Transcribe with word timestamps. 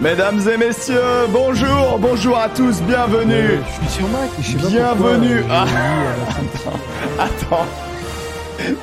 Mesdames 0.00 0.40
et 0.52 0.56
messieurs, 0.58 1.26
bonjour, 1.30 1.98
bonjour 1.98 2.38
à 2.38 2.48
tous, 2.50 2.82
bienvenue. 2.82 3.60
je 3.66 3.86
suis 3.86 3.94
sur 3.98 4.08
Mac, 4.08 4.28
je 4.40 4.42
sais 4.52 4.58
pas 4.58 4.68
Bienvenue. 4.68 5.40
pourquoi, 5.40 5.64
euh. 5.64 7.18
Attends. 7.18 7.66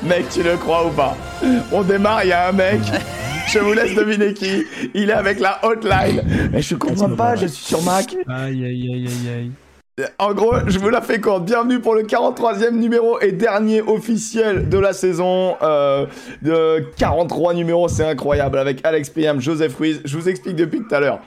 Mec, 0.04 0.30
tu 0.30 0.42
le 0.44 0.58
crois 0.58 0.88
ou 0.88 0.90
pas? 0.90 1.16
On 1.72 1.82
démarre, 1.84 2.24
il 2.24 2.30
y 2.30 2.32
a 2.32 2.50
un 2.50 2.52
mec. 2.52 2.80
Je 3.48 3.60
vous 3.60 3.74
laisse 3.74 3.94
deviner 3.94 4.34
qui. 4.34 4.64
Il 4.96 5.10
est 5.10 5.14
avec 5.14 5.40
la 5.40 5.60
hotline. 5.64 6.24
Mais 6.52 6.62
je 6.62 6.76
comprends 6.76 7.10
pas, 7.10 7.36
je 7.36 7.46
suis 7.48 7.66
sur 7.66 7.82
Mac. 7.84 8.16
Aïe, 8.28 8.66
aïe, 8.66 8.90
aïe, 8.94 9.08
aïe, 9.08 9.30
aïe. 9.36 9.52
En 10.18 10.34
gros, 10.34 10.56
je 10.66 10.80
vous 10.80 10.90
la 10.90 11.02
fais 11.02 11.22
courte. 11.22 11.46
Bienvenue 11.46 11.80
pour 11.80 11.94
le 11.94 12.02
43e 12.02 12.72
numéro 12.72 13.20
et 13.20 13.32
dernier 13.32 13.80
officiel 13.82 14.68
de 14.68 14.80
la 14.80 14.92
saison. 14.92 15.56
Euh, 15.62 16.08
de 16.42 16.84
43 16.98 17.54
numéros, 17.54 17.88
c'est 17.88 18.04
incroyable. 18.04 18.58
Avec 18.58 18.84
Alex 18.84 19.12
PM, 19.12 19.40
Joseph 19.40 19.76
Ruiz. 19.76 20.02
Je 20.04 20.18
vous 20.18 20.30
explique 20.30 20.56
depuis 20.56 20.80
tout 20.80 20.96
à 20.96 21.00
l'heure. 21.00 21.20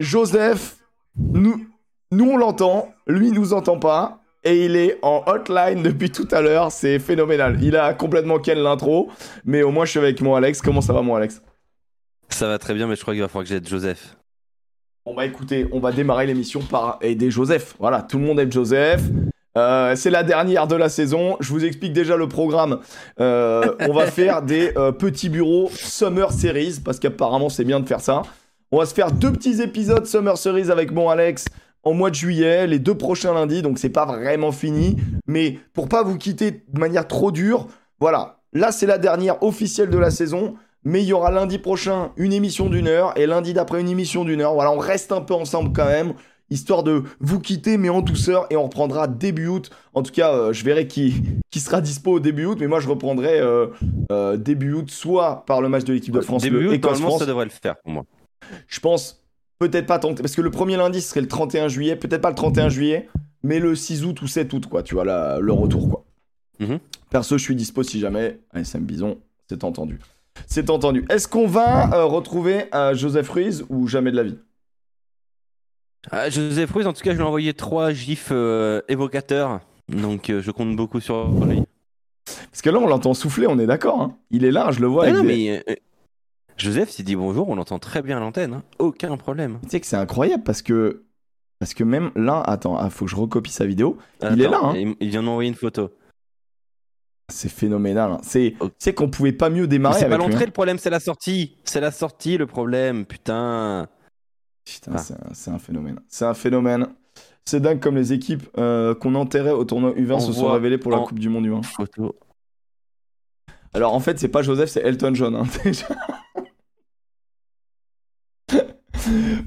Joseph, 0.00 0.78
nous, 1.16 1.68
nous 2.10 2.30
on 2.32 2.36
l'entend, 2.36 2.92
lui 3.06 3.30
nous 3.30 3.52
entend 3.52 3.78
pas. 3.78 4.18
Et 4.42 4.64
il 4.64 4.74
est 4.74 4.98
en 5.02 5.22
hotline 5.26 5.82
depuis 5.82 6.10
tout 6.10 6.28
à 6.32 6.40
l'heure, 6.40 6.72
c'est 6.72 6.98
phénoménal. 6.98 7.58
Il 7.62 7.76
a 7.76 7.94
complètement 7.94 8.38
quel 8.40 8.58
l'intro, 8.58 9.08
mais 9.44 9.62
au 9.62 9.70
moins 9.70 9.84
je 9.84 9.92
suis 9.92 10.00
avec 10.00 10.20
mon 10.20 10.34
Alex. 10.34 10.60
Comment 10.60 10.80
ça 10.80 10.92
va 10.92 11.00
mon 11.00 11.14
Alex? 11.14 11.40
Ça 12.28 12.48
va 12.48 12.58
très 12.58 12.74
bien, 12.74 12.88
mais 12.88 12.96
je 12.96 13.02
crois 13.02 13.14
qu'il 13.14 13.22
va 13.22 13.28
falloir 13.28 13.44
que 13.44 13.50
j'aide 13.50 13.66
Joseph. 13.66 14.16
Bon 15.06 15.12
bah 15.12 15.26
écoutez, 15.26 15.66
on 15.70 15.80
va 15.80 15.92
démarrer 15.92 16.26
l'émission 16.26 16.60
par 16.60 16.98
aider 17.02 17.30
Joseph. 17.30 17.74
Voilà, 17.78 18.00
tout 18.00 18.16
le 18.16 18.24
monde 18.24 18.40
aime 18.40 18.50
Joseph. 18.50 19.02
Euh, 19.54 19.94
c'est 19.96 20.08
la 20.08 20.22
dernière 20.22 20.66
de 20.66 20.76
la 20.76 20.88
saison. 20.88 21.36
Je 21.40 21.50
vous 21.50 21.62
explique 21.66 21.92
déjà 21.92 22.16
le 22.16 22.26
programme. 22.26 22.78
Euh, 23.20 23.74
on 23.80 23.92
va 23.92 24.06
faire 24.10 24.40
des 24.40 24.72
euh, 24.78 24.92
petits 24.92 25.28
bureaux 25.28 25.68
Summer 25.74 26.32
Series 26.32 26.80
parce 26.82 26.98
qu'apparemment 27.00 27.50
c'est 27.50 27.64
bien 27.64 27.80
de 27.80 27.86
faire 27.86 28.00
ça. 28.00 28.22
On 28.72 28.78
va 28.78 28.86
se 28.86 28.94
faire 28.94 29.12
deux 29.12 29.30
petits 29.30 29.60
épisodes 29.60 30.06
Summer 30.06 30.38
Series 30.38 30.70
avec 30.70 30.90
mon 30.90 31.10
Alex 31.10 31.44
en 31.82 31.92
mois 31.92 32.08
de 32.08 32.14
juillet, 32.14 32.66
les 32.66 32.78
deux 32.78 32.96
prochains 32.96 33.34
lundis. 33.34 33.60
Donc 33.60 33.78
c'est 33.78 33.90
pas 33.90 34.06
vraiment 34.06 34.52
fini, 34.52 34.96
mais 35.26 35.58
pour 35.74 35.86
pas 35.86 36.02
vous 36.02 36.16
quitter 36.16 36.64
de 36.66 36.80
manière 36.80 37.06
trop 37.06 37.30
dure, 37.30 37.66
voilà. 38.00 38.38
Là 38.54 38.72
c'est 38.72 38.86
la 38.86 38.96
dernière 38.96 39.42
officielle 39.42 39.90
de 39.90 39.98
la 39.98 40.10
saison. 40.10 40.54
Mais 40.84 41.02
il 41.02 41.06
y 41.06 41.12
aura 41.12 41.30
lundi 41.30 41.58
prochain 41.58 42.12
une 42.16 42.32
émission 42.32 42.68
d'une 42.68 42.86
heure 42.86 43.16
et 43.18 43.26
lundi 43.26 43.54
d'après 43.54 43.80
une 43.80 43.88
émission 43.88 44.24
d'une 44.24 44.42
heure. 44.42 44.54
Voilà, 44.54 44.70
on 44.70 44.78
reste 44.78 45.12
un 45.12 45.22
peu 45.22 45.32
ensemble 45.32 45.72
quand 45.72 45.86
même, 45.86 46.12
histoire 46.50 46.82
de 46.82 47.04
vous 47.20 47.40
quitter, 47.40 47.78
mais 47.78 47.88
en 47.88 48.02
douceur. 48.02 48.46
Et 48.50 48.56
on 48.56 48.64
reprendra 48.64 49.08
début 49.08 49.46
août. 49.46 49.70
En 49.94 50.02
tout 50.02 50.12
cas, 50.12 50.34
euh, 50.34 50.52
je 50.52 50.62
verrai 50.62 50.86
qui, 50.86 51.22
qui 51.50 51.60
sera 51.60 51.80
dispo 51.80 52.12
au 52.12 52.20
début 52.20 52.44
août. 52.44 52.58
Mais 52.60 52.66
moi, 52.66 52.80
je 52.80 52.88
reprendrai 52.88 53.40
euh, 53.40 53.68
euh, 54.12 54.36
début 54.36 54.74
août, 54.74 54.90
soit 54.90 55.44
par 55.46 55.62
le 55.62 55.70
match 55.70 55.84
de 55.84 55.94
l'équipe 55.94 56.12
de 56.12 56.20
France, 56.20 56.42
Début 56.42 56.60
le 56.60 56.72
août, 56.72 56.82
normalement, 56.82 57.18
ça 57.18 57.26
devrait 57.26 57.46
le 57.46 57.50
faire 57.50 57.76
pour 57.82 57.92
moi. 57.92 58.04
Je 58.68 58.80
pense 58.80 59.24
peut-être 59.58 59.86
pas 59.86 59.98
tenter, 59.98 60.22
parce 60.22 60.34
que 60.34 60.42
le 60.42 60.50
premier 60.50 60.76
lundi, 60.76 61.00
ce 61.00 61.08
serait 61.08 61.22
le 61.22 61.28
31 61.28 61.68
juillet. 61.68 61.96
Peut-être 61.96 62.20
pas 62.20 62.28
le 62.28 62.36
31 62.36 62.68
juillet, 62.68 63.08
mais 63.42 63.58
le 63.58 63.74
6 63.74 64.04
août 64.04 64.20
ou 64.20 64.26
7 64.26 64.52
août, 64.52 64.66
quoi. 64.66 64.82
Tu 64.82 64.94
vois, 64.94 65.06
là, 65.06 65.38
le 65.40 65.52
retour, 65.52 65.88
quoi. 65.88 66.04
Mhm. 66.60 66.78
Perso, 67.08 67.38
je 67.38 67.42
suis 67.42 67.56
dispo 67.56 67.82
si 67.82 68.00
jamais. 68.00 68.40
ASM 68.52 68.80
Bison, 68.80 69.18
c'est 69.48 69.64
entendu. 69.64 69.98
C'est 70.46 70.70
entendu. 70.70 71.04
Est-ce 71.10 71.28
qu'on 71.28 71.46
va 71.46 71.92
euh, 71.94 72.04
retrouver 72.04 72.66
euh, 72.74 72.94
Joseph 72.94 73.28
Ruiz 73.30 73.64
ou 73.68 73.86
jamais 73.88 74.10
de 74.10 74.16
la 74.16 74.22
vie? 74.24 74.38
Ah, 76.10 76.28
Joseph 76.28 76.70
Ruiz, 76.72 76.86
en 76.86 76.92
tout 76.92 77.02
cas, 77.02 77.12
je 77.12 77.16
lui 77.16 77.22
ai 77.22 77.26
envoyé 77.26 77.54
trois 77.54 77.92
gifs 77.92 78.28
euh, 78.30 78.82
évocateurs. 78.88 79.60
Donc, 79.88 80.30
euh, 80.30 80.42
je 80.42 80.50
compte 80.50 80.76
beaucoup 80.76 81.00
sur 81.00 81.44
lui. 81.46 81.62
Parce 82.50 82.62
que 82.62 82.70
là, 82.70 82.78
on 82.78 82.86
l'entend 82.86 83.14
souffler, 83.14 83.46
on 83.46 83.58
est 83.58 83.66
d'accord. 83.66 84.00
hein. 84.00 84.16
Il 84.30 84.44
est 84.44 84.50
là, 84.50 84.70
je 84.70 84.80
le 84.80 84.86
vois. 84.86 85.04
Ah 85.04 85.06
avec 85.08 85.16
non, 85.16 85.22
des- 85.22 85.28
mais 85.28 85.64
euh, 85.68 85.74
Joseph, 86.56 86.90
s'il 86.90 87.04
dit 87.04 87.16
bonjour, 87.16 87.48
on 87.48 87.54
l'entend 87.54 87.78
très 87.78 88.02
bien 88.02 88.16
à 88.18 88.20
l'antenne. 88.20 88.54
hein. 88.54 88.62
Aucun 88.78 89.16
problème. 89.16 89.58
Tu 89.64 89.70
sais 89.70 89.80
que 89.80 89.86
c'est 89.86 89.96
incroyable 89.96 90.42
parce 90.44 90.62
que. 90.62 91.02
Parce 91.60 91.72
que 91.72 91.84
même 91.84 92.10
là, 92.16 92.40
attends, 92.40 92.76
ah, 92.76 92.90
faut 92.90 93.04
que 93.06 93.10
je 93.10 93.16
recopie 93.16 93.50
sa 93.52 93.64
vidéo. 93.64 93.96
Il 94.22 94.40
est 94.42 94.48
là, 94.48 94.60
hein. 94.62 94.74
Il, 94.76 94.94
il 95.00 95.08
vient 95.08 95.20
de 95.22 95.26
m'envoyer 95.26 95.48
une 95.48 95.54
photo. 95.54 95.90
C'est 97.32 97.48
phénoménal. 97.48 98.12
hein. 98.12 98.20
C'est, 98.22 98.54
sais 98.78 98.92
qu'on 98.94 99.08
pouvait 99.08 99.32
pas 99.32 99.48
mieux 99.50 99.66
démarrer 99.66 99.98
c'est 100.00 100.08
pas 100.08 100.18
l'entrée, 100.18 100.42
hein. 100.42 100.46
le 100.46 100.52
problème, 100.52 100.78
c'est 100.78 100.90
la 100.90 101.00
sortie. 101.00 101.56
C'est 101.64 101.80
la 101.80 101.90
sortie, 101.90 102.36
le 102.36 102.46
problème. 102.46 103.06
Putain. 103.06 103.88
Putain, 104.64 104.92
Ah. 104.94 104.98
c'est, 105.32 105.50
un, 105.50 105.58
phénomène. 105.58 106.00
C'est 106.08 106.24
un 106.26 106.34
phénomène. 106.34 106.88
C'est 107.44 107.60
dingue 107.60 107.80
comme 107.80 107.96
les 107.96 108.12
équipes 108.12 108.44
euh, 108.58 108.94
qu'on 108.94 109.14
enterrait 109.14 109.50
au 109.50 109.64
tournoi 109.64 109.92
U20 109.92 110.12
On 110.14 110.20
se 110.20 110.32
sont 110.32 110.50
révélées 110.50 110.78
pour 110.78 110.90
la 110.90 110.98
Coupe 111.00 111.18
du 111.18 111.28
Monde 111.28 111.46
U20. 111.46 111.62
Photo. 111.64 112.14
Alors 113.74 113.92
en 113.94 114.00
fait, 114.00 114.18
c'est 114.18 114.28
pas 114.28 114.42
Joseph, 114.42 114.70
c'est 114.70 114.80
Elton 114.82 115.14
John. 115.14 115.34
hein, 115.34 115.44
déjà. 115.64 115.86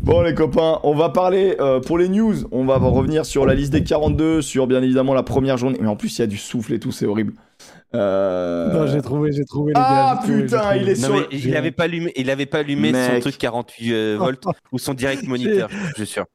bon 0.02 0.22
les 0.22 0.34
copains, 0.36 0.80
on 0.84 0.94
va 0.96 1.10
parler 1.10 1.56
euh, 1.60 1.80
pour 1.80 1.98
les 1.98 2.10
news. 2.10 2.36
On 2.52 2.66
va 2.66 2.78
revenir 2.78 3.26
sur 3.26 3.46
la 3.46 3.54
liste 3.56 3.72
des 3.72 3.84
42, 3.84 4.42
sur 4.42 4.68
bien 4.68 4.82
évidemment 4.82 5.14
la 5.14 5.24
première 5.24 5.58
journée. 5.58 5.78
Mais 5.82 5.88
en 5.88 5.96
plus, 5.96 6.18
il 6.18 6.22
y 6.22 6.24
a 6.24 6.28
du 6.28 6.38
souffle 6.38 6.74
et 6.74 6.80
tout, 6.80 6.92
c'est 6.92 7.06
horrible. 7.06 7.34
Euh, 7.96 8.74
Non, 8.74 8.88
j'ai 8.88 9.02
trouvé, 9.02 9.32
j'ai 9.32 9.46
trouvé 9.46 9.74
les 9.74 9.80
Ah, 9.80 10.16
gars. 10.16 10.22
j'ai 10.22 10.28
trouvé, 10.28 10.44
putain, 10.44 10.60
trouvé. 10.60 10.78
il 10.82 10.90
est 10.90 11.02
Non, 11.02 11.08
sur 11.08 11.14
mais 11.16 11.20
le- 11.22 11.28
il 11.48 11.56
avait 11.56 11.72
pas 11.72 11.84
allumé, 11.86 12.12
il 12.16 12.30
avait 12.30 12.46
pas 12.46 12.60
allumé 12.60 12.92
son 12.94 13.20
truc 13.22 13.38
48 13.38 13.94
euh, 13.94 14.16
volts 14.20 14.44
ou 14.72 14.78
son 14.80 14.94
direct 14.94 15.24
moniteur, 15.24 15.70
je 15.72 15.94
suis 16.04 16.06
sûr. 16.08 16.26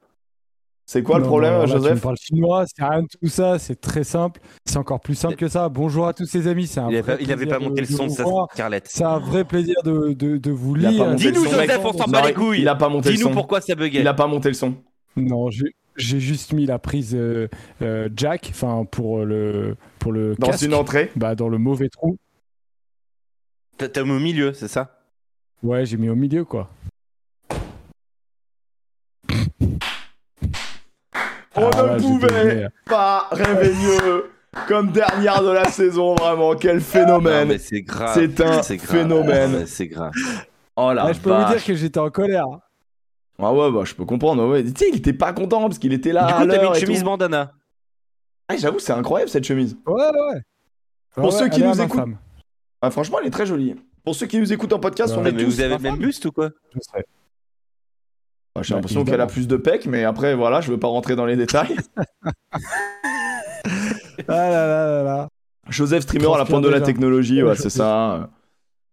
C'est 0.85 1.01
quoi 1.01 1.17
le 1.17 1.23
problème, 1.23 1.53
non, 1.53 1.59
là, 1.59 1.65
Tu 1.65 1.71
me 1.71 1.77
Joseph 1.77 2.01
parles 2.01 2.17
chinois, 2.17 2.65
c'est 2.67 2.83
rien 2.83 3.03
de 3.03 3.07
tout 3.07 3.29
ça, 3.29 3.57
c'est 3.57 3.79
très 3.79 4.03
simple. 4.03 4.41
C'est 4.65 4.75
encore 4.77 4.99
plus 4.99 5.15
simple 5.15 5.35
que 5.37 5.47
ça. 5.47 5.69
Bonjour 5.69 6.07
à 6.07 6.13
tous 6.13 6.31
les 6.33 6.45
amis, 6.47 6.67
c'est 6.67 6.81
un 6.81 6.89
Il 6.89 6.95
avait 6.97 7.01
vrai 7.01 7.15
pas, 7.17 7.21
il 7.23 7.31
avait 7.31 7.45
plaisir 7.45 7.57
pas 7.59 7.63
monté 7.63 7.81
de- 7.83 7.87
le 7.87 7.93
son. 8.09 8.47
Scarlett. 8.53 8.85
C'est 8.89 9.03
un 9.05 9.17
vrai 9.19 9.45
plaisir 9.45 9.75
de, 9.85 10.11
de, 10.11 10.35
de 10.37 10.51
vous 10.51 10.75
lire. 10.75 11.15
Dis-nous. 11.15 11.45
Joseph, 11.45 11.81
on 11.85 11.93
s'en 11.93 12.05
bat 12.09 12.23
les 12.23 12.29
il- 12.29 12.33
couilles. 12.35 12.61
Il 12.61 12.67
a 12.67 12.75
pas 12.75 12.89
monté 12.89 13.09
le 13.11 13.15
Dis-nous 13.15 13.29
son. 13.29 13.33
pourquoi 13.33 13.61
ça 13.61 13.75
buguait. 13.75 14.01
Il 14.01 14.07
a 14.09 14.13
pas 14.13 14.27
monté 14.27 14.49
le 14.49 14.55
son. 14.55 14.75
Non, 15.15 15.49
j'ai 15.95 16.19
juste 16.19 16.51
mis 16.51 16.65
la 16.65 16.79
prise 16.79 17.15
euh, 17.15 17.47
euh, 17.81 18.09
jack, 18.15 18.49
enfin 18.51 18.83
pour 18.89 19.23
le 19.23 19.77
pour 20.03 20.11
le 20.11 20.35
Dans 20.37 20.47
casque, 20.47 20.63
une 20.65 20.73
entrée. 20.73 21.11
bah 21.15 21.33
dans 21.33 21.47
le 21.47 21.57
mauvais 21.57 21.87
trou. 21.89 22.17
T'as 23.77 24.03
mis 24.03 24.11
au 24.11 24.19
milieu, 24.19 24.53
c'est 24.53 24.67
ça? 24.67 24.99
Ouais, 25.63 25.85
j'ai 25.85 25.95
mis 25.97 26.09
au 26.09 26.15
milieu 26.15 26.43
quoi. 26.45 26.69
On 31.55 31.69
Ah, 31.69 31.93
ne 31.95 31.99
pouvait 31.99 32.67
pas 32.85 33.27
rêver 33.31 33.73
mieux 33.73 34.31
comme 34.67 34.91
dernière 34.91 35.41
de 35.43 35.51
la 35.51 35.65
saison, 35.65 36.15
vraiment. 36.15 36.55
Quel 36.55 36.81
phénomène. 36.81 37.57
c'est 37.59 37.81
grave. 37.81 38.11
C'est 38.13 38.41
un 38.41 38.49
grave. 38.57 38.77
phénomène. 38.79 39.65
C'est 39.67 39.87
grave. 39.87 40.11
Oh 40.75 40.91
la 40.93 41.05
Ah, 41.05 41.13
je 41.13 41.19
peux 41.19 41.31
vous 41.31 41.45
dire 41.53 41.63
que 41.63 41.75
j'étais 41.75 41.99
en 41.99 42.09
colère. 42.09 42.45
Ah 43.39 43.53
ouais, 43.53 43.71
bah 43.71 43.81
je 43.83 43.93
peux 43.93 44.05
comprendre. 44.05 44.47
Ouais. 44.47 44.63
Tu 44.63 44.71
sais, 44.75 44.89
il 44.89 44.97
était 44.97 45.13
pas 45.13 45.33
content 45.33 45.61
parce 45.61 45.77
qu'il 45.79 45.93
était 45.93 46.11
là 46.11 46.27
Du 46.27 46.33
coup, 46.33 46.47
t'as 46.47 46.61
mis 46.61 46.67
une 46.67 46.75
chemise 46.75 46.99
tout. 46.99 47.05
bandana. 47.05 47.51
Ah, 48.49 48.57
J'avoue, 48.57 48.79
c'est 48.79 48.91
incroyable 48.93 49.29
cette 49.31 49.45
chemise. 49.45 49.77
Ouais, 49.87 49.93
ouais. 50.03 50.41
Pour 51.15 51.25
Ouais, 51.25 51.31
ceux 51.31 51.47
qui 51.49 51.61
nous 51.63 51.79
écoutent. 51.81 51.99
femme. 51.99 52.17
Ah, 52.81 52.91
franchement, 52.91 53.17
elle 53.21 53.27
est 53.27 53.31
très 53.31 53.45
jolie. 53.45 53.75
Pour 54.03 54.15
ceux 54.15 54.25
qui 54.27 54.37
nous 54.39 54.51
écoutent 54.51 54.73
en 54.73 54.79
podcast, 54.79 55.13
Ouais, 55.13 55.19
on 55.19 55.23
mais 55.23 55.29
est 55.29 55.33
Mais 55.33 55.43
tous. 55.45 55.49
vous 55.51 55.61
avez 55.61 55.75
le 55.75 55.79
même 55.81 55.97
buste 55.97 56.25
ou 56.25 56.31
quoi? 56.31 56.49
Bah, 56.49 57.01
J'ai 58.61 58.73
Bah, 58.73 58.77
l'impression 58.77 59.05
qu'elle 59.05 59.21
a 59.21 59.27
plus 59.27 59.47
de 59.47 59.55
pecs, 59.57 59.85
mais 59.85 60.03
après, 60.03 60.35
voilà, 60.35 60.59
je 60.61 60.71
veux 60.71 60.79
pas 60.79 60.87
rentrer 60.89 61.15
dans 61.15 61.25
les 61.25 61.35
détails. 61.37 61.77
Ah 64.27 64.49
là 64.49 64.67
là 64.67 64.85
là 64.85 65.03
là. 65.03 65.27
Joseph 65.69 66.03
Streamer 66.03 66.33
à 66.33 66.37
la 66.37 66.45
pointe 66.45 66.63
de 66.63 66.69
la 66.69 66.81
technologie, 66.81 67.41
ouais, 67.43 67.55
c'est 67.55 67.69
ça. 67.69 68.29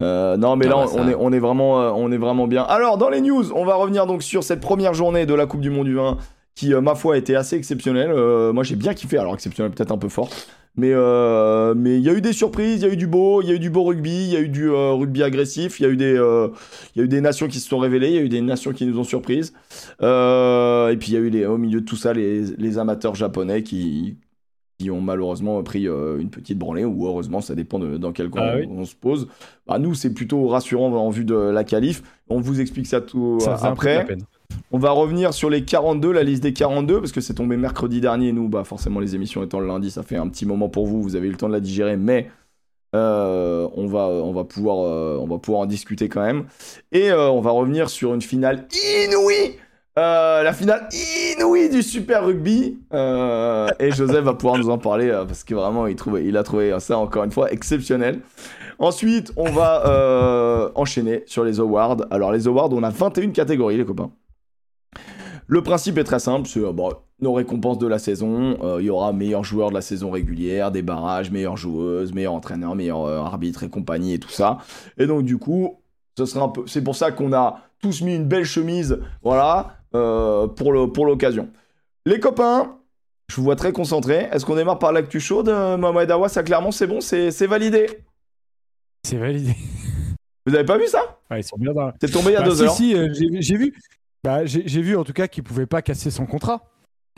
Euh, 0.03 0.37
non, 0.39 0.56
mais 0.56 0.66
Ah 0.66 0.71
là, 0.71 0.75
bah, 0.77 0.83
on, 0.84 0.87
ça- 1.05 1.10
est, 1.10 1.15
on, 1.19 1.33
est 1.33 1.39
vraiment, 1.39 1.83
euh, 1.83 1.91
on 1.94 2.10
est 2.10 2.16
vraiment 2.16 2.47
bien. 2.47 2.62
Alors, 2.62 2.97
dans 2.97 3.10
les 3.10 3.21
news, 3.21 3.53
on 3.53 3.65
va 3.66 3.75
revenir 3.75 4.06
donc 4.06 4.22
sur 4.22 4.43
cette 4.44 4.60
première 4.60 4.94
journée 4.94 5.27
de 5.27 5.34
la 5.34 5.44
Coupe 5.47 5.60
du 5.60 5.69
Monde 5.71 5.87
du 5.87 5.94
vin 5.94 6.16
qui, 6.55 6.75
euh, 6.75 6.81
ma 6.81 6.94
foi, 6.94 7.16
été 7.16 7.37
assez 7.37 7.56
exceptionnelle. 7.56 8.11
Euh, 8.11 8.53
moi, 8.53 8.65
j'ai 8.65 8.77
bien 8.77 8.94
kiffé. 8.94 9.19
Alors, 9.19 9.34
exceptionnelle, 9.34 9.72
peut-être 9.72 9.93
un 9.93 9.99
peu 9.99 10.09
fort. 10.09 10.31
Mais 10.77 10.93
euh, 10.93 11.75
mais 11.77 11.97
il 11.97 12.03
y 12.03 12.09
a 12.09 12.12
eu 12.15 12.21
des 12.21 12.33
surprises, 12.33 12.83
il 12.83 12.87
y 12.87 12.88
a 12.88 12.93
eu 12.93 12.97
du 12.97 13.09
beau, 13.09 13.43
il 13.43 13.49
y 13.49 13.50
a 13.50 13.55
eu 13.55 13.59
du 13.59 13.71
beau 13.71 13.83
rugby, 13.83 14.11
il 14.27 14.31
y 14.31 14.37
a 14.37 14.41
eu 14.41 14.49
du 14.49 14.71
euh, 14.71 14.93
rugby 14.93 15.25
agressif, 15.25 15.81
il 15.81 15.83
y, 15.83 15.87
a 15.87 15.89
eu 15.89 15.97
des, 15.97 16.15
euh, 16.16 16.47
y 16.95 17.01
a 17.01 17.03
eu 17.04 17.09
des 17.09 17.21
nations 17.21 17.48
qui 17.48 17.59
se 17.59 17.69
sont 17.69 17.78
révélées, 17.78 18.10
il 18.10 18.15
y 18.15 18.19
a 18.19 18.22
eu 18.22 18.28
des 18.28 18.41
nations 18.41 18.72
qui 18.72 18.86
nous 18.86 18.97
ont 18.98 19.04
surprises. 19.04 19.53
Et 20.01 20.97
puis, 21.01 21.09
il 21.09 21.15
y 21.15 21.16
a 21.16 21.21
eu 21.21 21.28
les, 21.28 21.45
au 21.45 21.59
milieu 21.59 21.80
de 21.80 21.84
tout 21.84 21.97
ça 21.97 22.13
les, 22.13 22.45
les 22.57 22.78
amateurs 22.78 23.16
japonais 23.16 23.65
qui, 23.65 24.16
qui 24.78 24.92
ont 24.92 25.01
malheureusement 25.01 25.60
pris 25.65 25.86
une 25.86 26.30
petite 26.30 26.57
branlée, 26.59 26.84
ou 26.84 27.04
heureusement, 27.04 27.41
ça 27.41 27.57
dépend 27.57 27.80
de, 27.80 27.97
dans 27.98 28.13
quel 28.13 28.30
camp 28.30 28.41
Ah 28.41 28.54
on, 28.54 28.59
oui. 28.60 28.66
on 28.71 28.84
se 28.84 28.95
pose. 28.95 29.27
Bah, 29.66 29.80
nous, 29.80 29.95
c'est 29.95 30.15
plutôt 30.15 30.47
rassurant 30.47 30.92
en 30.92 31.10
vue 31.10 31.25
de 31.25 31.34
la 31.34 31.65
qualif. 31.65 32.03
On 32.28 32.41
vous 32.41 32.60
explique 32.60 32.86
ça 32.86 33.01
tout 33.01 33.39
Ça 33.41 33.57
faisait 33.57 33.69
un 33.69 33.77
peu 33.77 33.89
de 33.89 33.92
la 33.92 34.03
après. 34.03 34.04
peine. 34.04 34.25
On 34.73 34.79
va 34.79 34.91
revenir 34.91 35.35
sur 35.35 35.51
les 35.51 35.65
42, 35.65 36.13
la 36.13 36.23
liste 36.23 36.43
des 36.43 36.53
42, 36.53 37.01
parce 37.01 37.11
que 37.11 37.21
c'est 37.21 37.35
tombé 37.35 37.57
mercredi 37.57 38.01
dernier. 38.01 38.33
Nous, 38.33 38.49
bah, 38.49 38.63
forcément, 38.65 39.01
les 39.01 39.17
émissions 39.17 39.43
étant 39.43 39.59
le 39.59 39.67
lundi, 39.67 39.91
ça 39.91 40.05
fait 40.05 40.17
un 40.17 40.29
petit 40.29 40.47
moment 40.47 40.69
pour 40.69 40.87
vous. 40.87 41.03
Vous 41.03 41.17
avez 41.17 41.27
eu 41.27 41.33
le 41.33 41.37
temps 41.37 41.49
de 41.49 41.53
la 41.55 41.61
digérer, 41.61 41.97
mais 41.97 42.31
euh, 42.95 43.69
on, 43.75 43.87
va, 43.87 44.07
on, 44.07 44.33
va 44.33 44.45
pouvoir, 44.45 44.85
euh, 44.85 45.19
on 45.21 45.27
va 45.27 45.39
pouvoir 45.39 45.63
en 45.63 45.67
discuter 45.67 46.09
quand 46.09 46.23
même. 46.23 46.47
Et 46.93 47.11
euh, 47.11 47.31
on 47.31 47.41
va 47.41 47.51
revenir 47.51 47.91
sur 47.91 48.15
une 48.15 48.23
finale 48.23 48.67
inouïe 49.05 49.57
la 49.97 50.55
finale 50.55 50.89
inouïe 51.37 51.69
du 51.69 51.83
Super 51.83 52.25
Rugby. 52.25 52.79
Et 52.93 53.91
Joseph 53.91 54.25
va 54.25 54.35
pouvoir 54.35 54.57
nous 54.57 54.71
en 54.71 54.79
parler 54.79 55.11
parce 55.27 55.45
que 55.45 55.55
vraiment, 55.55 55.87
il, 55.87 55.97
il 56.25 56.37
a 56.39 56.43
trouvé 56.43 56.75
ça, 56.79 56.97
encore 56.97 57.25
une 57.25 57.33
fois, 57.33 57.53
exceptionnel. 57.53 58.21
Ensuite, 58.79 59.33
on 59.37 59.51
va 59.51 60.71
enchaîner 60.75 61.25
sur 61.27 61.45
les 61.45 61.61
awards. 61.61 61.99
Alors, 62.11 62.33
les 62.33 62.47
awards, 62.49 62.73
on 62.73 62.83
a 62.83 62.89
21 62.89 63.31
catégories, 63.33 63.77
les 63.77 63.85
copains. 63.85 64.11
Le 65.53 65.63
principe 65.63 65.99
est 65.99 66.05
très 66.05 66.21
simple, 66.21 66.47
c'est 66.49 66.61
euh, 66.61 66.71
bon, 66.73 66.93
nos 67.21 67.33
récompenses 67.33 67.79
de 67.79 67.89
la 67.89 67.99
saison. 67.99 68.57
euh, 68.63 68.77
Il 68.81 68.87
y 68.87 68.91
aura 68.91 69.13
meilleurs 69.13 69.43
joueurs 69.43 69.71
de 69.71 69.75
la 69.75 69.81
saison 69.81 70.13
régulière, 70.13 70.71
des 70.71 70.83
barrages, 70.83 71.33
meilleures 71.33 71.57
joueuses, 71.57 72.13
meilleurs 72.13 72.35
entraîneurs, 72.35 72.77
meilleurs 72.77 73.03
euh, 73.05 73.19
arbitres 73.19 73.65
et 73.65 73.69
compagnie 73.69 74.15
et 74.15 74.21
tout 74.21 74.29
ça. 74.31 74.59
Et 74.97 75.09
donc 75.09 75.25
du 75.25 75.39
coup, 75.39 75.81
ce 76.17 76.25
sera 76.25 76.45
un 76.45 76.49
peu. 76.51 76.63
C'est 76.69 76.85
pour 76.85 76.95
ça 76.95 77.11
qu'on 77.11 77.33
a 77.33 77.63
tous 77.83 78.01
mis 78.03 78.15
une 78.15 78.27
belle 78.27 78.45
chemise, 78.45 79.01
voilà, 79.25 79.79
euh, 79.97 80.47
pour 80.47 80.73
le 80.73 80.87
pour 80.93 81.05
l'occasion. 81.05 81.49
Les 82.07 82.21
copains, 82.21 82.77
je 83.29 83.35
vous 83.35 83.43
vois 83.43 83.57
très 83.57 83.73
concentrés. 83.73 84.29
Est-ce 84.31 84.47
qu'on 84.47 84.55
démarre 84.55 84.79
par 84.79 84.93
l'actu 84.93 85.19
chaude, 85.19 85.49
Mohamed 85.49 86.13
Awa? 86.13 86.29
Ça 86.29 86.45
clairement, 86.45 86.71
c'est 86.71 86.87
bon, 86.87 87.01
c'est 87.01 87.47
validé. 87.49 87.89
C'est 89.05 89.17
validé. 89.17 89.57
Vous 90.47 90.55
avez 90.55 90.65
pas 90.65 90.79
vu 90.79 90.87
ça? 90.87 91.19
Ouais, 91.29 91.43
C'est 91.43 92.11
tombé 92.13 92.31
il 92.31 92.33
y 92.35 92.37
a 92.37 92.41
Bah, 92.41 92.47
deux 92.49 92.55
si, 92.55 92.63
heures. 92.63 92.73
si, 92.73 92.95
euh, 92.95 93.09
j'ai 93.41 93.57
vu. 93.57 93.75
Bah, 94.22 94.45
j'ai 94.45 94.83
vu 94.83 94.97
en 94.97 95.05
tout 95.05 95.13
cas 95.13 95.28
qu'il 95.28 95.43
pouvait 95.43 95.67
pas 95.67 95.83
casser 95.83 96.11
son 96.11 96.27
contrat. 96.27 96.63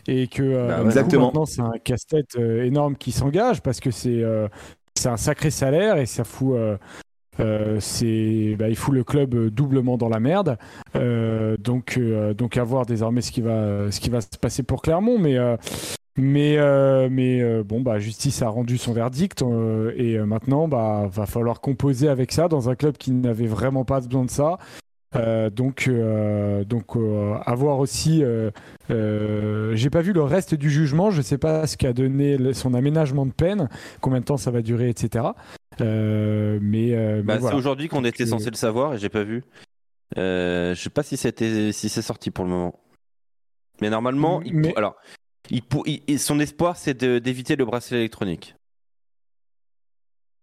Et 0.06 0.26
que 0.26 0.42
euh, 0.42 0.84
Bah, 0.84 1.02
coup, 1.02 1.18
maintenant 1.18 1.46
c'est 1.46 1.60
un 1.60 1.78
casse-tête 1.82 2.36
euh, 2.36 2.64
énorme 2.64 2.96
qui 2.96 3.12
s'engage 3.12 3.60
parce 3.62 3.78
que 3.80 3.90
c'est 3.90 4.22
euh, 4.22 4.48
c'est 4.96 5.08
un 5.08 5.16
sacré 5.16 5.50
salaire 5.50 5.98
et 5.98 6.06
ça 6.06 6.24
fout. 6.24 6.56
c'est 7.38 8.56
bah, 8.58 8.68
il 8.68 8.76
fout 8.76 8.94
le 8.94 9.04
club 9.04 9.48
doublement 9.48 9.96
dans 9.96 10.08
la 10.08 10.20
merde. 10.20 10.58
Donc 10.94 11.98
donc 12.36 12.56
à 12.56 12.64
voir 12.64 12.86
désormais 12.86 13.20
ce 13.20 13.30
qui 13.30 13.40
va 13.42 13.90
ce 13.90 14.00
qui 14.00 14.10
va 14.10 14.20
se 14.20 14.38
passer 14.40 14.62
pour 14.62 14.82
Clermont, 14.82 15.18
mais. 15.18 15.36
mais, 16.18 16.58
mais 17.08 17.62
bon, 17.62 17.80
bah, 17.80 17.98
justice 17.98 18.42
a 18.42 18.48
rendu 18.48 18.76
son 18.78 18.92
verdict 18.92 19.42
et 19.96 20.18
maintenant, 20.18 20.68
bah, 20.68 21.08
va 21.10 21.26
falloir 21.26 21.60
composer 21.60 22.08
avec 22.08 22.32
ça 22.32 22.48
dans 22.48 22.68
un 22.68 22.74
club 22.74 22.96
qui 22.96 23.12
n'avait 23.12 23.46
vraiment 23.46 23.84
pas 23.84 24.00
besoin 24.00 24.24
de 24.24 24.30
ça. 24.30 24.58
Euh, 25.14 25.50
donc, 25.50 25.88
euh, 25.88 26.64
donc 26.64 26.96
euh, 26.96 27.34
à 27.44 27.54
voir 27.54 27.78
aussi. 27.78 28.24
Euh, 28.24 28.50
euh, 28.90 29.74
J'ai 29.76 29.90
pas 29.90 30.00
vu 30.00 30.12
le 30.12 30.22
reste 30.22 30.54
du 30.54 30.70
jugement. 30.70 31.10
Je 31.10 31.20
sais 31.20 31.38
pas 31.38 31.66
ce 31.66 31.76
qu'a 31.76 31.92
donné 31.92 32.36
le- 32.38 32.54
son 32.54 32.72
aménagement 32.74 33.26
de 33.26 33.32
peine, 33.32 33.68
combien 34.00 34.20
de 34.20 34.24
temps 34.24 34.38
ça 34.38 34.50
va 34.50 34.62
durer, 34.62 34.88
etc. 34.88 35.26
Euh, 35.80 36.58
mais, 36.62 36.94
euh, 36.94 37.16
mais 37.16 37.22
Bah, 37.22 37.36
voilà. 37.38 37.54
C'est 37.54 37.58
aujourd'hui 37.58 37.88
qu'on 37.88 38.04
était 38.04 38.24
censé 38.26 38.48
le 38.50 38.56
savoir 38.56 38.94
et 38.94 38.98
j'ai 38.98 39.08
pas 39.10 39.22
vu. 39.24 39.44
Euh, 40.18 40.74
je 40.74 40.80
sais 40.82 40.90
pas 40.90 41.02
si 41.02 41.16
c'était 41.16 41.72
si 41.72 41.88
c'est 41.88 42.02
sorti 42.02 42.30
pour 42.30 42.44
le 42.44 42.50
moment. 42.50 42.78
Mais 43.80 43.90
normalement, 43.90 44.40
il 44.42 44.54
Mais- 44.54 44.68
pour- 44.68 44.78
alors, 44.78 44.96
il 45.50 45.62
pour- 45.62 45.86
il- 45.88 46.02
il- 46.06 46.18
son 46.18 46.38
espoir 46.40 46.76
c'est 46.76 47.02
d'éviter 47.04 47.56
le 47.56 47.64
bracelet 47.64 47.98
électronique. 47.98 48.54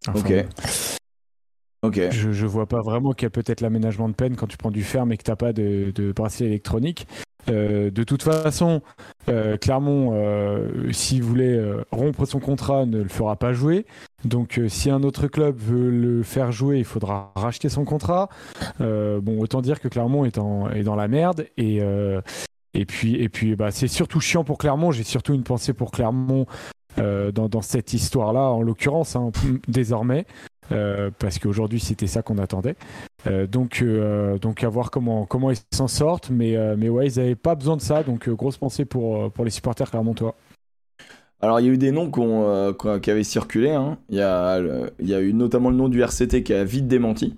Enfin, 0.07 0.19
Ok. 0.19 0.45
Ok. 1.81 1.99
Je, 2.11 2.31
je 2.31 2.45
vois 2.45 2.67
pas 2.67 2.81
vraiment 2.81 3.13
quel 3.13 3.29
peut 3.29 3.43
être 3.45 3.61
l'aménagement 3.61 4.09
de 4.09 4.13
peine 4.13 4.35
quand 4.35 4.47
tu 4.47 4.57
prends 4.57 4.71
du 4.71 4.83
ferme 4.83 5.11
et 5.13 5.17
que 5.17 5.23
t'as 5.23 5.37
pas 5.37 5.53
de, 5.53 6.13
bracelet 6.15 6.47
électronique. 6.47 7.07
Euh, 7.49 7.89
de 7.89 8.03
toute 8.03 8.21
façon, 8.21 8.81
euh, 9.29 9.55
Clermont, 9.57 10.11
euh, 10.13 10.91
s'il 10.91 11.23
voulait 11.23 11.57
rompre 11.91 12.25
son 12.25 12.39
contrat, 12.39 12.85
ne 12.85 13.01
le 13.01 13.07
fera 13.07 13.37
pas 13.37 13.53
jouer. 13.53 13.85
Donc, 14.25 14.59
si 14.67 14.89
un 14.89 15.03
autre 15.03 15.27
club 15.27 15.57
veut 15.57 15.89
le 15.89 16.21
faire 16.23 16.51
jouer, 16.51 16.79
il 16.79 16.85
faudra 16.85 17.31
racheter 17.35 17.69
son 17.69 17.85
contrat. 17.85 18.27
Bon, 18.79 19.39
autant 19.39 19.61
dire 19.61 19.79
que 19.79 19.87
Clermont 19.87 20.25
est, 20.25 20.35
dans 20.35 20.95
la 20.95 21.07
merde. 21.07 21.47
Et, 21.55 22.85
puis, 22.85 23.55
bah, 23.55 23.71
c'est 23.71 23.87
surtout 23.87 24.19
chiant 24.19 24.43
pour 24.43 24.57
Clermont. 24.57 24.91
J'ai 24.91 25.03
surtout 25.03 25.33
une 25.33 25.43
pensée 25.43 25.71
pour 25.71 25.91
Clermont 25.91 26.45
dans, 26.97 27.47
dans 27.47 27.61
cette 27.61 27.93
histoire-là, 27.93 28.41
en 28.41 28.61
l'occurrence, 28.61 29.15
hein, 29.15 29.31
désormais. 29.69 30.25
Euh, 30.71 31.09
parce 31.17 31.39
qu'aujourd'hui 31.39 31.79
c'était 31.79 32.07
ça 32.07 32.21
qu'on 32.21 32.37
attendait. 32.37 32.75
Euh, 33.27 33.47
donc, 33.47 33.81
euh, 33.81 34.37
donc 34.37 34.63
à 34.63 34.69
voir 34.69 34.91
comment, 34.91 35.25
comment 35.25 35.49
ils 35.51 35.57
s'en 35.73 35.87
sortent, 35.87 36.29
mais, 36.29 36.55
euh, 36.55 36.75
mais 36.77 36.89
ouais, 36.89 37.07
ils 37.07 37.17
n'avaient 37.17 37.35
pas 37.35 37.55
besoin 37.55 37.75
de 37.77 37.81
ça, 37.81 38.03
donc 38.03 38.27
euh, 38.29 38.35
grosse 38.35 38.57
pensée 38.57 38.85
pour, 38.85 39.31
pour 39.31 39.45
les 39.45 39.51
supporters 39.51 39.89
clermontois. 39.89 40.35
Alors, 41.41 41.59
il 41.61 41.65
y 41.65 41.69
a 41.69 41.71
eu 41.71 41.77
des 41.77 41.91
noms 41.91 42.11
qu'on, 42.11 42.73
qu'on- 42.77 42.99
qui 42.99 43.09
avaient 43.11 43.23
circulé. 43.23 43.69
hein. 43.71 43.97
Il, 44.09 44.17
y 44.17 44.21
a, 44.21 44.59
il 44.99 45.07
y 45.07 45.13
a 45.15 45.21
eu 45.21 45.33
notamment 45.33 45.69
le 45.69 45.77
nom 45.77 45.87
du 45.87 46.01
RCT 46.03 46.43
qui 46.43 46.53
a 46.53 46.63
vite 46.65 46.87
démenti. 46.87 47.37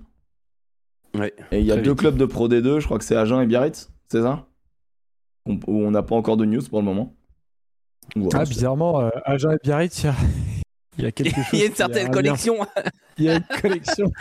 Ouais. 1.16 1.32
Et 1.52 1.60
il 1.60 1.66
y 1.66 1.70
a 1.72 1.76
deux 1.76 1.90
vite. 1.90 2.00
clubs 2.00 2.16
de 2.16 2.24
Pro 2.24 2.48
D2, 2.48 2.80
je 2.80 2.84
crois 2.86 2.98
que 2.98 3.04
c'est 3.04 3.16
Agen 3.16 3.40
et 3.40 3.46
Biarritz, 3.46 3.90
c'est 4.08 4.22
ça? 4.22 4.44
On- 5.46 5.54
Où 5.68 5.82
on 5.84 5.90
n'a 5.92 6.02
pas 6.02 6.16
encore 6.16 6.36
de 6.36 6.44
news 6.44 6.62
pour 6.68 6.80
le 6.80 6.84
moment. 6.84 7.14
Voilà, 8.16 8.40
Ah, 8.40 8.44
bizarrement, 8.44 9.00
euh, 9.00 9.10
Agen 9.24 9.52
et 9.52 9.58
Biarritz, 9.62 10.04
il 10.98 11.02
y 11.02 11.04
a, 11.06 11.08
a 11.08 11.12
quelque 11.12 11.34
chose. 11.34 11.44
Il 11.52 11.58
y 11.58 11.62
a 11.62 11.66
une 11.66 11.74
certaine 11.74 12.06
lien. 12.06 12.12
connexion. 12.12 12.56
Il 13.18 13.24
y 13.26 13.28
a 13.30 13.36
une 13.36 13.60
connexion. 13.60 14.12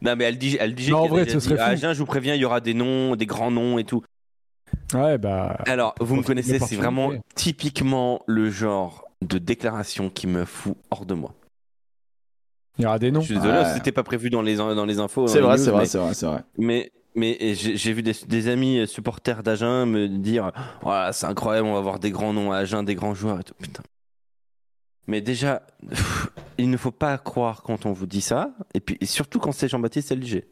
non 0.00 0.16
mais 0.16 0.24
elle 0.24 0.38
dit, 0.38 0.56
elle 0.60 0.74
dit 0.74 0.90
Non, 0.90 0.98
en 1.00 1.06
vrai, 1.08 1.22
a 1.22 1.26
ce 1.28 1.36
dit, 1.38 1.40
serait. 1.44 1.58
Agen, 1.60 1.92
je 1.92 1.98
vous 1.98 2.06
préviens, 2.06 2.34
il 2.34 2.40
y 2.40 2.44
aura 2.44 2.60
des 2.60 2.74
noms, 2.74 3.16
des 3.16 3.26
grands 3.26 3.50
noms 3.50 3.78
et 3.78 3.84
tout. 3.84 4.02
Ouais, 4.94 5.18
bah. 5.18 5.58
Alors, 5.66 5.94
vous 6.00 6.16
me 6.16 6.22
connaissez, 6.22 6.58
c'est 6.58 6.76
vraiment 6.76 7.12
typiquement 7.34 8.22
le 8.26 8.50
genre 8.50 9.04
de 9.22 9.38
déclaration 9.38 10.10
qui 10.10 10.26
me 10.26 10.44
fout 10.44 10.76
hors 10.90 11.06
de 11.06 11.14
moi. 11.14 11.34
Il 12.78 12.82
y 12.84 12.86
aura 12.86 12.98
des 12.98 13.10
noms. 13.10 13.20
Je 13.20 13.26
suis 13.26 13.34
désolé, 13.34 13.58
Ouais. 13.58 13.74
c'était 13.74 13.92
pas 13.92 14.02
prévu 14.02 14.30
dans 14.30 14.40
les, 14.42 14.56
dans 14.56 14.86
les 14.86 14.98
infos. 14.98 15.26
c'est 15.26 15.40
dans 15.40 15.46
vrai, 15.48 15.58
c'est 15.58 15.70
vrai, 15.70 15.80
mais- 15.80 15.86
c'est 15.86 15.98
vrai, 15.98 16.14
c'est 16.14 16.26
vrai. 16.26 16.40
Mais, 16.58 16.90
mais 17.14 17.36
j'ai 17.54 17.92
vu 17.92 18.02
des, 18.02 18.12
des 18.26 18.48
amis 18.48 18.86
supporters 18.88 19.42
d'Agen 19.42 19.84
me 19.86 20.08
dire 20.08 20.52
voilà, 20.80 21.12
c'est 21.12 21.26
incroyable, 21.26 21.68
on 21.68 21.74
va 21.74 21.78
avoir 21.78 21.98
des 21.98 22.10
grands 22.10 22.32
noms 22.32 22.50
à 22.50 22.56
Agen, 22.58 22.82
des 22.82 22.94
grands 22.94 23.14
joueurs 23.14 23.40
et 23.40 23.44
tout. 23.44 23.54
Putain. 23.60 23.82
Mais 25.06 25.20
déjà, 25.20 25.62
pff, 25.88 26.30
il 26.58 26.70
ne 26.70 26.76
faut 26.76 26.90
pas 26.92 27.18
croire 27.18 27.62
quand 27.62 27.86
on 27.86 27.92
vous 27.92 28.06
dit 28.06 28.20
ça, 28.20 28.52
et 28.74 28.80
puis 28.80 28.96
et 29.00 29.06
surtout 29.06 29.38
quand 29.40 29.52
c'est 29.52 29.68
Jean-Baptiste 29.68 30.12
LG. 30.12 30.44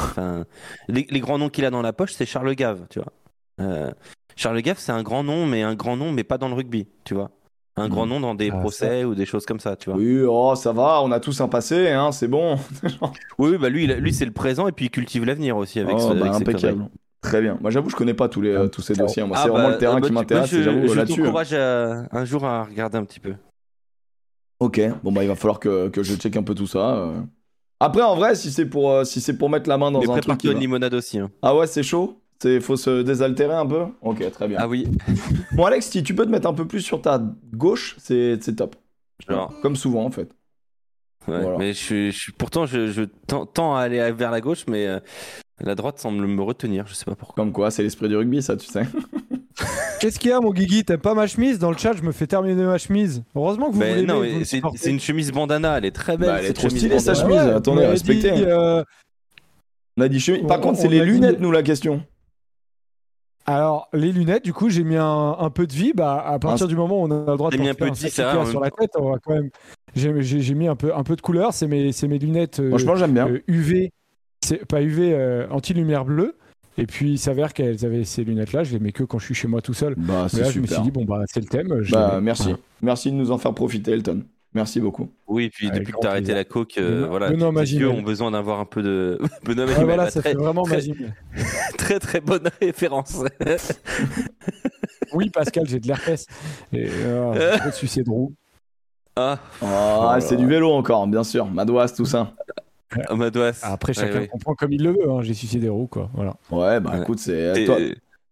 Enfin, 0.00 0.46
les, 0.88 1.06
les 1.10 1.20
grands 1.20 1.38
noms 1.38 1.48
qu'il 1.48 1.64
a 1.64 1.70
dans 1.70 1.82
la 1.82 1.92
poche, 1.92 2.12
c'est 2.12 2.26
Charles 2.26 2.54
Gave, 2.54 2.86
tu 2.90 2.98
vois. 3.00 3.12
Euh, 3.60 3.90
Charles 4.34 4.62
Gave, 4.62 4.78
c'est 4.78 4.92
un 4.92 5.02
grand 5.02 5.22
nom, 5.22 5.46
mais 5.46 5.62
un 5.62 5.74
grand 5.74 5.96
nom, 5.96 6.10
mais 6.12 6.24
pas 6.24 6.38
dans 6.38 6.48
le 6.48 6.54
rugby, 6.54 6.88
tu 7.04 7.14
vois. 7.14 7.30
Un 7.76 7.88
grand 7.88 8.06
nom 8.06 8.20
dans 8.20 8.34
des 8.34 8.50
Ah, 8.52 8.58
procès 8.58 9.04
ou 9.04 9.14
des 9.14 9.24
choses 9.24 9.46
comme 9.46 9.60
ça, 9.60 9.76
tu 9.76 9.88
vois. 9.90 9.98
Oui, 9.98 10.20
oh, 10.28 10.54
ça 10.54 10.72
va, 10.72 11.00
on 11.02 11.10
a 11.10 11.20
tous 11.20 11.40
un 11.40 11.48
passé, 11.48 11.88
hein, 11.90 12.12
c'est 12.12 12.28
bon. 12.28 12.58
Oui, 13.38 13.56
bah 13.58 13.68
lui, 13.70 13.86
lui 13.86 14.12
c'est 14.12 14.26
le 14.26 14.32
présent 14.32 14.68
et 14.68 14.72
puis 14.72 14.86
il 14.86 14.90
cultive 14.90 15.24
l'avenir 15.24 15.56
aussi 15.56 15.80
avec, 15.80 15.96
Oh, 15.96 16.08
ce- 16.10 16.20
bah, 16.20 16.34
avec 16.34 16.48
impeccable. 16.48 16.88
Très 17.22 17.40
bien. 17.40 17.56
Moi, 17.60 17.70
j'avoue, 17.70 17.88
je 17.88 17.96
connais 17.96 18.14
pas 18.14 18.28
tous, 18.28 18.40
les, 18.42 18.50
euh, 18.50 18.68
tous 18.68 18.82
ces 18.82 18.94
dossiers. 18.94 19.22
Moi, 19.24 19.36
Ah 19.38 19.42
c'est 19.44 19.48
vraiment 19.48 19.68
bah, 19.68 19.74
le 19.74 19.78
terrain 19.78 19.96
ah 19.96 20.00
bah, 20.00 20.06
qui 20.06 20.12
m'intéresse, 20.12 20.50
j'avoue, 20.50 20.92
là-dessus. 20.94 21.12
hein. 21.20 21.24
t'encourage 21.24 21.54
à- 21.54 22.08
un 22.10 22.24
jour 22.24 22.44
à 22.44 22.64
regarder 22.64 22.98
un 22.98 23.04
petit 23.04 23.20
peu. 23.20 23.34
Ok, 24.62 24.80
bon, 25.02 25.10
bah, 25.12 25.24
il 25.24 25.28
va 25.28 25.34
falloir 25.34 25.58
que, 25.58 25.88
que 25.88 26.02
je 26.02 26.14
check 26.14 26.36
un 26.36 26.42
peu 26.42 26.54
tout 26.54 26.66
ça. 26.68 26.94
euh. 26.96 27.20
Après, 27.80 28.02
en 28.02 28.14
vrai, 28.14 28.34
si 28.36 28.52
c'est 28.52 28.66
pour, 28.66 28.90
euh, 28.92 29.04
si 29.04 29.20
c'est 29.20 29.36
pour 29.36 29.50
mettre 29.50 29.68
la 29.68 29.76
main 29.76 29.90
dans 29.90 29.98
Mais 29.98 30.04
un 30.04 30.08
truc. 30.08 30.22
qui 30.22 30.28
prépare-toi 30.28 30.50
une 30.52 30.56
va- 30.58 30.60
limonade 30.60 30.94
aussi. 30.94 31.18
hein. 31.18 31.30
Ah 31.42 31.56
ouais, 31.56 31.66
c'est 31.66 31.82
chaud? 31.82 32.20
C'est 32.40 32.60
faut 32.60 32.76
se 32.76 33.02
désaltérer 33.02 33.54
un 33.54 33.66
peu? 33.66 33.84
Ok, 34.02 34.30
très 34.30 34.46
bien. 34.48 34.58
Ah 34.60 34.68
oui, 34.68 34.86
Bon, 35.56 35.64
Alex, 35.64 35.90
si 35.90 36.02
tu 36.04 36.14
peux 36.14 36.24
te 36.24 36.30
mettre 36.30 36.48
un 36.48 36.54
peu 36.54 36.66
plus 36.66 36.80
sur 36.80 37.02
ta 37.02 37.20
gauche, 37.52 37.96
c'est 37.98 38.38
c'est 38.40 38.54
top. 38.54 38.76
genre. 39.28 39.52
Comme 39.62 39.74
souvent, 39.76 40.04
en 40.04 40.10
fait. 40.12 40.30
ouais. 41.28 41.40
Voilà. 41.42 41.58
Mais 41.58 41.72
je, 41.72 41.78
suis- 41.78 42.12
je 42.12 42.18
suis- 42.18 42.32
pourtant, 42.32 42.66
je, 42.66 42.86
je 42.92 43.02
tends, 43.26 43.46
tends 43.46 43.74
à 43.76 43.80
aller 43.82 44.12
vers 44.12 44.30
la 44.30 44.40
gauche, 44.40 44.64
mais 44.68 44.86
euh, 44.86 45.00
la 45.60 45.74
droite 45.74 45.98
semble 45.98 46.24
me 46.26 46.42
retenir. 46.42 46.86
Je 46.86 46.94
sais 46.94 47.04
pas 47.04 47.16
pourquoi. 47.16 47.34
Comme 47.36 47.52
quoi, 47.52 47.70
c'est 47.72 47.82
l'esprit 47.82 48.08
du 48.08 48.16
rugby, 48.16 48.42
ça, 48.42 48.56
tu 48.56 48.66
sais. 48.66 48.84
Qu'est-ce 50.02 50.18
qu'il 50.18 50.30
y 50.30 50.32
a, 50.32 50.40
mon 50.40 50.50
Guigui 50.50 50.84
T'aimes 50.84 50.98
pas 50.98 51.14
ma 51.14 51.28
chemise 51.28 51.60
Dans 51.60 51.70
le 51.70 51.76
chat, 51.78 51.92
je 51.92 52.02
me 52.02 52.10
fais 52.10 52.26
terminer 52.26 52.64
ma 52.64 52.76
chemise. 52.76 53.22
Heureusement 53.36 53.68
que 53.70 53.74
vous 53.76 54.04
non, 54.04 54.20
mais 54.20 54.32
me 54.40 54.44
c'est 54.44 54.90
une 54.90 54.98
chemise 54.98 55.30
bandana. 55.30 55.78
Elle 55.78 55.84
est 55.84 55.92
très 55.92 56.16
belle. 56.16 56.28
Bah, 56.28 56.36
elle 56.40 56.46
est 56.46 56.52
trop 56.54 56.68
stylée, 56.68 56.98
sa 56.98 57.14
chemise. 57.14 57.36
Ouais, 57.36 57.52
attendez, 57.52 57.86
respectez. 57.86 58.32
dit, 58.32 58.44
euh, 58.44 58.82
On 59.96 60.02
a 60.02 60.08
dit 60.08 60.18
chemise. 60.18 60.44
Par 60.48 60.58
On- 60.58 60.62
contre, 60.62 60.80
c'est 60.80 60.88
les 60.88 60.98
dit- 61.00 61.06
lunettes, 61.06 61.38
nous, 61.38 61.52
la 61.52 61.62
question. 61.62 62.02
Alors, 63.46 63.88
les 63.92 64.10
lunettes, 64.10 64.44
du 64.44 64.52
coup, 64.52 64.70
j'ai 64.70 64.82
mis 64.84 64.96
un, 64.96 65.36
un 65.38 65.50
peu 65.50 65.68
de 65.68 65.72
vie. 65.72 65.92
Bah, 65.94 66.20
à 66.26 66.38
partir 66.40 66.66
Un- 66.66 66.68
du 66.68 66.74
moment 66.76 67.00
où 67.00 67.04
on 67.06 67.10
a 67.10 67.30
le 67.30 67.36
droit 67.36 67.50
de 67.50 67.56
mis 67.58 67.68
un 67.68 67.74
peu 67.74 67.88
de 67.88 67.94
vie, 67.94 68.10
ça, 68.10 68.32
sur 68.44 68.60
même 68.60 68.62
la 68.64 68.70
tête, 68.70 68.90
on 68.96 69.10
va 69.12 69.18
quand 69.24 69.34
même. 69.34 69.50
J'ai 69.94 70.12
j'ai- 70.22 70.40
j'ai 70.40 70.54
mis 70.54 70.66
un 70.68 70.74
peu, 70.76 70.92
un 70.94 71.02
peu 71.04 71.14
de 71.14 71.20
couleur. 71.20 71.52
C'est 71.52 71.68
mes, 71.68 71.92
c'est 71.92 72.08
mes 72.08 72.18
lunettes 72.18 72.58
euh, 72.60 72.70
Franchement, 72.70 72.96
j'aime 72.96 73.14
bien. 73.14 73.28
euh, 73.28 73.40
UV, 73.46 73.92
c'est 74.44 74.64
pas 74.66 74.82
UV, 74.82 75.12
euh, 75.14 75.46
anti-lumière 75.50 76.04
bleue. 76.04 76.36
Et 76.78 76.86
puis, 76.86 77.12
il 77.12 77.18
s'avère 77.18 77.52
qu'elles 77.52 77.84
avaient 77.84 78.04
ces 78.04 78.24
lunettes-là. 78.24 78.64
Je 78.64 78.72
les 78.72 78.78
mets 78.78 78.92
que 78.92 79.04
quand 79.04 79.18
je 79.18 79.26
suis 79.26 79.34
chez 79.34 79.46
moi 79.48 79.60
tout 79.60 79.74
seul. 79.74 79.94
Bah, 79.96 80.26
Mais 80.32 80.40
là, 80.40 80.50
je 80.50 80.60
me 80.60 80.66
suis 80.66 80.80
dit, 80.80 80.90
bon, 80.90 81.04
bah, 81.04 81.20
c'est 81.26 81.40
le 81.40 81.46
thème. 81.46 81.82
je 81.82 81.92
Bah, 81.92 82.12
les 82.16 82.20
merci. 82.22 82.44
Voilà. 82.44 82.58
Merci 82.80 83.10
de 83.10 83.16
nous 83.16 83.30
en 83.30 83.38
faire 83.38 83.52
profiter, 83.54 83.90
Elton. 83.92 84.22
Merci 84.54 84.80
beaucoup. 84.80 85.08
Oui, 85.28 85.48
puis 85.48 85.68
Avec 85.68 85.78
depuis 85.80 85.92
que 85.92 85.96
grand 85.96 86.00
t'as 86.02 86.10
arrêté 86.10 86.34
la 86.34 86.44
coke, 86.44 86.76
euh, 86.76 87.04
Benoît- 87.06 87.08
voilà, 87.08 87.30
Benoît 87.30 87.48
tes 87.48 87.54
Magimel. 87.54 87.82
yeux 87.84 87.88
ont 87.90 88.02
besoin 88.02 88.30
d'avoir 88.32 88.60
un 88.60 88.66
peu 88.66 88.82
de. 88.82 89.18
Benoît 89.46 89.64
Ouais, 89.64 89.70
Magimel, 89.70 89.84
voilà, 89.86 90.10
ça 90.10 90.20
très, 90.20 90.30
fait 90.32 90.36
vraiment 90.36 90.62
très- 90.64 90.74
magique. 90.76 90.96
très 91.78 91.98
très 91.98 92.20
bonne 92.20 92.50
référence. 92.60 93.22
Oui, 95.14 95.30
Pascal, 95.30 95.66
j'ai 95.66 95.80
de 95.80 95.86
l'herpès. 95.88 96.26
Et 96.72 96.86
euh, 96.86 97.56
je 97.82 98.02
de 98.02 98.10
roue. 98.10 98.34
ah, 99.16 99.38
Ah, 99.62 100.10
là 100.14 100.20
c'est 100.20 100.36
du 100.36 100.46
vélo 100.46 100.70
encore, 100.72 101.06
bien 101.06 101.24
sûr. 101.24 101.46
Madoise, 101.46 101.94
tout 101.94 102.04
ça. 102.04 102.34
Madois. 103.14 103.52
Après, 103.62 103.90
Ouais, 103.90 103.94
chacun 103.94 104.20
ouais. 104.20 104.28
comprend 104.28 104.54
comme 104.54 104.72
il 104.72 104.82
le 104.82 104.90
veut. 104.92 105.10
hein. 105.10 105.22
J'ai 105.22 105.34
sucé 105.34 105.58
des 105.58 105.68
roues, 105.68 105.86
quoi. 105.86 106.10
Voilà. 106.14 106.34
Ouais, 106.50 106.80
bah 106.80 106.92
Ouais. 106.94 107.02
écoute, 107.02 107.18
c'est. 107.18 107.64
Toi, 107.64 107.76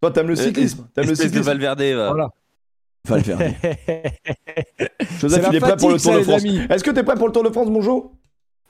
toi, 0.00 0.10
t'aimes 0.10 0.28
le 0.28 0.32
euh, 0.38 0.42
cyclisme. 0.44 0.86
T'aimes 0.94 1.06
le 1.06 1.12
espèce 1.12 1.26
de 1.32 1.38
cyclisme. 1.38 1.46
Valverde, 1.50 1.82
va. 1.82 2.06
voilà. 2.08 2.28
Va 3.08 3.16
le 3.16 3.22
faire. 3.22 3.38
C'est 3.38 5.20
Joseph, 5.20 5.46
il 5.50 5.56
est 5.56 5.60
prêt 5.60 5.76
pour 5.76 5.90
le 5.90 5.98
Tour 5.98 6.14
de 6.14 6.22
France. 6.22 6.40
amis. 6.42 6.60
Est-ce 6.68 6.84
que 6.84 6.90
t'es 6.90 7.02
prêt 7.02 7.14
pour 7.16 7.26
le 7.26 7.32
Tour 7.32 7.42
de 7.44 7.50
France, 7.50 7.68
mon 7.68 7.80
Jo 7.80 8.12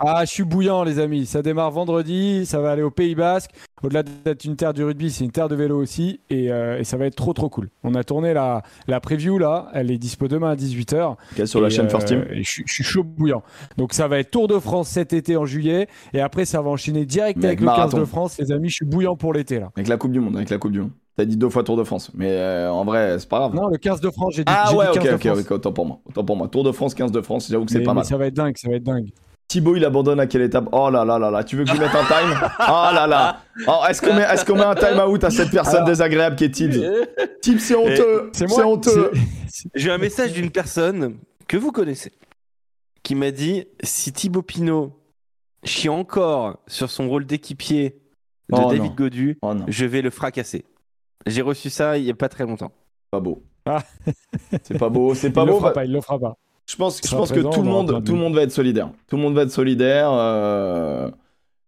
Ah, 0.02 0.24
je 0.24 0.30
suis 0.30 0.44
bouillant, 0.44 0.82
les 0.82 0.98
amis. 0.98 1.26
Ça 1.26 1.42
démarre 1.42 1.70
vendredi, 1.70 2.46
ça 2.46 2.58
va 2.60 2.70
aller 2.70 2.82
au 2.82 2.90
Pays 2.90 3.14
Basque. 3.14 3.50
Au-delà 3.82 4.02
d'être 4.02 4.44
une 4.46 4.56
terre 4.56 4.72
du 4.72 4.82
rugby, 4.82 5.10
c'est 5.10 5.24
une 5.24 5.30
terre 5.30 5.48
de 5.48 5.54
vélo 5.54 5.78
aussi. 5.80 6.20
Et, 6.30 6.50
euh, 6.50 6.78
et 6.78 6.84
ça 6.84 6.96
va 6.96 7.04
être 7.04 7.16
trop, 7.16 7.34
trop 7.34 7.50
cool. 7.50 7.68
On 7.84 7.94
a 7.94 8.02
tourné 8.02 8.32
la, 8.32 8.62
la 8.88 9.00
preview, 9.00 9.38
là. 9.38 9.68
Elle 9.74 9.90
est 9.90 9.98
dispo 9.98 10.26
demain 10.26 10.50
à 10.52 10.56
18h. 10.56 11.16
Ok, 11.38 11.46
sur 11.46 11.60
la 11.60 11.68
chaîne 11.68 11.90
First 11.90 12.08
Team. 12.08 12.20
euh, 12.20 12.32
et 12.34 12.42
je, 12.42 12.50
suis- 12.50 12.64
je 12.66 12.72
suis 12.72 12.84
chaud 12.84 13.04
bouillant. 13.04 13.42
Donc 13.76 13.92
ça 13.92 14.08
va 14.08 14.18
être 14.18 14.30
Tour 14.30 14.48
de 14.48 14.58
France 14.58 14.88
cet 14.88 15.12
été 15.12 15.36
en 15.36 15.44
juillet. 15.44 15.86
Et 16.14 16.20
après, 16.20 16.46
ça 16.46 16.62
va 16.62 16.70
enchaîner 16.70 17.04
direct 17.04 17.44
avec 17.44 17.60
le 17.60 17.66
marathon. 17.66 17.90
15 17.98 18.00
de 18.00 18.04
France. 18.06 18.38
Les 18.38 18.52
amis, 18.52 18.70
je 18.70 18.74
suis 18.76 18.86
bouillant 18.86 19.16
pour 19.16 19.34
l'été, 19.34 19.60
là. 19.60 19.70
Avec 19.76 19.88
la 19.88 19.98
Coupe 19.98 20.12
du 20.12 20.20
Monde, 20.20 20.36
avec 20.36 20.48
la 20.48 20.56
Coupe 20.58 20.72
du 20.72 20.80
Monde. 20.80 20.90
T'as 21.16 21.26
dit 21.26 21.36
deux 21.36 21.50
fois 21.50 21.62
Tour 21.62 21.76
de 21.76 21.84
France, 21.84 22.10
mais 22.14 22.30
euh, 22.30 22.72
en 22.72 22.84
vrai, 22.86 23.18
c'est 23.18 23.28
pas 23.28 23.40
grave. 23.40 23.54
Non, 23.54 23.68
le 23.68 23.76
15 23.76 24.00
de 24.00 24.08
France, 24.08 24.32
j'ai 24.36 24.44
dit, 24.44 24.52
ah 24.54 24.74
ouais, 24.74 24.86
dit 24.92 24.98
ok, 24.98 25.04
15 25.04 25.10
de 25.10 25.14
ok, 25.16 25.20
France. 25.26 25.38
ok, 25.40 25.50
autant 25.50 25.72
pour 25.72 25.84
moi. 25.84 25.98
Autant 26.06 26.24
pour 26.24 26.36
moi. 26.36 26.48
Tour 26.48 26.64
de 26.64 26.72
France, 26.72 26.94
15 26.94 27.12
de 27.12 27.20
France, 27.20 27.48
j'avoue 27.50 27.66
que 27.66 27.72
c'est 27.72 27.82
pas 27.82 27.92
mal. 27.92 28.04
ça 28.06 28.16
va 28.16 28.26
être 28.26 28.34
dingue, 28.34 28.56
ça 28.56 28.70
va 28.70 28.76
être 28.76 28.84
dingue. 28.84 29.10
Thibaut, 29.50 29.74
il 29.74 29.84
abandonne 29.84 30.20
à 30.20 30.28
quelle 30.28 30.42
étape? 30.42 30.68
Oh 30.70 30.90
là 30.90 31.04
là 31.04 31.18
là 31.18 31.28
là, 31.28 31.42
tu 31.42 31.56
veux 31.56 31.64
que 31.64 31.70
je 31.70 31.74
lui 31.74 31.80
mette 31.80 31.92
un 31.92 32.04
time? 32.04 32.40
Oh 32.60 32.94
là 32.94 33.08
là 33.08 33.42
oh, 33.66 33.80
Est-ce 33.88 34.00
qu'on 34.00 34.14
met, 34.14 34.22
est 34.22 34.46
qu'on 34.46 34.54
met 34.54 34.62
un 34.62 34.76
time 34.76 35.00
out 35.00 35.24
à 35.24 35.30
cette 35.30 35.50
personne 35.50 35.74
Alors- 35.78 35.88
désagréable 35.88 36.36
qui 36.36 36.44
est 36.44 36.50
Tibbs? 36.50 36.80
Tibbs, 37.42 37.58
c'est 37.58 37.74
honteux 37.74 38.30
C'est 38.32 38.62
honteux 38.62 39.10
J'ai 39.74 39.88
eu 39.88 39.90
un 39.90 39.98
message 39.98 40.34
d'une 40.34 40.52
personne 40.52 41.16
que 41.48 41.56
vous 41.56 41.72
connaissez 41.72 42.12
qui 43.02 43.16
m'a 43.16 43.32
dit 43.32 43.66
si 43.82 44.12
Thibaut 44.12 44.42
Pinot 44.42 44.96
chie 45.64 45.88
encore 45.88 46.60
sur 46.68 46.88
son 46.88 47.08
rôle 47.08 47.26
d'équipier 47.26 48.00
de 48.50 48.56
Oh 48.56 48.68
David 48.70 48.82
non. 48.82 48.94
Godu, 48.94 49.38
Oh 49.42 49.54
je 49.66 49.84
vais 49.84 50.00
le 50.00 50.10
fracasser. 50.10 50.64
J'ai 51.26 51.42
reçu 51.42 51.70
ça 51.70 51.98
il 51.98 52.04
y 52.04 52.10
a 52.10 52.14
pas 52.14 52.28
très 52.28 52.46
longtemps. 52.46 52.70
pas 53.10 53.18
beau. 53.18 53.42
Ah. 53.66 53.82
C'est 54.62 54.78
pas 54.78 54.88
beau, 54.88 55.12
c'est 55.16 55.30
pas 55.32 55.42
il 55.42 55.46
le 55.46 55.52
beau. 55.52 55.58
fera 55.58 55.68
bah, 55.70 55.74
pas, 55.74 55.84
il 55.86 55.92
le 55.92 56.00
fera 56.00 56.20
pas. 56.20 56.36
Je 56.70 56.76
pense, 56.76 57.00
je 57.02 57.08
sera 57.08 57.18
pense 57.22 57.32
que 57.32 57.40
tout 57.40 57.62
le 57.62 57.68
monde, 57.68 58.04
tout 58.04 58.14
le 58.14 58.30
va 58.34 58.42
être 58.42 58.52
solidaire. 58.52 58.90
Tout 59.08 59.16
le 59.16 59.22
monde 59.22 59.34
va 59.34 59.42
être 59.42 59.50
solidaire. 59.50 60.08
euh, 60.12 61.10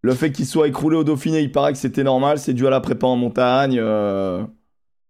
Le 0.03 0.15
fait 0.15 0.31
qu'il 0.31 0.47
soit 0.47 0.69
écroulé 0.69 0.97
au 0.97 1.03
Dauphiné, 1.05 1.41
il 1.41 1.51
paraît 1.51 1.73
que 1.73 1.79
c'était 1.79 2.05
normal. 2.05 2.39
C'est 2.39 2.53
dû 2.53 2.67
à 2.67 2.71
la 2.71 2.81
prépa 2.81 3.07
en 3.07 3.17
montagne. 3.17 3.79
euh, 3.81 4.43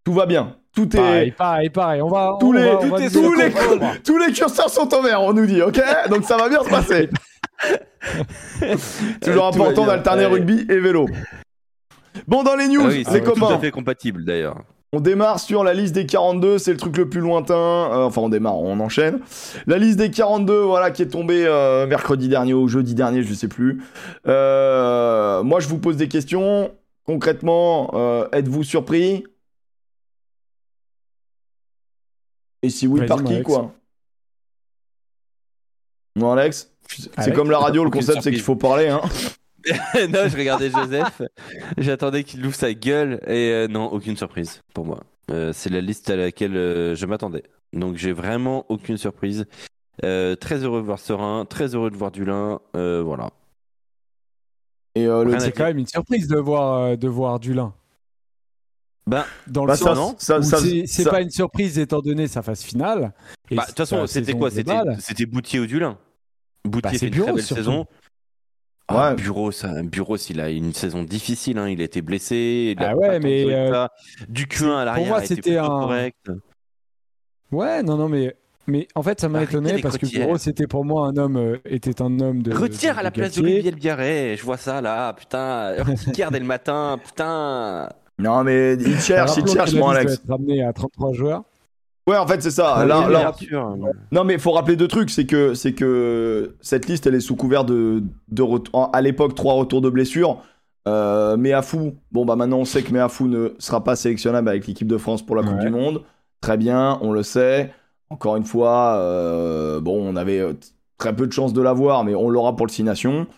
Tout 0.05 0.15
va 0.15 0.25
bien. 0.27 0.57
Tout 0.75 0.89
est. 0.97 1.01
Pareil, 1.01 1.31
pareil, 1.33 1.71
pareil. 1.71 2.01
On 2.03 2.09
va. 2.09 2.37
Tous 2.41 2.49
on 2.49 2.53
les, 2.53 2.65
va- 2.65 2.77
on 2.79 2.81
tous 2.81 2.89
va 2.89 2.99
les- 2.99 3.09
viser 3.09 3.21
tous 3.23 3.33
la 3.35 3.45
les, 3.49 3.53
Coupe. 3.53 3.83
tous 4.05 4.17
les 4.19 4.33
curseurs 4.33 4.71
sont 4.71 4.95
au 4.95 5.03
vert, 5.03 5.21
on 5.23 5.35
nous 5.35 5.45
dit, 5.47 5.61
ok? 5.61 5.81
Donc 6.09 6.25
ça 6.25 6.37
va 6.39 6.49
bien 6.49 6.63
se 6.65 6.71
passer. 6.71 7.11
Toujours 9.23 9.45
Euh, 9.45 9.49
important 9.49 9.85
d'alterner 9.87 10.25
Ouais. 10.27 10.33
rugby 10.33 10.67
et 10.69 10.79
vélo. 10.81 11.07
Bon, 12.27 12.43
dans 12.43 12.57
les 12.57 12.69
news, 12.69 12.83
Ah 12.85 12.89
oui, 12.89 12.99
les 12.99 13.05
c'est 13.05 13.23
tout 13.23 13.45
à 13.47 13.59
fait 13.59 13.71
compatible 13.71 14.25
d'ailleurs. 14.25 14.63
On 14.95 15.01
démarre 15.01 15.41
sur 15.41 15.65
la 15.65 15.73
liste 15.73 15.95
des 15.95 16.05
42, 16.05 16.59
c'est 16.59 16.71
le 16.71 16.77
truc 16.77 16.97
le 16.99 17.09
plus 17.09 17.21
lointain. 17.21 17.55
Euh, 17.55 18.05
enfin, 18.05 18.21
on 18.21 18.29
démarre, 18.29 18.59
on 18.59 18.79
enchaîne. 18.79 19.21
La 19.67 19.79
liste 19.79 19.99
des 19.99 20.11
42, 20.11 20.61
voilà, 20.61 20.91
qui 20.91 21.01
est 21.01 21.09
tombée 21.09 21.47
euh, 21.47 21.87
mercredi 21.87 22.29
dernier 22.29 22.53
ou 22.53 22.69
jeudi 22.69 22.95
dernier, 22.95 23.23
je 23.23 23.33
sais 23.33 23.49
plus. 23.49 23.83
Euh, 24.29 25.43
moi, 25.43 25.61
je 25.61 25.69
vous 25.69 25.79
pose 25.79 25.97
des 25.97 26.09
questions. 26.09 26.71
Concrètement, 27.05 27.91
euh, 27.95 28.29
êtes-vous 28.33 28.65
surpris? 28.65 29.25
Et 32.63 32.69
si 32.69 32.87
oui, 32.87 33.07
par 33.07 33.25
qui, 33.25 33.43
quoi? 33.43 33.73
Non, 36.17 36.33
Alex 36.33 36.71
C'est 37.19 37.33
comme 37.33 37.51
la 37.51 37.59
radio, 37.59 37.83
le 37.83 37.91
concept, 37.91 38.21
c'est 38.21 38.31
qu'il 38.31 38.43
faut 38.43 38.57
parler, 38.57 38.89
hein. 38.89 39.01
non, 40.09 40.29
je 40.29 40.37
regardais 40.37 40.71
Joseph, 40.71 41.23
j'attendais 41.79 42.25
qu'il 42.25 42.45
ouvre 42.45 42.55
sa 42.55 42.73
gueule 42.75 43.21
et 43.27 43.51
euh, 43.53 43.69
non, 43.69 43.87
aucune 43.87 44.17
surprise 44.17 44.63
pour 44.75 44.85
moi. 44.85 45.01
Euh, 45.31 45.53
c'est 45.53 45.71
la 45.71 45.81
liste 45.81 46.11
à 46.11 46.17
laquelle 46.17 46.57
euh, 46.57 46.95
je 46.95 47.07
m'attendais. 47.07 47.45
Donc 47.73 47.97
j'ai 47.97 48.13
vraiment 48.13 48.67
aucune 48.69 48.97
surprise. 48.99 49.47
Euh, 50.05 50.35
très 50.37 50.65
heureux 50.65 50.81
de 50.81 50.87
voir 50.87 50.99
Serein, 50.99 51.45
très 51.45 51.75
heureux 51.75 51.91
de 51.91 51.97
voir 51.97 52.11
Dulin. 52.11 52.61
Euh, 52.77 53.03
voilà. 53.03 53.31
Et 54.95 55.07
euh, 55.07 55.39
C'est 55.39 55.53
quand 55.53 55.65
même 55.65 55.79
une 55.79 55.87
surprise 55.87 56.29
de 56.29 56.37
voir, 56.39 56.79
euh, 56.79 56.97
de 56.97 57.09
voir 57.09 57.39
Dulin. 57.41 57.73
Ben, 59.07 59.25
Dans 59.47 59.65
Bah, 59.65 59.73
le 59.73 59.79
ça, 59.79 59.95
sens 59.95 60.15
ça, 60.19 60.43
c'est 60.43 60.87
c'est 60.87 61.03
ça- 61.05 61.11
pas 61.11 61.21
une 61.23 61.31
surprise 61.31 61.79
étant 61.79 62.01
donné 62.01 62.29
sa 62.29 62.43
phase 62.43 62.63
finale. 62.63 63.13
Bah, 63.51 63.63
de 63.63 63.67
toute 63.69 63.77
façon, 63.79 64.07
c'était 64.07 64.35
quoi? 64.35 64.51
C'était 64.51 65.27
Boutier 65.27 65.61
ou 65.61 65.67
Dulin? 65.67 65.99
Boutier 66.65 66.81
Bah, 66.83 66.91
c'est 66.93 66.99
fait 66.99 67.07
une 67.07 67.13
Bureau, 67.13 67.27
très 67.27 67.35
belle 67.37 67.45
surtout. 67.45 67.63
saison. 67.63 67.87
Ah, 68.89 69.11
Ouais. 69.11 69.15
Bureau, 69.17 69.53
ça, 69.53 69.83
Bureau, 69.83 70.17
il 70.17 70.41
a 70.41 70.51
une 70.51 70.73
saison 70.75 71.03
difficile. 71.03 71.59
Hein. 71.59 71.69
Il 71.69 71.81
a 71.81 71.85
été 71.85 72.03
blessé. 72.03 72.75
il 72.77 72.83
a 72.83 72.91
Ah 72.91 72.97
ouais, 72.97 73.19
de 73.19 73.25
mais, 73.25 73.45
résultats. 73.45 73.91
du 74.29 74.47
Q1 74.47 74.77
à 74.77 74.85
l'arrière, 74.85 75.09
moi, 75.09 75.19
a 75.19 75.25
été 75.25 75.35
c'était 75.37 75.51
plutôt 75.53 75.65
un- 75.65 75.81
correct. 75.81 76.31
Ouais, 77.51 77.83
non, 77.83 77.97
non, 77.97 78.09
mais, 78.09 78.35
mais 78.67 78.89
en 78.95 79.03
fait, 79.03 79.21
ça 79.21 79.29
m'a 79.29 79.39
Arrêtez 79.39 79.53
étonné 79.57 79.81
parce 79.83 79.99
que. 79.99 80.07
Bureau, 80.07 80.37
c'était 80.39 80.67
pour 80.67 80.85
moi 80.85 81.07
un 81.07 81.17
homme, 81.17 81.37
euh, 81.37 81.59
était 81.65 82.01
un 82.03 82.19
homme 82.21 82.43
de. 82.43 82.53
Retire 82.55 82.95
de- 82.95 83.01
à 83.01 83.03
la 83.03 83.11
de 83.11 83.15
place 83.15 83.35
d'Olivier 83.37 83.71
Le 83.71 83.77
Biarré. 83.77 84.37
Je 84.39 84.45
vois 84.45 84.57
ça 84.57 84.81
là. 84.81 85.13
Putain. 85.13 85.75
Urticaire 85.79 86.31
dès 86.31 86.39
le 86.41 86.47
matin. 86.47 86.99
Putain. 87.03 87.89
Non, 88.19 88.45
mais 88.45 88.75
il 88.75 89.01
cherche, 89.01 89.33
il 89.39 89.47
cherche, 89.49 89.73
mon 89.75 89.89
Alex. 89.89 90.07
va 90.07 90.13
être 90.15 90.29
ramenée 90.29 90.63
à 90.65 90.73
33 90.73 91.13
joueurs. 91.13 91.43
Ouais, 92.09 92.17
en 92.17 92.27
fait, 92.27 92.43
c'est 92.43 92.51
ça. 92.51 92.85
Là, 92.85 93.09
là-. 93.09 93.33
Non, 94.11 94.25
mais 94.25 94.39
faut 94.39 94.53
rappeler 94.53 94.77
deux 94.77 94.89
trucs. 94.89 95.11
C'est 95.11 95.25
que, 95.27 95.55
c'est 95.55 95.73
que 95.73 96.57
cette 96.61 96.89
liste, 96.89 97.07
elle 97.07 97.15
est 97.15 97.21
sous 97.21 97.37
couvert 97.37 97.65
de, 97.65 98.03
de 98.29 98.43
ret- 98.43 98.63
à 98.93 99.01
l'époque, 99.01 99.35
trois 99.35 99.55
retours 99.55 99.81
de 99.81 99.91
blessures. 99.91 100.43
Euh, 100.89 101.37
Meafou, 101.37 101.95
bon, 102.11 102.25
bah 102.25 102.35
maintenant, 102.35 102.59
on 102.59 102.65
sait 102.65 102.83
que 102.83 102.93
Meafou 102.93 103.29
ne 103.29 103.55
sera 103.61 103.85
pas 103.85 103.95
sélectionnable 103.95 104.49
avec 104.49 104.67
l'équipe 104.67 104.89
de 104.89 104.99
France 104.99 105.25
pour 105.25 105.37
la 105.37 105.43
Coupe 105.45 105.61
du 105.61 105.71
Monde. 105.71 106.03
Très 106.41 106.57
bien, 106.57 106.99
on 107.03 107.13
le 107.13 107.23
sait. 107.23 107.73
Encore 108.11 108.35
une 108.37 108.45
fois, 108.45 108.97
euh, 108.97 109.81
bon, 109.81 110.03
on 110.05 110.17
avait 110.17 110.41
euh, 110.41 110.55
très 110.99 111.15
peu 111.15 111.29
de 111.29 111.33
chances 111.33 111.53
de 111.53 111.63
l'avoir, 111.63 112.03
mais 112.05 112.17
on 112.17 112.29
l'aura 112.29 112.57
pour 112.57 112.67
le 112.67 112.73
Six 112.73 112.83
Nations. 112.83 113.29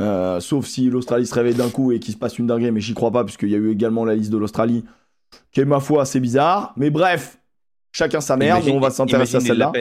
Euh, 0.00 0.40
sauf 0.40 0.64
si 0.66 0.88
l'Australie 0.88 1.26
se 1.26 1.34
réveille 1.34 1.54
d'un 1.54 1.68
coup 1.68 1.92
et 1.92 2.00
qu'il 2.00 2.14
se 2.14 2.18
passe 2.18 2.38
une 2.38 2.46
dinguerie, 2.46 2.70
mais 2.72 2.80
j'y 2.80 2.94
crois 2.94 3.10
pas, 3.10 3.24
puisqu'il 3.24 3.50
y 3.50 3.54
a 3.54 3.58
eu 3.58 3.70
également 3.70 4.06
la 4.06 4.14
liste 4.14 4.32
de 4.32 4.38
l'Australie, 4.38 4.84
qui 5.52 5.60
est, 5.60 5.64
ma 5.66 5.80
foi, 5.80 6.02
assez 6.02 6.18
bizarre. 6.18 6.72
Mais 6.76 6.88
bref, 6.88 7.38
chacun 7.96 8.20
sa 8.20 8.36
merde, 8.36 8.58
Imagine- 8.62 8.76
on 8.76 8.80
va 8.80 8.90
s'intéresser 8.90 9.36
à 9.36 9.40
celle-là. 9.40 9.72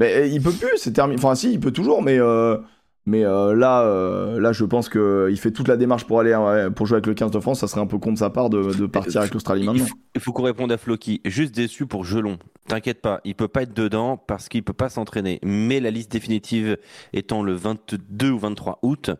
Mais 0.00 0.14
euh, 0.14 0.26
il 0.26 0.42
peut 0.42 0.52
plus, 0.52 0.76
c'est 0.76 0.92
terminé. 0.92 1.18
Enfin, 1.18 1.34
si, 1.34 1.52
il 1.52 1.60
peut 1.60 1.70
toujours, 1.70 2.02
mais, 2.02 2.18
euh, 2.18 2.58
mais 3.06 3.24
euh, 3.24 3.54
là, 3.54 3.82
euh, 3.82 4.40
là, 4.40 4.52
je 4.52 4.64
pense 4.64 4.88
qu'il 4.88 5.36
fait 5.38 5.52
toute 5.52 5.68
la 5.68 5.76
démarche 5.76 6.06
pour 6.06 6.18
aller 6.20 6.36
pour 6.74 6.86
jouer 6.86 6.96
avec 6.96 7.06
le 7.06 7.14
15 7.14 7.30
de 7.30 7.38
France. 7.40 7.60
Ça 7.60 7.68
serait 7.68 7.80
un 7.80 7.86
peu 7.86 7.98
con 7.98 8.12
de 8.12 8.18
sa 8.18 8.28
part 8.30 8.50
de, 8.50 8.74
de 8.74 8.86
partir 8.86 9.20
avec 9.20 9.32
l'Australie 9.32 9.62
Il 9.62 9.66
maintenant. 9.66 9.86
faut, 9.86 9.94
il 10.14 10.20
faut 10.20 10.32
qu'on 10.32 10.42
réponde 10.42 10.72
à 10.72 10.76
Floki. 10.76 11.20
Juste 11.24 11.54
déçu 11.54 11.86
pour 11.86 12.04
Gelon. 12.04 12.38
T'inquiète 12.68 13.00
pas, 13.00 13.20
il 13.24 13.34
peut 13.34 13.48
pas 13.48 13.62
être 13.62 13.74
dedans 13.74 14.16
parce 14.16 14.48
qu'il 14.48 14.62
peut 14.62 14.72
pas 14.72 14.88
s'entraîner. 14.88 15.38
Mais 15.44 15.78
la 15.80 15.90
liste 15.90 16.10
définitive 16.12 16.76
étant 17.12 17.42
le 17.42 17.54
22 17.54 18.30
ou 18.30 18.38
23 18.38 18.78
août, 18.82 19.10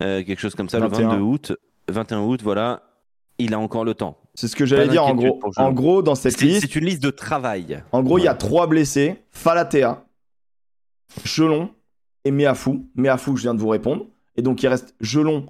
quelque 0.00 0.38
chose 0.40 0.54
comme 0.54 0.68
ça, 0.68 0.78
21. 0.78 0.98
le 0.98 1.06
22 1.08 1.22
août, 1.22 1.52
21 1.88 2.20
août, 2.20 2.40
voilà, 2.42 2.82
il 3.38 3.54
a 3.54 3.58
encore 3.58 3.84
le 3.84 3.94
temps. 3.94 4.18
C'est 4.34 4.48
ce 4.48 4.56
que 4.56 4.64
j'allais 4.64 4.88
dire. 4.88 5.04
En 5.04 5.14
gros, 5.14 5.40
en 5.56 5.72
gros, 5.72 6.02
dans 6.02 6.14
cette 6.14 6.40
liste, 6.40 6.62
c'est 6.62 6.76
une 6.76 6.86
liste 6.86 7.02
de 7.02 7.10
travail. 7.10 7.82
en 7.92 8.02
gros, 8.02 8.18
il 8.18 8.24
y 8.24 8.28
a 8.28 8.34
trois 8.34 8.66
blessés 8.66 9.16
Falatea, 9.30 10.04
Gelon 11.24 11.70
et 12.24 12.30
Meafou. 12.30 12.86
Meafou, 12.94 13.36
je 13.36 13.42
viens 13.42 13.54
de 13.54 13.60
vous 13.60 13.68
répondre. 13.68 14.06
Et 14.36 14.42
donc, 14.42 14.62
il 14.62 14.68
reste 14.68 14.94
Gelon 15.00 15.46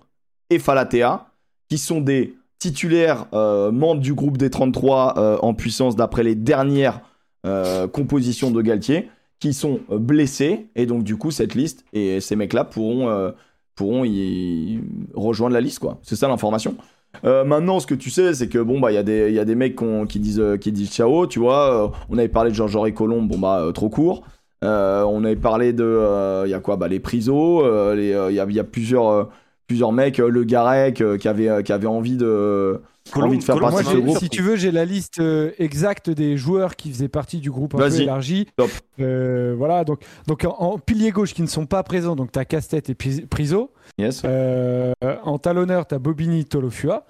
et 0.51 0.59
Falatea, 0.59 1.27
qui 1.69 1.79
sont 1.79 2.01
des 2.01 2.35
titulaires 2.59 3.27
euh, 3.33 3.71
membres 3.71 4.01
du 4.01 4.15
groupe 4.15 4.37
des 4.37 4.51
33 4.51 5.15
euh, 5.17 5.39
en 5.43 5.55
puissance 5.55 5.97
d'après 5.97 6.23
les 6.23 6.35
dernières 6.35 7.01
euh, 7.47 7.89
compositions 7.89 8.51
de 8.51 8.63
Galtier, 8.63 9.11
qui 9.39 9.53
sont 9.53 9.81
blessés. 9.91 10.69
Et 10.75 10.87
donc, 10.87 11.05
du 11.05 11.17
coup, 11.17 11.31
cette 11.31 11.55
liste 11.55 11.85
et 11.93 12.21
ces 12.21 12.37
mecs-là 12.37 12.65
pourront, 12.65 13.33
pourront 13.75 14.05
y 14.05 14.81
rejoindre 15.15 15.55
la 15.55 15.61
liste, 15.61 15.81
quoi. 15.81 15.99
C'est 16.03 16.15
ça 16.15 16.29
l'information. 16.29 16.77
Euh, 17.25 17.45
maintenant, 17.45 17.79
ce 17.81 17.87
que 17.87 17.95
tu 17.95 18.11
sais, 18.11 18.35
c'est 18.35 18.49
que 18.49 18.59
bon 18.59 18.81
bah 18.81 18.91
il 18.91 18.95
y 18.95 18.99
a 18.99 19.03
des 19.03 19.33
y 19.33 19.39
a 19.39 19.45
des 19.45 19.55
mecs 19.55 19.79
qui 20.09 20.19
disent 20.19 20.41
euh, 20.41 20.57
qui 20.57 20.73
disent 20.73 20.91
ciao, 20.91 21.27
tu 21.27 21.39
vois. 21.39 21.87
Euh, 21.87 21.89
on 22.09 22.19
avait 22.19 22.29
parlé 22.29 22.51
de 22.51 22.55
Georges 22.57 22.93
Colombe, 22.95 23.29
bon 23.29 23.39
bah 23.39 23.71
trop 23.75 23.89
court. 23.89 24.25
On 24.63 25.25
avait 25.25 25.37
parlé 25.37 25.73
de 25.73 26.45
il 26.47 26.51
y 26.51 26.55
a 26.55 26.61
quoi 26.61 26.77
bah 26.77 26.89
les 26.89 27.01
Priso, 27.01 27.63
les 27.95 28.13
euh, 28.13 28.31
il 28.31 28.55
y 28.55 28.61
a 28.61 28.65
plusieurs 28.65 29.29
plusieurs 29.73 29.93
mecs, 29.93 30.21
euh, 30.21 30.29
le 30.29 30.45
Garec 30.45 31.01
euh, 31.01 31.17
qui 31.17 31.29
avait 31.29 31.49
euh, 31.49 31.63
qui 31.63 31.73
avait 31.73 31.87
envie 31.87 32.17
de 32.19 32.83
envie 33.15 33.39
de 33.39 33.43
faire 33.43 33.59
partie 33.59 33.73
Moi, 33.73 33.83
de 33.83 33.89
ce 33.89 33.93
j'ai- 33.97 34.03
groupe. 34.03 34.19
si 34.19 34.29
tu 34.29 34.43
veux, 34.43 34.57
j'ai 34.57 34.71
la 34.71 34.85
liste 34.85 35.21
exacte 35.59 36.11
des 36.11 36.37
joueurs 36.37 36.77
qui 36.77 36.91
faisaient 36.91 37.09
partie 37.09 37.39
du 37.39 37.51
groupe 37.51 37.75
un 37.75 37.79
peu 37.79 38.01
élargi. 38.01 38.47
Top. 38.57 38.71
Euh, 39.01 39.55
voilà, 39.57 39.85
donc, 39.85 40.01
donc 40.29 40.45
en, 40.45 40.51
en 40.59 40.79
pilier 40.79 41.11
gauche 41.11 41.33
qui 41.35 41.43
ne 41.43 41.47
sont 41.49 41.67
pas 41.67 41.83
présents, 41.83 42.15
donc 42.17 42.31
tu 42.33 42.39
as 42.39 42.45
Castet 42.45 42.83
et 42.89 42.95
Pri- 42.95 43.27
Priso. 43.27 43.71
Yes. 43.99 44.23
Euh, 44.25 44.93
en 45.25 45.39
talonneur, 45.39 45.87
tu 45.87 45.95
as 45.95 45.99
Bobigny, 45.99 46.45
Tolofua. 46.45 47.05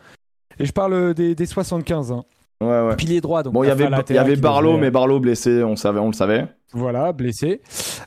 Et 0.58 0.64
je 0.64 0.72
parle 0.72 1.14
des, 1.14 1.34
des 1.34 1.46
75. 1.46 2.12
hein. 2.12 2.24
Ouais 2.62 2.88
ouais. 2.88 2.96
Pilier 2.96 3.20
droit, 3.20 3.42
donc 3.42 3.52
Bon, 3.54 3.62
il 3.64 3.68
y 3.68 3.70
avait 3.70 3.84
Falatea 3.84 4.14
il 4.14 4.16
y 4.16 4.18
avait 4.18 4.34
qui 4.34 4.40
Barlow, 4.40 4.68
devrait- 4.72 4.80
mais 4.82 4.90
Barlow 4.90 5.20
blessé, 5.20 5.62
on 5.62 5.76
savait 5.76 6.00
on 6.00 6.06
le 6.08 6.12
savait. 6.12 6.46
Voilà, 6.72 7.12
blessé. 7.12 7.60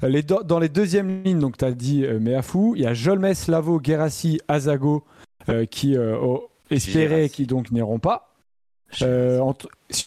Euh, 0.04 0.08
Les 0.10 0.24
do- 0.24 0.42
dans 0.44 0.60
les 0.60 0.70
deuxièmes 0.70 1.24
lignes, 1.24 1.40
donc 1.40 1.58
tu 1.58 1.66
as 1.66 1.72
dit 1.72 2.04
euh, 2.06 2.20
Meafou, 2.20 2.74
il 2.76 2.82
y 2.84 2.86
a 2.88 2.94
Jolmes, 2.94 3.32
Lavo, 3.48 3.80
Gerassi, 3.84 4.40
Azago 4.48 5.04
euh, 5.50 5.66
qui 5.66 5.96
euh, 5.98 6.16
espéraient 6.72 7.30
qui 7.30 7.46
donc 7.46 7.72
n'iront 7.72 8.00
pas. 8.00 8.35
Euh, 9.02 9.40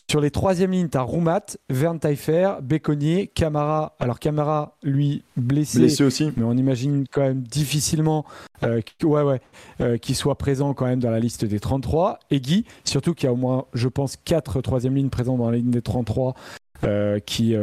sur 0.08 0.20
les 0.20 0.30
troisièmes 0.30 0.72
lignes, 0.72 0.88
tu 0.88 0.98
as 0.98 1.02
Roumat, 1.02 1.56
Vern 1.70 1.98
Taillefer, 1.98 2.54
Béconnier, 2.62 3.26
Camara. 3.28 3.94
Alors 4.00 4.18
Camara, 4.18 4.76
lui, 4.82 5.22
blessé, 5.36 5.78
Blessé 5.78 6.04
aussi. 6.04 6.32
mais 6.36 6.44
on 6.44 6.52
imagine 6.54 7.04
quand 7.10 7.20
même 7.22 7.40
difficilement 7.42 8.24
euh, 8.64 8.80
qu- 8.80 9.06
ouais, 9.06 9.22
ouais, 9.22 9.40
euh, 9.80 9.96
qu'il 9.98 10.16
soit 10.16 10.36
présent 10.36 10.74
quand 10.74 10.86
même 10.86 11.00
dans 11.00 11.10
la 11.10 11.20
liste 11.20 11.44
des 11.44 11.60
33. 11.60 12.18
Et 12.30 12.40
Guy, 12.40 12.64
surtout 12.84 13.14
qu'il 13.14 13.26
y 13.26 13.30
a 13.30 13.32
au 13.32 13.36
moins, 13.36 13.66
je 13.74 13.88
pense, 13.88 14.16
4 14.24 14.60
troisième 14.62 14.94
lignes 14.96 15.10
présents 15.10 15.36
dans 15.36 15.50
la 15.50 15.56
ligne 15.58 15.70
des 15.70 15.82
33. 15.82 16.34
euh, 16.84 17.18
qui 17.18 17.56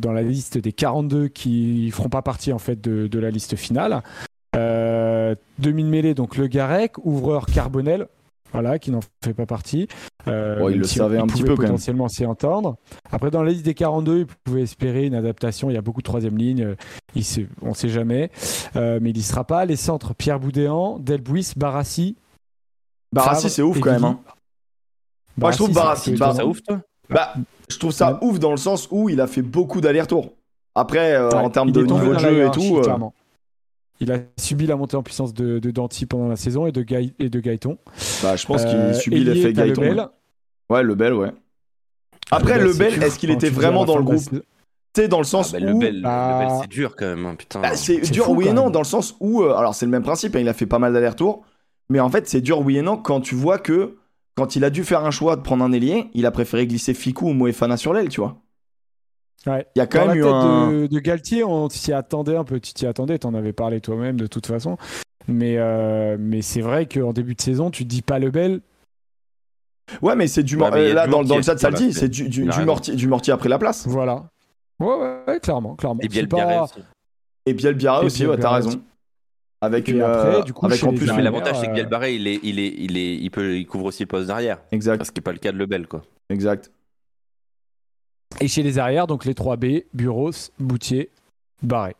dans 0.00 0.12
la 0.12 0.22
liste 0.22 0.56
des 0.56 0.72
42 0.72 1.28
qui 1.28 1.90
feront 1.90 2.08
pas 2.08 2.22
partie 2.22 2.50
en 2.50 2.58
fait 2.58 2.80
de, 2.80 3.06
de 3.08 3.18
la 3.18 3.30
liste 3.30 3.56
finale. 3.56 4.02
Euh, 4.56 5.34
demi-mêlée 5.58 6.14
donc 6.14 6.36
Le 6.36 6.46
Garec, 6.46 6.92
ouvreur 7.04 7.44
Carbonel, 7.46 8.06
voilà 8.54 8.78
qui 8.78 8.90
n'en 8.90 9.00
fait 9.22 9.34
pas 9.34 9.44
partie. 9.46 9.86
Euh, 10.26 10.58
Bon, 10.60 10.68
il 10.70 10.78
le 10.78 10.84
si 10.84 10.96
savait 10.98 11.18
on 11.18 11.24
un 11.24 11.26
petit 11.26 11.42
pouvait 11.42 11.48
peu, 11.50 11.56
quand 11.56 11.62
même. 11.62 11.70
potentiellement 11.72 12.08
s'y 12.08 12.24
entendre. 12.24 12.76
Après 13.12 13.30
dans 13.30 13.42
la 13.42 13.50
liste 13.50 13.64
des 13.66 13.74
42, 13.74 14.20
il 14.20 14.26
pouvait 14.44 14.62
espérer 14.62 15.04
une 15.04 15.14
adaptation. 15.14 15.68
Il 15.68 15.74
y 15.74 15.76
a 15.76 15.82
beaucoup 15.82 16.00
de 16.00 16.06
troisième 16.06 16.38
ligne. 16.38 16.62
euh, 16.62 16.74
Il 17.14 17.24
sait, 17.24 17.46
on 17.60 17.74
sait 17.74 17.90
jamais, 17.90 18.30
Euh, 18.76 18.98
mais 19.02 19.10
il 19.10 19.16
y 19.18 19.22
sera 19.22 19.44
pas. 19.44 19.64
Les 19.66 19.76
centres 19.76 20.14
Pierre 20.14 20.40
Boudéan, 20.40 20.98
Delbuis, 20.98 21.52
Barassi. 21.56 22.16
Barassi, 23.12 23.50
c'est 23.50 23.62
ouf 23.62 23.78
quand 23.80 23.92
même. 23.92 24.04
Hein. 24.04 24.20
Moi, 25.36 25.50
je 25.50 25.56
trouve 25.58 25.72
Barassi. 25.74 26.16
Ça 26.16 26.46
ouf, 26.46 26.62
toi 26.62 26.80
Bah, 27.10 27.34
je 27.68 27.78
trouve 27.78 27.90
ça 27.92 28.12
Ouais. 28.14 28.18
ouf 28.28 28.38
dans 28.38 28.50
le 28.52 28.56
sens 28.56 28.88
où 28.90 29.08
il 29.08 29.20
a 29.20 29.26
fait 29.26 29.42
beaucoup 29.42 29.80
d'allers-retours. 29.80 30.30
Après, 30.74 31.14
euh, 31.14 31.28
Ouais, 31.28 31.34
en 31.36 31.50
termes 31.50 31.70
de 31.70 31.82
niveau 31.82 32.14
de 32.14 32.18
jeu 32.18 32.46
et 32.46 32.50
tout, 32.50 32.78
euh, 32.78 32.82
clairement. 32.82 33.12
Il 34.00 34.10
a 34.12 34.18
subi 34.36 34.66
la 34.66 34.76
montée 34.76 34.96
en 34.96 35.02
puissance 35.02 35.32
de, 35.34 35.58
de 35.58 35.70
Danti 35.70 36.06
pendant 36.06 36.28
la 36.28 36.36
saison 36.36 36.66
et 36.66 36.72
de, 36.72 36.82
Gaï- 36.82 37.14
et 37.18 37.30
de 37.30 37.40
Gaëton. 37.40 37.78
bah, 38.22 38.36
je 38.36 38.44
pense 38.46 38.62
Euh, 38.64 38.90
qu'il 38.92 38.94
subit 39.00 39.16
ailier, 39.18 39.34
l'effet 39.34 39.52
Gaëton. 39.52 39.80
Lebel. 39.82 39.98
ouais. 39.98 40.06
Ouais, 40.70 40.82
le 40.82 40.94
Bel, 40.94 41.12
ouais. 41.14 41.32
Après, 42.30 42.54
Lebel, 42.58 42.66
le 42.66 42.72
c'est 42.72 42.78
Bel, 42.78 42.92
dur 42.94 43.02
est-ce 43.04 43.18
qu'il 43.18 43.30
était 43.30 43.50
vraiment 43.50 43.84
dans 43.84 43.96
le 43.98 44.02
groupe 44.04 44.18
sais, 44.96 45.08
dans 45.08 45.18
le 45.18 45.22
Ah, 45.22 45.24
sens 45.24 45.52
bah, 45.52 45.58
où. 45.60 45.64
le 45.66 45.74
bel, 45.74 46.02
bah, 46.02 46.38
le 46.40 46.46
bel, 46.46 46.56
c'est 46.62 46.68
dur 46.70 46.94
quand 46.96 47.06
même, 47.06 47.26
hein, 47.26 47.34
putain. 47.36 47.60
Bah, 47.60 47.76
c'est 47.76 48.00
dur 48.12 48.26
fou, 48.26 48.34
oui 48.36 48.48
et 48.48 48.52
non, 48.52 48.70
dans 48.70 48.80
le 48.80 48.84
sens 48.84 49.16
où. 49.20 49.42
euh, 49.42 49.54
alors, 49.56 49.74
c'est 49.74 49.86
le 49.86 49.90
même 49.92 50.02
principe, 50.04 50.34
hein, 50.36 50.40
il 50.40 50.48
a 50.48 50.54
fait 50.54 50.66
pas 50.66 50.78
mal 50.78 50.92
d'allers-retours. 50.92 51.42
Mais 51.90 52.00
en 52.00 52.08
fait, 52.08 52.28
c'est 52.28 52.40
dur 52.40 52.60
oui 52.60 52.78
et 52.78 52.82
non 52.82 52.96
quand 52.96 53.20
tu 53.20 53.34
vois 53.34 53.58
que. 53.58 53.96
Quand 54.36 54.56
il 54.56 54.64
a 54.64 54.70
dû 54.70 54.82
faire 54.82 55.04
un 55.04 55.12
choix 55.12 55.36
de 55.36 55.42
prendre 55.42 55.62
un 55.64 55.70
ailier, 55.70 56.06
il 56.12 56.26
a 56.26 56.32
préféré 56.32 56.66
glisser 56.66 56.92
Fikou 56.92 57.28
ou 57.28 57.32
Moefana 57.34 57.76
sur 57.76 57.92
l'aile, 57.92 58.08
tu 58.08 58.20
vois. 58.20 58.36
Ouais. 59.46 59.66
Il 59.76 59.78
y 59.78 59.82
a 59.82 59.86
quand 59.86 60.06
Dans 60.06 60.14
même 60.14 60.14
la 60.14 60.20
eu 60.20 60.22
tête 60.22 60.32
un. 60.32 60.70
de, 60.72 60.86
de 60.86 60.98
Galtier, 61.00 61.44
on 61.44 61.68
s'y 61.68 61.92
attendait 61.92 62.36
un 62.36 62.44
peu. 62.44 62.60
Tu 62.60 62.72
t'y 62.72 62.86
attendais, 62.86 63.18
t'en 63.18 63.34
avais 63.34 63.52
parlé 63.52 63.80
toi-même 63.80 64.16
de 64.18 64.26
toute 64.26 64.46
façon. 64.46 64.78
Mais, 65.28 65.56
euh, 65.58 66.16
mais 66.18 66.42
c'est 66.42 66.60
vrai 66.60 66.86
qu'en 66.86 67.12
début 67.12 67.34
de 67.34 67.40
saison, 67.40 67.70
tu 67.70 67.84
te 67.84 67.88
dis 67.88 68.02
pas 68.02 68.18
Lebel. 68.18 68.60
Ouais, 70.00 70.16
mais 70.16 70.26
c'est 70.28 70.42
du. 70.42 70.56
Ouais, 70.56 70.70
mais 70.70 70.90
euh, 70.90 70.94
là, 70.94 71.04
du 71.06 71.10
dans, 71.12 71.18
dans 71.18 71.22
le 71.22 71.28
mortier, 71.28 71.42
chat, 71.52 71.58
ça 71.58 71.70
le 71.70 71.76
dit, 71.76 71.92
c'est- 71.92 72.00
c'est 72.00 72.08
du, 72.08 72.44
mortier, 72.64 72.94
du 72.94 73.06
mortier 73.06 73.32
après 73.32 73.48
la 73.50 73.58
place. 73.58 73.86
Voilà. 73.86 74.24
Ouais, 74.80 74.86
ouais, 74.94 75.18
ouais, 75.28 75.40
clairement, 75.40 75.76
clairement. 75.76 76.00
Et 76.00 76.08
le 76.08 76.26
Biarré 76.26 76.54
pas- 76.56 76.62
aussi. 76.64 76.80
Et 77.46 77.52
Biel 77.52 77.74
Biarra 77.74 78.02
Et 78.02 78.06
aussi, 78.06 78.18
Biel 78.20 78.30
ouais, 78.30 78.38
t'as 78.38 78.50
raison. 78.50 78.70
Avec 79.60 79.88
une. 79.88 80.00
après, 80.00 80.36
euh, 80.36 80.42
du 80.42 80.52
coup, 80.54 80.64
avec 80.66 80.82
en 80.82 80.92
plus 80.94 81.06
l'avantage, 81.06 81.60
c'est 81.60 81.66
que 81.66 81.70
euh, 81.72 81.74
Bielbarré, 81.74 82.14
il, 82.14 82.26
est, 82.26 82.40
il, 82.42 82.58
est, 82.58 82.74
il, 82.78 82.96
est, 82.96 83.16
il, 83.16 83.30
peut, 83.30 83.56
il 83.56 83.66
couvre 83.66 83.84
aussi 83.86 84.02
le 84.02 84.06
poste 84.08 84.28
d'arrière. 84.28 84.58
Exact, 84.72 85.04
Ce 85.04 85.10
qui 85.12 85.20
n'est 85.20 85.22
pas 85.22 85.32
le 85.32 85.38
cas 85.38 85.52
de 85.52 85.58
Lebel, 85.58 85.86
quoi. 85.86 86.02
exact. 86.30 86.70
Et 88.44 88.48
chez 88.48 88.62
les 88.62 88.78
arrières, 88.78 89.06
donc 89.06 89.24
les 89.24 89.32
3B, 89.32 89.86
Buros, 89.94 90.30
Boutier, 90.58 91.08
Barré. 91.62 91.96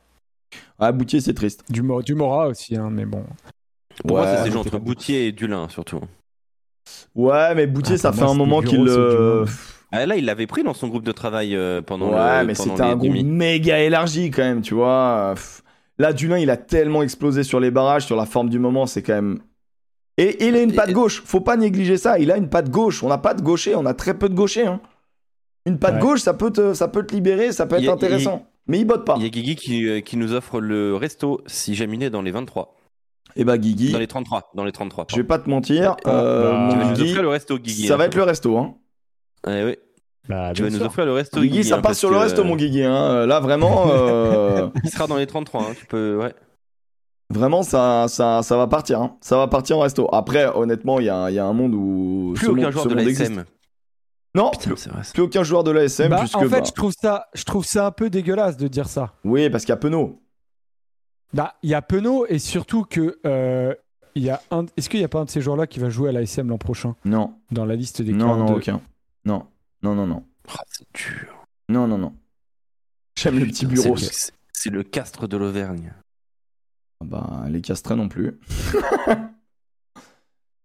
Ah, 0.79 0.93
Boutier, 0.93 1.23
c'est 1.23 1.33
triste. 1.33 1.65
Du, 1.71 1.83
du 2.05 2.15
Mora 2.15 2.49
aussi, 2.49 2.77
hein, 2.77 2.91
mais 2.93 3.07
bon. 3.07 3.25
Pour 4.07 4.19
moi, 4.19 4.27
Ouais. 4.27 4.37
c'est 4.37 4.45
ces 4.45 4.51
gens 4.51 4.63
T'es 4.63 4.75
entre 4.75 4.79
Boutier 4.85 5.29
et 5.29 5.33
Dulin, 5.33 5.71
surtout. 5.71 6.01
Ouais, 7.15 7.55
mais 7.55 7.67
Boutier, 7.67 7.95
Ah, 7.95 7.99
ça 7.99 8.13
fait 8.13 8.21
moi, 8.21 8.31
un 8.33 8.35
moment 8.35 8.61
qu'il. 8.61 8.87
C'est 8.87 8.95
euh. 8.95 9.47
Ah, 9.91 10.05
là, 10.05 10.17
il 10.17 10.27
l'avait 10.27 10.47
pris 10.47 10.63
dans 10.63 10.75
son 10.75 10.89
groupe 10.89 11.05
de 11.05 11.13
travail 11.13 11.57
euh, 11.57 11.81
pendant 11.81 12.13
Ouais, 12.13 12.41
le, 12.41 12.47
mais 12.47 12.55
c'était 12.55 12.83
un 12.83 12.95
groupe 12.95 13.15
méga 13.25 13.79
élargi 13.79 14.31
quand 14.31 14.43
même, 14.43 14.61
tu 14.61 14.75
vois. 14.75 15.35
Là, 15.99 16.13
Dulin, 16.13 16.37
il 16.37 16.51
a 16.51 16.59
tellement 16.59 17.03
explosé 17.03 17.43
sur 17.43 17.59
les 17.59 17.71
barrages, 17.71 18.05
sur 18.05 18.17
la 18.17 18.27
forme 18.27 18.51
du 18.51 18.59
moment, 18.59 18.85
c'est 18.85 19.01
quand 19.01 19.15
même. 19.15 19.39
Et 20.19 20.47
il 20.47 20.55
a 20.57 20.61
une 20.61 20.75
patte 20.75 20.93
gauche, 20.93 21.23
faut 21.25 21.41
pas 21.41 21.57
négliger 21.57 21.97
ça. 21.97 22.19
Il 22.19 22.31
a 22.31 22.37
une 22.37 22.51
patte 22.51 22.69
gauche. 22.69 23.03
On 23.03 23.09
n'a 23.09 23.17
pas 23.17 23.33
de 23.33 23.41
gaucher, 23.41 23.75
on 23.77 23.87
a 23.87 23.95
très 23.95 24.13
peu 24.13 24.29
de 24.29 24.35
gauchers. 24.35 24.67
Hein. 24.67 24.83
Une 25.67 25.79
patte 25.79 25.95
Ouais. 25.95 26.01
gauche, 26.01 26.21
ça 26.21 26.35
peut, 26.35 26.51
te, 26.51 26.75
ça 26.75 26.89
peut 26.89 27.05
te 27.07 27.15
libérer, 27.15 27.53
ça 27.53 27.67
peut 27.67 27.77
être 27.77 27.89
a- 27.89 27.93
intéressant. 27.93 28.47
Mais 28.67 28.79
il 28.81 28.85
botte 28.87 29.05
pas. 29.05 29.15
Il 29.19 29.23
y 29.23 29.27
a 29.27 29.29
Guigui 29.29 29.57
qui, 29.57 29.87
euh, 29.89 30.01
qui 30.01 30.17
nous 30.17 30.33
offre 30.33 30.61
le 30.61 30.95
resto 30.97 31.41
si 31.47 31.75
jamais 31.75 31.97
il 31.97 32.03
est 32.03 32.11
dans 32.11 32.23
les 32.23 32.31
23. 32.31 32.75
Et 33.37 33.45
bah, 33.45 33.59
Guigui, 33.59 33.93
Dans 33.93 33.99
les 33.99 34.07
33. 34.07 34.51
Dans 34.55 34.65
les 34.65 34.73
33. 34.73 35.07
je 35.11 35.17
vais 35.17 35.25
pas 35.25 35.39
te 35.39 35.49
mentir, 35.51 35.97
euh, 36.07 36.51
bah, 36.53 36.59
mon 36.59 36.69
Tu 36.73 36.79
vas 36.79 36.85
nous 36.85 36.91
Guigui, 36.95 37.09
offrir 37.11 37.23
le 37.23 37.29
resto, 37.29 37.59
Guigui. 37.59 37.87
ça 37.87 37.95
hein. 37.95 37.97
va 37.97 38.05
être 38.07 38.15
le 38.15 38.23
resto. 38.23 38.57
Hein. 38.59 38.75
Eh 39.49 39.65
oui. 39.65 39.77
Bah, 40.29 40.53
Tu 40.55 40.63
bien 40.63 40.71
vas 40.71 40.79
nous 40.79 40.85
offrir 40.85 41.05
le 41.05 41.13
resto, 41.13 41.41
Guigui, 41.41 41.51
Guigui. 41.59 41.69
ça 41.69 41.77
hein, 41.77 41.81
part 41.83 41.95
sur 41.95 42.11
le 42.11 42.17
resto, 42.17 42.41
euh, 42.43 42.45
mon 42.45 42.57
Guigui. 42.57 42.83
Hein. 42.85 43.27
Là, 43.27 43.41
vraiment, 43.41 43.87
euh, 43.91 44.69
Il 44.85 44.91
sera 44.91 45.07
dans 45.07 45.17
les 45.17 45.27
33. 45.27 45.63
hein, 45.63 45.75
Tu 45.79 45.85
peux. 45.87 46.17
Ouais. 46.17 46.33
vraiment, 47.31 47.63
ça, 47.63 48.07
ça, 48.09 48.43
ça 48.43 48.57
va 48.57 48.67
partir. 48.67 49.01
hein. 49.03 49.17
Ça 49.21 49.37
va 49.37 49.47
partir 49.49 49.77
en 49.79 49.81
resto. 49.81 50.09
Après, 50.13 50.47
honnêtement, 50.55 51.01
il 51.01 51.07
y 51.07 51.11
a, 51.11 51.29
il 51.31 51.35
y 51.35 51.39
a 51.39 51.45
un 51.45 51.53
monde 51.53 51.75
où. 51.75 52.33
Plus 52.37 52.47
ce 52.47 52.51
aucun 52.53 52.63
monde- 52.63 52.71
joueur 52.73 52.85
ce 52.85 52.89
de 52.89 52.95
monde 52.95 53.05
la. 53.05 53.11
SM. 53.11 53.45
Non, 54.35 54.51
Putain, 54.51 54.75
plus, 55.13 55.23
aucun 55.23 55.45
joueur 55.45 55.63
de 55.63 55.71
l'ASM, 55.71 56.09
Bah, 56.09 56.19
puisque. 56.21 56.37
en 56.37 56.41
fait, 56.41 56.49
bah, 56.49 56.63
je 56.67 56.73
trouve 56.73 56.93
ça, 57.01 57.29
je 57.35 57.45
trouve 57.45 57.65
ça 57.65 57.87
un 57.87 57.91
peu 57.93 58.11
dégueulasse 58.11 58.57
de 58.57 58.67
dire 58.67 58.89
ça. 58.89 59.15
Oui, 59.25 59.49
parce 59.49 59.65
qu'il 59.65 59.71
y 59.71 59.75
a 59.75 59.77
Penaud. 59.77 60.21
Bah, 61.33 61.55
il 61.63 61.71
y 61.71 61.75
a 61.75 61.83
Penaud 61.83 62.27
et 62.27 62.39
surtout 62.41 62.85
que 62.85 63.19
euh, 63.27 63.73
il 64.17 64.25
y 64.25 64.31
a 64.31 64.41
un. 64.51 64.67
Est-ce 64.77 64.89
qu'il 64.89 64.99
n'y 65.01 65.05
a 65.05 65.09
pas 65.09 65.21
un 65.21 65.25
de 65.25 65.31
ces 65.31 65.41
joueurs-là 65.41 65.67
qui 65.69 65.79
va 65.79 65.89
jouer 65.89 66.09
à 66.09 66.13
l'ASM 66.13 66.49
l'an 66.49 66.59
prochain? 66.59 66.97
Non, 67.05 67.37
dans 67.53 67.65
la 67.65 67.77
liste 67.77 68.03
des 68.03 68.13
non, 68.13 68.37
non, 68.37 68.47
42? 68.47 68.55
aucun. 68.55 68.81
Non, 69.25 69.47
non, 69.83 69.95
non, 69.95 70.07
non. 70.07 70.25
Ah, 70.49 70.63
c'est 70.69 70.87
dur. 70.95 71.47
Non, 71.69 71.87
non, 71.87 71.99
non. 71.99 72.13
J'aime 73.17 73.39
le 73.39 73.47
petit 73.47 73.67
bureau. 73.67 73.97
c'est 73.97 74.71
le- 74.71 74.83
castre 74.83 75.27
de 75.29 75.37
l'Auvergne. 75.37 75.93
Ah 77.01 77.05
Bah, 77.07 77.45
les 77.49 77.61
castrés 77.61 77.95
non 77.97 78.09
plus. 78.09 78.39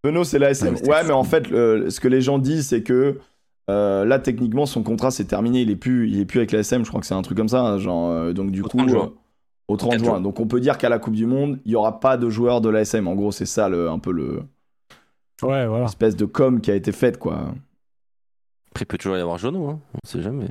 Penaud, 0.01 0.23
c'est 0.23 0.39
l'ASM. 0.39 0.65
Ouais, 0.67 0.71
mais 0.71 0.77
c'est 0.77 0.89
Ouais, 0.89 1.03
mais 1.03 1.11
en 1.11 1.23
fait, 1.23 1.49
le- 1.49 1.89
ce 1.89 1.99
que 1.99 2.07
les 2.07 2.21
gens 2.21 2.39
disent, 2.39 2.67
c'est 2.69 2.83
que 2.83 3.19
euh, 3.69 4.03
là, 4.05 4.19
techniquement, 4.19 4.65
son 4.65 4.83
contrat 4.83 5.11
c'est 5.11 5.25
terminé. 5.25 5.61
Il 5.61 5.69
est 5.69 5.75
plus, 5.77 6.09
il 6.09 6.19
est 6.19 6.25
plus 6.25 6.39
avec 6.39 6.51
l'ASM. 6.51 6.83
Je 6.83 6.89
crois 6.89 6.99
que 6.99 7.07
c'est 7.07 7.13
un 7.13 7.21
truc 7.21 7.37
comme 7.37 7.47
ça. 7.49 7.77
Genre, 7.77 8.09
euh, 8.09 8.33
donc 8.33 8.51
du 8.51 8.61
Au 8.61 8.67
coup, 8.67 8.77
30 8.77 8.89
juin. 8.89 9.05
euh, 9.05 9.17
au 9.67 9.77
30 9.77 9.91
4 9.91 10.03
juin. 10.05 10.21
Donc 10.21 10.39
on 10.39 10.47
peut 10.47 10.59
dire 10.59 10.77
qu'à 10.77 10.89
la 10.89 10.99
Coupe 10.99 11.13
du 11.15 11.25
Monde, 11.25 11.59
il 11.65 11.71
y 11.71 11.75
aura 11.75 11.99
pas 11.99 12.17
de 12.17 12.29
joueurs 12.29 12.59
de 12.61 12.69
l'ASM. 12.69 13.07
En 13.07 13.15
gros, 13.15 13.31
c'est 13.31 13.45
ça, 13.45 13.69
le, 13.69 13.89
un 13.89 13.99
peu 13.99 14.11
le 14.11 14.41
Ouais, 15.41 15.65
voilà. 15.67 15.85
espèce 15.85 16.15
de 16.17 16.25
com 16.25 16.59
qui 16.59 16.69
a 16.71 16.75
été 16.75 16.91
faite, 16.91 17.17
quoi. 17.17 17.35
Après, 18.71 18.83
il 18.83 18.85
peut 18.87 18.97
toujours 18.97 19.15
y 19.17 19.21
avoir 19.21 19.37
Jono, 19.37 19.67
hein. 19.69 19.79
on 20.03 20.07
sait 20.07 20.21
jamais. 20.21 20.47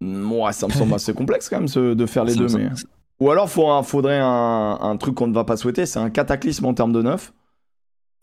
Moi, 0.00 0.52
ça 0.52 0.66
me 0.66 0.72
semble 0.72 0.94
assez 0.94 1.14
complexe 1.14 1.48
quand 1.48 1.58
même 1.58 1.68
ce- 1.68 1.94
de 1.94 2.06
faire 2.06 2.24
les 2.24 2.32
Ça 2.34 2.38
deux. 2.40 2.44
Mais... 2.46 2.50
semble- 2.74 2.90
Ou 3.20 3.30
alors, 3.30 3.48
faut 3.48 3.68
un- 3.70 3.82
faudrait 3.82 4.18
un, 4.20 4.78
un 4.80 4.96
truc 4.96 5.14
qu'on 5.14 5.28
ne 5.28 5.34
va 5.34 5.44
pas 5.44 5.56
souhaiter, 5.56 5.86
c'est 5.86 5.98
un 6.00 6.10
cataclysme 6.10 6.66
en 6.66 6.74
termes 6.74 6.92
de 6.92 7.00
neuf. 7.02 7.32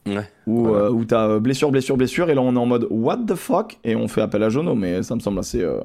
Ouais. 0.08 0.28
Où, 0.48 0.64
Voilà. 0.66 0.86
euh, 0.86 0.90
où 0.92 1.06
t'as 1.06 1.28
euh, 1.28 1.40
blessure, 1.40 1.72
blessure, 1.72 1.96
blessure, 1.98 2.30
et 2.30 2.36
là 2.36 2.42
on 2.42 2.56
est 2.56 2.60
en 2.60 2.66
mode 2.66 2.88
what 2.90 3.18
the 3.28 3.36
fuck, 3.36 3.78
et 3.84 3.96
on 3.96 4.08
fait 4.08 4.22
appel 4.22 4.42
à 4.44 4.50
Jono, 4.50 4.74
mais 4.74 5.04
ça 5.04 5.14
me 5.16 5.20
semble 5.20 5.38
assez, 5.40 5.62
euh, 5.62 5.82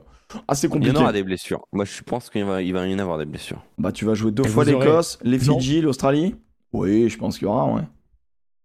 assez 0.49 0.67
Il 0.67 0.71
y 0.71 0.73
compliqué. 0.73 0.97
en 0.97 1.03
aura 1.03 1.13
des 1.13 1.23
blessures. 1.23 1.67
Moi, 1.73 1.85
je 1.85 2.03
pense 2.03 2.31
qu'il 2.31 2.45
va, 2.45 2.63
il 2.63 2.73
va 2.73 2.87
y 2.87 2.95
en 2.95 2.99
avoir 2.99 3.19
des 3.19 3.27
blessures. 3.27 3.63
Bah, 3.79 3.93
tu 3.93 4.05
vas 4.07 4.15
jouer 4.15 4.31
deux 4.33 4.45
Et 4.45 4.49
fois 4.49 4.63
aurez- 4.65 4.73
l'Écosse, 4.73 5.19
les. 5.23 5.39
Fidji, 5.39 5.81
l'Australie? 5.83 6.35
Oui, 6.73 7.09
je 7.11 7.19
pense 7.19 7.39
qu'il 7.39 7.47
y 7.47 7.51
aura, 7.51 7.67
ouais. 7.75 7.83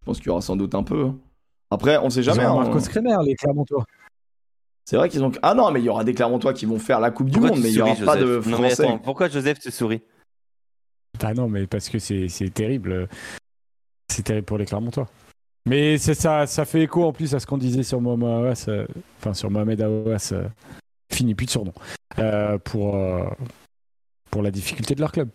Je 0.02 0.06
pense 0.06 0.18
qu'il 0.20 0.28
y 0.28 0.30
aura 0.32 0.42
sans 0.42 0.56
doute 0.56 0.74
un 0.74 0.84
peu. 0.84 1.12
Après, 1.70 1.98
on 1.98 2.10
sait 2.10 2.22
Ils 2.22 2.24
jamais. 2.24 2.46
ont 2.46 2.60
hein. 2.60 2.64
Marcos 2.64 2.80
Kremer, 2.90 3.18
les 3.26 3.36
Clermontois. 3.36 3.86
C'est 4.86 4.96
vrai 4.98 5.10
qu'ils 5.10 5.24
ont. 5.24 5.32
Ah 5.42 5.54
non, 5.54 5.70
mais 5.72 5.80
il 5.80 5.86
y 5.86 5.90
aura 5.90 6.04
des 6.04 6.14
Clermontois 6.14 6.54
qui 6.54 6.66
vont 6.66 6.80
faire 6.80 7.00
la 7.00 7.12
Coupe 7.12 7.30
du 7.30 7.40
Monde, 7.40 7.60
mais 7.62 7.70
il 7.72 7.76
y 7.78 7.82
aura 7.82 7.94
pas 7.96 8.16
de 8.16 8.26
Joseph? 8.26 8.46
Non, 8.48 8.60
mais 8.60 8.70
Français. 8.70 8.84
attends, 8.88 8.98
pourquoi 9.00 9.30
Joseph 9.30 9.60
te 9.60 9.70
sourit 9.70 10.02
Ah 11.24 11.34
non, 11.34 11.48
mais 11.48 11.68
parce 11.68 11.88
que 11.90 12.00
c'est 12.00 12.28
c'est 12.30 12.50
terrible. 12.50 13.08
C'est 14.12 14.24
terrible 14.24 14.46
pour 14.46 14.58
les 14.58 14.66
Clermontois. 14.66 15.08
Mais 15.68 15.98
c'est 15.98 16.16
ça, 16.16 16.48
ça 16.48 16.66
fait 16.66 16.82
écho 16.82 17.04
en 17.04 17.14
plus 17.14 17.36
à 17.36 17.40
ce 17.40 17.46
qu'on 17.46 17.58
disait 17.58 17.84
sur 17.84 18.02
Mohamed 18.02 18.28
Aouas, 18.28 18.66
euh, 18.68 18.86
enfin 19.20 19.34
sur 19.34 19.52
Mohamed 19.52 19.80
Aouas, 19.82 20.30
euh, 20.34 20.48
fini 21.14 21.36
plus 21.36 21.46
de 21.46 21.52
surnom, 21.52 21.74
euh, 22.20 22.58
pour, 22.58 22.96
euh, 22.96 23.24
pour 24.32 24.42
la 24.42 24.50
difficulté 24.50 24.96
de 24.96 25.02
leur 25.02 25.12
club. 25.12 25.30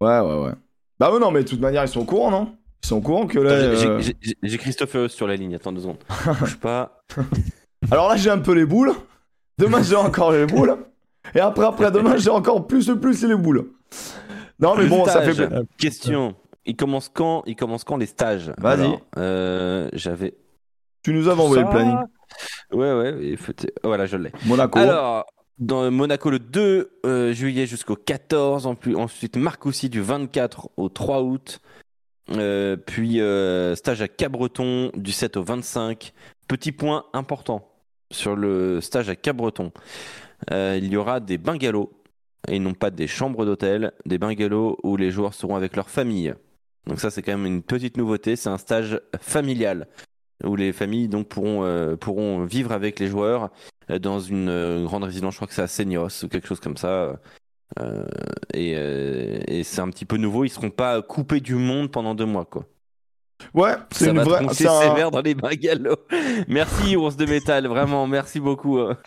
Ouais, 0.00 0.20
ouais, 0.20 0.38
ouais. 0.44 0.52
Bah, 1.00 1.12
ouais, 1.12 1.18
non, 1.18 1.30
mais 1.30 1.42
de 1.42 1.48
toute 1.48 1.60
manière, 1.60 1.84
ils 1.84 1.88
sont 1.88 2.00
au 2.00 2.04
courant, 2.04 2.30
non? 2.30 2.56
Ils 2.84 2.86
sont 2.86 2.96
au 2.96 3.00
courant 3.00 3.26
que 3.26 3.38
là. 3.38 3.74
J'ai- 3.74 3.86
euh, 3.88 4.00
j'ai- 4.42 4.58
Christophe 4.58 4.94
Eus 4.94 5.08
sur 5.08 5.26
la 5.26 5.34
ligne, 5.36 5.54
attends 5.56 5.72
deux 5.72 5.80
secondes. 5.80 5.98
Bouge 6.38 6.56
pas. 6.58 7.02
Alors 7.90 8.08
là, 8.08 8.16
j'ai 8.16 8.30
un 8.30 8.38
peu 8.38 8.52
les 8.52 8.64
boules. 8.66 8.92
Demain, 9.58 9.82
j'ai 9.82 9.96
encore 9.96 10.32
les 10.32 10.46
boules. 10.46 10.76
Et 11.34 11.40
après, 11.40 11.64
après 11.64 11.90
demain, 11.90 12.16
j'ai 12.18 12.30
encore 12.30 12.66
plus, 12.66 12.88
plus 13.00 13.24
les 13.24 13.34
boules. 13.34 13.70
Non, 14.60 14.76
mais 14.76 14.86
bon, 14.86 15.04
ça 15.06 15.22
fait. 15.22 15.48
Question. 15.76 16.34
Il 16.66 16.76
commence 16.76 17.08
quand 17.08 17.42
Il 17.46 17.56
commence 17.56 17.84
quand 17.84 17.96
les 17.96 18.06
stages? 18.06 18.52
Vas-y. 18.58 18.98
Euh, 19.18 19.88
J'avais. 19.92 20.34
Tu 21.02 21.12
nous 21.12 21.28
avais 21.28 21.40
envoyé 21.40 21.62
le 21.62 21.70
planning. 21.70 21.96
Ouais, 22.72 22.92
ouais. 22.92 23.36
faut- 23.36 23.52
Voilà, 23.84 24.06
je 24.06 24.16
l'ai. 24.16 24.32
Monaco. 24.46 24.78
Alors, 24.78 25.24
dans 25.58 25.90
Monaco 25.90 26.28
le 26.30 26.38
2 26.40 26.90
euh, 27.06 27.32
juillet 27.32 27.66
jusqu'au 27.66 27.94
14, 27.96 28.66
en 28.66 28.74
plus, 28.74 28.96
ensuite 28.96 29.36
Marcoussis 29.36 29.88
du 29.88 30.00
24 30.02 30.68
au 30.76 30.88
3 30.88 31.22
août, 31.22 31.60
Euh, 32.32 32.76
puis 32.76 33.20
stage 33.76 34.02
à 34.02 34.08
Cabreton 34.08 34.90
du 34.96 35.12
7 35.12 35.36
au 35.36 35.44
25. 35.44 36.12
Petit 36.48 36.72
point 36.72 37.04
important 37.12 37.68
sur 38.10 38.34
le 38.34 38.80
stage 38.80 39.08
à 39.08 39.14
Cabreton. 39.14 39.70
Il 40.50 40.88
y 40.88 40.96
aura 40.96 41.20
des 41.20 41.38
bungalows 41.38 41.92
et 42.48 42.58
non 42.58 42.74
pas 42.74 42.90
des 42.90 43.06
chambres 43.06 43.44
d'hôtel, 43.46 43.92
des 44.06 44.18
bungalows 44.18 44.76
où 44.82 44.96
les 44.96 45.10
joueurs 45.12 45.34
seront 45.34 45.54
avec 45.56 45.76
leur 45.76 45.88
famille. 45.88 46.34
Donc 46.86 47.00
ça 47.00 47.10
c'est 47.10 47.22
quand 47.22 47.36
même 47.36 47.46
une 47.46 47.62
petite 47.62 47.96
nouveauté, 47.96 48.36
c'est 48.36 48.48
un 48.48 48.58
stage 48.58 49.00
familial 49.20 49.88
où 50.44 50.56
les 50.56 50.72
familles 50.72 51.08
donc 51.08 51.28
pourront 51.28 51.64
euh, 51.64 51.96
pourront 51.96 52.44
vivre 52.44 52.72
avec 52.72 53.00
les 53.00 53.08
joueurs 53.08 53.50
euh, 53.90 53.98
dans 53.98 54.20
une 54.20 54.48
euh, 54.48 54.84
grande 54.84 55.04
résidence, 55.04 55.34
je 55.34 55.38
crois 55.38 55.48
que 55.48 55.54
c'est 55.54 55.62
à 55.62 55.68
Seignos 55.68 56.24
ou 56.24 56.28
quelque 56.28 56.46
chose 56.48 56.60
comme 56.60 56.76
ça. 56.76 57.20
Euh, 57.80 58.06
et 58.54 58.72
et 58.72 59.64
c'est 59.64 59.80
un 59.80 59.90
petit 59.90 60.04
peu 60.06 60.16
nouveau, 60.18 60.44
ils 60.44 60.50
seront 60.50 60.70
pas 60.70 61.02
coupés 61.02 61.40
du 61.40 61.54
monde 61.56 61.90
pendant 61.90 62.14
deux 62.14 62.26
mois 62.26 62.44
quoi. 62.44 62.66
Ouais, 63.54 63.72
c'est 63.90 64.10
une 64.10 64.20
vraie. 64.20 64.46
c'est 64.52 64.66
un- 64.66 64.80
sévère 64.80 65.10
dans 65.10 65.20
les 65.20 65.34
bungalows. 65.34 65.96
Merci 66.48 66.96
ours 66.96 67.16
de 67.16 67.26
métal, 67.26 67.66
vraiment 67.66 68.06
merci 68.06 68.40
beaucoup. 68.40 68.78
hein. 68.78 68.96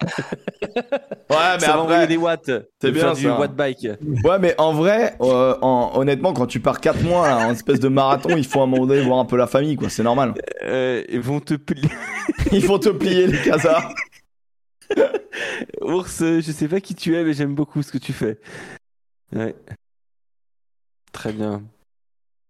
Ouais, 1.32 1.54
mais 1.56 1.60
ça 1.60 1.80
après. 1.82 2.08
des 2.08 2.18
watts. 2.18 2.50
c'est 2.82 2.92
bien, 2.92 3.14
du 3.14 3.28
watt 3.28 3.56
bike. 3.56 3.88
Ouais, 4.24 4.40
mais 4.40 4.56
en 4.60 4.74
vrai, 4.74 5.16
euh, 5.22 5.56
en- 5.62 5.92
honnêtement, 5.96 6.34
quand 6.34 6.48
tu 6.48 6.60
pars 6.60 6.80
4 6.80 7.02
mois 7.04 7.28
en 7.36 7.52
espèce 7.52 7.80
de 7.80 7.88
marathon, 7.88 8.36
il 8.36 8.46
faut 8.46 8.60
à 8.62 8.64
un 8.64 8.66
moment 8.68 8.86
donné 8.88 9.02
voir 9.02 9.20
un 9.20 9.26
peu 9.26 9.38
la 9.38 9.46
famille, 9.48 9.76
quoi. 9.76 9.90
C'est 9.90 10.04
normal. 10.04 10.34
Euh, 10.64 11.04
ils 11.10 11.20
vont 11.22 11.40
te 11.40 11.54
plier. 11.56 11.90
Il 12.52 12.64
faut 12.64 12.80
te 12.80 12.90
plier 12.90 13.28
les 13.28 13.42
casards. 13.42 13.94
Ours, 15.82 16.22
euh, 16.22 16.42
je 16.42 16.52
sais 16.52 16.68
pas 16.68 16.80
qui 16.82 16.96
tu 16.96 17.16
es, 17.16 17.24
mais 17.24 17.34
j'aime 17.34 17.54
beaucoup 17.56 17.82
ce 17.84 17.92
que 17.92 17.98
tu 18.00 18.14
fais. 18.14 18.40
Ouais. 19.36 19.56
Très 21.12 21.32
bien. 21.32 21.62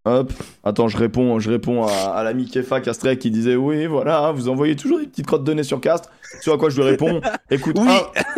Hop, 0.05 0.31
attends, 0.63 0.87
je 0.87 0.97
réponds, 0.97 1.39
je 1.39 1.51
réponds 1.51 1.83
à, 1.83 1.91
à 1.91 2.23
l'ami 2.23 2.45
Kefa 2.49 2.79
Castré 2.79 3.17
qui 3.17 3.31
disait 3.31 3.55
oui, 3.57 3.85
voilà, 3.85 4.31
vous 4.31 4.47
envoyez 4.47 4.75
toujours 4.75 4.99
des 4.99 5.05
petites 5.07 5.27
crottes 5.27 5.43
de 5.43 5.53
nez 5.53 5.63
sur 5.63 5.81
Cast. 5.81 6.09
Sur 6.41 6.53
à 6.53 6.57
quoi 6.57 6.69
je 6.69 6.77
lui 6.77 6.83
réponds, 6.89 7.19
écoute, 7.51 7.75
Oui. 7.79 7.87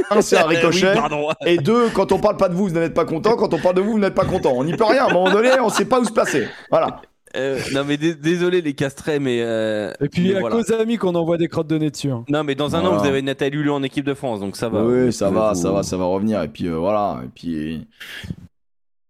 un, 0.09 0.17
un, 0.17 0.21
c'est 0.21 0.37
un 0.37 0.47
ricochet, 0.47 0.93
Oui, 0.97 1.33
et 1.45 1.57
deux, 1.57 1.89
quand 1.93 2.11
on 2.11 2.19
parle 2.19 2.37
pas 2.37 2.49
de 2.49 2.55
vous, 2.55 2.67
vous 2.67 2.73
n'êtes 2.73 2.93
pas 2.95 3.05
content, 3.05 3.35
quand 3.35 3.53
on 3.53 3.59
parle 3.59 3.75
de 3.75 3.81
vous, 3.81 3.91
vous 3.91 3.99
n'êtes 3.99 4.15
pas 4.15 4.25
content. 4.25 4.53
On 4.55 4.63
n'y 4.63 4.75
peut 4.75 4.85
rien, 4.85 5.05
à 5.05 5.09
un 5.11 5.13
moment 5.13 5.31
donné, 5.31 5.49
on 5.61 5.69
sait 5.69 5.85
pas 5.85 5.99
où 5.99 6.03
se 6.05 6.11
placer. 6.11 6.47
Voilà. 6.71 6.99
Euh, 7.37 7.57
non 7.73 7.83
mais 7.87 7.95
dé- 7.95 8.15
désolé 8.15 8.61
les 8.61 8.73
castrés, 8.73 9.19
mais. 9.19 9.37
euh, 9.41 9.93
Et 10.01 10.09
puis, 10.09 10.23
mais 10.23 10.27
il 10.29 10.33
y 10.33 10.35
a 10.35 10.39
voilà. 10.41 10.55
qu'aux 10.57 10.73
amis 10.73 10.97
qu'on 10.97 11.15
envoie 11.15 11.37
des 11.37 11.47
crottes 11.47 11.67
de 11.67 11.77
nez 11.77 11.89
dessus. 11.89 12.11
hein. 12.11 12.25
Non 12.27 12.43
mais 12.43 12.55
dans 12.55 12.75
un 12.75 12.81
Voilà. 12.81 12.95
an 12.95 12.99
vous 12.99 13.05
avez 13.07 13.21
Nathalie 13.21 13.55
Hulot 13.57 13.73
en 13.75 13.83
équipe 13.83 14.03
de 14.03 14.13
France, 14.13 14.41
donc 14.41 14.57
ça 14.57 14.67
va. 14.67 14.83
oui, 14.83 15.13
ça 15.13 15.29
va, 15.29 15.53
vous- 15.53 15.61
ça 15.61 15.71
va, 15.71 15.83
ça 15.83 15.95
va 15.95 16.03
revenir, 16.05 16.41
et 16.41 16.49
puis 16.49 16.67
euh, 16.67 16.75
voilà, 16.75 17.21
et 17.23 17.29
puis. 17.33 17.87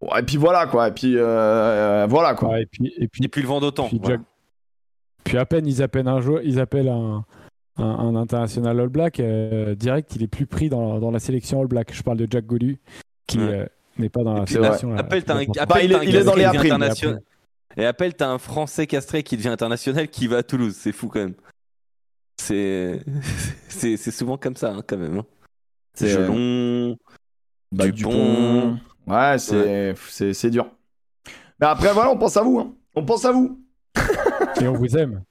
Ouais, 0.02 0.20
et 0.20 0.24
puis 0.24 0.38
voilà, 0.38 0.66
quoi, 0.68 0.88
et 0.88 0.92
puis 0.92 1.14
euh, 1.18 2.06
voilà, 2.10 2.34
quoi. 2.34 2.50
Ouais, 2.50 2.64
et 2.64 2.66
puis, 2.66 2.94
et 2.98 3.08
puis, 3.08 3.24
Et 3.24 3.28
puis 3.28 3.42
le 3.42 3.48
vent 3.48 3.60
d'autant. 3.60 3.88
puis, 3.88 4.00
voilà. 4.02 4.16
Jack- 4.18 4.26
puis 5.24 5.38
à 5.38 5.46
peine 5.46 5.68
ils 5.68 5.84
appellent 5.84 6.08
un 6.08 6.20
joueur, 6.22 6.42
ils 6.44 6.60
appellent 6.60 6.90
un, 6.90 7.24
un, 7.78 7.84
un 7.86 8.16
international 8.16 8.80
All 8.80 8.90
Black 8.90 9.20
euh, 9.20 9.76
direct, 9.76 10.16
il 10.16 10.24
est 10.24 10.28
plus 10.28 10.48
pris 10.48 10.70
dans, 10.70 11.00
dans 11.00 11.12
la 11.12 11.20
sélection 11.20 11.62
All 11.62 11.68
Black. 11.68 11.94
Je 11.94 12.02
parle 12.02 12.18
de 12.18 12.28
Jack 12.30 12.46
Godu 12.46 12.80
qui 13.28 13.38
Ouais. 13.38 13.44
euh, 13.60 13.66
n'est 14.00 14.10
pas 14.10 14.24
dans 14.24 14.34
la 14.34 14.44
puis, 14.46 14.56
sélection. 14.56 14.90
là, 14.94 15.02
Appelle, 15.02 15.24
t'as 15.24 15.36
un, 15.36 15.42
appelle, 15.44 15.66
Bah, 15.68 15.84
il 15.84 15.92
est- 15.92 15.96
un 15.96 16.02
il 16.04 16.16
est 16.16 16.24
dans 16.24 16.32
castré 16.34 16.42
les 16.44 16.50
qui 16.50 16.58
devient 16.58 16.58
A-primes. 16.72 16.74
international. 16.74 17.22
Et 17.78 17.86
appelle, 17.86 18.14
t'as 18.16 18.30
un 18.30 18.38
Français 18.40 18.88
castré 18.88 19.22
qui 19.24 19.38
devient 19.38 19.50
international 19.50 20.08
qui 20.10 20.28
va 20.28 20.38
à 20.38 20.44
Toulouse. 20.44 20.76
C'est 20.76 20.92
fou 20.92 21.08
quand 21.08 21.20
même. 21.20 21.36
C'est 22.42 23.02
c'est 23.70 23.98
c'est 23.98 24.12
souvent 24.12 24.38
comme 24.38 24.56
ça 24.56 24.72
hein, 24.74 24.82
quand 24.86 24.98
même. 24.98 25.20
hein. 25.20 25.26
C'est- 25.94 26.08
Gelon. 26.10 26.98
Bah, 27.72 27.88
Dupont. 27.88 28.78
Ouais, 29.08 29.38
c'est 29.40 29.94
c'est- 30.10 30.34
c'est 30.34 30.50
dur. 30.50 30.70
Mais 31.60 31.68
après, 31.68 31.94
voilà, 31.94 32.12
on 32.12 32.18
pense 32.18 32.38
à 32.38 32.42
vous. 32.44 32.60
Hein. 32.60 32.74
On 32.96 33.04
pense 33.06 33.26
à 33.26 33.32
vous. 33.32 33.60
Et 34.62 34.68
on 34.68 34.74
vous 34.74 34.98
aime. 34.98 35.24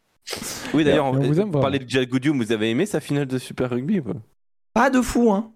Oui 0.74 0.84
d'ailleurs, 0.84 1.06
on 1.06 1.14
on, 1.16 1.20
vous 1.20 1.40
aime 1.40 1.50
parlez 1.50 1.78
de 1.80 1.88
Jack 1.88 2.08
Goudiou, 2.08 2.34
vous 2.34 2.52
avez 2.52 2.70
aimé 2.70 2.86
sa 2.86 3.00
finale 3.00 3.26
de 3.26 3.38
Super 3.38 3.70
Rugby 3.70 4.00
pas? 4.72 4.90
De 4.90 5.00
fou, 5.02 5.32
hein. 5.32 5.52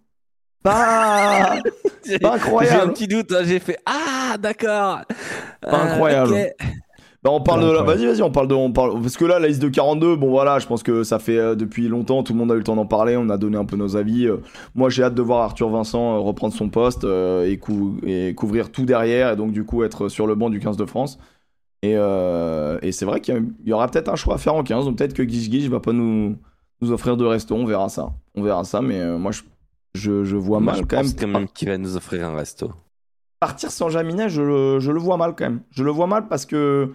Pas, 0.63 1.57
pas 1.61 1.61
j'ai 2.05 2.25
un 2.25 2.33
incroyable. 2.33 2.93
petit 2.95 3.07
doute, 3.07 3.31
hein, 3.33 3.43
j'ai 3.45 3.61
fait 3.61 3.79
Ah 3.87 4.37
d'accord 4.39 5.03
Pas 5.61 5.69
Ah, 5.71 5.93
incroyable. 5.93 6.33
ok. 6.33 6.67
Bah, 7.25 7.31
on 7.33 7.41
parle 7.41 7.63
de 7.63 7.71
la... 7.73 7.83
Vas-y, 7.83 8.05
vas-y, 8.07 8.23
on 8.23 8.31
parle 8.31 8.49
de... 8.49 8.55
On 8.55 8.71
parle... 8.71 9.01
Parce 9.01 9.17
que 9.17 9.25
là, 9.25 9.39
la 9.39 9.49
liste 9.49 9.63
de 9.63 9.69
42, 9.69 10.17
bon 10.17 10.29
voilà, 10.29 10.59
je 10.59 10.67
pense 10.67 10.83
que 10.83 11.03
ça 11.05 11.19
fait 11.19 11.39
euh, 11.39 11.55
depuis 11.55 11.89
longtemps, 11.89 12.23
tout 12.23 12.35
le 12.35 12.39
monde 12.39 12.53
a 12.53 12.55
eu 12.55 12.59
le 12.59 12.65
temps 12.65 12.77
d'en 12.77 12.85
parler, 12.87 13.17
on 13.17 13.31
a 13.31 13.39
donné 13.39 13.57
un 13.57 13.65
peu 13.65 13.77
nos 13.77 13.97
avis. 13.97 14.27
euh. 14.27 14.37
moi, 14.75 14.91
j'ai 14.91 15.03
hâte 15.03 15.15
de 15.15 15.23
voir 15.23 15.41
Arthur 15.43 15.71
Vincent 15.71 16.17
euh, 16.17 16.19
reprendre 16.19 16.53
son 16.53 16.69
poste 16.69 17.05
et, 17.05 17.59
cou- 17.59 17.97
et 18.07 18.35
couvrir 18.35 18.71
tout 18.71 18.85
derrière, 18.85 19.33
et 19.33 19.37
donc 19.37 19.53
du 19.53 19.65
coup 19.65 19.85
être 19.85 20.09
sur 20.09 20.27
le 20.27 20.35
banc 20.35 20.51
du 20.51 20.61
15 20.61 20.77
de 20.77 20.85
France. 20.85 21.19
Et, 21.83 21.93
et 21.95 22.93
c'est 22.93 23.05
vrai 23.05 23.21
qu'il 23.21 23.53
y 23.65 23.73
aura 23.73 23.89
peut-être 23.89 24.09
un 24.09 24.17
choix 24.17 24.35
à 24.35 24.39
faire 24.39 24.55
en 24.55 24.63
15, 24.63 24.85
donc 24.87 24.97
peut-être 24.99 25.13
que 25.15 25.23
Guiche 25.23 25.49
Guiche 25.51 25.69
va 25.69 25.81
pas 25.81 25.93
nous... 25.93 26.37
nous 26.81 26.93
offrir 26.93 27.17
de 27.17 27.25
resto, 27.25 27.55
on 27.55 27.65
verra 27.67 27.89
ça. 27.91 28.13
On 28.35 28.43
verra 28.43 28.65
ça, 28.65 28.81
mais 28.83 29.19
moi, 29.19 29.33
je... 29.33 29.43
Je, 29.97 30.25
je 30.25 30.37
vois 30.37 30.59
Moi, 30.59 30.73
mal 30.73 30.81
je 30.83 30.87
quand 30.89 30.97
pense 30.97 31.15
même. 31.15 31.33
quand 31.33 31.39
même 31.39 31.49
qu'il 31.49 31.69
va 31.69 31.79
nous 31.79 31.97
offrir 31.97 32.27
un 32.27 32.35
resto. 32.35 32.73
Partir 33.39 33.71
sans 33.71 33.91
Jaminet, 33.91 34.29
je 34.29 34.79
je 34.81 34.91
le 34.91 34.99
vois 34.99 35.17
mal 35.17 35.35
quand 35.37 35.45
même. 35.45 35.61
Je 35.71 35.85
le 35.85 35.91
vois 35.93 36.07
mal 36.09 36.27
parce 36.27 36.47
que 36.47 36.91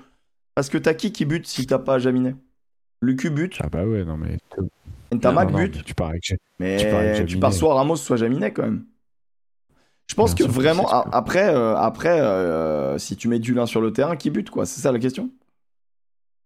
parce 0.60 0.68
que 0.68 0.78
t'as 0.78 0.94
qui 0.94 1.14
qui 1.14 1.24
bute 1.24 1.48
si 1.48 1.66
t'as 1.66 1.80
pas 1.80 2.00
Jaminet? 2.00 2.36
Lucu 3.02 3.30
bute, 3.30 3.58
Ah 3.62 3.70
bah 3.70 3.86
ouais, 3.86 4.04
non 4.04 4.18
mais. 4.18 4.40
Ntamak 5.14 5.54
bute, 5.54 5.78
mais 5.78 5.84
tu 5.84 5.94
pars 5.96 6.10
avec 6.10 6.22
tu 6.22 6.36
pars 6.60 7.00
mais 7.00 7.16
avec 7.16 7.28
tu 7.28 7.38
pars 7.40 7.54
soit 7.54 7.74
Ramos 7.74 7.96
soit 7.96 8.18
Jaminet 8.18 8.52
quand 8.52 8.64
même. 8.64 8.86
Je 10.08 10.16
pense 10.16 10.36
Bien 10.36 10.46
que 10.48 10.52
vraiment 10.52 10.90
a- 10.92 11.08
après 11.14 11.48
euh, 11.48 11.78
après 11.78 12.20
euh, 12.20 12.98
si 12.98 13.16
tu 13.16 13.30
mets 13.30 13.40
Dulin 13.40 13.68
sur 13.68 13.80
le 13.80 13.94
terrain, 13.94 14.18
qui 14.18 14.32
bute 14.32 14.50
quoi? 14.50 14.66
C'est 14.66 14.82
ça 14.82 14.92
la 14.92 15.00
question? 15.00 15.30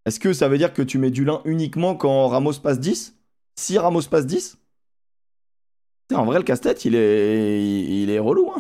Est-ce 0.06 0.20
que 0.20 0.32
ça 0.32 0.48
veut 0.48 0.60
dire 0.60 0.74
que 0.74 0.84
tu 0.84 1.00
mets 1.00 1.10
Dulin 1.10 1.42
uniquement 1.46 1.96
quand 1.96 2.28
Ramos 2.28 2.54
passe 2.62 2.80
10 2.80 3.18
Si 3.56 3.80
Ramos 3.80 4.04
passe 4.04 4.28
10 4.28 4.60
Putain, 6.08 6.22
En 6.22 6.26
vrai, 6.26 6.38
le 6.38 6.44
casse-tête, 6.44 6.86
il 6.86 6.94
est, 6.94 7.64
il 8.04 8.12
est 8.12 8.20
relou. 8.20 8.52
Hein 8.56 8.60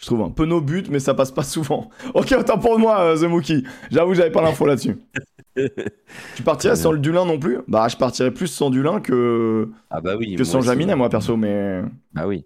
je 0.00 0.06
trouve 0.06 0.22
un 0.22 0.30
peu 0.30 0.46
nos 0.46 0.60
buts, 0.60 0.84
mais 0.90 0.98
ça 0.98 1.14
passe 1.14 1.30
pas 1.30 1.42
souvent. 1.42 1.90
Ok, 2.14 2.34
autant 2.38 2.58
pour 2.58 2.78
moi, 2.78 3.00
euh, 3.00 3.16
The 3.18 3.28
Mookie. 3.28 3.64
J'avoue, 3.90 4.14
j'avais 4.14 4.30
pas 4.32 4.42
l'info 4.42 4.66
là-dessus. 4.66 4.96
Tu 6.36 6.42
partirais 6.42 6.76
sans 6.76 6.92
le 6.92 6.98
Dulin 6.98 7.24
non 7.26 7.38
plus? 7.38 7.58
Bah, 7.68 7.86
je 7.88 7.96
partirais 7.96 8.30
plus 8.30 8.46
sans 8.46 8.70
Dulin 8.70 9.00
que, 9.00 9.68
Ah 9.90 10.00
bah 10.00 10.14
oui. 10.16 10.34
que 10.36 10.44
sans. 10.44 10.60
Jaminet, 10.60 10.94
moi, 10.94 11.08
perso. 11.10 11.36
Mais 11.36 11.82
Ah 12.16 12.26
oui. 12.26 12.44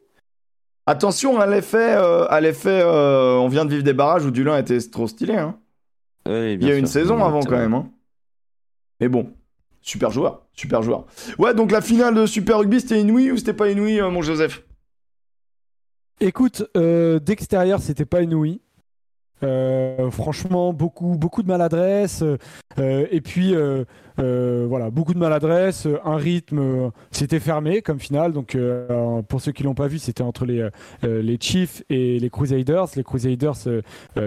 attention 0.86 1.38
à 1.38 1.46
l'effet, 1.46 1.94
euh, 1.96 2.26
à 2.28 2.40
l'effet. 2.40 2.80
euh, 2.82 3.34
on 3.36 3.48
vient 3.48 3.64
de 3.64 3.70
vivre 3.70 3.82
des 3.84 3.92
barrages 3.92 4.24
où 4.24 4.30
Dulin 4.30 4.56
était 4.58 4.78
trop 4.80 5.06
stylé. 5.06 5.34
Hein. 5.36 5.56
Oui, 6.26 6.54
Il 6.54 6.66
y 6.66 6.70
a 6.72 6.76
une 6.76 6.86
sûr. 6.86 7.00
saison 7.02 7.18
Non, 7.18 7.26
avant 7.26 7.40
quand 7.42 7.56
même. 7.58 7.74
Hein. 7.74 7.88
Mais 9.00 9.08
bon, 9.08 9.30
super 9.82 10.10
joueur, 10.10 10.42
super 10.54 10.82
joueur. 10.82 11.04
Ouais, 11.38 11.54
donc 11.54 11.70
la 11.70 11.82
finale 11.82 12.14
de 12.14 12.26
Super 12.26 12.58
Rugby, 12.58 12.80
c'était 12.80 13.00
inouï 13.00 13.30
ou 13.30 13.36
c'était 13.36 13.52
pas 13.52 13.68
inouï, 13.70 14.00
euh, 14.00 14.10
mon 14.10 14.22
Joseph? 14.22 14.63
Écoute, 16.20 16.64
euh, 16.76 17.18
d'extérieur, 17.18 17.80
c'était 17.80 18.04
pas 18.04 18.22
inouï. 18.22 18.60
Euh, 19.42 20.10
franchement, 20.10 20.72
beaucoup, 20.72 21.16
beaucoup 21.16 21.42
de 21.42 21.48
maladresse. 21.48 22.22
euh, 22.22 22.38
euh, 22.78 23.06
et 23.10 23.20
puis, 23.20 23.54
euh, 24.18 24.66
voilà, 24.68 24.90
beaucoup 24.90 25.14
de 25.14 25.18
maladresse. 25.18 25.86
euh, 25.86 25.98
un 26.04 26.16
rythme, 26.16 26.58
euh, 26.58 26.90
c'était 27.10 27.40
fermé 27.40 27.82
comme 27.82 27.98
finale. 27.98 28.32
Donc, 28.32 28.56
pour 29.28 29.40
ceux 29.40 29.52
qui 29.52 29.62
l'ont 29.62 29.74
pas 29.74 29.88
vu, 29.88 29.98
c'était 29.98 30.22
entre 30.22 30.44
les, 30.44 30.68
les 31.02 31.38
Chiefs 31.40 31.82
et 31.90 32.18
les 32.18 32.30
Crusaders. 32.30 32.86
Les 32.96 33.04
Crusaders 33.04 33.54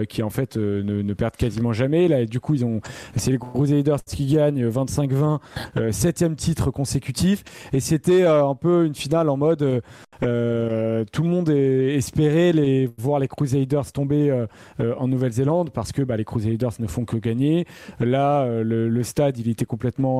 qui, 0.08 0.22
en 0.22 0.30
fait, 0.30 0.56
ne, 0.56 1.12
perdent 1.14 1.36
quasiment 1.36 1.72
jamais. 1.72 2.08
Là, 2.08 2.20
et 2.20 2.26
du 2.26 2.40
coup, 2.40 2.54
ils 2.54 2.64
ont, 2.64 2.80
c'est 3.16 3.32
les 3.32 3.38
Crusaders 3.38 4.02
qui 4.04 4.26
gagnent 4.26 4.68
25-20, 4.68 5.38
euh, 5.76 5.92
septième 5.92 6.36
titre 6.36 6.70
consécutif. 6.70 7.44
Et 7.72 7.80
c'était 7.80 8.24
un 8.24 8.54
peu 8.54 8.86
une 8.86 8.94
finale 8.94 9.28
en 9.28 9.36
mode. 9.36 9.82
tout 10.20 10.26
le 10.26 11.28
monde 11.28 11.48
espérait 11.50 12.52
les, 12.52 12.90
voir 12.98 13.20
les 13.20 13.28
Crusaders 13.28 13.92
tomber 13.92 14.46
en 14.78 15.08
Nouvelle-Zélande 15.08 15.70
parce 15.70 15.92
que 15.92 16.02
bah, 16.02 16.16
les 16.16 16.24
Crusaders 16.24 16.72
ne 16.78 16.86
font 16.86 17.04
que 17.04 17.16
gagner. 17.16 17.66
Là, 18.00 18.46
le, 18.62 18.88
le 18.88 19.02
stade, 19.02 19.38
il 19.38 19.48
était 19.48 19.64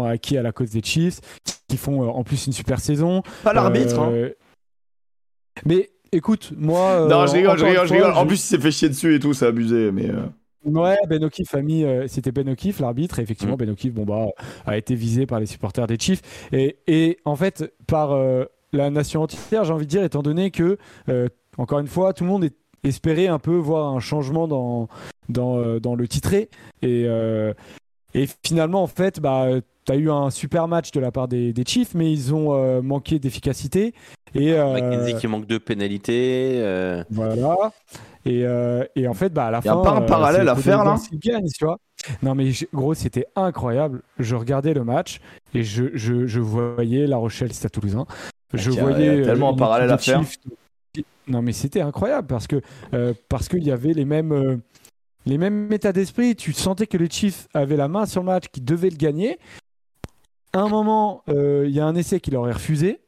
acquis 0.04 0.36
à 0.36 0.42
la 0.42 0.52
cause 0.52 0.70
des 0.70 0.82
Chiefs, 0.82 1.20
qui 1.68 1.76
font 1.76 2.02
euh, 2.02 2.06
en 2.06 2.24
plus 2.24 2.46
une 2.46 2.52
super 2.52 2.80
saison. 2.80 3.22
Pas 3.44 3.52
l'arbitre, 3.52 3.98
hein. 3.98 4.10
Euh, 4.12 4.30
Mais 5.64 5.90
écoute, 6.12 6.52
moi. 6.56 6.80
euh, 6.90 7.08
Non, 7.08 7.26
je 7.26 7.32
rigole, 7.32 7.58
je 7.58 7.64
rigole, 7.64 7.86
je 7.88 7.94
rigole. 7.94 8.12
En 8.12 8.26
plus, 8.26 8.36
il 8.36 8.46
s'est 8.46 8.58
fait 8.58 8.70
chier 8.70 8.88
dessus 8.88 9.14
et 9.14 9.18
tout, 9.20 9.34
c'est 9.34 9.46
abusé, 9.46 9.90
mais. 9.92 10.08
euh, 10.10 10.26
Ouais, 10.64 10.96
Ben 11.08 11.22
O'Keefe 11.24 11.54
a 11.54 11.62
mis, 11.62 11.84
euh, 11.84 12.06
c'était 12.08 12.32
Ben 12.32 12.48
O'Keefe 12.48 12.80
l'arbitre. 12.80 13.20
Et 13.20 13.22
effectivement, 13.22 13.54
Mm. 13.54 13.58
Ben 13.58 13.70
O'Keefe, 13.70 13.92
bon 13.94 14.04
bah, 14.04 14.26
a 14.66 14.76
été 14.76 14.94
visé 14.94 15.24
par 15.24 15.38
les 15.40 15.46
supporters 15.46 15.86
des 15.86 15.96
Chiefs 15.98 16.20
et, 16.52 16.78
et 16.88 17.18
en 17.24 17.36
fait 17.36 17.72
par 17.86 18.10
euh, 18.12 18.44
la 18.72 18.90
nation 18.90 19.22
entière, 19.22 19.64
j'ai 19.64 19.72
envie 19.72 19.86
de 19.86 19.90
dire, 19.90 20.02
étant 20.02 20.20
donné 20.22 20.50
que 20.50 20.76
euh, 21.08 21.28
encore 21.56 21.78
une 21.78 21.86
fois, 21.86 22.12
tout 22.12 22.24
le 22.24 22.30
monde 22.30 22.44
est 22.44 22.54
espérait 22.84 23.28
un 23.28 23.38
peu 23.38 23.54
voir 23.56 23.94
un 23.94 24.00
changement 24.00 24.46
dans 24.48 24.88
dans, 25.28 25.58
euh, 25.58 25.78
dans 25.80 25.94
le 25.94 26.06
titré 26.08 26.48
et 26.82 27.04
euh, 27.06 27.52
Et 28.14 28.26
finalement, 28.44 28.82
en 28.82 28.86
fait, 28.86 29.20
bah, 29.20 29.46
tu 29.84 29.92
as 29.92 29.96
eu 29.96 30.10
un 30.10 30.30
super 30.30 30.66
match 30.68 30.90
de 30.92 31.00
la 31.00 31.10
part 31.12 31.28
des, 31.28 31.52
des 31.52 31.64
Chiefs, 31.66 31.94
mais 31.94 32.10
ils 32.12 32.34
ont 32.34 32.54
euh, 32.54 32.80
manqué 32.82 33.18
d'efficacité. 33.18 33.94
Et, 34.34 34.52
euh, 34.54 34.72
McKenzie 34.74 35.14
qui 35.16 35.26
manque 35.26 35.46
de 35.46 35.58
pénalité. 35.58 36.54
euh, 36.58 37.04
Voilà. 37.10 37.56
Et, 38.24 38.44
euh, 38.44 38.84
et 38.96 39.08
en 39.08 39.14
fait, 39.14 39.32
bah, 39.32 39.46
à 39.46 39.50
la 39.50 39.58
Y 39.58 39.68
a 39.68 39.72
fin. 39.74 39.82
pas 39.82 39.90
un 39.92 40.02
euh, 40.02 40.06
parallèle 40.06 40.48
à 40.48 40.56
faire, 40.56 40.84
là 40.84 40.96
gagne, 41.14 41.46
tu 41.56 41.64
vois. 41.64 41.78
Non, 42.22 42.34
mais 42.34 42.50
gros, 42.72 42.94
c'était 42.94 43.26
incroyable. 43.36 44.02
Je 44.18 44.34
regardais 44.36 44.72
le 44.74 44.84
match 44.84 45.20
et 45.54 45.62
je, 45.62 45.84
je, 45.94 46.26
je 46.26 46.40
voyais 46.40 47.06
La 47.06 47.16
Rochelle, 47.16 47.52
Stade 47.52 47.72
Toulousain. 47.72 48.06
Je 48.54 48.70
Il 48.70 48.76
y 48.76 48.78
a- 48.78 48.82
voyais. 48.82 49.08
euh, 49.20 49.24
tellement 49.24 49.52
un 49.52 49.56
parallèle 49.56 49.90
à 49.90 49.98
faire. 49.98 50.22
Chiefs. 50.22 50.38
Non, 51.26 51.42
mais 51.42 51.52
c'était 51.52 51.82
incroyable 51.82 52.26
parce 52.26 52.46
que 52.46 52.60
euh, 52.94 53.12
parce 53.28 53.48
qu'il 53.48 53.62
y 53.64 53.70
avait 53.70 53.92
les 53.92 54.04
mêmes. 54.06 54.60
Les 55.28 55.38
mêmes 55.38 55.72
états 55.72 55.92
d'esprit, 55.92 56.34
tu 56.34 56.52
sentais 56.52 56.86
que 56.86 56.96
les 56.96 57.10
Chiefs 57.10 57.48
avaient 57.54 57.76
la 57.76 57.88
main 57.88 58.06
sur 58.06 58.22
le 58.22 58.26
match, 58.26 58.44
qu'ils 58.48 58.64
devaient 58.64 58.90
le 58.90 58.96
gagner. 58.96 59.38
À 60.54 60.60
un 60.60 60.68
moment, 60.68 61.22
euh, 61.28 61.64
il 61.68 61.74
y 61.74 61.80
a 61.80 61.86
un 61.86 61.94
essai 61.94 62.20
qui 62.20 62.30
leur 62.30 62.48
est 62.48 62.52
refusé 62.52 63.00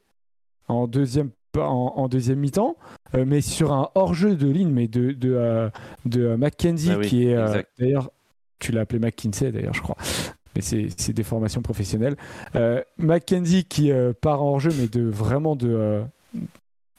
en 0.67 0.87
deuxième, 0.87 1.31
en, 1.57 1.93
en 1.95 2.07
deuxième 2.07 2.39
mi-temps, 2.39 2.77
euh, 3.15 3.25
mais 3.27 3.41
sur 3.41 3.73
un 3.73 3.89
hors-jeu 3.95 4.35
de 4.35 4.47
ligne, 4.47 4.69
mais 4.69 4.87
de, 4.87 5.11
de, 5.11 5.33
euh, 5.33 5.69
de 6.05 6.35
McKenzie, 6.35 6.91
Ah 6.93 6.97
oui, 6.99 7.07
qui 7.07 7.27
est 7.27 7.65
d'ailleurs, 7.79 8.11
tu 8.59 8.71
l'as 8.71 8.81
appelé 8.81 8.99
McKinsey 8.99 9.51
d'ailleurs, 9.51 9.73
je 9.73 9.81
crois, 9.81 9.97
mais 10.55 10.61
c'est 10.61 11.13
des 11.13 11.23
formations 11.23 11.61
professionnelles. 11.61 12.15
McKenzie 12.99 13.65
qui 13.65 13.91
part 14.21 14.43
en 14.43 14.51
hors-jeu, 14.51 14.71
mais 14.79 14.87
de 14.87 15.01
vraiment 15.09 15.55
de. 15.55 16.03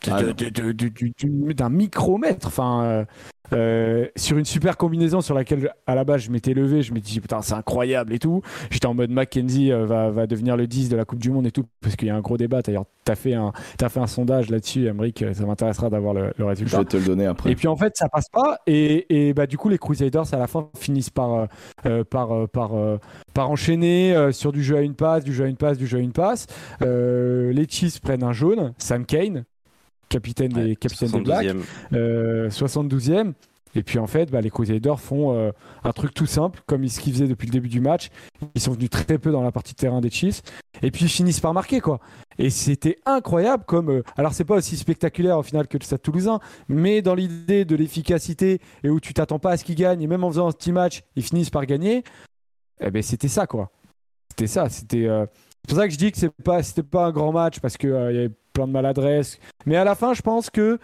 D'un 0.09 1.69
micromètre, 1.69 2.47
enfin, 2.47 2.83
euh, 2.85 3.05
euh, 3.53 4.07
sur 4.17 4.39
une 4.39 4.45
super 4.47 4.77
combinaison 4.79 5.21
sur 5.21 5.35
laquelle 5.35 5.73
à 5.87 5.95
la 5.95 6.05
base 6.05 6.23
je 6.23 6.31
m'étais 6.31 6.55
levé, 6.55 6.81
je 6.83 6.95
m'étais 6.95 7.11
dit 7.11 7.21
putain 7.21 7.43
c'est 7.43 7.55
incroyable 7.55 8.15
et 8.15 8.19
tout. 8.19 8.41
J'étais 8.71 8.87
en 8.87 8.95
mode 8.95 9.11
Mackenzie 9.11 9.71
euh, 9.73 9.85
va, 9.85 10.11
va 10.11 10.27
devenir 10.27 10.57
le 10.57 10.67
10 10.67 10.89
de 10.89 10.97
la 10.97 11.05
Coupe 11.05 11.19
du 11.19 11.31
Monde 11.31 11.47
et 11.47 11.51
tout, 11.51 11.65
parce 11.83 11.97
qu'il 11.97 12.09
y 12.09 12.11
a 12.11 12.17
un 12.17 12.21
gros 12.21 12.39
débat. 12.39 12.63
D'ailleurs, 12.63 12.85
t'as 13.05 13.15
fait 13.15 13.35
un, 13.35 13.53
t'as 13.77 13.89
fait 13.91 14.01
un 14.01 14.07
sondage 14.07 14.49
là-dessus, 14.49 14.87
Emmerich, 14.87 15.23
ça 15.35 15.45
m'intéressera 15.45 15.91
d'avoir 15.91 16.15
le, 16.15 16.27
le 16.27 16.33
Je 16.39 16.45
résultat. 16.45 16.79
vais 16.79 16.85
te 16.87 16.97
le 16.97 17.05
donner 17.05 17.27
après. 17.27 17.51
Et 17.51 17.57
puis 17.57 17.69
en 17.69 17.77
fait, 17.77 17.93
ça 17.97 18.09
passe 18.09 18.29
pas. 18.33 18.59
Et, 18.67 19.29
et 19.29 19.35
bah, 19.35 19.47
du 19.47 19.59
coup, 19.59 19.69
les 19.69 19.79
Crusaders 19.79 20.33
à 20.33 20.39
la 20.39 20.47
fin 20.47 20.71
finissent 20.79 21.11
par, 21.11 21.49
euh, 21.87 22.05
par, 22.05 22.49
par, 22.49 22.73
par 23.35 23.51
enchaîner 23.51 24.33
sur 24.33 24.53
du 24.53 24.63
jeu 24.63 24.77
à 24.79 24.81
une 24.81 24.95
passe, 24.95 25.25
du 25.25 25.35
jeu 25.35 25.45
à 25.45 25.49
une 25.49 25.57
passe, 25.57 25.77
du 25.77 25.87
jeu 25.87 25.99
à 25.99 26.01
une 26.01 26.13
passe. 26.13 26.47
Les 26.81 27.67
Chiefs 27.69 28.01
prennent 28.01 28.23
un 28.25 28.33
jaune, 28.33 28.73
Sam 28.79 29.05
Kane, 29.05 29.45
capitaine 30.13 30.53
des, 30.53 30.77
capitaine 30.77 31.11
des 31.11 31.21
Blacks, 31.21 31.47
72e. 31.47 31.63
euh, 31.95 32.49
72e. 32.51 33.33
Et 33.75 33.83
puis 33.83 33.99
en 33.99 34.07
fait, 34.07 34.31
bah, 34.31 34.43
les 34.43 34.51
Crusaders 34.51 35.01
font 35.01 35.35
euh, 35.35 35.51
un 35.83 35.93
truc 35.93 36.13
tout 36.13 36.27
simple, 36.27 36.61
comme 36.67 36.87
ce 36.89 37.01
qu'ils 37.01 37.15
faisaient 37.15 37.27
depuis 37.27 37.47
le 37.47 37.53
début 37.53 37.71
du 37.71 37.81
match. 37.81 38.11
Ils 38.55 38.61
sont 38.61 38.73
venus 38.73 38.91
très 38.91 39.17
peu 39.17 39.31
dans 39.33 39.43
la 39.43 39.51
partie 39.51 39.73
de 39.73 39.79
terrain 39.79 40.03
des 40.03 40.11
Chiefs. 40.11 40.43
Et 40.83 40.91
puis 40.91 41.07
ils 41.07 41.09
finissent 41.09 41.41
par 41.41 41.55
marquer, 41.55 41.81
quoi. 41.81 41.99
Et 42.39 42.51
c'était 42.51 42.99
incroyable 43.07 43.65
comme. 43.67 43.89
euh, 43.89 44.03
alors 44.19 44.35
c'est 44.35 44.45
pas 44.45 44.57
aussi 44.57 44.77
spectaculaire 44.77 45.39
au 45.39 45.43
final 45.43 45.69
que 45.69 45.79
le 45.79 45.85
Stade 45.85 46.03
Toulousain, 46.03 46.39
mais 46.69 47.01
dans 47.01 47.15
l'idée 47.15 47.65
de 47.65 47.75
l'efficacité 47.75 48.61
et 48.85 48.91
où 48.91 49.01
tu 49.01 49.15
t'attends 49.15 49.39
pas 49.39 49.53
à 49.53 49.57
ce 49.57 49.65
qu'ils 49.65 49.77
gagnent, 49.77 50.03
et 50.03 50.07
même 50.07 50.23
en 50.23 50.29
faisant 50.31 50.49
un 50.49 50.53
petit 50.53 50.73
match, 50.73 51.01
ils 51.17 51.23
finissent 51.23 51.49
par 51.51 51.65
gagner. 51.65 52.05
Eh 52.79 52.91
ben 52.91 53.03
c'était 53.03 53.29
ça, 53.29 53.47
quoi. 53.47 53.71
C'était 54.33 54.49
ça. 54.49 54.69
C'était. 54.69 55.07
euh, 55.07 55.25
C'est 55.65 55.69
pour 55.71 55.79
ça 55.79 55.87
que 55.89 55.95
je 55.95 55.99
dis 55.99 56.13
que 56.13 56.19
c'est 56.19 56.31
pas, 56.45 56.63
c'était 56.63 56.83
pas 56.83 57.07
un 57.07 57.11
grand 57.13 57.33
match 57.33 57.59
parce 57.61 57.79
que 57.79 57.87
il 58.11 58.17
y 58.17 58.19
avait 58.19 58.31
plein 58.53 58.67
de 58.67 58.73
maladresses. 58.73 59.39
Mais 59.67 59.77
à 59.77 59.85
la 59.85 59.95
fin, 59.95 60.15
je 60.15 60.23
pense 60.23 60.51
que 60.51 60.79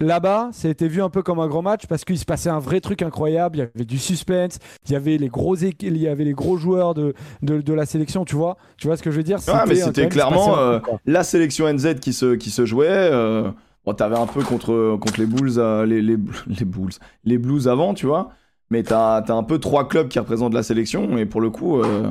Là-bas, 0.00 0.48
ça 0.52 0.66
a 0.66 0.72
été 0.72 0.88
vu 0.88 1.00
un 1.00 1.08
peu 1.08 1.22
comme 1.22 1.38
un 1.38 1.46
grand 1.46 1.62
match 1.62 1.86
parce 1.86 2.04
qu'il 2.04 2.18
se 2.18 2.24
passait 2.24 2.48
un 2.48 2.58
vrai 2.58 2.80
truc 2.80 3.00
incroyable. 3.02 3.56
Il 3.56 3.60
y 3.60 3.62
avait 3.62 3.84
du 3.84 3.98
suspense, 3.98 4.58
il 4.86 4.92
y 4.92 4.96
avait 4.96 5.18
les 5.18 5.28
gros, 5.28 5.54
il 5.54 5.96
y 5.96 6.08
avait 6.08 6.24
les 6.24 6.32
gros 6.32 6.56
joueurs 6.56 6.94
de, 6.94 7.14
de, 7.42 7.60
de 7.60 7.72
la 7.72 7.86
sélection, 7.86 8.24
tu 8.24 8.34
vois. 8.34 8.56
Tu 8.76 8.88
vois 8.88 8.96
ce 8.96 9.04
que 9.04 9.12
je 9.12 9.16
veux 9.16 9.22
dire? 9.22 9.38
Ouais, 9.46 9.54
mais 9.68 9.76
c'était 9.76 10.04
se 10.04 10.08
clairement, 10.08 10.58
euh, 10.58 10.80
truc. 10.80 10.96
La 11.06 11.22
sélection 11.22 11.72
NZ 11.72 12.00
qui 12.00 12.12
se, 12.12 12.34
qui 12.34 12.50
se 12.50 12.66
jouait. 12.66 12.88
Euh... 12.90 13.52
Bon, 13.86 13.92
t'avais 13.92 14.16
un 14.16 14.26
peu 14.26 14.42
contre, 14.42 14.96
contre 15.00 15.20
les 15.20 15.26
Bulls, 15.26 15.58
euh, 15.58 15.86
les, 15.86 16.02
les, 16.02 16.16
les 16.48 16.64
Bulls, 16.64 16.94
les 17.24 17.38
Blues 17.38 17.68
avant, 17.68 17.94
tu 17.94 18.06
vois. 18.06 18.30
Mais 18.70 18.82
t'as 18.82 19.18
as 19.18 19.32
un 19.32 19.42
peu 19.44 19.58
trois 19.58 19.88
clubs 19.88 20.08
qui 20.08 20.18
représentent 20.18 20.54
la 20.54 20.62
sélection. 20.64 21.18
Et 21.18 21.26
pour 21.26 21.40
le 21.40 21.50
coup, 21.50 21.80
euh, 21.80 22.10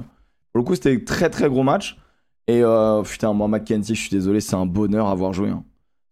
pour 0.53 0.59
le 0.59 0.63
coup, 0.63 0.75
c'était 0.75 1.03
très 1.03 1.29
très 1.29 1.49
gros 1.49 1.63
match. 1.63 1.97
Et 2.47 2.61
euh, 2.63 3.01
putain, 3.03 3.31
moi, 3.33 3.47
Mackenzie, 3.47 3.95
je 3.95 4.01
suis 4.01 4.09
désolé, 4.09 4.41
c'est 4.41 4.55
un 4.55 4.65
bonheur 4.65 5.07
à 5.07 5.15
voir 5.15 5.33
jouer. 5.33 5.49
hein. 5.49 5.63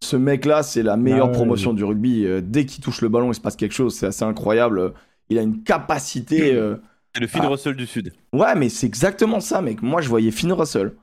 Ce 0.04 0.15
mec-là, 0.15 0.63
c'est 0.63 0.82
la 0.82 0.98
meilleure 0.98 1.26
Ah 1.28 1.32
ouais, 1.32 1.34
promotion 1.36 1.74
du 1.74 1.84
rugby. 1.84 2.26
Euh, 2.26 2.41
dès 2.44 2.65
qu'il 2.65 2.84
touche 2.84 3.02
le 3.02 3.10
ballon, 3.10 3.32
il 3.32 3.36
se 3.36 3.41
passe 3.41 3.56
quelque 3.56 3.74
chose. 3.74 3.94
C'est 3.96 4.08
assez 4.08 4.24
incroyable. 4.24 4.94
Il 5.30 5.38
a 5.38 5.41
une 5.41 5.62
capacité. 5.63 6.54
euh, 6.56 6.78
C'est 7.13 7.22
le 7.22 7.28
Finn 7.28 7.41
Ah. 7.44 7.50
Russell 7.50 7.76
du 7.76 7.86
Sud. 7.86 8.13
Ouais, 8.34 8.56
mais 8.56 8.70
c'est 8.70 8.88
exactement 8.88 9.39
ça, 9.39 9.62
mec. 9.62 9.82
Moi, 9.82 10.02
je 10.02 10.10
voyais 10.10 10.32
Finn 10.32 10.52
Russell. 10.54 10.94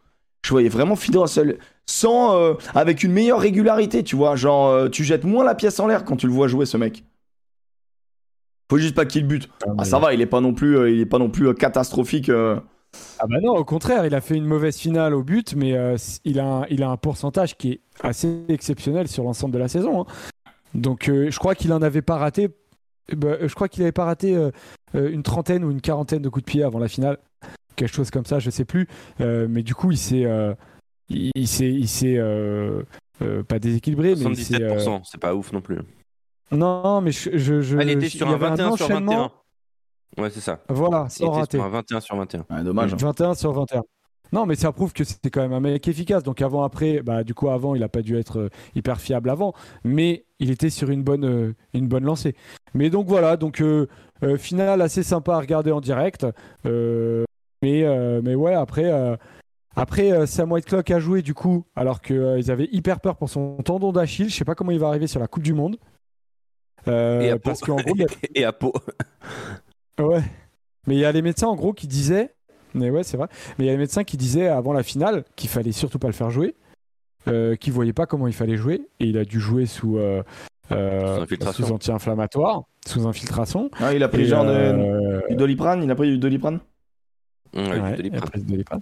Je 0.44 0.50
voyais 0.50 0.68
vraiment 0.68 0.96
Finn 0.96 1.16
Russell 1.16 1.58
sans, 1.86 2.36
euh, 2.36 2.54
avec 2.74 3.02
une 3.04 3.12
meilleure 3.12 3.40
régularité, 3.40 4.02
tu 4.02 4.16
vois. 4.16 4.34
Genre, 4.36 4.68
euh, 4.68 4.88
tu 4.88 5.04
jettes 5.04 5.24
moins 5.24 5.44
la 5.44 5.54
pièce 5.54 5.78
en 5.80 5.86
l'air 5.86 6.04
quand 6.04 6.16
tu 6.16 6.26
le 6.26 6.32
vois 6.32 6.48
jouer, 6.48 6.64
ce 6.66 6.76
mec. 6.76 7.04
Faut 8.70 8.78
juste 8.78 8.94
pas 8.94 9.06
qu'il 9.06 9.26
bute. 9.26 9.48
Ah, 9.78 9.84
ça 9.84 9.98
va, 9.98 10.12
il 10.12 10.20
est 10.20 10.26
pas 10.26 10.40
non 10.40 10.52
plus, 10.52 10.76
euh, 10.76 10.90
il 10.90 11.00
est 11.00 11.06
pas 11.06 11.18
non 11.18 11.30
plus 11.30 11.48
euh, 11.48 11.54
catastrophique. 11.54 12.28
Euh. 12.94 12.98
Ah 13.20 13.27
bah 13.27 13.40
non, 13.42 13.53
au 13.57 13.64
contraire, 13.64 14.07
il 14.07 14.14
a 14.14 14.20
fait 14.20 14.35
une 14.37 14.44
mauvaise 14.46 14.77
finale 14.77 15.14
au 15.14 15.22
but, 15.22 15.55
mais 15.55 15.74
euh, 15.74 15.96
il, 16.24 16.40
a 16.40 16.46
un, 16.46 16.66
il 16.70 16.83
a 16.83 16.90
un 16.90 16.96
pourcentage 16.96 17.57
qui 17.57 17.72
est 17.72 17.81
assez 18.01 18.44
exceptionnel 18.48 19.09
sur 19.09 19.24
l'ensemble 19.24 19.53
de 19.55 19.59
la 19.59 19.68
saison. 19.68 20.03
hein. 20.03 20.07
Donc 20.74 21.09
euh, 21.09 21.31
je 21.31 21.38
crois 21.38 21.55
qu'il 21.55 21.72
en 21.72 21.83
avait 21.83 22.03
pas 22.03 22.16
raté. 22.18 22.48
eh 23.11 23.16
ben, 23.16 23.38
je 23.46 23.55
crois 23.55 23.68
qu'il 23.68 23.83
avait 23.83 23.92
pas 23.92 24.05
raté 24.05 24.37
euh, 24.37 24.51
euh, 24.94 25.11
une 25.11 25.22
trentaine 25.22 25.64
ou 25.64 25.70
une 25.70 25.81
quarantaine 25.81 26.22
de 26.22 26.29
coups 26.29 26.44
de 26.44 26.51
pied 26.51 26.62
avant 26.62 26.79
la 26.79 26.88
finale, 26.88 27.18
quelque 27.77 27.94
chose 27.94 28.11
comme 28.11 28.27
ça, 28.27 28.38
je 28.38 28.51
sais 28.51 28.64
plus. 28.64 28.87
Euh, 29.20 29.46
mais 29.48 29.62
du 29.62 29.74
coup, 29.74 29.90
il 29.92 29.98
s'est, 29.98 30.24
euh, 30.27 30.55
il, 31.09 31.48
s'est, 31.48 31.70
il 31.70 31.88
s'est 31.88 32.16
euh, 32.18 32.83
euh, 33.22 33.42
pas 33.42 33.59
déséquilibré, 33.59 34.14
mais 34.14 34.24
il 34.33 34.37
s'est, 34.44 34.62
euh, 34.62 34.77
77%, 34.79 35.01
c'est 35.05 35.20
pas 35.20 35.35
ouf 35.35 35.53
non 35.53 35.61
plus. 35.62 35.79
non, 36.53 37.01
mais 37.01 37.12
je, 37.12 37.31
je, 37.37 37.61
je- 37.62 37.77
Ah, 37.79 37.83
il 37.83 37.90
était 37.90 38.09
sur 38.09 38.29
un 38.29 38.35
avait 38.35 38.48
21 38.51 38.77
sur 38.77 38.87
enchaînement. 38.87 39.12
21. 39.12 39.33
Ouais, 40.18 40.31
c'est 40.31 40.40
ça. 40.40 40.61
Voilà, 40.68 41.07
Il 41.09 41.11
sans 41.12 41.26
était 41.31 41.38
rater. 41.40 41.57
sur 41.59 41.64
un 41.64 41.68
21 41.68 42.00
sur 42.00 42.16
21. 42.16 42.46
Ouais, 42.50 42.62
dommage. 42.64 42.92
hein. 42.94 42.96
21 42.98 43.35
sur 43.35 43.52
21. 43.52 43.83
Non, 44.33 44.44
mais 44.44 44.57
ça 44.57 44.72
prouve 44.72 44.92
que 44.92 45.04
c'était 45.04 45.31
quand 45.31 45.40
même 45.40 45.54
un 45.54 45.61
mec 45.61 45.88
efficace. 45.88 46.22
Donc 46.22 46.42
avant, 46.42 46.62
après, 46.62 47.00
bah 47.02 47.24
du 47.24 47.33
coup 47.33 47.48
avant, 47.48 47.74
il 47.74 47.83
a 47.83 47.88
pas 47.88 48.02
dû 48.02 48.18
être 48.18 48.38
euh, 48.40 48.48
hyper 48.74 49.00
fiable 49.00 49.31
avant, 49.31 49.54
mais 49.85 50.26
il 50.38 50.50
était 50.50 50.68
sur 50.68 50.90
une 50.90 51.02
bonne, 51.02 51.24
euh, 51.24 51.54
une 51.72 51.88
bonne 51.88 52.04
lancée. 52.04 52.35
Mais 52.74 52.90
donc 52.90 53.07
voilà, 53.07 53.38
donc 53.38 53.62
euh, 53.62 53.87
euh, 54.22 54.37
finale 54.37 54.83
assez 54.83 55.02
sympa 55.02 55.35
à 55.37 55.40
regarder 55.40 55.72
en 55.72 55.81
direct. 55.81 56.26
Euh, 56.66 57.24
mais 57.62 57.85
euh, 57.85 58.20
mais 58.22 58.35
ouais, 58.35 58.52
après. 58.54 58.92
euh, 58.92 59.16
après, 59.76 60.11
euh, 60.12 60.26
Sam 60.26 60.50
Whiteclock 60.52 60.90
a 60.90 60.98
joué 60.98 61.22
du 61.22 61.33
coup, 61.35 61.64
alors 61.76 62.00
qu'ils 62.02 62.50
avaient 62.50 62.68
hyper 62.72 62.98
peur 63.00 63.16
pour 63.16 63.31
son 63.31 63.57
tendon 63.59 63.92
d'Achille. 63.92 64.28
Je 64.28 64.35
sais 64.35 64.44
pas 64.44 64.57
comment 64.57 64.72
il 64.72 64.81
va 64.81 64.88
arriver 64.88 65.07
sur 65.07 65.20
la 65.20 65.28
Coupe 65.28 65.44
du 65.44 65.54
Monde. 65.54 65.76
Euh, 66.88 67.20
Et 67.20 67.31
à 67.31 67.38
parce 67.38 67.61
qu'en 67.61 67.76
gros, 67.76 67.94
a- 67.94 68.07
Et 68.35 68.44
à 68.44 68.52
Pau. 68.52 68.72
Ouais. 69.98 70.22
Mais 70.87 70.94
il 70.94 71.00
y 71.00 71.04
a 71.04 71.12
les 71.12 71.22
médecins 71.22 71.48
en 71.48 71.54
gros 71.56 71.72
qui 71.72 71.87
disaient, 71.87 72.34
mais 72.74 72.90
ouais 72.90 73.02
c'est 73.02 73.16
vrai, 73.16 73.28
mais 73.58 73.64
il 73.64 73.66
y 73.66 73.70
a 73.70 73.72
les 73.72 73.78
médecins 73.78 74.04
qui 74.04 74.16
disaient 74.16 74.48
avant 74.48 74.72
la 74.72 74.82
finale 74.82 75.24
qu'il 75.37 75.50
fallait 75.50 75.72
surtout 75.72 75.98
pas 75.98 76.06
le 76.08 76.12
faire 76.14 76.30
jouer, 76.30 76.54
euh, 77.26 77.56
qu'ils 77.56 77.72
voyaient 77.72 77.92
pas 77.92 78.06
comment 78.06 78.26
il 78.26 78.32
fallait 78.32 78.56
jouer 78.56 78.82
et 79.00 79.06
il 79.06 79.18
a 79.18 79.24
dû 79.24 79.40
jouer 79.40 79.66
sous 79.66 79.98
euh, 79.98 80.22
euh, 80.72 81.16
Sous 81.16 81.22
infiltration. 81.22 81.66
sous 81.66 81.72
anti-inflammatoire, 81.72 82.62
sous 82.87 83.06
infiltration. 83.06 83.70
Ah, 83.80 83.92
il 83.92 84.02
a 84.02 84.08
pris 84.08 84.22
Et, 84.22 84.24
genre 84.26 84.44
de- 84.44 84.50
euh, 84.50 85.20
du 85.28 85.34
Doliprane, 85.37 85.82
il 85.82 85.90
a 85.90 85.94
pris 85.94 86.11
du 86.11 86.18
Doliprane. 86.18 86.61
Ouais, 87.54 87.68
ouais, 87.68 87.90
du 87.92 87.96
Doliprane. 87.96 88.22
après, 88.22 88.40
Doliprane. 88.40 88.80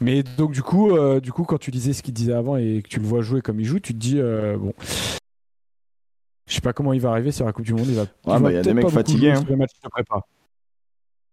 Mais 0.00 0.22
donc 0.22 0.52
du 0.52 0.62
coup, 0.62 0.90
euh, 0.96 1.20
du 1.20 1.32
coup 1.32 1.44
quand 1.44 1.58
tu 1.58 1.70
disais 1.70 1.92
ce 1.92 2.02
qu'il 2.02 2.12
disait 2.14 2.32
avant 2.34 2.56
et 2.56 2.82
que 2.82 2.88
tu 2.88 3.00
le 3.00 3.06
vois 3.06 3.22
jouer 3.22 3.40
comme 3.40 3.58
il 3.60 3.64
joue, 3.64 3.78
tu 3.80 3.94
te 3.94 3.98
dis 3.98 4.18
euh, 4.20 4.56
bon. 4.58 4.72
Je 6.46 6.54
sais 6.54 6.60
pas 6.60 6.72
comment 6.72 6.92
il 6.92 7.00
va 7.00 7.10
arriver 7.10 7.32
sur 7.32 7.46
la 7.46 7.52
Coupe 7.52 7.64
du 7.64 7.72
Monde. 7.74 7.86
Il 7.88 7.94
va, 7.94 8.04
bah, 8.26 8.38
va 8.38 8.50
il 8.50 8.54
y 8.54 8.58
a 8.58 8.62
des 8.62 8.74
mecs 8.74 8.88
fatigués, 8.88 9.30
hein. 9.30 9.40
de 9.40 9.88
prépa. 9.88 10.20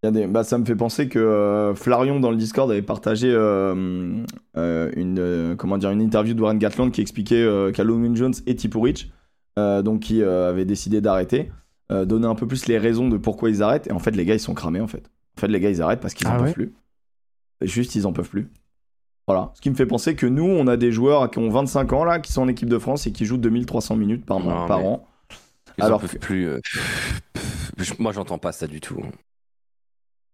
Il 0.04 0.08
y 0.08 0.08
a 0.08 0.12
des... 0.12 0.28
bah, 0.28 0.43
ça 0.43 0.58
me 0.58 0.65
fait 0.65 0.76
penser 0.76 1.10
que 1.10 1.19
euh, 1.19 1.76
Flarion 1.76 2.19
dans 2.19 2.32
le 2.32 2.38
Discord 2.38 2.71
avait 2.71 2.82
partagé 2.82 3.30
euh, 3.32 4.24
euh, 4.58 4.91
une, 4.95 5.19
euh, 5.19 5.56
comment 5.56 5.78
dire, 5.78 5.91
une 5.91 6.02
interview 6.02 6.34
de 6.34 6.41
Warren 6.41 6.58
Gatland 6.58 6.91
qui 6.91 7.02
expliquait 7.02 7.43
euh, 7.43 7.71
qu'Alun 7.71 8.15
Jones 8.15 8.34
et 8.47 8.56
Tipurich, 8.56 9.12
euh, 9.60 9.82
donc 9.82 10.00
qui 10.02 10.24
euh, 10.24 10.50
avaient 10.50 10.65
décidé 10.65 11.02
d'arrêter, 11.02 11.52
euh, 11.91 12.06
donnaient 12.06 12.28
un 12.28 12.36
peu 12.36 12.47
plus 12.47 12.65
les 12.67 12.78
raisons 12.78 13.10
de 13.10 13.17
pourquoi 13.17 13.50
ils 13.50 13.62
arrêtent. 13.62 13.88
Et 13.88 13.91
en 13.91 14.00
fait, 14.00 14.12
les 14.12 14.26
gars, 14.26 14.34
ils 14.34 14.39
sont 14.39 14.54
cramés 14.54 14.82
en 14.82 14.88
fait. 14.88 15.12
En 15.38 15.41
fait, 15.41 15.50
les 15.50 15.60
gars, 15.60 15.69
ils 15.69 15.82
arrêtent 15.82 16.00
parce 16.00 16.13
qu'ils 16.13 16.28
en 16.28 16.32
Ah 16.32 16.38
peuvent 16.38 16.47
ouais 16.47 16.54
plus. 16.54 16.74
Juste, 17.62 17.93
ils 17.95 18.08
en 18.08 18.13
peuvent 18.13 18.30
plus. 18.30 18.50
Voilà. 19.27 19.51
Ce 19.53 19.62
qui 19.62 19.69
me 19.69 19.75
fait 19.75 19.86
penser 19.86 20.15
que 20.15 20.25
nous, 20.25 20.43
on 20.45 20.67
a 20.67 20.77
des 20.77 20.91
joueurs 20.91 21.29
qui 21.31 21.39
ont 21.39 21.49
25 21.49 21.93
ans 21.93 22.03
là, 22.03 22.19
qui 22.19 22.31
sont 22.31 22.41
en 22.41 22.47
équipe 22.47 22.69
de 22.69 22.77
France 22.79 23.07
et 23.07 23.12
qui 23.12 23.25
jouent 23.25 23.38
2300 23.38 23.95
minutes 23.95 24.25
par, 24.25 24.39
Non, 24.39 24.67
par 24.67 24.84
an. 24.86 25.07
Alors 25.79 26.01
que- 26.01 26.17
plus. 26.17 26.47
euh, 26.47 26.60
Moi, 27.99 28.12
j'entends 28.12 28.38
pas 28.38 28.51
ça 28.51 28.67
du 28.67 28.81
tout. 28.81 29.01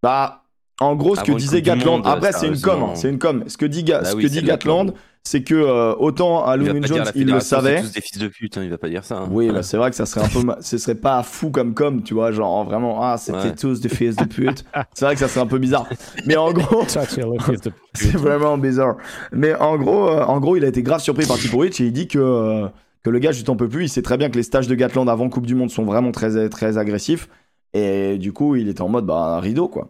Bah, 0.01 0.43
en 0.79 0.95
gros, 0.95 1.15
ce 1.15 1.21
que 1.21 1.31
Avant 1.31 1.37
disait 1.37 1.61
Gatland, 1.61 2.03
Monde, 2.03 2.07
après 2.07 2.31
c'est 2.31 2.47
une 2.47 2.59
com, 2.59 2.83
hein, 2.83 2.95
c'est 2.95 3.09
une 3.09 3.19
com. 3.19 3.43
Ce 3.47 3.57
que 3.57 3.65
dit, 3.65 3.83
Bah 3.83 4.05
ce 4.05 4.15
oui, 4.15 4.23
que 4.23 4.27
dit 4.27 4.41
Gatland. 4.41 4.93
C'est 5.27 5.43
que 5.43 5.53
euh, 5.55 5.93
autant 5.97 6.45
à 6.45 6.55
Looney 6.57 6.81
Jones, 6.87 7.03
la 7.05 7.11
il 7.15 7.27
le 7.27 7.39
savait. 7.39 7.77
C'est 7.77 7.83
tous 7.83 7.91
des 7.93 8.01
fils 8.01 8.17
de 8.17 8.27
pute, 8.27 8.57
hein, 8.57 8.63
il 8.63 8.69
va 8.69 8.77
pas 8.77 8.89
dire 8.89 9.03
ça. 9.03 9.17
hein. 9.17 9.27
Oui, 9.29 9.45
Voilà. 9.45 9.59
bah, 9.59 9.63
c'est 9.63 9.77
vrai 9.77 9.89
que 9.89 9.95
ça 9.95 10.05
serait 10.05 10.25
un 10.25 10.29
peu, 10.29 10.41
ma- 10.43 10.57
ce 10.61 10.77
serait 10.77 10.95
pas 10.95 11.21
fou 11.23 11.49
comme 11.51 11.73
com, 11.73 12.01
tu 12.03 12.13
vois, 12.13 12.31
genre 12.31 12.63
vraiment, 12.63 13.03
ah, 13.03 13.17
c'était 13.17 13.37
Ouais. 13.37 13.55
tous 13.55 13.81
des 13.81 13.89
fils 13.89 14.15
de 14.15 14.25
pute. 14.25 14.65
c'est 14.93 15.05
vrai 15.05 15.13
que 15.13 15.19
ça 15.19 15.27
serait 15.27 15.41
un 15.41 15.47
peu 15.47 15.59
bizarre. 15.59 15.87
Mais 16.25 16.35
en 16.37 16.51
gros, 16.51 16.83
c'est 16.87 17.21
vraiment 18.15 18.57
bizarre. 18.57 18.95
Mais 19.31 19.53
en 19.55 19.77
gros, 19.77 20.07
euh, 20.09 20.23
en 20.23 20.39
gros, 20.39 20.55
il 20.55 20.63
a 20.65 20.67
été 20.67 20.81
grave 20.83 21.01
surpris 21.01 21.25
par 21.25 21.37
Tipovic 21.37 21.79
et 21.81 21.85
il 21.85 21.93
dit 21.93 22.07
que, 22.07 22.17
euh, 22.19 22.67
que 23.03 23.09
le 23.09 23.19
gars 23.19 23.31
juste 23.31 23.49
en 23.49 23.55
peut 23.55 23.69
plus. 23.69 23.85
Il 23.85 23.89
sait 23.89 24.01
très 24.01 24.17
bien 24.17 24.29
que 24.29 24.35
les 24.37 24.43
stages 24.43 24.67
de 24.67 24.75
Gatland 24.75 25.09
avant 25.09 25.29
Coupe 25.29 25.45
du 25.45 25.55
Monde 25.55 25.69
sont 25.71 25.83
vraiment 25.85 26.11
très, 26.11 26.49
très 26.49 26.77
agressifs. 26.77 27.27
Et 27.73 28.17
du 28.17 28.31
coup, 28.33 28.55
il 28.55 28.69
était 28.69 28.81
en 28.81 28.89
mode, 28.89 29.05
bah, 29.05 29.35
un 29.37 29.39
rideau, 29.39 29.67
quoi. 29.67 29.89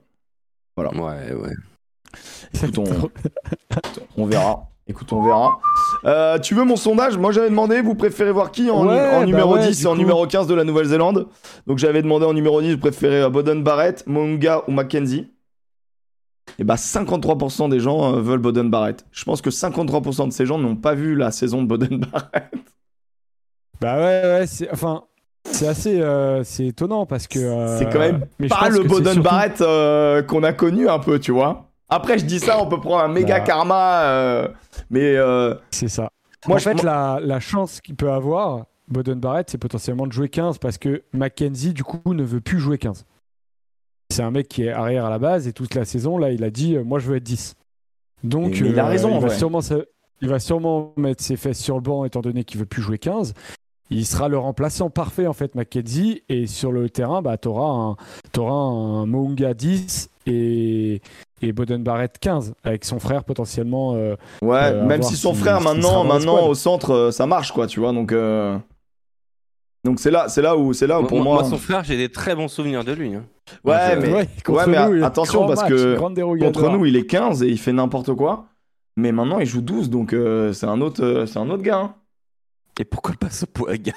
Ouais, 0.78 0.86
ouais. 1.34 1.54
Écoute, 2.54 2.78
on, 2.78 3.10
on 4.18 4.26
verra. 4.26 4.70
Écoute, 4.90 5.12
on 5.12 5.22
verra. 5.22 5.60
Euh, 6.06 6.40
tu 6.40 6.56
veux 6.56 6.64
mon 6.64 6.78
sondage? 6.78 7.18
Moi, 7.18 7.32
j'avais 7.34 7.50
demandé, 7.50 7.82
vous 7.82 7.96
préférez 7.96 8.32
voir 8.32 8.52
qui 8.52 8.70
en, 8.72 8.88
Ouais, 8.88 8.94
en 9.16 9.20
bah 9.20 9.26
numéro 9.26 9.56
ouais, 9.56 9.68
10 9.68 9.78
du 9.80 9.84
et 9.84 9.88
en 9.88 9.92
coup. 9.92 9.98
numéro 9.98 10.26
15 10.26 10.48
de 10.48 10.54
la 10.56 10.64
Nouvelle-Zélande? 10.64 11.28
Donc, 11.68 11.78
j'avais 11.78 12.02
demandé 12.02 12.26
en 12.26 12.34
numéro 12.34 12.62
10, 12.62 12.74
vous 12.76 12.80
préférez 12.80 13.24
euh, 13.24 13.30
Boden 13.30 13.64
Barrett, 13.64 14.06
Monga 14.08 14.64
ou 14.68 14.72
Mackenzie? 14.72 15.30
Et 16.60 16.64
bah, 16.64 16.76
53% 16.76 17.70
des 17.70 17.82
gens 17.82 18.14
euh, 18.16 18.22
veulent 18.22 18.40
Boden 18.40 18.70
Barrett. 18.70 19.06
Je 19.12 19.26
pense 19.26 19.42
que 19.42 19.50
53% 19.50 20.28
de 20.30 20.32
ces 20.34 20.46
gens 20.46 20.58
n'ont 20.58 20.78
pas 20.78 20.94
vu 20.96 21.16
la 21.16 21.32
saison 21.32 21.62
de 21.62 21.68
Boden 21.68 22.00
Barrett. 22.12 22.46
Bah 23.82 23.98
ouais, 23.98 24.22
ouais, 24.24 24.46
c'est 24.48 24.72
enfin, 24.72 25.04
c'est 25.52 25.68
assez, 25.68 26.02
euh, 26.02 26.44
c'est 26.44 26.68
étonnant 26.68 27.06
parce 27.06 27.28
que. 27.28 27.38
euh, 27.40 27.78
C'est 27.78 27.90
quand 27.92 28.00
même 28.00 28.26
pas 28.50 28.70
le 28.70 28.84
Boden 28.84 29.14
surtout- 29.14 29.22
Barrett 29.22 29.60
euh, 29.62 30.24
qu'on 30.24 30.44
a 30.44 30.54
connu 30.54 30.88
un 30.90 31.00
peu, 31.00 31.20
tu 31.20 31.32
vois. 31.34 31.66
Après, 31.90 32.18
je 32.18 32.26
dis 32.26 32.40
ça, 32.40 32.62
on 32.62 32.68
peut 32.68 32.80
prendre 32.80 33.04
un 33.04 33.08
méga 33.08 33.40
Bah. 33.40 33.46
karma, 33.46 34.04
euh, 34.04 34.48
mais 34.90 35.16
euh, 35.16 35.56
C'est 35.72 35.88
ça. 35.88 36.12
Moi, 36.48 36.56
en 36.56 36.60
je- 36.60 36.64
fait, 36.66 36.84
la, 36.84 37.20
la 37.22 37.40
chance 37.40 37.80
qu'il 37.82 37.96
peut 37.96 38.12
avoir, 38.12 38.66
Boden 38.90 39.20
Barrett, 39.20 39.50
c'est 39.50 39.58
potentiellement 39.58 40.06
de 40.08 40.12
jouer 40.12 40.30
15 40.30 40.58
parce 40.60 40.78
que 40.78 41.04
Mackenzie, 41.14 41.74
du 41.74 41.84
coup, 41.84 42.14
ne 42.14 42.24
veut 42.24 42.42
plus 42.42 42.60
jouer 42.60 42.78
15. 42.78 43.06
C'est 44.12 44.24
un 44.24 44.32
mec 44.32 44.48
qui 44.48 44.64
est 44.64 44.70
arrière 44.72 45.06
à 45.06 45.10
la 45.10 45.20
base 45.20 45.48
et 45.48 45.54
toute 45.54 45.76
la 45.76 45.84
saison, 45.86 46.18
là, 46.18 46.32
il 46.32 46.44
a 46.44 46.50
dit 46.50 46.76
euh, 46.76 46.84
Moi, 46.84 47.00
je 47.00 47.08
veux 47.08 47.18
être 47.18 47.24
10. 47.24 47.56
Donc, 48.24 48.58
il 48.60 48.80
a 48.80 48.86
raison, 48.86 49.10
en 49.14 49.16
il, 49.18 49.22
va 49.22 49.28
vrai. 49.28 49.38
sûrement, 49.38 49.60
il 50.22 50.30
va 50.30 50.40
sûrement 50.40 50.94
mettre 50.98 51.24
ses 51.24 51.36
fesses 51.38 51.60
sur 51.60 51.76
le 51.76 51.82
banc 51.82 52.04
étant 52.06 52.22
donné 52.22 52.44
qu'il 52.44 52.60
veut 52.60 52.66
plus 52.66 52.82
jouer 52.82 52.98
15. 52.98 53.34
Il 53.90 54.06
sera 54.06 54.28
le 54.28 54.38
remplaçant 54.38 54.90
parfait, 54.90 55.28
en 55.28 55.34
fait, 55.34 55.56
Mackenzie. 55.56 56.24
Et 56.30 56.46
sur 56.48 56.72
le 56.72 56.90
terrain, 56.90 57.22
bah, 57.22 57.38
tu 57.38 57.48
auras 57.48 57.70
un, 57.72 57.96
t'auras 58.34 58.54
un 58.54 59.06
Mounga 59.06 59.54
10 59.54 60.10
et, 60.26 61.02
et 61.42 61.52
Boden 61.54 61.84
Barrett 61.84 62.18
15, 62.20 62.54
avec 62.64 62.84
son 62.84 63.00
frère 63.00 63.24
potentiellement. 63.24 63.94
euh, 63.96 64.16
Ouais, 64.42 64.72
Euh, 64.74 64.86
même 64.86 65.02
si 65.04 65.16
son 65.16 65.34
si- 65.34 65.40
frère 65.40 65.62
maintenant, 65.62 66.04
maintenant 66.04 66.48
au 66.48 66.54
centre, 66.54 66.92
euh, 66.92 67.12
ça 67.12 67.26
marche 67.28 67.52
quoi, 67.54 67.66
tu 67.68 67.80
vois. 67.80 67.94
Donc, 67.94 68.12
euh, 68.12 68.58
donc 69.86 70.00
c'est 70.02 70.12
là, 70.12 70.28
c'est 70.28 70.42
là 70.42 70.58
où, 70.58 70.74
c'est 70.74 70.88
là 70.88 71.00
où 71.00 71.06
pour 71.08 71.22
moi. 71.24 71.44
son 71.46 71.58
frère, 71.58 71.84
j'ai 71.86 71.96
des 71.96 72.10
très 72.10 72.36
bons 72.36 72.50
souvenirs 72.50 72.84
de 72.84 72.92
lui. 72.92 73.16
hein. 73.16 73.24
Ouais, 73.64 73.96
mais 73.96 74.12
ouais, 74.12 74.28
mais 74.68 74.86
nous, 74.90 75.04
attention, 75.06 75.48
parce 75.48 75.62
match, 75.62 75.70
que 75.72 75.96
contre 75.98 76.62
nous, 76.78 76.86
il 76.86 76.96
est 76.98 77.06
15 77.06 77.42
et 77.44 77.48
il 77.48 77.58
fait 77.58 77.72
n'importe 77.72 78.14
quoi. 78.14 78.48
Mais 78.98 79.14
maintenant, 79.14 79.40
il 79.40 79.46
joue 79.46 79.62
12, 79.62 79.90
donc 79.90 80.12
euh, 80.12 80.52
c'est 80.52 80.66
un 80.66 80.82
autre, 80.82 81.02
euh, 81.04 81.26
c'est 81.26 81.40
un 81.40 81.50
autre 81.50 81.64
gars. 81.64 81.78
hein. 81.78 81.96
Et 82.80 82.86
pourquoi 82.86 83.16
pas 83.20 83.30
ce 83.30 83.46
Poaga 83.46 83.94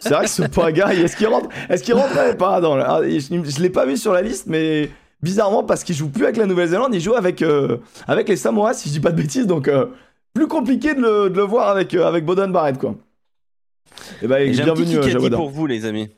C'est 0.00 0.10
vrai 0.10 0.24
que 0.24 1.02
est-ce 1.04 1.16
qu'il 1.16 1.26
rentre, 1.26 1.48
est-ce 1.68 1.82
qu'il 1.82 1.94
rentrait 1.94 2.36
pas 2.36 2.60
dans 2.60 2.76
le... 2.76 2.82
ah, 2.82 3.00
je, 3.02 3.18
je 3.18 3.60
l'ai 3.60 3.70
pas 3.70 3.84
vu 3.84 3.96
sur 3.96 4.12
la 4.12 4.22
liste, 4.22 4.46
mais 4.46 4.88
bizarrement 5.22 5.62
parce 5.62 5.84
qu'il 5.84 5.94
joue 5.94 6.08
plus 6.08 6.24
avec 6.24 6.36
la 6.36 6.46
Nouvelle-Zélande, 6.46 6.94
il 6.94 7.00
joue 7.00 7.14
avec 7.14 7.42
euh, 7.42 7.78
avec 8.06 8.28
les 8.28 8.36
Samoa, 8.36 8.72
si 8.72 8.88
je 8.88 8.94
dis 8.94 9.00
pas 9.00 9.10
de 9.10 9.20
bêtises, 9.20 9.46
donc 9.46 9.68
euh, 9.68 9.86
plus 10.32 10.48
compliqué 10.48 10.94
de 10.94 11.00
le, 11.00 11.30
de 11.30 11.36
le 11.36 11.42
voir 11.42 11.68
avec 11.68 11.92
euh, 11.94 12.06
avec 12.06 12.24
Boden 12.24 12.50
Barrett 12.50 12.78
quoi. 12.78 12.94
Et 14.22 14.26
bah, 14.26 14.40
Et 14.40 14.54
J'ai 14.54 14.62
un 14.62 14.74
petit 14.74 14.98
bienvenue 14.98 15.26
euh, 15.26 15.36
pour 15.36 15.50
vous, 15.50 15.66
les 15.66 15.84
amis, 15.84 16.08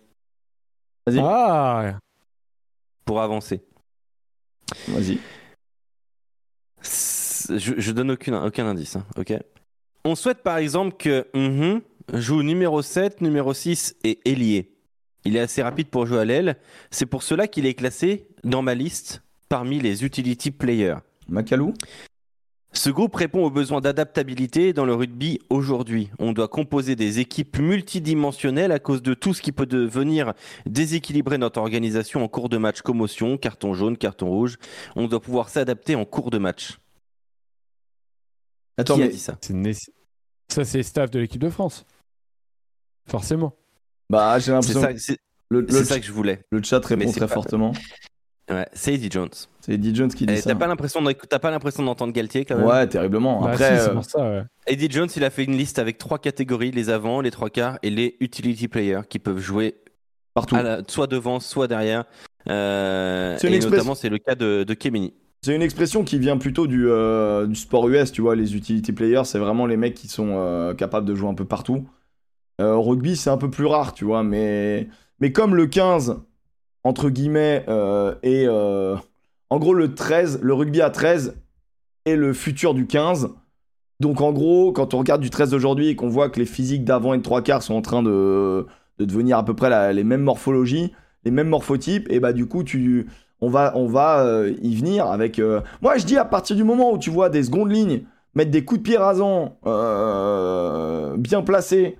Vas-y. 1.07 1.21
Ah, 1.21 1.99
pour 3.05 3.21
avancer. 3.21 3.63
Vas-y. 4.89 5.19
Je, 7.49 7.75
je 7.79 7.93
donne 7.93 8.13
aucune, 8.13 8.35
aucun 8.35 8.67
indice, 8.67 8.97
hein, 8.97 9.05
ok? 9.17 9.35
On 10.05 10.15
souhaite 10.15 10.43
par 10.43 10.59
exemple 10.59 10.97
que 10.97 11.27
mhm 11.35 11.81
joue 12.13 12.43
numéro 12.43 12.83
7, 12.83 13.21
numéro 13.21 13.55
6 13.55 13.97
et 14.05 14.19
ailier. 14.25 14.73
Il 15.25 15.37
est 15.37 15.41
assez 15.41 15.63
rapide 15.63 15.89
pour 15.89 16.07
jouer 16.07 16.21
à 16.21 16.25
l'aile. 16.25 16.57
C'est 16.91 17.07
pour 17.07 17.23
cela 17.23 17.49
qu'il 17.49 17.67
est 17.67 17.75
classé 17.75 18.29
dans 18.45 18.63
ma 18.63 18.75
liste 18.75 19.23
parmi 19.49 19.81
les 19.81 20.05
utility 20.05 20.51
players. 20.51 20.99
Macalou? 21.29 21.75
Ce 22.73 22.91
groupe 22.91 23.15
répond 23.15 23.43
aux 23.43 23.51
besoins 23.51 23.81
d'adaptabilité 23.81 24.73
dans 24.73 24.85
le 24.85 24.95
rugby 24.95 25.41
aujourd'hui. 25.49 26.11
On 26.19 26.33
doit 26.33 26.47
composer 26.47 26.95
des 26.95 27.21
équipes 27.21 27.59
multidimensionnelles 27.59 28.71
à 28.71 28.79
cause 28.79 29.03
de 29.03 29.15
tout 29.15 29.33
ce 29.33 29.41
qui 29.41 29.51
peut 29.51 29.67
devenir 29.67 30.35
déséquilibrer 30.67 31.39
notre 31.39 31.59
organisation 31.59 32.23
en 32.23 32.29
cours 32.29 32.51
de 32.51 32.59
match. 32.59 32.83
Commotion, 32.83 33.39
carton 33.39 33.73
jaune, 33.73 33.97
carton 33.97 34.29
rouge. 34.29 34.59
On 34.95 35.09
doit 35.09 35.21
pouvoir 35.21 35.49
s'adapter 35.49 35.95
en 35.95 36.05
cours 36.05 36.31
de 36.31 36.39
match. 36.39 36.79
Attends, 38.77 38.97
qui 38.97 39.03
a 39.03 39.07
mais 39.07 39.11
dit 39.11 39.19
ça? 39.19 39.39
Ça 40.49 40.65
c'est 40.65 40.83
staff 40.83 41.11
de 41.11 41.19
l'équipe 41.19 41.41
de 41.41 41.51
France. 41.51 41.87
Forcément. 43.09 43.55
bah 44.11 44.39
j'ai 44.39 44.45
C'est 44.47 44.51
l'impression 44.53 44.89
c'est- 44.99 45.19
le, 45.51 45.61
le, 45.61 45.67
c'est 45.71 45.85
ça 45.85 46.01
que 46.01 46.07
je 46.07 46.13
voulais. 46.13 46.41
le 46.51 46.63
chat 46.63 46.85
répond 46.85 47.11
très 47.11 47.21
pas- 47.21 47.29
fortement. 47.29 47.73
Ouais, 48.49 48.65
c'est 48.75 48.95
Eddie 48.95 49.11
Jones. 49.11 49.29
C'est 49.61 49.73
Eddie 49.73 49.93
Jones 49.93 50.09
qui 50.09 50.25
dit 50.25 50.35
Eh, 50.35 50.41
ça. 50.41 50.51
T'as 50.51 50.55
pas 50.57 50.69
l'impression 50.69 51.03
d'en- 51.03 51.11
t'as 51.13 51.41
pas 51.41 51.51
l'impression 51.51 51.83
d'entendre 51.83 52.13
Galtier 52.13 52.45
quand 52.45 52.57
même? 52.57 52.65
Ouais, 52.65 52.87
terriblement. 52.87 53.41
Bah, 53.41 53.51
Après, 53.51 53.77
si, 53.81 53.89
euh, 53.89 53.93
pour 53.95 54.05
ça. 54.05 54.21
ouais. 54.23 54.43
Eddie 54.69 54.89
Jones, 54.89 55.09
il 55.17 55.25
a 55.25 55.31
fait 55.31 55.43
une 55.43 55.57
liste 55.57 55.81
avec 55.81 55.99
trois 55.99 56.21
catégories 56.21 56.71
les 56.71 56.89
avants, 56.89 57.21
les 57.21 57.33
trois 57.33 57.51
quarts 57.51 57.81
et 57.83 57.91
les 57.91 58.17
utility 58.21 58.69
players 58.69 59.01
qui 59.09 59.19
peuvent 59.19 59.41
jouer 59.41 59.75
partout. 60.33 60.55
la- 60.55 60.83
soit 60.87 61.09
devant, 61.09 61.41
soit 61.41 61.67
derrière. 61.67 62.05
Euh, 62.49 63.37
C'est 63.41 63.49
une 63.49 63.55
et 63.55 63.57
expression- 63.57 63.79
notamment, 63.79 63.95
c'est 63.97 64.09
le 64.11 64.19
cas 64.19 64.37
de, 64.37 64.63
de. 64.63 64.77
C'est 65.43 65.55
une 65.55 65.63
expression 65.63 66.05
qui 66.05 66.21
vient 66.21 66.39
plutôt 66.39 66.69
du, 66.69 66.89
euh, 66.89 67.47
du 67.49 67.57
sport 67.57 67.89
US, 67.89 68.13
tu 68.13 68.21
vois, 68.23 68.37
les 68.37 68.55
utility 68.55 68.93
players, 68.93 69.25
c'est 69.25 69.39
vraiment 69.41 69.67
les 69.67 69.77
mecs 69.77 69.95
qui 69.95 70.07
sont 70.07 70.35
euh, 70.39 70.73
capables 70.75 71.07
de 71.07 71.15
jouer 71.17 71.29
un 71.29 71.35
peu 71.35 71.45
partout. 71.45 71.89
Euh, 72.61 72.77
rugby, 72.77 73.17
c'est 73.17 73.31
un 73.31 73.37
peu 73.37 73.51
plus 73.51 73.67
rare, 73.67 73.93
tu 73.93 74.05
vois, 74.05 74.23
mais, 74.23 74.89
mais 75.21 75.31
comme 75.31 75.55
le 75.55 75.67
15, 75.67 76.21
entre 76.85 77.11
guillemets, 77.11 77.65
euh, 77.69 78.15
et 78.23 78.45
euh, 78.47 78.97
en 79.51 79.59
gros 79.59 79.75
le 79.75 79.95
13, 79.95 80.41
le 80.43 80.55
rugby 80.55 80.81
à 80.81 80.91
13 80.91 81.37
est 82.07 82.17
le 82.17 82.33
futur 82.33 82.73
du 82.73 82.87
15. 82.87 83.35
Donc 84.01 84.21
en 84.23 84.33
gros, 84.33 84.73
quand 84.73 84.95
on 84.95 84.99
regarde 84.99 85.21
du 85.21 85.31
13 85.31 85.51
d'aujourd'hui 85.51 85.89
et 85.89 85.97
qu'on 85.97 86.09
voit 86.09 86.31
que 86.31 86.39
les 86.41 86.47
physiques 86.47 86.85
d'avant 86.85 87.13
et 87.15 87.19
de 87.19 87.23
trois 87.23 87.43
quarts 87.43 87.63
sont 87.63 87.75
en 87.75 87.83
train 87.83 88.03
de, 88.03 88.67
de 88.99 89.05
devenir 89.05 89.37
à 89.39 89.45
peu 89.45 89.55
près 89.55 89.93
les 89.93 90.05
mêmes 90.05 90.23
morphologies, 90.23 90.93
les 91.25 91.31
mêmes 91.31 91.49
morphotypes, 91.49 92.07
et 92.11 92.21
bah 92.21 92.33
du 92.33 92.47
coup, 92.47 92.63
tu, 92.65 93.07
on 93.41 93.51
va, 93.51 93.73
on 93.75 93.87
va 93.87 94.25
euh, 94.25 94.55
y 94.63 94.77
venir 94.77 95.07
avec. 95.07 95.39
euh, 95.39 95.61
Moi, 95.83 95.99
je 95.99 96.07
dis 96.07 96.17
à 96.17 96.25
partir 96.25 96.57
du 96.57 96.65
moment 96.65 96.93
où 96.93 96.99
tu 96.99 97.11
vois 97.11 97.29
des 97.29 97.43
secondes 97.43 97.71
lignes 97.71 98.05
mettre 98.35 98.51
des 98.51 98.65
coups 98.65 98.81
de 98.81 98.85
pied 98.85 98.97
rasants 98.99 99.59
bien 101.19 101.43
placés 101.43 101.99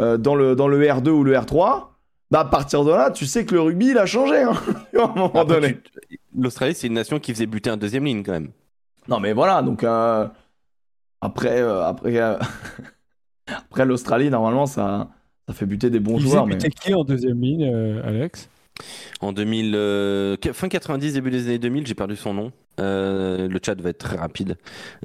euh, 0.00 0.16
dans, 0.18 0.34
le, 0.34 0.54
dans 0.56 0.68
le 0.68 0.80
R2 0.84 1.08
ou 1.10 1.24
le 1.24 1.34
R3, 1.34 1.88
bah 2.30 2.40
à 2.40 2.44
partir 2.44 2.84
de 2.84 2.90
là, 2.90 3.10
tu 3.10 3.26
sais 3.26 3.44
que 3.46 3.54
le 3.54 3.60
rugby 3.60 3.88
il 3.90 3.98
a 3.98 4.06
changé 4.06 4.42
hein, 4.42 4.54
à 4.98 5.02
un 5.04 5.14
moment 5.14 5.30
Après, 5.40 5.60
donné. 5.60 5.80
tu- 6.08 6.18
L'Australie, 6.38 6.74
c'est 6.74 6.86
une 6.88 6.94
nation 6.94 7.18
qui 7.20 7.32
faisait 7.32 7.46
buter 7.46 7.70
un 7.70 7.76
deuxième 7.76 8.04
ligne 8.04 8.22
quand 8.22 8.32
même. 8.32 8.50
Non 9.08 9.20
mais 9.20 9.32
voilà, 9.32 9.62
donc 9.62 9.84
euh, 9.84 10.26
après, 11.20 11.60
euh, 11.62 11.84
après, 11.84 12.16
euh, 12.18 12.36
après 13.46 13.84
l'Australie, 13.86 14.30
normalement, 14.30 14.66
ça, 14.66 15.08
ça 15.48 15.54
fait 15.54 15.66
buter 15.66 15.90
des 15.90 16.00
bons 16.00 16.18
Il 16.18 16.22
joueurs. 16.22 16.44
faisait 16.44 16.46
Mais... 16.46 16.54
buter 16.56 16.70
qui 16.70 16.94
en 16.94 17.04
deuxième 17.04 17.40
ligne, 17.40 17.70
euh, 17.72 18.02
Alex? 18.06 18.48
En 19.20 19.32
2000, 19.32 19.72
euh, 19.74 20.36
fin 20.52 20.68
90, 20.68 21.14
début 21.14 21.30
des 21.30 21.46
années 21.46 21.58
2000, 21.58 21.86
j'ai 21.86 21.94
perdu 21.94 22.16
son 22.16 22.34
nom. 22.34 22.52
Euh, 22.78 23.48
le 23.48 23.58
chat 23.64 23.80
va 23.80 23.88
être 23.90 23.98
très 23.98 24.16
rapide. 24.16 24.58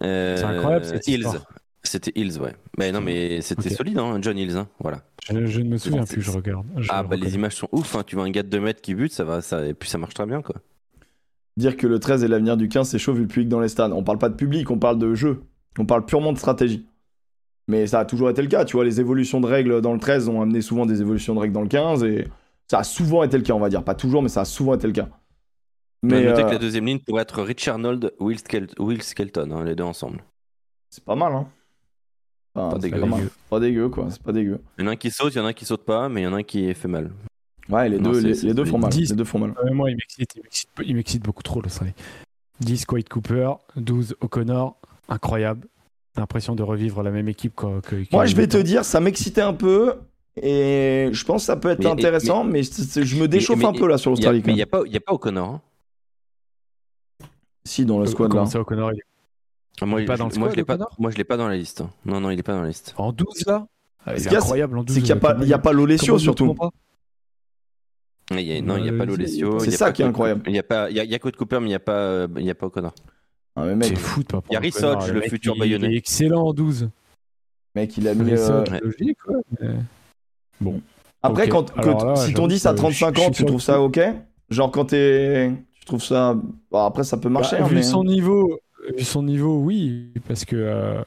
Euh, 0.04 0.36
C'est 0.36 0.44
incroyable, 0.44 0.84
cette 0.86 1.08
Hills. 1.08 1.22
histoire. 1.22 1.46
C'était 1.84 2.12
Hills, 2.16 2.40
ouais. 2.40 2.56
Mais 2.78 2.92
non, 2.92 3.02
mais 3.02 3.42
c'était 3.42 3.70
solide, 3.70 3.98
hein, 3.98 4.20
John 4.22 4.38
Hills. 4.38 4.56
hein, 4.56 4.68
Voilà. 4.80 5.02
je, 5.28 5.46
je 5.48 5.62
ne 5.62 5.70
me 5.70 5.78
souviens 5.78 6.04
plus, 6.06 6.22
je 6.22 6.32
regarde. 6.32 6.66
Je 6.78 6.88
ah, 6.92 7.02
bah 7.04 7.16
les 7.16 7.34
images 7.36 7.56
sont 7.56 7.68
ouf. 7.72 7.96
hein, 7.96 8.04
Tu 8.06 8.16
vois 8.16 8.26
un 8.26 8.30
gars 8.30 8.44
de 8.44 8.50
2 8.50 8.60
mètres 8.60 8.82
qui 8.82 8.94
bute, 8.94 9.12
ça 9.14 9.24
va, 9.24 9.42
ça, 9.42 9.66
et 9.66 9.74
puis 9.74 9.90
ça 9.90 9.98
marche 9.98 10.14
très 10.14 10.26
bien, 10.28 10.42
quoi. 10.42 10.56
Dire 11.58 11.76
que 11.78 11.88
le 11.88 12.00
13 12.00 12.24
est 12.24 12.28
l'avenir 12.28 12.56
du 12.56 12.70
15, 12.70 12.88
c'est 12.90 13.00
chaud 13.00 13.14
vu 13.14 13.22
le 13.24 13.28
public 13.28 13.50
dans 13.50 13.60
les 13.60 13.68
stades. 13.68 13.92
On 13.94 14.04
parle 14.04 14.20
pas 14.20 14.30
de 14.30 14.36
public, 14.36 14.70
on 14.72 14.78
parle 14.80 15.00
de 15.00 15.14
jeu. 15.16 15.42
On 15.80 15.86
parle 15.86 16.06
purement 16.06 16.34
de 16.34 16.38
stratégie. 16.38 16.86
Mais 17.68 17.88
ça 17.88 18.00
a 18.00 18.06
toujours 18.06 18.30
été 18.30 18.42
le 18.42 18.48
cas, 18.48 18.64
tu 18.66 18.76
vois, 18.78 18.86
les 18.86 19.00
évolutions 19.00 19.40
de 19.42 19.48
règles 19.48 19.82
dans 19.82 19.94
le 19.94 20.00
13 20.00 20.30
ont 20.30 20.42
amené 20.42 20.62
souvent 20.62 20.86
des 20.86 21.02
évolutions 21.02 21.34
de 21.36 21.40
règles 21.40 21.54
dans 21.54 21.62
le 21.62 21.68
15 21.68 22.04
et 22.04 22.28
ça 22.70 22.80
a 22.80 22.84
souvent 22.84 23.24
été 23.24 23.38
le 23.38 23.44
cas, 23.44 23.54
on 23.54 23.60
va 23.60 23.70
dire. 23.70 23.84
Pas 23.84 23.96
toujours, 23.96 24.22
mais 24.22 24.30
ça 24.30 24.42
a 24.42 24.46
souvent 24.46 24.76
été 24.76 24.88
le 24.88 24.94
cas. 24.94 25.10
Mais 26.04 26.24
noter 26.26 26.42
euh, 26.44 26.48
que 26.48 26.52
la 26.54 26.58
deuxième 26.58 26.86
ligne 26.86 27.00
pourrait 27.00 27.22
être 27.24 27.42
Rich 27.44 27.68
Arnold, 27.68 28.14
Will, 28.20 28.38
Skel- 28.38 28.74
Will 28.80 29.02
Skelton, 29.04 29.52
hein, 29.52 29.64
les 29.64 29.76
deux 29.76 29.84
ensemble. 29.84 30.24
c'est 30.90 31.04
pas 31.04 31.16
mal, 31.16 31.34
hein. 31.34 31.48
Enfin, 32.54 32.72
Pas 32.72 32.80
dégueu. 32.80 33.02
pas, 33.50 33.60
dégueu, 33.62 33.90
quoi, 33.90 34.08
c'est 34.10 34.22
pas 34.22 34.34
dégueu. 34.34 34.60
Il 34.78 34.84
y 34.84 34.86
en 34.86 34.90
a 34.90 34.92
un 34.92 34.96
qui 34.98 35.10
saute, 35.10 35.34
il 35.34 35.38
y 35.38 35.42
en 35.42 35.46
a 35.46 35.50
un 35.50 35.54
qui 35.54 35.64
saute 35.66 35.86
pas, 35.86 36.10
mais 36.10 36.22
il 36.22 36.24
y 36.26 36.28
en 36.28 36.34
a 36.34 36.38
un 36.38 36.44
qui 36.44 36.74
fait 36.74 36.88
mal. 36.90 37.12
Ouais, 37.70 37.88
les 37.88 37.98
Non, 38.00 38.12
deux, 38.12 38.20
les, 38.20 38.54
deux 38.54 38.66
font 38.66 38.78
mal. 38.78 38.90
10. 38.92 39.12
Les 39.12 39.16
deux 39.16 39.24
font 39.24 39.40
mal. 39.40 39.54
Ouais, 39.64 39.72
moi, 39.72 39.90
il 39.90 39.96
m'excite, 39.96 40.36
il 40.36 40.42
m'excite, 40.44 40.70
il 40.86 40.96
m'excite 40.96 41.24
beaucoup 41.24 41.44
trop, 41.44 41.62
l'Australie. 41.62 41.94
10, 42.60 42.86
Quaid 42.86 43.08
Cooper. 43.08 43.52
12, 43.78 44.16
O'Connor. 44.22 44.76
Incroyable. 45.08 45.68
l'impression 46.18 46.56
de 46.56 46.64
revivre 46.64 47.04
la 47.04 47.12
même 47.12 47.30
équipe. 47.30 47.56
Quoi, 47.56 47.80
que, 47.82 47.96
Moi, 48.12 48.26
je 48.26 48.36
vais 48.36 48.48
te 48.48 48.58
dire, 48.58 48.84
ça 48.84 49.00
m'excitait 49.00 49.40
un 49.42 49.54
peu. 49.54 49.94
Et 50.36 51.08
je 51.14 51.24
pense 51.24 51.44
que 51.44 51.46
ça 51.46 51.56
peut 51.56 51.70
être 51.70 51.80
Mais- 51.80 51.86
intéressant, 51.88 52.44
mais, 52.44 52.64
je 52.64 53.16
me 53.16 53.28
déchauffe 53.30 53.60
mais- 53.60 53.66
un 53.66 53.72
peu 53.74 53.88
là 53.88 53.98
sur 53.98 54.12
l'Australie. 54.12 54.42
mais 54.46 54.52
il 54.52 54.56
n'y 54.56 54.62
a, 54.62 54.66
pas- 54.66 54.82
il 54.86 54.92
y 54.92 54.98
a 54.98 55.02
pas 55.02 55.14
O'Connor. 55.14 55.48
hein. 55.50 55.62
Si, 57.64 57.86
dans 57.86 58.00
le 58.00 58.06
squad 58.08 58.30
là. 58.30 58.34
Comment 58.34 58.46
ça, 58.46 58.60
O'Connor 58.60 58.92
il 58.94 59.00
est 59.00 59.04
Moi, 59.84 60.02
Il 60.02 60.04
est 60.04 60.06
pas 60.08 60.14
je- 60.16 60.20
dans 60.20 60.26
le 60.28 60.30
moi, 60.30 60.48
squad, 60.48 60.52
je 60.52 60.56
l'ai 60.58 60.64
pas, 60.66 60.74
O'Connor 60.76 60.96
moi, 61.00 61.12
je 61.12 61.18
l'ai 61.18 61.24
pas 61.24 61.38
dans 61.38 61.48
la 61.48 61.56
liste. 61.58 61.84
Non, 62.06 62.20
non, 62.20 62.30
il 62.30 62.40
est 62.40 62.44
pas 62.44 62.54
dans 62.54 62.62
la 62.62 62.68
liste. 62.68 62.94
En 62.98 63.12
12 63.12 63.46
là 63.48 63.66
Ah, 64.06 64.12
Ce 64.12 64.22
Il 64.22 64.24
qu'il 64.24 64.28
est 64.28 64.32
y 64.32 64.36
a, 64.36 64.40
incroyable 64.40 64.78
en 64.78 64.84
12. 64.84 64.96
C'est 64.96 65.02
qu'il 65.02 65.12
n'y 65.14 65.18
a, 65.18 65.22
pas- 65.22 65.38
il 65.42 65.48
y 65.48 65.54
a 65.54 65.58
pas 65.60 65.74
Lolesio 65.74 66.18
surtout. 66.20 66.56
Il 68.32 68.40
y 68.42 68.58
a- 68.58 68.62
non, 68.62 68.78
il 68.78 68.84
n'y 68.84 68.90
a 68.90 68.94
pas 68.94 69.00
c'est- 69.00 69.06
Lolesio. 69.06 69.60
c'est 69.60 69.72
ça 69.72 69.92
qui 69.92 70.02
est 70.02 70.06
incroyable. 70.06 70.44
Il 70.48 70.54
y 70.56 70.60
a 70.60 70.64
pas, 70.64 70.90
il 70.90 70.96
y 70.96 71.00
a, 71.00 71.04
il 71.04 71.10
y 71.12 71.16
a 71.16 71.20
Code 71.20 71.36
Cooper, 71.36 71.60
mais 71.60 71.66
il 71.66 71.70
n'y 71.70 71.76
a 71.76 71.80
pas, 71.80 72.28
il 72.38 72.44
y 72.46 72.50
a 72.50 72.56
pas 72.56 72.68
O'Connor. 72.68 72.94
Ah, 73.56 73.66
mais 73.66 73.76
mec, 73.76 73.90
C'est 73.90 73.96
fou 73.96 74.22
de 74.22 74.28
pas 74.28 74.42
Il 74.50 74.54
y 74.54 74.56
a 74.56 74.60
Hodge, 74.60 75.12
le 75.12 75.22
futur 75.22 75.58
Bayonnais. 75.58 75.88
Il 75.90 75.94
est 75.96 75.98
excellent 75.98 76.44
en 76.48 76.54
12. 76.54 76.90
mec, 77.76 77.98
il 77.98 78.08
a 78.08 78.14
mis. 78.16 78.32
Euh, 78.32 78.64
logique, 78.82 79.18
ouais, 79.28 79.36
mais- 79.60 79.68
Bon. 80.62 80.82
Après, 81.24 81.48
quand, 81.50 81.76
là, 81.76 82.16
si 82.16 82.34
ton 82.34 82.44
j'avoue 82.44 82.48
10 82.48 82.66
à 82.66 82.72
que 82.72 82.78
35 82.78 83.16
je- 83.16 83.22
je 83.22 83.28
ans, 83.28 83.32
tu 83.32 83.46
trouves 83.46 83.62
ça 83.62 83.82
ok? 83.82 84.00
Genre 84.50 84.72
quand 84.72 84.86
t'es. 84.86 85.52
Tu 85.74 85.86
trouves 85.86 86.04
ça. 86.04 86.36
Bon, 86.72 86.86
après, 86.86 87.04
ça 87.04 87.18
peut 87.18 87.30
marcher. 87.30 87.58
Bah, 87.58 87.66
hein, 87.66 87.68
vu 87.68 87.76
mais- 87.76 87.84
son 87.84 88.04
niveau, 88.04 88.60
vu 88.98 89.04
son 89.04 89.24
niveau, 89.24 89.58
oui, 89.60 90.12
parce 90.28 90.46
que 90.46 90.56
euh, 90.56 91.02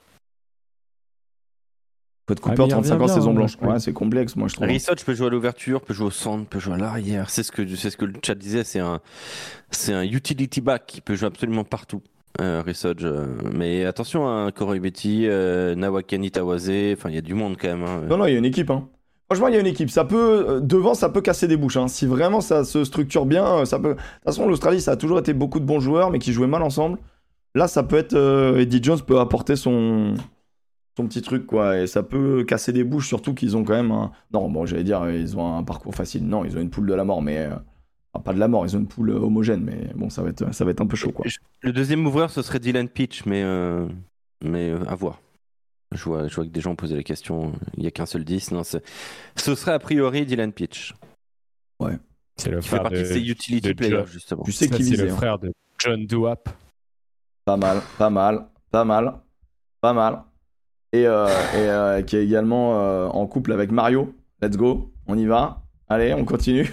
Code 2.27 2.39
Ah, 2.43 2.49
Cooper, 2.51 2.65
il 2.65 2.69
35 2.71 3.01
ans, 3.03 3.09
saison 3.09 3.31
hein, 3.31 3.35
blanche. 3.35 3.57
ouais. 3.61 3.79
C'est 3.81 3.93
complexe, 3.93 4.35
moi, 4.37 4.49
je 4.49 4.55
trouve. 4.55 4.67
Hodge 4.69 5.05
peut 5.05 5.15
jouer 5.15 5.27
à 5.27 5.31
l'ouverture, 5.31 5.81
peut 5.83 5.93
jouer 5.93 6.07
au 6.07 6.11
centre, 6.11 6.47
peut 6.49 6.59
jouer 6.59 6.75
à 6.75 6.79
l'arrière. 6.79 7.29
C'est 7.29 7.43
ce 7.43 7.53
que, 7.53 7.67
c'est 7.77 7.91
ce 7.91 7.97
que 7.99 8.07
le 8.07 8.15
chat 8.25 8.35
disait. 8.35 8.65
C'est 8.65 8.81
un, 8.81 9.01
c'est 9.71 9.93
un 9.93 10.03
utility 10.05 10.61
back 10.63 10.85
qui 10.87 11.01
peut 11.03 11.17
jouer 11.17 11.27
absolument 11.27 11.65
partout. 11.65 12.01
Euh, 12.41 12.63
euh, 12.67 13.27
mais 13.53 13.85
attention, 13.85 14.27
hein, 14.27 14.51
Corey 14.53 14.81
Betty, 14.81 15.27
euh, 15.27 15.75
Nawakani 15.77 16.33
Tawase, 16.33 16.71
enfin 16.95 17.09
il 17.11 17.15
y 17.15 17.19
a 17.19 17.21
du 17.21 17.35
monde 17.35 17.57
quand 17.61 17.69
même. 17.69 17.85
hein. 17.85 18.03
Non, 18.09 18.17
non, 18.17 18.27
il 18.27 18.33
y 18.33 18.35
a 18.35 18.39
une 18.39 18.45
équipe. 18.45 18.71
Hein. 18.71 18.89
Franchement, 19.31 19.49
il 19.49 19.55
y 19.55 19.57
a 19.57 19.61
une 19.61 19.67
équipe. 19.67 19.89
Ça 19.91 20.05
peut, 20.05 20.47
euh, 20.49 20.61
devant, 20.61 20.95
ça 20.95 21.11
peut 21.11 21.21
casser 21.21 21.47
des 21.47 21.57
bouches. 21.57 21.77
hein. 21.77 21.87
Si 21.89 22.07
vraiment 22.07 22.41
ça 22.41 22.65
se 22.65 22.85
structure 22.85 23.25
bien, 23.27 23.45
euh, 23.47 23.65
ça 23.67 23.79
peut. 23.79 23.91
De 23.91 23.95
toute 23.95 24.25
façon, 24.25 24.49
l'Australie, 24.49 24.81
ça 24.81 24.93
a 24.93 24.97
toujours 24.97 25.19
été 25.19 25.33
beaucoup 25.33 25.61
de 25.61 25.65
bons 25.65 25.81
joueurs, 25.81 26.11
mais 26.11 26.19
qui 26.19 26.33
jouaient 26.33 26.47
mal 26.49 26.63
ensemble. 26.63 26.99
Là, 27.55 27.69
ça 27.69 27.83
peut 27.83 27.97
être. 27.97 28.15
euh, 28.15 28.59
Eddie 28.59 28.83
Jones 28.83 29.01
peut 29.07 29.21
apporter 29.21 29.57
son 29.57 30.15
son 30.97 31.07
petit 31.09 31.23
truc, 31.23 31.47
quoi. 31.47 31.79
Et 31.81 31.87
ça 31.87 32.03
peut 32.03 32.45
casser 32.45 32.73
des 32.73 32.85
bouches, 32.85 33.09
surtout 33.09 33.35
qu'ils 33.35 33.57
ont 33.57 33.65
quand 33.65 33.75
même 33.75 33.91
un. 33.93 34.13
Non, 34.33 34.49
bon, 34.51 34.65
j'allais 34.67 34.85
dire, 34.85 35.09
ils 35.11 35.37
ont 35.37 35.57
un 35.57 35.63
parcours 35.65 35.95
facile. 35.95 36.27
Non, 36.27 36.45
ils 36.45 36.57
ont 36.57 36.61
une 36.61 36.71
poule 36.71 36.87
de 36.87 36.95
la 36.95 37.05
mort, 37.05 37.21
mais. 37.23 37.39
euh, 37.39 37.55
enfin, 38.13 38.23
pas 38.23 38.33
de 38.33 38.39
la 38.39 38.49
mort, 38.49 38.65
ils 38.67 38.77
ont 38.77 38.81
une 38.81 38.87
poule 38.89 39.11
euh, 39.11 39.19
homogène, 39.19 39.63
mais 39.63 39.91
bon, 39.95 40.09
ça 40.11 40.23
va 40.23 40.31
être, 40.31 40.55
ça 40.55 40.65
va 40.65 40.71
être 40.71 40.81
un 40.81 40.87
peu 40.87 40.97
chaud, 40.97 41.11
quoi. 41.13 41.27
Le 41.63 41.73
deuxième 41.73 42.07
ouvreur, 42.07 42.31
ce 42.31 42.43
serait 42.43 42.61
Dylan 42.61 42.89
Pitch, 42.89 43.25
mais, 43.27 43.43
euh, 43.43 43.87
mais 44.45 44.71
euh, 44.71 44.85
à 44.87 44.95
voir. 44.95 45.21
Je 45.93 46.03
vois, 46.05 46.27
je 46.29 46.35
vois 46.35 46.45
que 46.45 46.51
des 46.51 46.61
gens 46.61 46.75
posaient 46.75 46.97
la 46.97 47.03
question. 47.05 47.53
Il 47.77 47.83
n'y 47.83 47.87
a 47.87 47.91
qu'un 47.93 48.07
seul 48.07 48.25
10. 48.25 48.51
Non, 48.51 48.65
c'est- 48.65 48.83
ce 49.37 49.55
serait 49.55 49.73
a 49.73 49.79
priori 49.79 50.27
Dylan 50.27 50.53
Pitch, 50.53 50.93
c'est 52.37 52.51
le 52.51 52.59
qui 52.59 52.65
fait 52.65 52.69
frère 52.71 52.83
partie 52.83 52.97
de, 52.97 53.03
de 53.03 53.05
ces 53.05 53.21
utility 53.21 53.69
de 53.69 53.73
players, 53.75 54.07
justement. 54.07 54.43
Tu 54.43 54.51
sais 54.53 54.69
qui 54.69 54.85
c'est 54.85 54.97
le 54.97 55.11
hein. 55.11 55.17
frère 55.17 55.39
de 55.39 55.53
John 55.79 56.05
Duap. 56.07 56.49
Pas 57.45 57.59
mal, 57.59 57.83
pas 57.99 58.09
mal, 58.09 58.47
pas 58.71 58.85
mal, 58.85 59.21
pas 59.83 59.93
mal. 59.93 60.23
Et, 60.95 61.07
euh, 61.07 61.29
euh, 61.57 62.01
qui 62.01 62.17
est 62.17 62.25
également 62.25 62.81
euh, 62.81 63.07
en 63.09 63.27
couple 63.27 63.53
avec 63.53 63.71
Mario. 63.71 64.15
Let's 64.41 64.57
go, 64.57 64.93
on 65.07 65.19
y 65.19 65.27
va. 65.27 65.63
Allez, 65.87 66.15
on 66.15 66.25
continue. 66.25 66.71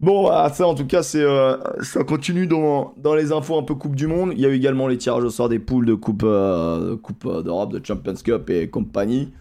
bon, 0.00 0.22
voilà, 0.22 0.50
ça 0.50 0.66
en 0.66 0.74
tout 0.74 0.86
cas, 0.86 1.02
ça 1.02 2.04
continue 2.06 2.46
dans, 2.46 2.92
les 3.16 3.32
infos 3.32 3.56
un 3.58 3.62
peu 3.62 3.74
Coupe 3.74 3.96
du 3.96 4.08
Monde. 4.08 4.32
Il 4.34 4.40
y 4.40 4.44
a 4.44 4.50
eu 4.50 4.56
également 4.56 4.88
les 4.88 4.98
tirages 4.98 5.24
au 5.24 5.30
sort 5.30 5.48
des 5.48 5.58
poules 5.58 5.86
de 5.86 5.94
Coupe, 5.94 6.24
de 6.24 6.96
coupe 6.96 7.26
d'Europe, 7.44 7.72
de 7.72 7.80
Champions 7.82 8.14
Cup 8.22 8.50
et 8.50 8.68
compagnie. 8.68 9.32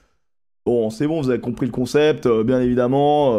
Bon, 0.65 0.89
c'est 0.89 1.07
bon, 1.07 1.21
vous 1.21 1.29
avez 1.29 1.41
compris 1.41 1.65
le 1.65 1.73
concept, 1.73 2.25
bien 2.25 2.61
évidemment. 2.61 3.35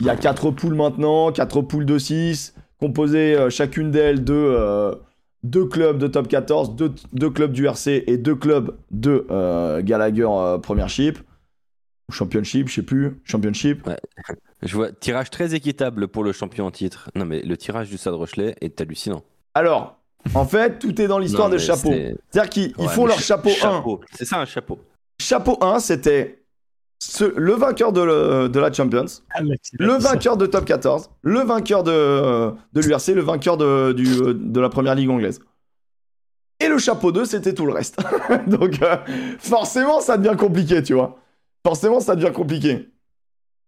il 0.00 0.06
y 0.06 0.10
a 0.10 0.16
4 0.16 0.50
poules 0.50 0.74
maintenant, 0.74 1.30
4 1.30 1.62
poules 1.62 1.86
de 1.86 1.96
6, 1.96 2.54
composées 2.80 3.34
euh, 3.36 3.50
chacune 3.50 3.90
d'elles 3.90 4.24
de 4.24 4.34
euh, 4.34 4.94
deux 5.42 5.66
clubs 5.66 5.98
de 5.98 6.06
top 6.06 6.28
14, 6.28 6.74
deux, 6.76 6.92
deux 7.12 7.30
clubs 7.30 7.52
du 7.52 7.66
RC 7.66 8.04
et 8.06 8.16
deux 8.18 8.34
clubs 8.34 8.76
de 8.90 9.26
euh, 9.30 9.82
Gallagher 9.82 10.28
Premiership. 10.62 11.18
Ou 12.08 12.12
Championship, 12.12 12.68
je 12.68 12.74
sais 12.74 12.82
plus. 12.82 13.20
Championship. 13.24 13.88
Je 14.62 14.74
vois 14.74 14.90
tirage 14.92 15.30
très 15.30 15.54
équitable 15.54 16.08
pour 16.08 16.24
le 16.24 16.32
champion 16.32 16.66
en 16.66 16.70
titre. 16.70 17.10
Non, 17.14 17.24
mais 17.24 17.40
le 17.42 17.56
tirage 17.56 17.88
du 17.88 17.96
Stade 17.98 18.14
Rochelet 18.14 18.56
est 18.60 18.80
hallucinant. 18.80 19.22
Alors, 19.54 19.96
en 20.34 20.44
fait, 20.44 20.78
tout 20.80 21.00
est 21.00 21.06
dans 21.06 21.18
l'histoire 21.18 21.48
des 21.48 21.58
chapeaux. 21.58 21.90
c'est- 21.92 22.16
C'est-à-dire 22.30 22.50
qu'ils 22.50 22.74
Ouais, 22.76 22.88
font 22.88 23.06
leur 23.06 23.14
ch- 23.16 23.26
chapeau 23.26 23.48
1. 23.50 23.52
chapeau. 23.54 24.00
C'est 24.12 24.24
ça 24.24 24.38
un 24.40 24.44
chapeau. 24.44 24.78
Chapeau 25.20 25.56
1, 25.62 25.78
c'était 25.78 26.39
ce- 27.02 27.24
le 27.36 27.54
vainqueur 27.54 27.92
de, 27.92 28.02
le- 28.02 28.48
de 28.48 28.60
la 28.60 28.72
Champions, 28.72 29.06
le 29.78 29.92
vainqueur 30.02 30.36
de 30.36 30.46
top 30.46 30.64
14, 30.66 31.10
le 31.22 31.40
vainqueur 31.40 31.82
de, 31.82 32.50
de 32.72 32.80
l'URC, 32.80 33.08
le 33.08 33.22
vainqueur 33.22 33.56
de, 33.56 33.92
du, 33.92 34.04
de 34.34 34.60
la 34.60 34.68
première 34.68 34.94
ligue 34.94 35.10
anglaise. 35.10 35.40
Et 36.62 36.68
le 36.68 36.76
chapeau 36.78 37.10
2, 37.10 37.24
c'était 37.24 37.54
tout 37.54 37.64
le 37.64 37.72
reste. 37.72 37.98
Donc, 38.46 38.82
euh, 38.82 38.96
forcément, 39.38 40.00
ça 40.00 40.18
devient 40.18 40.36
compliqué, 40.36 40.82
tu 40.82 40.92
vois. 40.92 41.16
Forcément, 41.66 42.00
ça 42.00 42.14
devient 42.16 42.32
compliqué. 42.32 42.90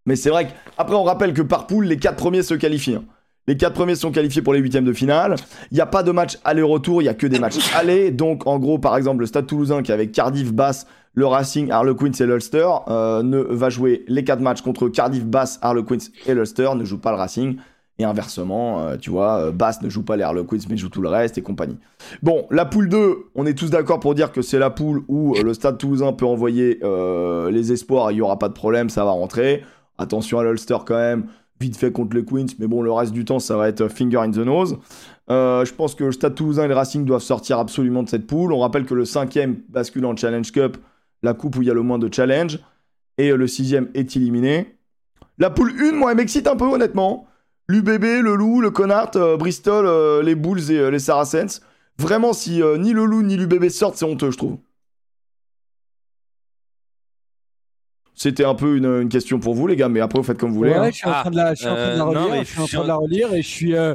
Mais 0.05 0.14
c'est 0.16 0.28
vrai 0.30 0.49
qu'après, 0.76 0.95
on 0.95 1.03
rappelle 1.05 1.33
que 1.33 1.41
par 1.43 1.66
poule, 1.66 1.87
les 1.87 1.97
quatre 1.97 2.16
premiers 2.16 2.43
se 2.43 2.53
qualifient. 2.55 2.97
hein. 2.97 3.05
Les 3.49 3.57
quatre 3.57 3.74
premiers 3.74 3.97
sont 3.97 4.12
qualifiés 4.12 4.43
pour 4.43 4.53
les 4.53 4.61
huitièmes 4.61 4.84
de 4.84 4.93
finale. 4.93 5.34
Il 5.70 5.74
n'y 5.74 5.80
a 5.80 5.86
pas 5.86 6.03
de 6.03 6.12
match 6.12 6.38
aller-retour, 6.45 7.03
il 7.03 7.07
n'y 7.07 7.09
a 7.09 7.14
que 7.14 7.26
des 7.26 7.40
matchs 7.40 7.57
aller. 7.74 8.11
Donc, 8.11 8.47
en 8.47 8.59
gros, 8.59 8.78
par 8.78 8.97
exemple, 8.97 9.20
le 9.20 9.26
Stade 9.26 9.47
Toulousain 9.47 9.82
qui 9.82 9.90
est 9.90 9.95
avec 9.95 10.12
Cardiff, 10.12 10.53
Basse, 10.53 10.86
le 11.14 11.26
Racing, 11.26 11.70
Harlequins 11.70 12.12
et 12.12 12.26
l'Ulster 12.26 12.68
euh, 12.88 13.22
ne 13.22 13.38
va 13.38 13.68
jouer 13.68 14.05
les 14.09 14.24
quatre 14.24 14.40
matchs 14.40 14.62
contre 14.62 14.88
Cardiff, 14.88 15.24
Basse, 15.24 15.59
Harlequins 15.61 15.99
et 16.26 16.34
l'Ulster, 16.34 16.70
ne 16.76 16.84
joue 16.84 16.99
pas 16.99 17.11
le 17.11 17.16
Racing. 17.18 17.57
Et 17.99 18.05
inversement, 18.05 18.80
euh, 18.80 18.97
tu 18.97 19.11
vois, 19.11 19.38
euh, 19.38 19.53
Basse 19.53 19.82
ne 19.82 19.90
joue 19.90 20.03
pas 20.03 20.16
les 20.16 20.22
Harlequins 20.22 20.57
mais 20.70 20.76
joue 20.76 20.88
tout 20.88 21.03
le 21.03 21.09
reste 21.09 21.36
et 21.36 21.43
compagnie. 21.43 21.76
Bon, 22.22 22.47
la 22.51 22.64
poule 22.64 22.88
2, 22.88 23.26
on 23.34 23.45
est 23.45 23.53
tous 23.55 23.70
d'accord 23.70 24.01
pour 24.01 24.14
dire 24.14 24.32
que 24.32 24.40
c'est 24.40 24.59
la 24.59 24.70
poule 24.70 25.03
où 25.09 25.34
le 25.34 25.53
Stade 25.53 25.76
Toulousain 25.78 26.12
peut 26.12 26.24
envoyer 26.24 26.78
euh, 26.82 27.51
les 27.51 27.70
espoirs, 27.70 28.11
il 28.11 28.14
n'y 28.14 28.20
aura 28.22 28.38
pas 28.38 28.49
de 28.49 28.55
problème, 28.55 28.88
ça 28.88 29.05
va 29.05 29.11
rentrer. 29.11 29.62
Attention 29.99 30.38
à 30.38 30.45
l'Ulster 30.45 30.78
quand 30.86 30.97
même, 30.97 31.26
vite 31.62 31.76
fait 31.76 31.92
contre 31.92 32.16
les 32.16 32.24
Queens, 32.24 32.46
mais 32.58 32.66
bon, 32.66 32.82
le 32.82 32.92
reste 32.92 33.12
du 33.12 33.24
temps, 33.24 33.38
ça 33.38 33.56
va 33.56 33.68
être 33.68 33.88
finger 33.88 34.18
in 34.18 34.30
the 34.30 34.38
nose. 34.38 34.76
Euh, 35.30 35.64
je 35.64 35.72
pense 35.72 35.94
que 35.94 36.04
le 36.04 36.12
Stade 36.12 36.34
Toulousain 36.34 36.64
et 36.64 36.68
le 36.68 36.74
Racing 36.74 37.04
doivent 37.04 37.22
sortir 37.22 37.58
absolument 37.58 38.02
de 38.02 38.08
cette 38.08 38.26
poule. 38.26 38.52
On 38.52 38.58
rappelle 38.58 38.84
que 38.84 38.94
le 38.94 39.04
cinquième 39.04 39.60
bascule 39.68 40.04
en 40.04 40.16
Challenge 40.16 40.50
Cup, 40.50 40.76
la 41.22 41.34
coupe 41.34 41.56
où 41.56 41.62
il 41.62 41.68
y 41.68 41.70
a 41.70 41.74
le 41.74 41.82
moins 41.82 41.98
de 41.98 42.12
challenge, 42.12 42.58
et 43.18 43.30
euh, 43.30 43.36
le 43.36 43.46
sixième 43.46 43.88
est 43.94 44.16
éliminé. 44.16 44.76
La 45.38 45.50
poule 45.50 45.72
1, 45.80 45.92
moi, 45.92 46.10
elle 46.10 46.18
m'excite 46.18 46.46
un 46.46 46.56
peu, 46.56 46.66
honnêtement. 46.66 47.26
L'UBB, 47.68 48.22
le 48.22 48.34
Loup, 48.34 48.60
le 48.60 48.70
Connard, 48.70 49.12
euh, 49.16 49.36
Bristol, 49.36 49.86
euh, 49.86 50.22
les 50.22 50.34
Bulls 50.34 50.70
et 50.70 50.78
euh, 50.78 50.90
les 50.90 50.98
Saracens. 50.98 51.62
Vraiment, 51.98 52.32
si 52.32 52.62
euh, 52.62 52.76
ni 52.76 52.92
le 52.92 53.04
Loup 53.04 53.22
ni 53.22 53.36
l'UBB 53.36 53.68
sortent, 53.68 53.96
c'est 53.96 54.04
honteux, 54.04 54.30
je 54.30 54.36
trouve. 54.36 54.58
C'était 58.23 58.45
un 58.45 58.55
peu 58.55 58.77
une, 58.77 58.85
une 58.87 59.09
question 59.09 59.41
pour 59.41 59.53
vous, 59.55 59.66
les 59.66 59.75
gars, 59.75 59.89
mais 59.89 59.99
après, 59.99 60.16
vous 60.20 60.23
faites 60.25 60.39
comme 60.39 60.51
vous 60.51 60.59
voulez. 60.59 60.70
Ouais, 60.70 60.77
hein. 60.77 60.91
je 60.93 60.97
suis 60.99 61.09
en 61.09 61.12
train 61.12 61.31
de 61.33 61.37
la, 61.37 61.55
je 61.55 61.59
suis 61.61 61.68
en 61.68 61.75
train 61.75 61.87
de 61.87 61.91
la 61.91 61.97
non, 61.99 62.11
relire. 62.29 62.45
je 62.45 62.51
suis 62.51 62.61
en 62.61 62.66
je- 62.66 62.73
train 62.77 62.83
de 62.85 62.89
la 62.89 62.95
relire 62.95 63.35
et 63.35 63.43
je 63.43 63.49
suis. 63.49 63.75
euh, 63.75 63.95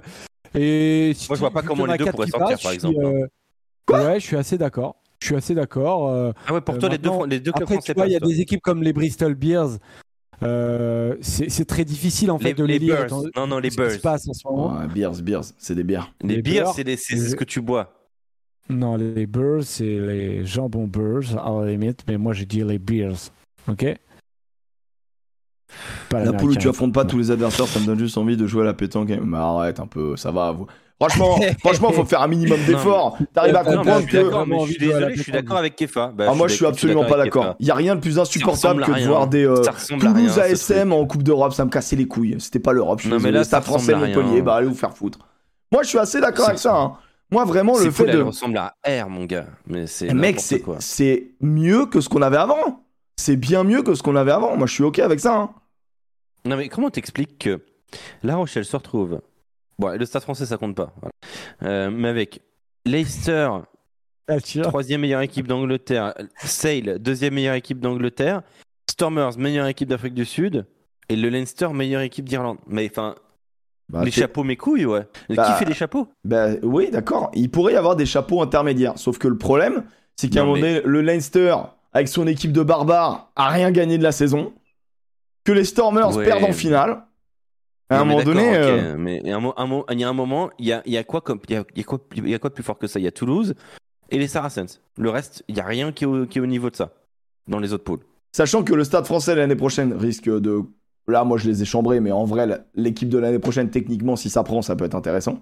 et 0.53 1.13
si 1.15 1.27
Moi, 1.29 1.35
je 1.35 1.39
vois 1.39 1.51
pas 1.51 1.61
comment 1.61 1.85
les 1.85 1.97
deux 1.97 2.03
quatre 2.03 2.15
pourraient 2.15 2.27
sortir, 2.27 2.49
passent, 2.49 2.63
par 2.63 2.71
exemple. 2.73 2.97
euh, 3.05 3.27
ouais, 3.93 4.19
je 4.19 4.25
suis 4.25 4.35
assez 4.35 4.57
d'accord. 4.57 4.97
Je 5.21 5.27
suis 5.27 5.35
assez 5.37 5.55
d'accord. 5.55 6.09
euh, 6.09 6.33
Ah 6.45 6.53
ouais, 6.55 6.59
pour 6.59 6.75
Euh, 6.75 6.77
toi, 6.77 6.89
les 6.89 6.97
deux, 6.97 7.09
les 7.29 7.39
deux 7.39 7.53
clubs 7.53 7.63
Après, 7.63 7.75
français 7.75 7.93
il 8.05 8.11
y 8.11 8.15
a 8.17 8.19
toi. 8.19 8.27
des 8.27 8.41
équipes 8.41 8.61
comme 8.61 8.83
les 8.83 8.91
Bristol 8.91 9.33
Bears. 9.33 9.77
euh, 10.43 11.15
c'est 11.21 11.65
très 11.65 11.85
difficile 11.85 12.29
en 12.29 12.37
fait 12.37 12.49
Les, 12.49 12.53
de 12.53 12.63
les, 12.65 12.73
les 12.79 12.79
lire. 12.79 12.95
Bears. 13.07 13.21
Non, 13.37 13.47
non, 13.47 13.59
les 13.59 13.69
ce 13.69 13.77
qui 13.77 13.81
se 13.83 13.87
Bears. 13.93 14.01
passe 14.01 14.27
en 14.27 14.33
ce 14.33 14.45
moment. 14.45 14.77
Ouais, 14.77 14.87
beers, 14.87 15.21
beers, 15.23 15.41
c'est 15.57 15.73
des 15.73 15.83
bières. 15.85 16.11
Les 16.21 16.35
Les 16.35 16.41
beurres, 16.41 16.73
c'est 16.75 16.83
les- 16.83 16.97
c'est 16.97 17.15
les- 17.15 17.29
ce 17.29 17.35
que 17.37 17.45
tu 17.45 17.61
bois. 17.61 17.93
Non, 18.69 18.97
les 18.97 19.25
Bears, 19.25 19.63
c'est 19.63 19.85
les 19.85 20.45
jambons 20.45 20.85
Bears 20.87 21.37
à 21.37 21.63
la 21.63 21.71
limite, 21.71 22.01
mais 22.09 22.17
moi 22.17 22.33
je 22.33 22.43
dis 22.43 22.61
les 22.63 22.77
Bears. 22.77 23.31
Ok? 23.69 23.85
Pas 26.09 26.19
La 26.19 26.25
poule 26.25 26.33
où 26.33 26.37
l'américain. 26.41 26.59
tu 26.61 26.69
affrontes 26.69 26.93
pas 26.93 27.05
tous 27.05 27.17
les 27.17 27.31
adversaires, 27.31 27.67
ça 27.67 27.79
me 27.79 27.85
donne 27.85 27.99
juste 27.99 28.17
envie 28.17 28.37
de 28.37 28.47
jouer 28.47 28.63
à 28.63 28.65
la 28.65 28.73
pétanque. 28.73 29.09
Mais 29.21 29.37
arrête 29.37 29.79
un 29.79 29.87
peu, 29.87 30.15
ça 30.15 30.31
va. 30.31 30.51
Vous... 30.51 30.67
Franchement, 30.99 31.37
franchement, 31.59 31.91
faut 31.91 32.05
faire 32.05 32.21
un 32.23 32.27
minimum 32.27 32.59
d'efforts. 32.65 33.17
T'arrives 33.33 33.55
à 33.55 33.63
comprendre 33.63 33.83
comprendre 33.83 34.01
je 34.01 34.07
suis 34.07 34.17
que. 34.17 34.65
je 34.65 34.71
suis 34.71 34.79
désolé, 34.87 35.15
je 35.15 35.21
suis 35.21 35.31
d'accord 35.31 35.57
avec 35.57 35.75
Kefa. 35.75 36.11
Bah, 36.15 36.25
Ah, 36.29 36.33
moi, 36.33 36.47
je 36.47 36.55
suis 36.55 36.65
absolument 36.65 37.05
pas 37.05 37.17
d'accord. 37.17 37.55
Il 37.59 37.67
y 37.67 37.71
a 37.71 37.75
rien 37.75 37.95
de 37.95 38.01
plus 38.01 38.17
insupportable 38.17 38.83
que 38.83 38.91
de 38.99 39.05
voir 39.05 39.27
des 39.27 39.45
euh, 39.45 39.61
Ça 39.61 39.71
ressemble 39.71 40.07
à 40.07 40.09
Toulouse 40.11 40.39
ASM 40.39 40.93
en 40.93 41.05
Coupe 41.05 41.23
d'Europe. 41.23 41.53
Ça 41.53 41.65
me 41.65 41.69
cassait 41.69 41.95
les 41.95 42.07
couilles. 42.07 42.37
C'était 42.39 42.59
pas 42.59 42.71
l'Europe. 42.73 42.99
Je 43.03 43.15
suis 43.15 43.31
là, 43.31 43.43
Stade 43.43 43.61
ça 43.63 43.69
français 43.69 43.93
ressemble 43.93 44.11
à 44.11 44.15
Montpellier, 44.17 44.41
bah 44.41 44.55
allez 44.55 44.67
vous 44.67 44.73
faire 44.75 44.93
foutre. 44.97 45.19
Moi, 45.71 45.83
je 45.83 45.89
suis 45.89 45.99
assez 45.99 46.19
d'accord 46.19 46.47
avec 46.47 46.59
ça. 46.59 46.75
hein. 46.75 46.93
Moi, 47.29 47.43
vraiment, 47.45 47.77
le 47.77 47.91
fait 47.91 48.05
de. 48.05 48.21
ressemble 48.21 48.57
à 48.57 48.73
R, 48.87 49.09
mon 49.09 49.25
gars. 49.25 49.45
Mais 49.67 49.85
c'est 49.85 50.07
Eh, 50.09 50.13
Mec, 50.13 50.39
c'est 50.79 51.31
mieux 51.41 51.85
que 51.85 51.99
ce 52.01 52.09
qu'on 52.09 52.21
avait 52.21 52.37
avant. 52.37 52.85
C'est 53.19 53.35
bien 53.35 53.63
mieux 53.63 53.81
que 53.83 53.95
ce 53.95 54.03
qu'on 54.03 54.15
avait 54.15 54.31
avant. 54.31 54.55
Moi, 54.57 54.67
je 54.67 54.73
suis 54.73 54.83
ok 54.83 54.99
avec 54.99 55.19
ça. 55.19 55.35
hein. 55.35 55.49
Non, 56.45 56.55
mais 56.57 56.69
comment 56.69 56.89
t'expliques 56.89 57.39
que 57.39 57.61
La 58.23 58.35
Rochelle 58.35 58.65
se 58.65 58.75
retrouve. 58.75 59.21
Bon, 59.79 59.97
le 59.97 60.05
stade 60.05 60.21
français, 60.23 60.45
ça 60.45 60.57
compte 60.57 60.75
pas. 60.75 60.93
voilà. 61.01 61.11
Euh, 61.63 61.91
mais 61.91 62.07
avec 62.09 62.41
Leicester 62.85 63.49
Ah, 64.27 64.37
troisième 64.63 65.01
meilleure 65.01 65.21
équipe 65.21 65.47
d'Angleterre. 65.47 66.13
Sale, 66.37 66.99
deuxième 66.99 67.33
meilleure 67.33 67.55
équipe 67.55 67.79
d'Angleterre. 67.79 68.41
Stormers, 68.89 69.37
meilleure 69.37 69.67
équipe 69.67 69.89
d'Afrique 69.89 70.13
du 70.13 70.25
Sud. 70.25 70.65
Et 71.09 71.15
le 71.15 71.29
Leinster, 71.29 71.69
meilleure 71.73 72.01
équipe 72.01 72.27
d'Irlande. 72.27 72.57
Mais 72.67 72.87
enfin, 72.89 73.15
Bah, 73.89 74.03
les 74.03 74.11
chapeaux, 74.11 74.43
mes 74.43 74.57
couilles, 74.57 74.85
ouais. 74.85 75.07
Bah, 75.29 75.45
Qui 75.47 75.53
fait 75.59 75.65
les 75.65 75.73
chapeaux? 75.73 76.07
bah, 76.23 76.49
oui, 76.63 76.89
d'accord. 76.91 77.29
Il 77.33 77.49
pourrait 77.49 77.73
y 77.73 77.77
avoir 77.77 77.95
des 77.95 78.05
chapeaux 78.05 78.41
intermédiaires. 78.41 78.97
Sauf 78.97 79.17
que 79.17 79.27
le 79.27 79.37
problème, 79.37 79.85
c'est 80.15 80.29
qu'à 80.29 80.41
un 80.41 80.45
moment 80.45 80.57
donné, 80.59 80.81
le 80.83 81.01
Leinster, 81.01 81.55
avec 81.97 82.07
son 82.07 82.27
équipe 82.27 82.51
de 82.51 82.61
barbares, 82.63 83.31
a 83.35 83.49
rien 83.49 83.71
gagné 83.71 83.97
de 83.97 84.03
la 84.03 84.11
saison. 84.11 84.53
Que 85.43 85.51
les 85.51 85.63
Stormers 85.65 86.15
Ouais. 86.15 86.25
perdent 86.25 86.43
en 86.43 86.53
finale. 86.53 87.03
À 87.89 88.01
un 88.01 88.05
moment 88.05 88.21
donné. 88.23 88.55
euh, 88.55 88.95
Mais 88.97 89.19
il 89.23 89.27
y 89.27 89.31
a 89.31 89.37
un 89.37 89.39
mo- 89.39 89.53
un 89.57 89.65
mo- 89.65 89.85
il 89.89 89.99
y 89.99 90.03
a 90.03 90.09
un 90.09 90.13
moment, 90.13 90.49
il 90.59 90.65
y 90.67 90.73
a, 90.73 90.81
il 90.85 90.91
y 90.93 90.97
a 90.97 91.03
quoi 91.03 91.21
comme, 91.21 91.39
il 91.47 91.53
y 91.53 91.57
a, 91.57 91.63
il 91.73 91.77
y 91.77 91.81
a 91.81 91.83
quoi, 91.85 91.99
il 92.15 92.29
y 92.29 92.33
a 92.35 92.39
quoi 92.39 92.49
de 92.49 92.53
plus 92.55 92.63
fort 92.63 92.77
que 92.77 92.85
ça? 92.87 92.99
Il 92.99 93.03
y 93.03 93.07
a 93.07 93.11
Toulouse 93.11 93.55
et 94.09 94.19
les 94.19 94.27
Saracens. 94.27 94.81
Le 94.97 95.09
reste, 95.09 95.43
il 95.47 95.55
y 95.57 95.59
a 95.61 95.65
rien 95.65 95.91
qui 95.93 96.03
est 96.03 96.07
au, 96.07 96.25
qui 96.25 96.37
est 96.37 96.41
au 96.41 96.45
niveau 96.45 96.69
de 96.69 96.75
ça 96.75 96.91
dans 97.47 97.59
les 97.59 97.71
autres 97.73 97.85
poules. 97.85 98.01
Sachant 98.33 98.63
que 98.63 98.73
le 98.73 98.83
stade 98.83 99.05
français 99.05 99.35
l'année 99.35 99.55
prochaine 99.55 99.93
risque 99.93 100.29
de. 100.29 100.61
Là, 101.07 101.23
moi, 101.23 101.37
je 101.37 101.47
les 101.49 101.61
ai 101.61 101.65
chambrés, 101.65 102.01
mais 102.01 102.11
en 102.11 102.25
vrai, 102.25 102.45
l'équipe 102.75 103.07
de 103.07 103.17
l'année 103.17 103.39
prochaine, 103.39 103.69
techniquement, 103.71 104.17
si 104.17 104.29
ça 104.29 104.43
prend, 104.43 104.61
ça 104.61 104.75
peut 104.75 104.83
être 104.85 104.95
intéressant. 104.95 105.41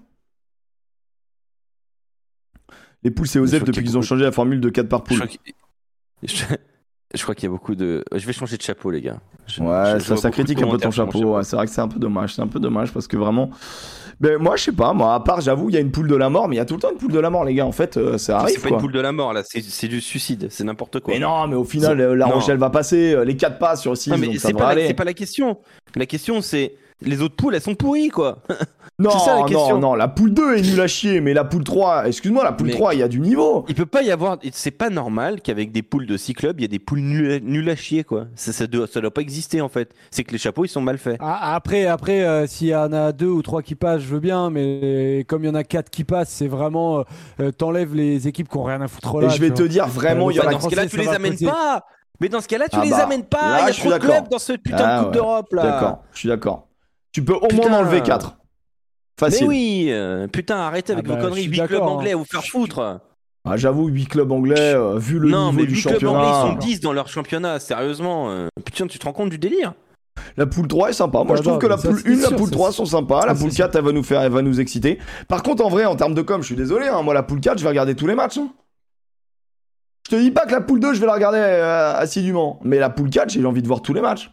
Les 3.02 3.10
poules 3.10 3.26
je 3.26 3.38
crois 3.40 3.58
depuis 3.60 3.82
qu'ils 3.84 3.98
ont 3.98 4.02
changé 4.02 4.24
la 4.24 4.32
formule 4.32 4.60
de 4.60 4.68
4 4.68 4.88
par 4.88 5.02
Je 5.10 5.16
poule. 5.18 5.28
Je, 6.22 6.44
je 7.14 7.22
crois 7.22 7.34
qu'il 7.34 7.44
y 7.44 7.46
a 7.46 7.50
beaucoup 7.50 7.74
de. 7.74 8.04
Je 8.14 8.26
vais 8.26 8.32
changer 8.32 8.56
de 8.56 8.62
chapeau, 8.62 8.90
les 8.90 9.00
gars. 9.02 9.18
Je- 9.46 9.62
Ouais, 9.62 9.98
je- 10.00 10.14
ça, 10.16 10.30
critique 10.30 10.60
un 10.62 10.68
peu 10.68 10.78
ton 10.78 10.90
chapeau. 10.90 11.36
Ouais, 11.36 11.44
c'est 11.44 11.56
vrai 11.56 11.66
que 11.66 11.72
c'est 11.72 11.80
un 11.80 11.88
peu 11.88 11.98
dommage. 12.00 12.34
C'est 12.34 12.42
un 12.42 12.48
peu 12.48 12.58
dommage 12.60 12.92
parce 12.92 13.06
que 13.06 13.16
vraiment. 13.16 13.50
Ben, 14.18 14.38
moi, 14.38 14.56
je 14.56 14.62
sais 14.64 14.72
pas. 14.72 14.94
Moi, 14.94 15.12
à 15.14 15.20
part, 15.20 15.42
j'avoue, 15.42 15.68
il 15.68 15.74
y 15.74 15.76
a 15.76 15.80
une 15.80 15.90
poule 15.90 16.08
de 16.08 16.16
la 16.16 16.30
mort, 16.30 16.48
mais 16.48 16.56
il 16.56 16.58
y 16.58 16.62
a 16.62 16.64
tout 16.64 16.74
le 16.74 16.80
temps 16.80 16.90
une 16.90 16.96
poule 16.96 17.12
de 17.12 17.18
la 17.20 17.28
mort, 17.28 17.44
les 17.44 17.52
gars. 17.52 17.66
En 17.66 17.72
fait, 17.72 17.98
euh, 17.98 18.16
ça 18.16 18.38
arrive. 18.38 18.54
C'est 18.56 18.62
pas 18.62 18.68
quoi. 18.68 18.78
une 18.78 18.80
poule 18.82 18.92
de 18.92 19.00
la 19.00 19.12
mort 19.12 19.34
là, 19.34 19.42
c'est 19.44 19.88
du 19.88 20.00
suicide, 20.00 20.48
c'est 20.50 20.64
n'importe 20.64 21.00
quoi. 21.00 21.12
Mais 21.12 21.20
non, 21.20 21.46
mais 21.46 21.54
au 21.56 21.64
final, 21.64 22.00
euh, 22.00 22.14
La. 22.16 22.24
Rochelle 22.26 22.56
va 22.56 22.70
passer. 22.70 23.12
euh, 23.14 23.24
Les 23.24 23.36
4 23.36 23.58
passes 23.58 23.82
sur 23.82 23.94
6, 23.96 24.10
Non, 24.10 24.16
mais 24.18 24.26
donc 24.28 24.36
ça 24.36 24.48
c'est 24.48 24.54
pas, 24.54 24.74
la- 24.74 24.94
pas 24.94 25.04
la 25.04 25.12
question. 25.12 25.58
La 25.96 26.06
question 26.06 26.40
c'est 26.40 26.74
les 27.02 27.20
autres 27.22 27.36
poules, 27.36 27.54
elles 27.54 27.60
sont 27.62 27.74
pourries 27.74 28.08
quoi. 28.08 28.38
Non, 28.98 29.10
c'est 29.10 29.18
ça, 29.26 29.34
la 29.34 29.40
non, 29.40 29.46
question. 29.46 29.78
non. 29.78 29.94
La 29.94 30.08
poule 30.08 30.32
2 30.32 30.56
est 30.56 30.62
nulle 30.62 30.80
à 30.80 30.86
chier, 30.86 31.20
mais 31.20 31.34
la 31.34 31.44
poule 31.44 31.64
3, 31.64 32.08
excuse-moi, 32.08 32.42
la 32.44 32.52
poule 32.52 32.68
Mais- 32.68 32.72
3, 32.72 32.94
il 32.94 33.00
y 33.00 33.02
a 33.02 33.08
du 33.08 33.20
niveau. 33.20 33.66
Il 33.68 33.74
peut 33.74 33.84
pas 33.84 34.00
y 34.02 34.10
avoir. 34.10 34.38
C'est 34.52 34.70
pas 34.70 34.88
normal 34.88 35.42
qu'avec 35.42 35.70
des 35.70 35.82
poules 35.82 36.06
de 36.06 36.16
6 36.16 36.32
clubs, 36.32 36.58
il 36.58 36.62
y 36.62 36.64
a 36.64 36.68
des 36.68 36.78
poules 36.78 37.00
nulles 37.00 37.30
à, 37.30 37.38
nulles 37.40 37.68
à 37.68 37.76
chier 37.76 38.04
quoi. 38.04 38.24
Ça, 38.36 38.54
ça, 38.54 38.66
doit, 38.66 38.86
ça 38.86 39.02
doit 39.02 39.10
pas 39.12 39.20
exister 39.20 39.60
en 39.60 39.68
fait. 39.68 39.90
C'est 40.10 40.24
que 40.24 40.32
les 40.32 40.38
chapeaux 40.38 40.64
ils 40.64 40.68
sont 40.68 40.80
mal 40.80 40.96
faits. 40.96 41.18
Ah, 41.20 41.54
après, 41.54 41.84
après 41.84 42.24
euh, 42.24 42.46
s'il 42.46 42.68
y 42.68 42.74
en 42.74 42.90
a 42.94 43.12
deux 43.12 43.26
ou 43.28 43.42
trois 43.42 43.60
qui 43.60 43.74
passent, 43.74 44.00
je 44.00 44.06
veux 44.08 44.20
bien, 44.20 44.48
mais 44.48 45.26
comme 45.28 45.44
il 45.44 45.48
y 45.48 45.50
en 45.50 45.54
a 45.56 45.64
quatre 45.64 45.90
qui 45.90 46.04
passent, 46.04 46.30
c'est 46.30 46.48
vraiment. 46.48 47.00
euh, 47.00 47.02
euh, 47.40 47.50
T'enlèves 47.52 47.94
les 47.94 48.28
équipes 48.28 48.48
qui 48.48 48.56
ont 48.56 48.64
rien 48.64 48.80
à 48.80 48.88
foutre 48.88 49.20
là. 49.20 49.26
Et 49.26 49.30
je 49.30 49.42
vais 49.42 49.50
te 49.50 49.58
vois. 49.60 49.68
dire, 49.68 49.86
vraiment, 49.88 50.30
il 50.30 50.38
y 50.38 50.40
en 50.40 50.44
Bah, 50.44 50.48
a 50.48 50.52
dans 50.52 50.60
ce 50.60 50.68
cas-là, 50.70 50.86
tu 50.86 50.96
les 50.96 51.08
amènes 51.08 51.36
pas. 51.36 51.84
Mais 52.18 52.30
dans 52.30 52.40
ce 52.40 52.48
cas-là, 52.48 52.64
tu 52.70 52.78
Ah 52.80 52.82
les 52.82 52.92
bah, 52.92 53.04
amènes 53.04 53.24
pas. 53.24 53.42
là, 53.42 53.58
Il 53.60 53.66
y 53.66 53.68
a 53.68 53.72
je 53.72 53.72
suis 53.78 53.90
trop 53.90 53.98
de 53.98 54.02
clubs 54.02 54.28
dans 54.30 54.38
ce 54.38 54.54
putain 54.54 54.76
Ah 54.80 54.96
de 55.00 55.04
Coupe 55.04 55.08
ouais. 55.08 55.14
d'Europe 55.20 55.52
là. 55.52 55.62
D'accord, 55.64 55.98
je 56.14 56.18
suis 56.20 56.28
d'accord. 56.30 56.62
Tu 57.16 57.24
peux 57.24 57.32
au 57.32 57.48
Putain. 57.48 57.70
moins 57.70 57.78
en 57.78 57.80
enlever 57.80 58.02
4. 58.02 58.36
Mais 58.36 59.30
Facile. 59.30 59.46
oui, 59.48 59.86
euh, 59.88 60.26
putain, 60.26 60.58
arrêtez 60.58 60.92
avec 60.92 61.06
Ah 61.06 61.08
bah, 61.08 61.14
vos 61.14 61.20
je 61.20 61.24
conneries. 61.24 61.42
suis 61.44 61.50
8 61.50 61.66
clubs 61.66 61.80
anglais 61.80 62.10
hein. 62.10 62.16
à 62.16 62.18
vous 62.18 62.26
faire 62.26 62.44
foutre. 62.44 63.00
Ah, 63.48 63.56
J'avoue, 63.56 63.86
8 63.88 64.04
clubs 64.06 64.30
anglais, 64.30 64.74
euh, 64.74 64.98
vu 64.98 65.18
le 65.18 65.30
non, 65.30 65.46
niveau 65.46 65.60
mais 65.60 65.66
du 65.66 65.76
8 65.76 65.80
clubs 65.80 65.94
anglais, 66.04 66.24
championnat. 66.26 66.48
ils 66.58 66.60
sont 66.62 66.66
10 66.66 66.80
dans 66.80 66.92
leur 66.92 67.08
championnat, 67.08 67.58
sérieusement. 67.58 68.28
euh, 68.28 68.48
Putain, 68.66 68.86
tu 68.86 68.98
te 68.98 69.06
rends 69.06 69.14
compte 69.14 69.30
du 69.30 69.38
délire? 69.38 69.72
La 70.36 70.44
poule 70.44 70.68
3 70.68 70.90
est 70.90 70.92
sympa. 70.92 71.24
Moi, 71.24 71.28
Ah 71.32 71.36
je 71.36 71.40
trouve 71.40 71.54
non, 71.54 71.58
que 71.58 71.66
la 71.66 71.76
mais 71.76 71.82
poule 71.84 72.00
c'est 72.00 72.08
1 72.10 72.16
la 72.16 72.28
sûr, 72.28 72.36
poule 72.36 72.48
ça, 72.48 72.52
3 72.52 72.70
c'est- 72.70 72.76
sont 72.76 72.84
sympas. 72.84 73.20
ça, 73.22 73.26
La 73.28 73.34
poule 73.34 73.50
sûr. 73.50 73.64
4, 73.64 73.76
elle 73.76 73.84
va 73.84 73.92
nous 73.92 74.02
faire, 74.02 74.20
elle 74.20 74.32
va 74.32 74.42
nous 74.42 74.60
exciter. 74.60 74.98
Par 75.26 75.42
contre, 75.42 75.64
en 75.64 75.70
vrai, 75.70 75.86
en 75.86 75.96
termes 75.96 76.12
de 76.14 76.20
com, 76.20 76.42
je 76.42 76.46
suis 76.48 76.54
désolé. 76.56 76.86
hein, 76.88 77.00
moi, 77.00 77.14
la 77.14 77.22
poule 77.22 77.40
4, 77.40 77.56
je 77.56 77.62
vais 77.62 77.70
regarder 77.70 77.94
tous 77.94 78.06
les 78.06 78.14
matchs. 78.14 78.36
hein. 78.36 78.50
Je 80.06 80.14
te 80.14 80.20
dis 80.20 80.30
pas 80.32 80.44
que 80.44 80.52
la 80.52 80.60
poule 80.60 80.80
2, 80.80 80.92
je 80.92 81.00
vais 81.00 81.06
la 81.06 81.14
regarder 81.14 81.38
euh, 81.40 81.94
assidûment. 81.96 82.60
Mais 82.62 82.78
la 82.78 82.90
poule 82.90 83.08
4, 83.08 83.30
j'ai 83.30 83.42
envie 83.46 83.62
de 83.62 83.66
voir 83.66 83.80
tous 83.80 83.94
les 83.94 84.02
matchs. 84.02 84.30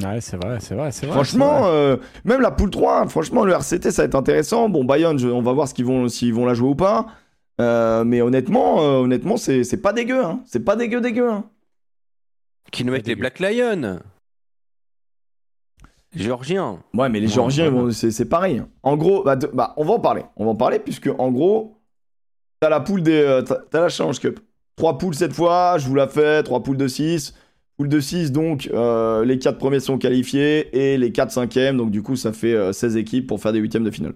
Ouais, 0.00 0.20
c'est 0.20 0.36
vrai, 0.42 0.58
c'est 0.60 0.74
vrai, 0.74 0.90
c'est 0.90 1.06
vrai. 1.06 1.14
Franchement, 1.14 1.60
vrai. 1.62 1.70
euh, 1.70 1.96
même 2.24 2.40
la 2.40 2.50
poule 2.50 2.70
3, 2.70 3.06
franchement, 3.08 3.44
le 3.44 3.52
RCT, 3.52 3.90
ça 3.90 4.02
va 4.02 4.06
être 4.06 4.14
intéressant. 4.14 4.68
Bon, 4.68 4.84
Bayonne, 4.84 5.18
je- 5.18 5.28
on 5.28 5.42
va 5.42 5.52
voir 5.52 5.68
ce 5.68 5.74
qu'ils 5.74 5.84
vont, 5.84 6.08
s'ils 6.08 6.32
vont 6.32 6.46
la 6.46 6.54
jouer 6.54 6.70
ou 6.70 6.74
pas. 6.74 7.06
Euh, 7.60 8.02
mais 8.02 8.22
honnêtement, 8.22 8.80
euh, 8.80 9.00
honnêtement, 9.02 9.36
c'est 9.36 9.62
c'est 9.64 9.76
pas 9.76 9.92
dégueu. 9.92 10.24
Hein. 10.24 10.40
C'est 10.46 10.64
pas 10.64 10.76
dégueu, 10.76 11.00
dégueu. 11.02 11.30
Hein. 11.30 11.44
Qui 12.70 12.84
nous 12.84 12.92
mettent 12.92 13.06
les. 13.06 13.14
Black 13.16 13.38
Lions. 13.38 14.00
Géorgiens. 16.14 16.78
Ouais, 16.94 17.08
mais 17.08 17.20
les 17.20 17.26
Ouais, 17.26 17.32
Géorgiens, 17.32 17.90
c'est 17.92 18.10
c'est 18.10 18.24
pareil. 18.26 18.62
En 18.82 18.96
gros, 18.96 19.22
bah, 19.24 19.36
de- 19.36 19.50
bah, 19.52 19.72
on 19.76 19.84
va 19.84 19.94
en 19.94 20.00
parler. 20.00 20.22
On 20.36 20.44
va 20.44 20.50
en 20.50 20.54
parler, 20.56 20.78
puisque 20.78 21.08
en 21.18 21.30
gros, 21.30 21.78
t'as 22.60 22.68
la 22.68 22.80
poule 22.80 23.02
des. 23.02 23.20
euh, 23.22 23.42
t'as 23.42 23.56
t'as 23.70 23.80
la 23.80 23.88
Challenge 23.88 24.18
Cup. 24.20 24.40
Trois 24.76 24.98
poules 24.98 25.14
cette 25.14 25.32
fois, 25.32 25.76
je 25.78 25.86
vous 25.88 25.94
la 25.94 26.08
fais. 26.08 26.42
Trois 26.42 26.62
poules 26.62 26.76
de 26.76 26.88
6. 26.88 27.34
De 27.88 28.00
6, 28.00 28.32
donc 28.32 28.68
euh, 28.72 29.24
les 29.24 29.38
4 29.38 29.58
premiers 29.58 29.80
sont 29.80 29.98
qualifiés 29.98 30.76
et 30.76 30.98
les 30.98 31.12
4 31.12 31.30
cinquièmes, 31.30 31.76
donc 31.76 31.90
du 31.90 32.02
coup, 32.02 32.16
ça 32.16 32.32
fait 32.32 32.54
euh, 32.54 32.72
16 32.72 32.96
équipes 32.96 33.26
pour 33.26 33.40
faire 33.40 33.52
des 33.52 33.58
huitièmes 33.58 33.84
de 33.84 33.90
finale. 33.90 34.14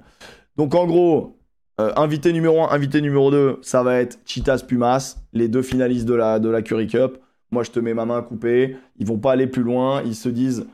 Donc 0.57 0.75
en 0.75 0.87
gros, 0.87 1.39
euh, 1.81 1.93
invité 1.97 2.33
numéro 2.33 2.63
1, 2.63 2.71
invité 2.71 3.01
numéro 3.01 3.31
2, 3.31 3.59
ça 3.63 3.83
va 3.83 3.97
être 3.97 4.19
Chitas 4.25 4.65
Pumas, 4.67 5.17
les 5.33 5.49
deux 5.49 5.63
finalistes 5.63 6.07
de 6.07 6.15
la, 6.15 6.39
de 6.39 6.49
la 6.49 6.63
Curry 6.63 6.87
Cup. 6.87 7.19
Moi, 7.51 7.63
je 7.63 7.71
te 7.71 7.79
mets 7.79 7.95
ma 7.95 8.05
main 8.05 8.23
coupée. 8.23 8.77
Ils 8.99 9.07
vont 9.07 9.19
pas 9.19 9.33
aller 9.33 9.47
plus 9.47 9.63
loin. 9.63 10.03
Ils 10.05 10.17
se 10.17 10.29
disent 10.29 10.67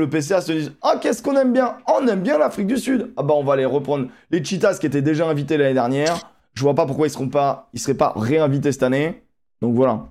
le 0.00 0.08
PCA 0.08 0.40
se 0.40 0.52
disent 0.52 0.72
Ah, 0.82 0.98
qu'est-ce 1.00 1.22
qu'on 1.22 1.36
aime 1.36 1.52
bien? 1.52 1.76
Ah, 1.86 1.98
On 2.00 2.06
aime 2.06 2.22
bien 2.22 2.38
l'Afrique 2.38 2.66
du 2.66 2.78
Sud. 2.78 3.12
Ah, 3.16 3.22
bah, 3.22 3.34
on 3.36 3.44
va 3.44 3.56
les 3.56 3.66
reprendre. 3.66 4.08
Les 4.30 4.42
Cheetahs 4.42 4.78
qui 4.78 4.86
étaient 4.86 5.02
déjà 5.02 5.28
invités 5.28 5.56
l'année 5.56 5.74
dernière. 5.74 6.32
Je 6.54 6.62
vois 6.62 6.74
pas 6.74 6.86
pourquoi 6.86 7.06
ils 7.06 7.10
seront 7.10 7.28
pas, 7.28 7.68
ils 7.74 7.80
seraient 7.80 7.94
pas 7.94 8.12
réinvités 8.16 8.72
cette 8.72 8.82
année. 8.82 9.22
Donc 9.60 9.74
voilà. 9.74 10.08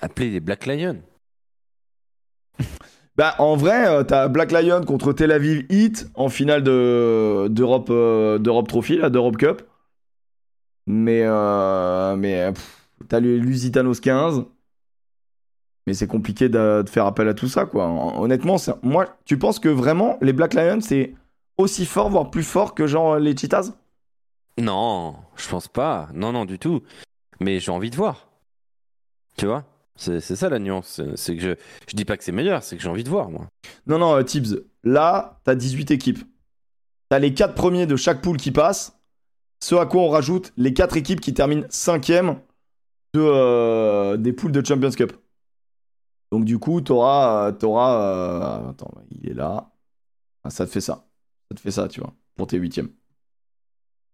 Appelez 0.00 0.30
les 0.30 0.40
Black 0.40 0.66
Lions. 0.66 1.02
Bah, 3.16 3.36
en 3.38 3.54
vrai, 3.54 3.86
euh, 3.86 4.02
t'as 4.02 4.26
Black 4.26 4.50
Lion 4.50 4.82
contre 4.84 5.12
Tel 5.12 5.30
Aviv 5.30 5.64
Heat 5.70 6.08
en 6.14 6.28
finale 6.28 6.64
de, 6.64 7.46
d'Europe, 7.48 7.86
euh, 7.90 8.38
d'Europe 8.38 8.66
Trophy, 8.66 8.96
là, 8.96 9.08
d'Europe 9.08 9.36
Cup. 9.36 9.62
Mais, 10.86 11.22
euh, 11.22 12.16
mais 12.16 12.52
pff, 12.52 12.88
t'as 13.08 13.20
Lusitanos 13.20 14.00
15. 14.00 14.44
Mais 15.86 15.94
c'est 15.94 16.08
compliqué 16.08 16.48
de, 16.48 16.82
de 16.82 16.88
faire 16.90 17.06
appel 17.06 17.28
à 17.28 17.34
tout 17.34 17.46
ça, 17.46 17.66
quoi. 17.66 17.86
Hon- 17.86 18.20
Honnêtement, 18.22 18.58
c'est- 18.58 18.74
moi, 18.82 19.06
tu 19.24 19.38
penses 19.38 19.60
que 19.60 19.68
vraiment, 19.68 20.18
les 20.20 20.32
Black 20.32 20.54
Lions, 20.54 20.80
c'est 20.80 21.14
aussi 21.56 21.86
fort, 21.86 22.10
voire 22.10 22.32
plus 22.32 22.42
fort 22.42 22.74
que 22.74 22.88
genre 22.88 23.20
les 23.20 23.36
Cheetahs? 23.36 23.74
Non, 24.58 25.14
je 25.36 25.48
pense 25.48 25.68
pas. 25.68 26.08
Non, 26.14 26.32
non, 26.32 26.46
du 26.46 26.58
tout. 26.58 26.82
Mais 27.40 27.60
j'ai 27.60 27.70
envie 27.70 27.90
de 27.90 27.96
voir. 27.96 28.28
Tu 29.36 29.46
vois? 29.46 29.64
C'est 29.96 30.20
ça 30.20 30.48
la 30.48 30.58
nuance. 30.58 31.00
C'est- 31.14 31.36
que 31.36 31.42
je, 31.42 31.54
je 31.88 31.96
dis 31.96 32.04
pas 32.04 32.16
que 32.16 32.24
c'est 32.24 32.32
meilleur, 32.32 32.62
c'est 32.62 32.76
que 32.76 32.82
j'ai 32.82 32.88
envie 32.88 33.04
de 33.04 33.08
voir, 33.10 33.30
moi. 33.30 33.48
Non, 33.86 33.98
non, 33.98 34.16
euh, 34.16 34.22
Tibbs, 34.22 34.64
là, 34.82 35.40
t'as 35.44 35.54
18 35.54 35.90
équipes. 35.92 36.18
T'as 37.08 37.18
les 37.20 37.32
4 37.32 37.54
premiers 37.54 37.86
de 37.86 37.96
chaque 37.96 38.20
poule 38.22 38.36
qui 38.38 38.50
passent. 38.50 38.98
Ce 39.62 39.74
à 39.76 39.86
quoi 39.86 40.02
on 40.02 40.08
rajoute 40.08 40.52
les 40.56 40.74
4 40.74 40.96
équipes 40.96 41.20
qui 41.20 41.32
terminent 41.32 41.66
5ème 41.70 42.38
de, 43.14 43.20
euh, 43.20 44.16
des 44.16 44.32
poules 44.32 44.52
de 44.52 44.64
Champions 44.66 44.90
Cup. 44.90 45.12
Donc, 46.32 46.44
du 46.44 46.58
coup, 46.58 46.80
t'auras. 46.80 47.48
euh, 47.48 47.52
t'auras 47.52 48.68
attends, 48.70 48.92
il 49.10 49.30
est 49.30 49.34
là. 49.34 49.70
Ah, 50.42 50.50
ça 50.50 50.66
te 50.66 50.70
fait 50.72 50.80
ça. 50.80 51.06
Ça 51.50 51.54
te 51.56 51.60
fait 51.60 51.70
ça, 51.70 51.86
tu 51.88 52.00
vois, 52.00 52.12
pour 52.34 52.48
tes 52.48 52.58
8ème. 52.58 52.88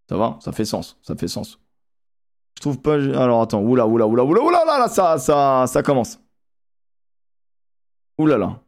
Ça 0.08 0.16
va? 0.16 0.38
Ça 0.42 0.52
fait 0.52 0.64
sens. 0.66 0.98
Ça 1.02 1.16
fait 1.16 1.28
sens. 1.28 1.58
Je 2.60 2.68
trouve 2.68 2.78
pas. 2.78 2.94
Alors, 2.94 3.40
attends. 3.40 3.62
Oula, 3.62 3.86
oula, 3.86 4.06
oula, 4.06 4.22
oula, 4.22 4.42
oula, 4.42 4.64
là, 4.66 4.78
là, 4.80 4.88
ça, 4.88 5.16
ça, 5.16 5.64
ça 5.66 5.82
commence. 5.82 6.20
Oula, 8.18 8.36
là. 8.36 8.60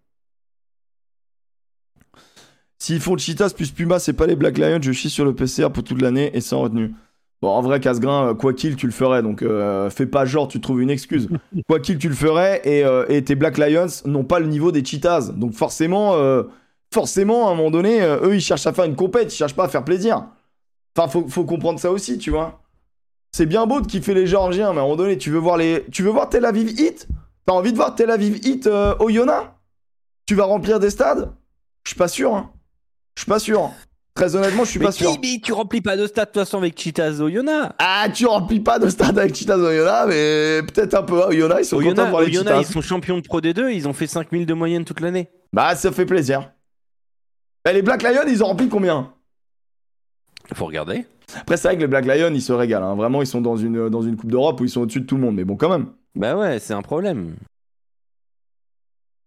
S'ils 2.79 3.01
font 3.01 3.19
Cheetahs 3.19 3.51
plus 3.55 3.71
Puma, 3.71 3.99
c'est 3.99 4.15
pas 4.15 4.27
les 4.27 4.35
Black 4.35 4.57
Lions, 4.57 4.81
je 4.81 4.93
chie 4.93 5.11
sur 5.11 5.27
le 5.27 5.35
PCR 5.35 5.69
pour 5.71 5.85
toute 5.85 6.01
l'année 6.01 6.31
et 6.35 6.41
sans 6.41 6.63
retenue. 6.63 6.95
Bon, 7.43 7.51
en 7.51 7.61
vrai, 7.61 7.81
Casgrain, 7.81 8.31
euh, 8.31 8.35
quoi 8.35 8.55
qu'il, 8.55 8.77
tu 8.77 8.87
le 8.87 8.93
ferais, 8.93 9.23
donc 9.23 9.43
euh, 9.43 9.91
fais 9.91 10.07
pas 10.07 10.25
genre, 10.25 10.49
tu 10.49 10.61
trouves 10.61 10.81
une 10.81 10.91
excuse. 10.91 11.29
quoi 11.69 11.79
qu'il, 11.79 11.99
tu 11.99 12.09
le 12.09 12.15
ferais 12.15 12.63
et, 12.65 12.85
euh, 12.85 13.05
et 13.09 13.23
tes 13.23 13.35
Black 13.35 13.59
Lions 13.59 13.87
n'ont 14.07 14.25
pas 14.25 14.41
le 14.41 14.47
niveau 14.47 14.73
des 14.73 14.83
Cheetahs. 14.85 15.33
Donc 15.35 15.53
forcément, 15.53 16.15
euh, 16.15 16.45
forcément, 16.93 17.49
à 17.49 17.53
un 17.53 17.55
moment 17.55 17.71
donné, 17.71 18.01
eux, 18.01 18.35
ils 18.35 18.41
cherchent 18.41 18.67
à 18.67 18.73
faire 18.73 18.87
une 18.87 18.97
compète, 18.97 19.33
ils 19.33 19.37
cherchent 19.37 19.55
pas 19.55 19.65
à 19.65 19.69
faire 19.69 19.85
plaisir. 19.85 20.25
Enfin, 20.97 21.09
faut, 21.09 21.29
faut 21.29 21.45
comprendre 21.45 21.79
ça 21.79 21.93
aussi, 21.93 22.19
tu 22.19 22.31
vois. 22.31 22.62
C'est 23.35 23.47
bien 23.47 23.65
beau 23.67 23.81
de 23.81 23.87
kiffer 23.87 24.13
les 24.13 24.27
Géorgiens, 24.27 24.73
mais 24.75 24.79
à 24.79 24.83
un 24.83 24.85
moment 24.85 24.97
donné, 24.97 25.17
tu 25.17 25.31
veux 25.31 25.39
voir 25.39 25.57
les, 25.57 25.87
tu 25.91 26.03
veux 26.03 26.11
voir 26.11 26.29
Tel 26.29 26.45
Aviv 26.45 26.69
Heat? 26.79 27.09
T'as 27.47 27.55
envie 27.55 27.73
de 27.73 27.77
voir 27.77 27.95
Tel 27.95 28.11
Aviv 28.11 28.37
Heat 28.47 28.67
euh, 28.67 28.95
au 29.01 29.09
Yona 29.09 29.57
Tu 30.27 30.35
vas 30.35 30.45
remplir 30.45 30.79
des 30.79 30.91
stades? 30.91 31.33
Je 31.85 31.91
suis 31.91 31.99
pas 31.99 32.09
sûr. 32.09 32.35
Hein. 32.35 32.51
Je 33.17 33.23
suis 33.23 33.31
pas 33.31 33.39
sûr. 33.39 33.71
Très 34.15 34.37
honnêtement, 34.37 34.65
je 34.65 34.71
suis 34.71 34.79
Mais, 34.79 34.85
pas 34.85 34.93
sûr. 34.93 35.17
mais 35.23 35.41
tu 35.43 35.55
remplis 35.55 35.81
pas 35.81 35.97
de 35.97 36.07
stade 36.07 36.29
de 36.29 36.33
toute 36.33 36.43
façon 36.43 36.59
avec 36.59 36.79
Cheetahs 36.79 37.21
Oyonnax. 37.23 37.75
Ah, 37.79 38.07
tu 38.13 38.27
remplis 38.27 38.61
pas 38.61 38.79
de 38.79 38.91
stade 38.91 39.19
avec 39.19 39.35
Cheetahs 39.35 39.57
au 39.57 39.71
Yona, 39.71 40.05
mais 40.07 40.61
peut-être 40.65 40.93
un 40.93 41.03
peu. 41.03 41.23
Au 41.25 41.33
Yona, 41.33 41.61
ils 41.61 41.65
sont 41.65 41.81
contents 41.81 42.05
de 42.05 42.11
voir 42.11 42.21
les 42.23 42.33
Cheetahs. 42.33 42.61
ils 42.61 42.67
sont 42.67 42.83
champions 42.83 43.17
de 43.17 43.23
Pro 43.23 43.41
D2, 43.41 43.73
ils 43.73 43.89
ont 43.89 43.95
fait 43.95 44.07
5000 44.07 44.45
de 44.45 44.53
moyenne 44.53 44.85
toute 44.85 45.01
l'année. 45.01 45.31
Bah, 45.55 45.75
ça 45.75 45.91
fait 45.91 46.05
plaisir. 46.05 46.53
Bah, 47.65 47.73
les 47.73 47.81
Black 47.81 48.03
Lions, 48.03 48.29
ils 48.29 48.45
ont 48.45 48.49
rempli 48.49 48.69
combien? 48.69 49.11
Faut 50.53 50.67
regarder. 50.67 51.07
Après, 51.41 51.57
c'est 51.57 51.69
vrai 51.69 51.77
que 51.77 51.81
les 51.83 51.87
Black 51.87 52.05
Lions, 52.07 52.33
ils 52.35 52.43
se 52.43 52.53
régalent. 52.53 52.85
hein. 52.85 52.95
Vraiment, 52.95 53.23
ils 53.23 53.27
sont 53.27 53.41
dans 53.41 53.57
une, 53.57 53.89
dans 53.89 54.03
une 54.03 54.17
Coupe 54.17 54.31
d'Europe 54.31 54.61
où 54.61 54.65
ils 54.65 54.71
sont 54.71 54.81
au-dessus 54.83 55.01
de 55.01 55.07
tout 55.07 55.17
le 55.17 55.23
monde. 55.23 55.35
Mais 55.37 55.45
bon, 55.45 55.57
quand 55.57 55.69
même. 55.69 55.87
Bah 56.15 56.37
ouais, 56.37 56.59
c'est 56.59 56.75
un 56.75 56.83
problème. 56.83 57.35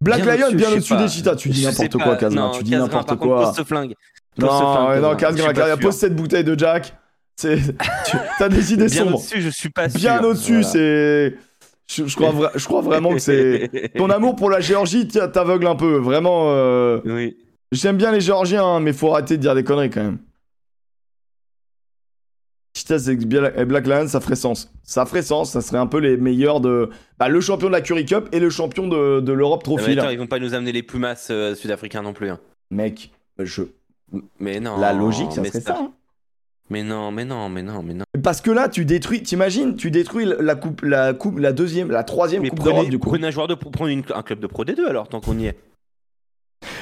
Black 0.02 0.22
Bien 0.24 0.36
Lion, 0.36 0.52
bien 0.56 0.72
au-dessus 0.72 0.96
des 0.98 1.08
cheetahs. 1.08 1.36
Tu 1.36 1.50
dis 1.50 1.64
n'importe 1.66 1.98
quoi. 1.98 2.16
Kazma. 2.16 2.52
Tu 2.54 2.64
dis 2.64 2.72
n'importe 2.72 3.08
par 3.08 3.18
contre, 3.18 3.22
quoi. 3.36 3.46
Pose 3.46 3.56
ce 3.56 3.64
flingue. 3.64 3.94
Pose 4.38 4.50
ce 4.50 4.54
Non, 4.62 4.74
flingue, 4.74 4.90
ouais, 4.90 5.00
non, 5.02 5.16
Kazma. 5.16 5.78
Pose 5.78 5.96
cette 5.96 6.16
bouteille 6.16 6.44
de 6.44 6.58
Jack. 6.60 6.96
C'est, 7.38 7.58
tu 8.06 8.44
as 8.44 8.50
des 8.50 8.74
idées 8.74 8.86
Bien 8.88 9.04
sombres. 9.04 9.16
au-dessus, 9.18 9.42
je 9.42 9.50
suis 9.50 9.70
pas 9.70 9.90
sûr. 9.90 10.00
Bien 10.00 10.24
au-dessus, 10.24 10.62
Voilà. 10.62 10.68
c'est. 10.70 11.36
Je, 11.88 12.06
je 12.08 12.16
crois 12.16 12.32
vra- 12.32 12.52
je 12.56 12.66
crois 12.66 12.82
vraiment 12.82 13.12
que 13.14 13.20
c'est. 13.20 13.92
Ton 13.98 14.10
amour 14.10 14.36
pour 14.36 14.50
la 14.50 14.60
Géorgie 14.60 15.08
t'a- 15.08 15.28
t'aveugle 15.28 15.68
un 15.68 15.76
peu. 15.76 15.98
Vraiment. 15.98 16.46
euh, 16.52 17.00
Oui. 17.06 17.38
J'aime 17.72 17.98
bien 17.98 18.12
les 18.12 18.22
Géorgiens, 18.22 18.64
hein, 18.64 18.80
mais 18.80 18.94
faut 18.94 19.12
arrêter 19.14 19.38
de 19.38 19.42
dire 19.42 19.54
des 19.56 19.64
conneries 19.64 19.90
quand 19.90 20.04
même. 20.04 20.18
Cheetahs 22.76 23.10
et 23.10 23.16
Bla- 23.16 23.58
et 23.58 23.66
Black 23.66 23.88
Lions, 23.88 24.08
ça 24.08 24.20
ferait 24.20 24.36
sens. 24.36 24.70
Ça 24.84 25.06
ferait 25.06 25.22
sens, 25.24 25.52
ça 25.52 25.62
serait 25.62 25.78
un 25.80 25.88
peu 25.88 25.98
les 26.00 26.18
meilleurs 26.18 26.60
de. 26.60 26.90
Bah, 27.18 27.30
le 27.30 27.40
champion 27.42 27.68
de 27.68 27.72
la 27.72 27.82
Curry 27.82 28.06
Cup 28.06 28.28
et 28.34 28.40
le 28.40 28.50
champion 28.50 28.88
de, 28.88 29.22
de 29.22 29.32
l'Europe 29.34 29.64
Trophy. 29.64 29.96
là. 29.96 30.04
attends, 30.04 30.12
ils 30.12 30.20
vont 30.20 30.28
pas 30.28 30.40
nous 30.40 30.54
amener 30.54 30.72
les 30.74 30.84
Pumas 30.84 31.28
euh, 31.32 31.56
sud-africains 31.56 32.02
non 32.02 32.14
plus. 32.14 32.30
hein. 32.30 32.40
Mec, 32.72 33.12
je... 33.40 33.64
Mais 34.40 34.60
non. 34.60 34.78
la 34.80 34.92
logique, 34.94 35.32
ça 35.32 35.44
serait 35.44 35.62
ça. 35.62 35.78
hein. 35.80 35.92
Mais 36.70 36.82
non, 36.84 37.12
mais 37.12 37.26
non, 37.26 37.48
mais 37.48 37.62
non, 37.64 37.82
mais 37.84 37.94
non. 37.94 38.04
Parce 38.24 38.42
que 38.42 38.50
là, 38.52 38.68
tu 38.70 38.86
détruis, 38.86 39.22
t'imagines, 39.24 39.76
tu 39.76 39.90
détruis 39.92 40.26
la 40.40 40.56
coupe, 40.56 40.82
la 40.82 41.14
coupe, 41.14 41.38
la 41.38 41.54
deuxième, 41.54 41.92
la 41.92 42.04
troisième 42.04 42.42
Mais 42.42 42.50
coupe 42.50 42.64
d'Europe 42.64 42.90
du 42.90 42.98
coup. 43.00 43.10
prenez 43.10 43.28
un 43.28 43.32
joueur 43.32 43.48
de 43.48 43.54
prenez 43.54 43.94
une- 43.94 44.04
un 44.14 44.24
club 44.24 44.40
de 44.40 44.48
Pro 44.48 44.66
D2 44.66 44.84
alors 44.88 45.08
tant 45.08 45.22
qu'on 45.22 45.38
y 45.38 45.46
est. 45.46 45.58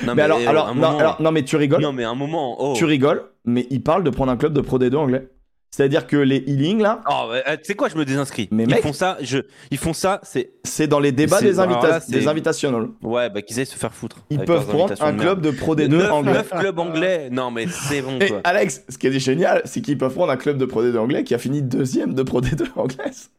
Non 0.05 0.15
mais 0.15 0.21
alors, 0.21 0.39
alors, 0.47 0.67
non, 0.69 0.75
moment- 0.75 0.97
alors, 0.97 1.21
non, 1.21 1.31
mais 1.31 1.43
tu 1.43 1.57
rigoles, 1.57 1.81
non 1.81 1.91
mais 1.91 2.05
un 2.05 2.15
moment. 2.15 2.55
Oh. 2.59 2.73
tu 2.77 2.85
rigoles, 2.85 3.23
mais 3.45 3.67
il 3.69 3.83
parle 3.83 4.03
de 4.05 4.09
prendre 4.09 4.31
un 4.31 4.37
club 4.37 4.53
de 4.53 4.61
Pro 4.61 4.79
D2 4.79 4.95
anglais. 4.95 5.27
C'est-à-dire 5.76 6.05
que 6.05 6.17
les 6.17 6.38
healing 6.45 6.84
là, 6.84 7.01
Oh, 7.09 7.32
euh, 7.32 7.41
tu 7.57 7.63
sais 7.63 7.74
quoi, 7.74 7.89
je 7.89 7.97
me 7.97 8.05
désinscris. 8.05 8.47
Mais 8.51 8.65
ils 8.65 8.69
mec- 8.69 8.84
font 8.84 8.93
ça, 8.93 9.17
je, 9.21 9.39
ils 9.71 9.80
font 9.80 9.93
ça, 9.93 10.19
c'est 10.21 10.51
c'est 10.63 10.86
dans 10.86 10.99
les 10.99 11.11
débats 11.11 11.41
des, 11.41 11.57
invita- 11.59 11.88
là, 11.89 11.99
des 12.07 12.28
invitationals. 12.28 12.89
ouais, 13.01 13.32
bah 13.32 13.41
qu'ils 13.41 13.59
aillent 13.59 13.65
se 13.65 13.76
faire 13.76 13.91
foutre. 13.91 14.17
Ils 14.30 14.38
peuvent 14.38 14.67
prendre 14.67 14.93
un 15.01 15.13
club 15.13 15.41
de 15.41 15.49
Pro 15.49 15.76
D2 15.76 15.88
merde. 15.89 16.11
anglais. 16.11 16.34
Neuf 16.34 16.49
clubs 16.51 16.78
anglais. 16.78 17.30
Non 17.32 17.49
mais 17.49 17.65
c'est 17.67 18.03
bon 18.03 18.19
Et 18.19 18.28
quoi. 18.28 18.41
Alex, 18.43 18.84
ce 18.88 18.99
qui 18.99 19.07
est 19.07 19.19
génial, 19.19 19.63
c'est 19.65 19.82
qu'ils 19.82 19.97
peuvent 19.97 20.13
prendre 20.13 20.32
un 20.32 20.38
club 20.38 20.59
de 20.59 20.65
Pro 20.65 20.84
D2 20.84 20.95
anglais 20.99 21.24
qui 21.24 21.34
a 21.34 21.39
fini 21.39 21.63
deuxième 21.63 22.13
de 22.13 22.21
Pro 22.21 22.39
D2 22.39 22.67
anglaise. 22.76 23.32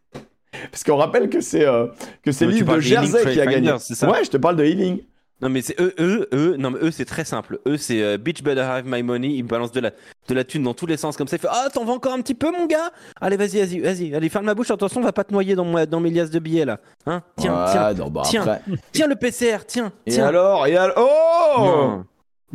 Parce 0.72 0.82
qu'on 0.82 0.96
rappelle 0.96 1.28
que 1.30 1.40
c'est 1.40 1.64
euh, 1.64 1.86
que 2.24 2.32
c'est 2.32 2.46
l'île 2.48 2.64
de 2.64 2.80
Jersey 2.80 3.32
qui 3.32 3.40
a 3.40 3.46
gagné. 3.46 3.70
Ouais, 3.70 4.24
je 4.24 4.30
te 4.30 4.38
parle 4.38 4.56
de 4.56 4.64
Healing. 4.64 4.98
Non 5.42 5.48
mais 5.48 5.62
c'est 5.62 5.78
eux, 5.80 5.92
eux, 5.98 6.28
eux, 6.32 6.56
non 6.58 6.70
mais 6.70 6.78
eux 6.80 6.90
c'est 6.90 7.04
très 7.04 7.24
simple. 7.24 7.58
Eux 7.66 7.76
c'est 7.76 8.02
euh, 8.02 8.16
Bitch 8.16 8.42
Better 8.42 8.60
Have 8.60 8.84
My 8.86 9.02
Money. 9.02 9.28
Ils 9.34 9.42
me 9.42 9.48
balancent 9.48 9.72
de 9.72 9.80
la, 9.80 9.90
de 9.90 10.34
la 10.34 10.44
thune 10.44 10.62
dans 10.62 10.74
tous 10.74 10.86
les 10.86 10.96
sens 10.96 11.16
comme 11.16 11.26
ça. 11.28 11.36
Ils 11.36 11.40
font 11.40 11.48
ah 11.50 11.68
t'en 11.72 11.84
vends 11.84 11.94
encore 11.94 12.12
un 12.12 12.20
petit 12.20 12.34
peu 12.34 12.50
mon 12.50 12.66
gars? 12.66 12.90
Allez 13.20 13.36
vas-y 13.36 13.58
vas-y 13.58 13.80
vas-y. 13.80 14.14
Allez 14.14 14.28
ferme 14.28 14.46
ma 14.46 14.54
bouche. 14.54 14.70
Attention 14.70 15.00
on 15.00 15.04
va 15.04 15.12
pas 15.12 15.24
te 15.24 15.32
noyer 15.32 15.54
dans, 15.54 15.64
moi, 15.64 15.86
dans 15.86 16.00
mes 16.00 16.10
liasses 16.10 16.30
de 16.30 16.38
billets 16.38 16.64
là. 16.64 16.78
Hein? 17.06 17.22
Tiens 17.36 17.64
Ouais, 17.64 17.70
tiens 17.72 17.92
non, 17.94 18.10
bah, 18.10 18.22
tiens. 18.24 18.42
après. 18.42 18.60
tiens 18.92 19.06
le 19.08 19.16
PCR 19.16 19.58
tiens 19.66 19.92
Et 20.06 20.12
tiens. 20.12 20.26
alors, 20.28 20.66
et 20.66 20.76
alors, 20.76 20.94
oh 20.98 21.60
Non. 21.60 22.04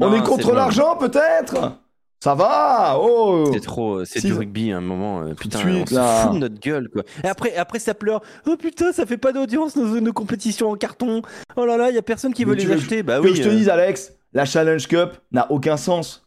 On 0.01 0.09
Non, 0.11 0.15
est 0.15 0.25
contre 0.25 0.53
l'argent 0.53 0.95
peut-être? 0.95 1.73
Ça 2.21 2.35
va 2.35 2.97
Oh 2.99 3.49
C'est 3.53 3.61
trop, 3.61 4.03
c'est 4.03 4.19
Si, 4.19 4.27
du 4.27 4.33
rugby 4.33 4.71
à 4.73 4.77
un 4.77 4.81
moment. 4.81 5.21
euh, 5.21 5.33
putain, 5.35 5.59
suite, 5.59 5.83
on 5.83 5.85
se 5.85 5.95
là. 5.95 6.23
fout 6.23 6.33
de 6.33 6.39
notre 6.39 6.59
gueule 6.59 6.89
quoi. 6.89 7.03
Et 7.23 7.27
après, 7.27 7.55
après 7.55 7.79
ça 7.79 7.93
pleure. 7.93 8.21
Oh 8.45 8.57
putain, 8.57 8.91
ça 8.91 9.05
fait 9.05 9.17
pas 9.17 9.31
d'audience 9.31 9.75
nos, 9.77 9.99
nos 10.01 10.11
compétitions 10.13 10.69
en 10.69 10.75
carton. 10.75 11.21
Oh 11.55 11.65
là 11.65 11.77
là, 11.77 11.91
y 11.91 11.97
a 11.97 12.01
personne 12.01 12.33
qui 12.33 12.43
veut 12.43 12.55
les 12.55 12.65
veux- 12.65 12.75
acheter. 12.75 13.03
Bah 13.03 13.19
Que 13.21 13.27
oui. 13.27 13.35
je 13.35 13.43
te 13.43 13.47
euh, 13.47 13.55
dise, 13.55 13.69
Alex, 13.69 14.11
la 14.33 14.43
Challenge 14.45 14.85
Cup 14.87 15.11
n'a 15.31 15.49
aucun 15.49 15.77
sens. 15.77 16.25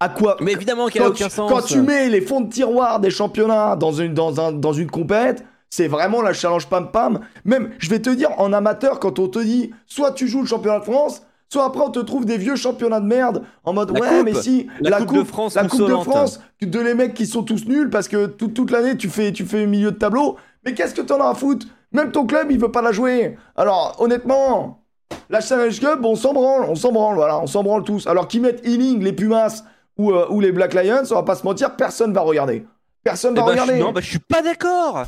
À 0.00 0.08
quoi 0.10 0.36
Mais 0.40 0.52
évidemment 0.52 0.88
qu'il 0.88 1.00
y 1.00 1.04
a 1.04 1.08
aucun 1.08 1.28
tu, 1.28 1.30
sens. 1.34 1.50
quand 1.50 1.62
tu 1.62 1.80
mets 1.80 2.08
les 2.10 2.20
fonds 2.20 2.40
de 2.42 2.50
tiroir 2.50 3.00
des 3.00 3.10
championnats 3.10 3.76
dans 3.76 3.92
une, 3.92 4.12
dans 4.14 4.38
un, 4.40 4.52
dans 4.52 4.72
une 4.74 4.90
compète, 4.90 5.44
c'est 5.70 5.88
vraiment 5.88 6.20
la 6.20 6.34
challenge 6.34 6.66
pam 6.66 6.90
pam. 6.90 7.20
Même, 7.46 7.70
je 7.78 7.88
vais 7.88 8.00
te 8.02 8.10
dire, 8.10 8.32
en 8.38 8.52
amateur, 8.52 8.98
quand 9.00 9.18
on 9.18 9.28
te 9.28 9.38
dit, 9.38 9.70
soit 9.86 10.12
tu 10.12 10.28
joues 10.28 10.42
le 10.42 10.46
championnat 10.46 10.80
de 10.80 10.84
France, 10.84 11.22
soit 11.52 11.66
après 11.66 11.82
on 11.82 11.90
te 11.90 11.98
trouve 11.98 12.24
des 12.24 12.38
vieux 12.38 12.56
championnats 12.56 13.00
de 13.00 13.06
merde, 13.06 13.42
en 13.64 13.74
mode, 13.74 13.90
La 13.90 14.00
ouais, 14.00 14.08
coupe. 14.08 14.24
mais 14.24 14.34
si, 14.34 14.68
La 14.80 15.02
Coupe 15.02 15.16
de 15.18 15.24
France 15.24 15.54
la 15.54 15.68
Coupe 15.68 15.86
de. 15.86 15.94
France, 15.96 16.40
de 16.62 16.80
les 16.80 16.94
mecs 16.94 17.12
qui 17.14 17.26
sont 17.26 17.42
tous 17.42 17.66
nuls 17.66 17.90
parce 17.90 18.08
que 18.08 18.26
tout- 18.26 18.48
toute 18.48 18.70
l'année 18.70 18.96
tu 18.96 19.08
fais, 19.10 19.32
tu 19.32 19.44
fais 19.44 19.66
milieu 19.66 19.90
de 19.92 19.96
tableau. 19.98 20.36
Mais 20.64 20.72
qu'est-ce 20.74 20.94
que 20.94 21.02
t'en 21.02 21.20
as 21.20 21.28
à 21.28 21.34
foutre? 21.34 21.66
Même 21.92 22.10
ton 22.10 22.24
club, 22.24 22.50
il 22.50 22.58
veut 22.58 22.70
pas 22.70 22.80
la 22.80 22.92
jouer. 22.92 23.36
Alors, 23.54 23.96
honnêtement, 23.98 24.82
la 25.28 25.40
Challenge 25.42 25.78
Cup, 25.78 25.98
on 26.04 26.16
s'en 26.16 26.32
branle, 26.32 26.64
on 26.70 26.74
s'en 26.74 26.90
branle, 26.90 27.16
voilà, 27.16 27.38
on 27.40 27.46
s'en 27.46 27.62
branle 27.62 27.84
tous. 27.84 28.06
Alors 28.06 28.28
qu'ils 28.28 28.40
mettent 28.40 28.66
Healing, 28.66 29.02
les 29.02 29.12
Pumas 29.12 29.62
ou, 29.98 30.10
euh, 30.12 30.26
ou 30.30 30.40
les 30.40 30.52
Black 30.52 30.72
Lions, 30.72 31.02
on 31.10 31.14
va 31.16 31.22
pas 31.22 31.34
se 31.34 31.44
mentir, 31.44 31.76
personne 31.76 32.14
va 32.14 32.22
regarder. 32.22 32.64
Personne 33.04 33.34
Eh 33.36 33.40
va 33.40 33.44
bah, 33.46 33.52
je- 33.56 33.60
regarder. 33.60 33.78
non, 33.82 33.92
bah 33.92 34.00
je 34.00 34.08
suis 34.08 34.18
pas 34.20 34.40
d'accord. 34.40 35.04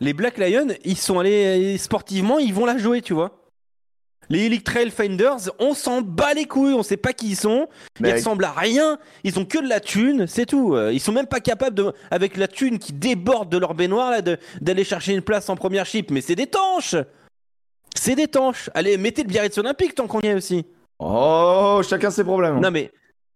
Les 0.00 0.12
Black 0.12 0.38
Lions, 0.38 0.68
ils 0.84 0.96
sont 0.96 1.20
allés 1.20 1.74
euh, 1.74 1.78
sportivement, 1.78 2.38
ils 2.40 2.52
vont 2.54 2.64
la 2.64 2.78
jouer, 2.78 3.00
tu 3.02 3.12
vois. 3.14 3.30
Les 4.30 4.44
Elite 4.46 4.64
Trail 4.64 4.90
Finders, 4.90 5.50
on 5.58 5.72
s'en 5.74 6.02
bat 6.02 6.34
les 6.34 6.44
couilles, 6.44 6.74
on 6.74 6.82
sait 6.82 6.96
pas 6.98 7.12
qui 7.14 7.28
ils 7.30 7.36
sont, 7.36 7.68
ils 8.00 8.12
ressemblent 8.12 8.44
à 8.44 8.52
rien, 8.52 8.98
ils 9.24 9.38
ont 9.38 9.44
que 9.46 9.58
de 9.58 9.68
la 9.68 9.80
thune, 9.80 10.26
c'est 10.26 10.44
tout. 10.46 10.74
Euh, 10.74 10.92
Ils 10.92 11.00
sont 11.00 11.12
même 11.12 11.26
pas 11.26 11.40
capables 11.40 11.74
de, 11.74 11.92
avec 12.10 12.36
la 12.36 12.46
thune 12.46 12.78
qui 12.78 12.92
déborde 12.92 13.48
de 13.50 13.56
leur 13.58 13.74
baignoire 13.74 14.10
là, 14.10 14.20
de- 14.20 14.36
d'aller 14.60 14.84
chercher 14.84 15.14
une 15.14 15.22
place 15.22 15.48
en 15.48 15.56
première 15.56 15.86
chip, 15.86 16.10
mais 16.10 16.20
c'est 16.20 16.34
des 16.34 16.46
tanches. 16.46 16.96
C'est 17.96 18.14
des 18.14 18.28
tanches. 18.28 18.68
Allez, 18.74 18.96
mettez 18.98 19.22
le 19.22 19.28
Biarritz 19.28 19.56
Olympique 19.58 19.94
tant 19.94 20.06
qu'on 20.06 20.20
y 20.20 20.26
est 20.26 20.34
aussi. 20.34 20.66
Oh, 20.98 21.80
chacun 21.88 22.10
ses 22.10 22.24
problèmes. 22.24 22.60
Non 22.60 22.70
mais 22.70 22.90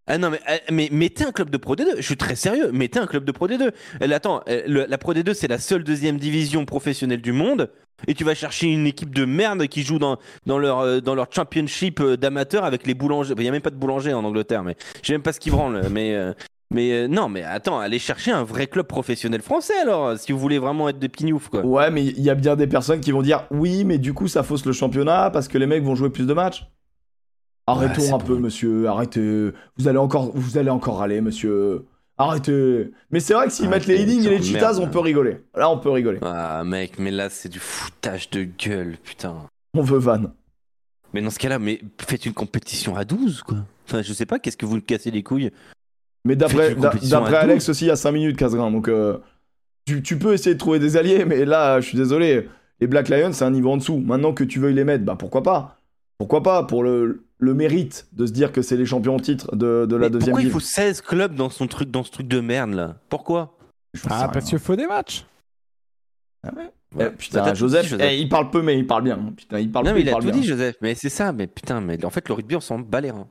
ah 0.09 0.18
non 0.18 0.30
mais, 0.30 0.40
euh, 0.51 0.57
mais 0.72 0.88
mettez 0.90 1.24
un 1.24 1.30
club 1.30 1.49
de 1.49 1.57
Pro 1.57 1.76
D2, 1.76 1.97
je 1.99 2.03
suis 2.03 2.16
très 2.16 2.34
sérieux, 2.34 2.72
mettez 2.72 2.99
un 2.99 3.07
club 3.07 3.24
de 3.24 3.30
Pro 3.30 3.47
D2. 3.47 3.70
Euh, 4.03 4.11
Attends, 4.12 4.43
la 4.66 4.99
Pro 4.99 5.14
D2 5.14 5.32
c'est 5.32 5.47
la 5.49 5.59
seule 5.59 5.84
deuxième 5.84 6.16
division 6.18 6.64
professionnelle 6.64 7.22
du 7.22 7.30
monde 7.32 7.70
et 8.09 8.14
tu 8.14 8.24
vas 8.24 8.34
chercher 8.34 8.68
une 8.68 8.86
équipe 8.86 9.14
de 9.14 9.24
merde 9.24 9.66
qui 9.66 9.82
joue 9.82 9.98
dans, 9.98 10.18
dans 10.46 10.59
leur 10.59 10.80
euh, 10.80 11.00
dans 11.00 11.14
leur 11.14 11.26
championship 11.30 12.00
euh, 12.00 12.16
d'amateurs 12.16 12.64
avec 12.64 12.86
les 12.86 12.94
boulangers. 12.94 13.34
Il 13.36 13.44
y 13.44 13.48
a 13.48 13.50
même 13.53 13.62
pas 13.62 13.70
de 13.70 13.76
boulanger 13.76 14.14
en 14.14 14.24
Angleterre 14.24 14.62
mais 14.62 14.76
je 15.03 15.09
sais 15.09 15.12
même 15.12 15.22
pas 15.22 15.32
ce 15.32 15.40
qu'ils 15.40 15.53
branlent 15.53 15.88
mais 15.90 16.14
euh, 16.14 16.32
mais 16.72 16.92
euh, 16.92 17.09
non 17.09 17.28
mais 17.28 17.42
attends, 17.42 17.78
allez 17.78 17.98
chercher 17.98 18.30
un 18.32 18.44
vrai 18.44 18.66
club 18.66 18.86
professionnel 18.86 19.42
français 19.42 19.78
alors 19.82 20.18
si 20.18 20.32
vous 20.32 20.38
voulez 20.38 20.59
vraiment 20.59 20.88
être 20.88 20.98
des 20.98 21.09
pignoufs 21.09 21.48
quoi. 21.48 21.64
Ouais, 21.64 21.90
mais 21.90 22.05
il 22.05 22.20
y 22.20 22.30
a 22.30 22.34
bien 22.34 22.57
des 22.57 22.66
personnes 22.66 23.00
qui 23.00 23.12
vont 23.12 23.22
dire 23.22 23.44
oui, 23.50 23.84
mais 23.84 23.98
du 23.98 24.14
coup 24.14 24.28
ça 24.28 24.42
fausse 24.42 24.64
le 24.64 24.72
championnat 24.72 25.30
parce 25.30 25.48
que 25.48 25.59
les 25.59 25.66
mecs 25.66 25.84
vont 25.84 25.94
jouer 25.94 26.11
plus 26.11 26.26
de 26.26 26.32
matchs. 26.32 26.66
Arrêtons 27.66 28.14
un 28.14 28.18
peu, 28.18 28.38
monsieur. 28.38 28.88
Arrêtez. 28.88 29.53
Vous 29.76 29.86
allez 29.86 29.98
encore, 29.98 30.32
vous 30.34 30.59
allez 30.59 30.70
encore 30.70 30.98
râler, 30.98 31.20
monsieur. 31.20 31.84
Arrêtez. 32.23 32.91
Mais 33.11 33.20
c'est 33.20 33.35
vrai 33.35 33.47
que 33.47 33.53
s'ils 33.53 33.68
mettent 33.68 33.87
les 33.87 34.01
healings 34.01 34.27
et 34.27 34.31
les 34.39 34.43
cheetahs, 34.43 34.79
on 34.81 34.89
peut 34.89 35.01
rigoler. 35.01 35.39
Là, 35.55 35.70
on 35.70 35.79
peut 35.79 35.91
rigoler. 35.91 36.18
Ah 36.23 36.62
mec, 36.64 36.99
mais 36.99 37.11
là 37.11 37.29
c'est 37.29 37.49
du 37.49 37.59
foutage 37.59 38.31
de 38.31 38.45
gueule, 38.45 38.97
putain. 39.03 39.35
On 39.75 39.83
veut 39.83 39.99
van. 39.99 40.33
Mais 41.14 41.20
dans 41.20 41.31
ce 41.31 41.39
cas-là, 41.39 41.59
mais 41.59 41.81
faites 42.01 42.25
une 42.27 42.33
compétition 42.33 42.97
à 42.97 43.05
12, 43.05 43.43
quoi. 43.43 43.59
Enfin, 43.87 44.03
je 44.03 44.12
sais 44.12 44.27
pas, 44.27 44.39
qu'est-ce 44.39 44.57
que 44.57 44.66
vous 44.66 44.77
le 44.77 44.81
cassez 44.81 45.11
les 45.11 45.23
couilles 45.23 45.51
Mais 46.25 46.37
d'après 46.37 46.75
Alex 47.37 47.68
aussi, 47.68 47.85
il 47.85 47.89
y 47.89 47.91
a 47.91 47.97
5 47.97 48.12
minutes, 48.12 48.37
Casgrain. 48.37 48.70
Donc, 48.70 48.89
euh, 48.89 49.18
tu, 49.85 50.03
tu 50.03 50.18
peux 50.18 50.33
essayer 50.33 50.55
de 50.55 50.61
trouver 50.61 50.79
des 50.79 50.97
alliés, 50.97 51.25
mais 51.25 51.45
là, 51.45 51.81
je 51.81 51.89
suis 51.89 51.99
désolé. 51.99 52.49
Les 52.81 52.87
Black 52.87 53.09
Lions, 53.09 53.33
c'est 53.33 53.45
un 53.45 53.51
niveau 53.51 53.70
en 53.70 53.77
dessous. 53.77 53.99
Maintenant 53.99 54.33
que 54.33 54.45
tu 54.45 54.59
veuilles 54.59 54.75
les 54.75 54.85
mettre, 54.85 55.05
bah 55.05 55.16
pourquoi 55.18 55.43
pas? 55.43 55.81
Pourquoi 56.18 56.43
pas 56.43 56.64
Pour 56.64 56.83
le, 56.83 57.25
le 57.43 57.55
mérite 57.55 58.07
de 58.12 58.24
se 58.26 58.30
dire 58.32 58.53
que 58.53 58.62
c'est 58.62 58.76
les 58.76 58.86
champions 58.86 59.16
en 59.16 59.20
titre 59.20 59.57
de, 59.57 59.84
de 59.84 59.97
la 59.97 60.07
Mais 60.07 60.11
deuxième 60.11 60.30
Pourquoi 60.30 60.40
il 60.43 60.45
ligue. 60.45 60.53
faut 60.53 60.61
16 60.61 61.01
clubs 61.01 61.34
dans, 61.34 61.51
son 61.51 61.66
truc, 61.66 61.90
dans 61.90 62.05
ce 62.05 62.11
truc 62.12 62.28
de 62.28 62.40
merde, 62.40 62.72
là? 62.72 62.97
Pourquoi? 63.09 63.57
Ah, 64.09 64.30
parce 64.32 64.47
qu'il 64.49 64.59
faut 64.61 64.76
des 64.76 64.86
matchs. 64.86 65.26
Eh, 66.99 67.07
putain, 67.11 67.51
tout 67.51 67.55
Joseph, 67.57 67.82
dit, 67.84 67.88
Joseph. 67.88 68.07
eh, 68.11 68.20
il 68.20 68.28
parle 68.28 68.51
peu, 68.51 68.62
mais 68.62 68.78
il 68.78 68.86
parle 68.86 69.03
bien. 69.05 69.32
Putain, 69.36 69.59
il 69.59 69.70
parle 69.72 69.86
Non, 69.86 69.90
peu, 69.93 69.95
mais 69.97 70.01
il 70.03 70.05
il 70.07 70.09
a 70.09 70.12
parle 70.12 70.24
tout 70.24 70.30
bien. 70.30 70.40
dit, 70.40 70.47
Joseph. 70.47 70.76
Mais 70.82 70.95
c'est 70.95 71.09
ça, 71.09 71.32
mais 71.32 71.47
putain, 71.47 71.80
mais 71.80 72.05
en 72.05 72.11
fait, 72.11 72.28
le 72.28 72.34
rugby, 72.34 72.55
on 72.57 72.61
s'en 72.61 72.78
bat 72.78 73.01
les 73.01 73.11
reins. 73.11 73.28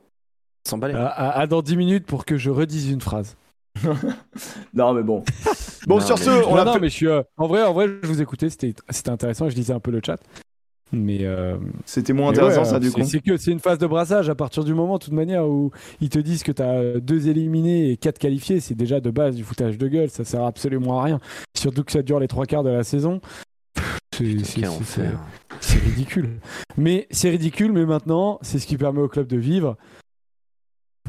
On 0.66 0.70
s'en 0.70 0.78
bat 0.78 0.88
les 0.88 0.94
reins. 0.94 1.04
À, 1.04 1.08
à- 1.30 1.40
à 1.40 1.46
dans 1.46 1.62
10 1.62 1.76
minutes 1.76 2.06
pour 2.06 2.24
que 2.24 2.36
je 2.36 2.50
redise 2.50 2.90
une 2.90 3.00
phrase. 3.00 3.36
Non, 4.74 4.92
mais 4.94 5.02
bon. 5.02 5.24
Bon, 5.86 5.98
Non, 5.98 6.00
sur 6.06 6.16
mais- 6.18 6.24
ce, 6.24 6.30
on 6.30 6.50
non, 6.54 6.56
a 6.56 6.64
non, 6.64 6.72
fait- 6.74 6.80
mais 6.80 6.88
je 6.88 6.94
suis. 6.94 7.06
euh, 7.08 7.22
en 7.36 7.46
vrai, 7.46 7.62
en 7.62 7.72
vrai, 7.72 7.88
je 8.02 8.06
vous 8.08 8.20
écoutais, 8.22 8.50
c'était 8.50 8.74
c'était 8.90 9.10
intéressant. 9.10 9.48
Je 9.48 9.54
lisais 9.56 9.72
un 9.72 9.80
peu 9.80 9.90
le 9.90 10.00
chat. 10.04 10.18
Mais. 10.92 11.20
euh, 11.22 11.56
C'était 11.86 12.12
moins 12.12 12.30
intéressant, 12.30 12.62
ouais, 12.62 12.68
ça, 12.68 12.78
du 12.78 12.90
coup. 12.92 13.02
C'est 13.04 13.20
que 13.20 13.36
c'est 13.38 13.50
une 13.50 13.60
phase 13.60 13.78
de 13.78 13.86
brassage 13.86 14.28
à 14.28 14.34
partir 14.34 14.62
du 14.62 14.74
moment, 14.74 14.98
de 14.98 15.04
toute 15.04 15.12
manière, 15.14 15.48
où 15.48 15.70
ils 16.00 16.10
te 16.10 16.18
disent 16.18 16.42
que 16.42 16.52
tu 16.52 16.62
as 16.62 17.00
deux 17.00 17.28
éliminés 17.28 17.90
et 17.90 17.96
quatre 17.96 18.18
qualifiés. 18.18 18.60
C'est 18.60 18.74
déjà 18.74 19.00
de 19.00 19.10
base 19.10 19.34
du 19.36 19.42
foutage 19.44 19.78
de 19.78 19.88
gueule. 19.88 20.10
Ça 20.10 20.24
sert 20.24 20.44
absolument 20.44 21.00
à 21.00 21.04
rien. 21.04 21.20
Surtout 21.56 21.82
que 21.84 21.92
ça 21.92 22.02
dure 22.02 22.20
les 22.20 22.28
trois 22.28 22.44
quarts 22.46 22.62
de 22.62 22.70
la 22.70 22.84
saison. 22.84 23.20
C'est 25.60 25.78
ridicule. 25.78 26.28
Mais 26.76 27.06
c'est 27.10 27.30
ridicule, 27.30 27.72
mais 27.72 27.86
maintenant, 27.86 28.38
c'est 28.42 28.58
ce 28.58 28.66
qui 28.66 28.76
permet 28.76 29.00
au 29.00 29.08
club 29.08 29.26
de 29.26 29.38
vivre. 29.38 29.76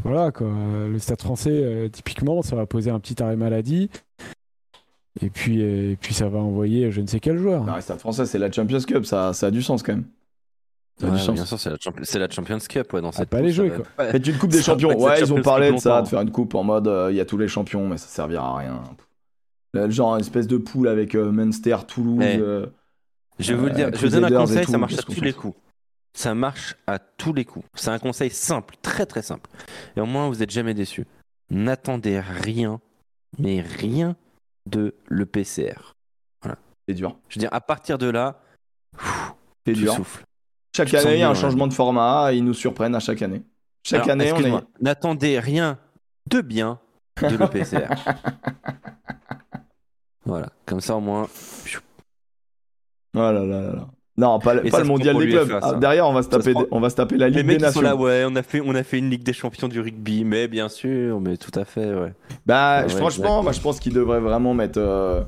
Voilà, 0.04 0.32
quoi. 0.32 0.48
Le 0.90 0.98
stade 1.00 1.22
français, 1.22 1.52
euh, 1.52 1.90
typiquement, 1.90 2.42
ça 2.42 2.56
va 2.56 2.66
poser 2.66 2.90
un 2.92 3.00
petit 3.00 3.22
arrêt 3.22 3.36
maladie. 3.36 3.90
Et 5.22 5.30
puis, 5.30 5.62
euh, 5.62 5.92
et 5.92 5.96
puis 5.96 6.14
ça 6.14 6.28
va 6.28 6.40
envoyer 6.40 6.92
je 6.92 7.02
ne 7.02 7.08
sais 7.08 7.20
quel 7.20 7.38
joueur. 7.38 7.64
Non, 7.64 7.80
Stade 7.80 8.00
français, 8.00 8.26
c'est 8.26 8.40
la 8.40 8.52
Champions 8.52 8.80
Cup, 8.80 9.06
ça, 9.06 9.34
ça 9.34 9.48
a 9.48 9.52
du 9.52 9.62
sens 9.62 9.84
quand 9.84 9.94
même. 9.94 10.06
Ça 11.00 11.06
a 11.08 11.10
du 11.10 11.16
Ouais, 11.16 11.22
sens. 11.22 11.36
bien 11.36 11.46
sûr, 11.46 11.60
c'est 11.60 11.70
la, 11.70 11.78
Champions- 11.80 12.04
c'est 12.04 12.20
la 12.20 12.30
Champions 12.30 12.58
Cup 12.68 12.94
ouais, 12.94 13.02
dans 13.02 13.12
cette 13.12 13.30
pas 13.30 13.42
les 13.42 13.52
jouer, 13.52 13.72
quoi. 13.72 13.86
Faites 14.10 14.26
une 14.28 14.38
coupe 14.38 14.50
des 14.52 14.62
champions. 14.64 14.98
Ouais, 15.00 15.20
ils 15.22 15.32
ont 15.34 15.42
parlé 15.42 15.72
de 15.72 15.78
ça, 15.78 16.02
de 16.02 16.08
faire 16.08 16.22
une 16.22 16.32
coupe 16.32 16.56
en 16.56 16.64
mode 16.64 16.88
euh, 16.88 17.08
il 17.12 17.16
y 17.18 17.20
a 17.20 17.26
tous 17.26 17.38
les 17.38 17.48
champions, 17.48 17.88
mais 17.88 17.98
ça 17.98 18.08
servira 18.08 18.56
à 18.56 18.58
rien. 18.58 18.84
Le 19.74 19.90
genre 19.90 20.16
une 20.16 20.22
espèce 20.22 20.48
de 20.48 20.58
poule 20.58 20.88
avec 20.88 21.16
euh, 21.16 21.32
Munster, 21.32 21.78
Toulouse. 21.88 22.24
Eh. 22.24 22.38
euh, 22.38 22.68
Je 23.40 23.54
vais 23.54 23.60
vous 23.60 23.66
le 23.66 23.72
dire, 23.72 23.90
je 23.94 24.06
vous 24.06 24.12
donne 24.12 24.26
un 24.26 24.30
conseil, 24.32 24.66
tout, 24.66 24.72
ça 24.72 24.78
marche 24.78 24.94
à 24.94 25.02
tous 25.04 25.22
les 25.22 25.34
coups. 25.34 25.56
Ça 26.16 26.36
marche 26.36 26.76
à 26.86 27.00
tous 27.00 27.34
les 27.34 27.44
coups. 27.46 27.66
C'est 27.74 27.90
un 27.90 27.98
conseil 27.98 28.30
simple, 28.30 28.76
très 28.84 29.08
très 29.08 29.24
simple. 29.24 29.50
Et 29.96 30.02
au 30.02 30.06
moins, 30.06 30.28
vous 30.30 30.36
n'êtes 30.36 30.52
jamais 30.52 30.76
déçus. 30.76 31.06
N'attendez 31.50 32.20
rien, 32.20 32.80
mais 33.40 33.62
rien 33.62 34.16
de 34.66 34.96
l'EPCR. 35.10 35.94
C'est 36.88 36.96
dur. 36.96 37.18
Je 37.30 37.36
veux 37.36 37.40
dire, 37.40 37.54
à 37.54 37.62
partir 37.62 37.98
de 37.98 38.08
là, 38.08 38.42
C'est 39.66 39.74
dur. 39.74 39.96
Chaque 40.76 40.90
Tu 40.90 40.98
année, 40.98 41.14
il 41.14 41.20
y 41.20 41.24
a 41.24 41.30
un 41.30 41.36
changement 41.36 41.68
de 41.68 41.74
format, 41.74 42.34
ils 42.34 42.44
nous 42.44 42.54
surprennent 42.54 42.96
à 42.96 43.00
chaque 43.00 43.22
année. 43.22 43.44
Chaque 43.84 44.04
Alors, 44.04 44.12
année, 44.12 44.34
on 44.34 44.40
est. 44.40 44.64
N'attendez 44.82 45.40
rien 45.40 45.78
de 46.30 46.42
bien 46.42 46.80
de 47.22 47.38
l'EPCR. 47.38 47.94
voilà, 50.26 50.50
comme 50.66 50.82
ça 50.82 50.96
au 50.96 51.00
moins. 51.00 51.28
Oh 53.16 53.20
là 53.20 53.32
là 53.32 53.46
là 53.46 53.74
là. 53.74 53.88
Non, 54.16 54.38
pas, 54.40 54.54
le- 54.54 54.70
pas 54.70 54.84
mondial 54.84 55.18
des 55.18 55.28
clubs. 55.30 55.60
Ah, 55.62 55.74
derrière, 55.74 56.08
on 56.08 56.14
va 56.14 56.22
se 56.22 56.30
taper, 56.30 56.52
prend- 56.54 56.66
on 56.70 56.80
va 56.80 56.90
se 56.92 56.96
taper 56.96 57.18
la 57.18 57.30
Les 57.30 57.38
Ligue 57.38 57.46
mecs 57.48 57.58
des 57.58 57.64
sont 57.72 57.82
Nations. 57.82 57.82
là, 57.82 57.96
ouais, 57.96 58.24
on 58.28 58.36
a 58.36 58.44
fait, 58.44 58.62
on 58.64 58.76
a 58.76 58.84
fait 58.84 59.00
une 59.00 59.10
Ligue 59.10 59.24
des 59.24 59.34
Champions 59.34 59.68
du 59.68 59.80
rugby, 59.80 60.24
mais 60.24 60.48
bien 60.48 60.70
sûr, 60.70 61.20
mais 61.20 61.36
tout 61.38 61.58
à 61.60 61.66
fait, 61.66 61.94
ouais. 61.96 62.14
Bah, 62.46 62.84
Ouais, 62.84 62.90
franchement, 62.90 63.42
moi, 63.42 63.52
je 63.54 63.60
pense 63.62 63.80
qu'ils 63.80 63.94
devraient 63.94 64.20
vraiment 64.20 64.54
mettre. 64.54 64.80
euh, 64.80 65.24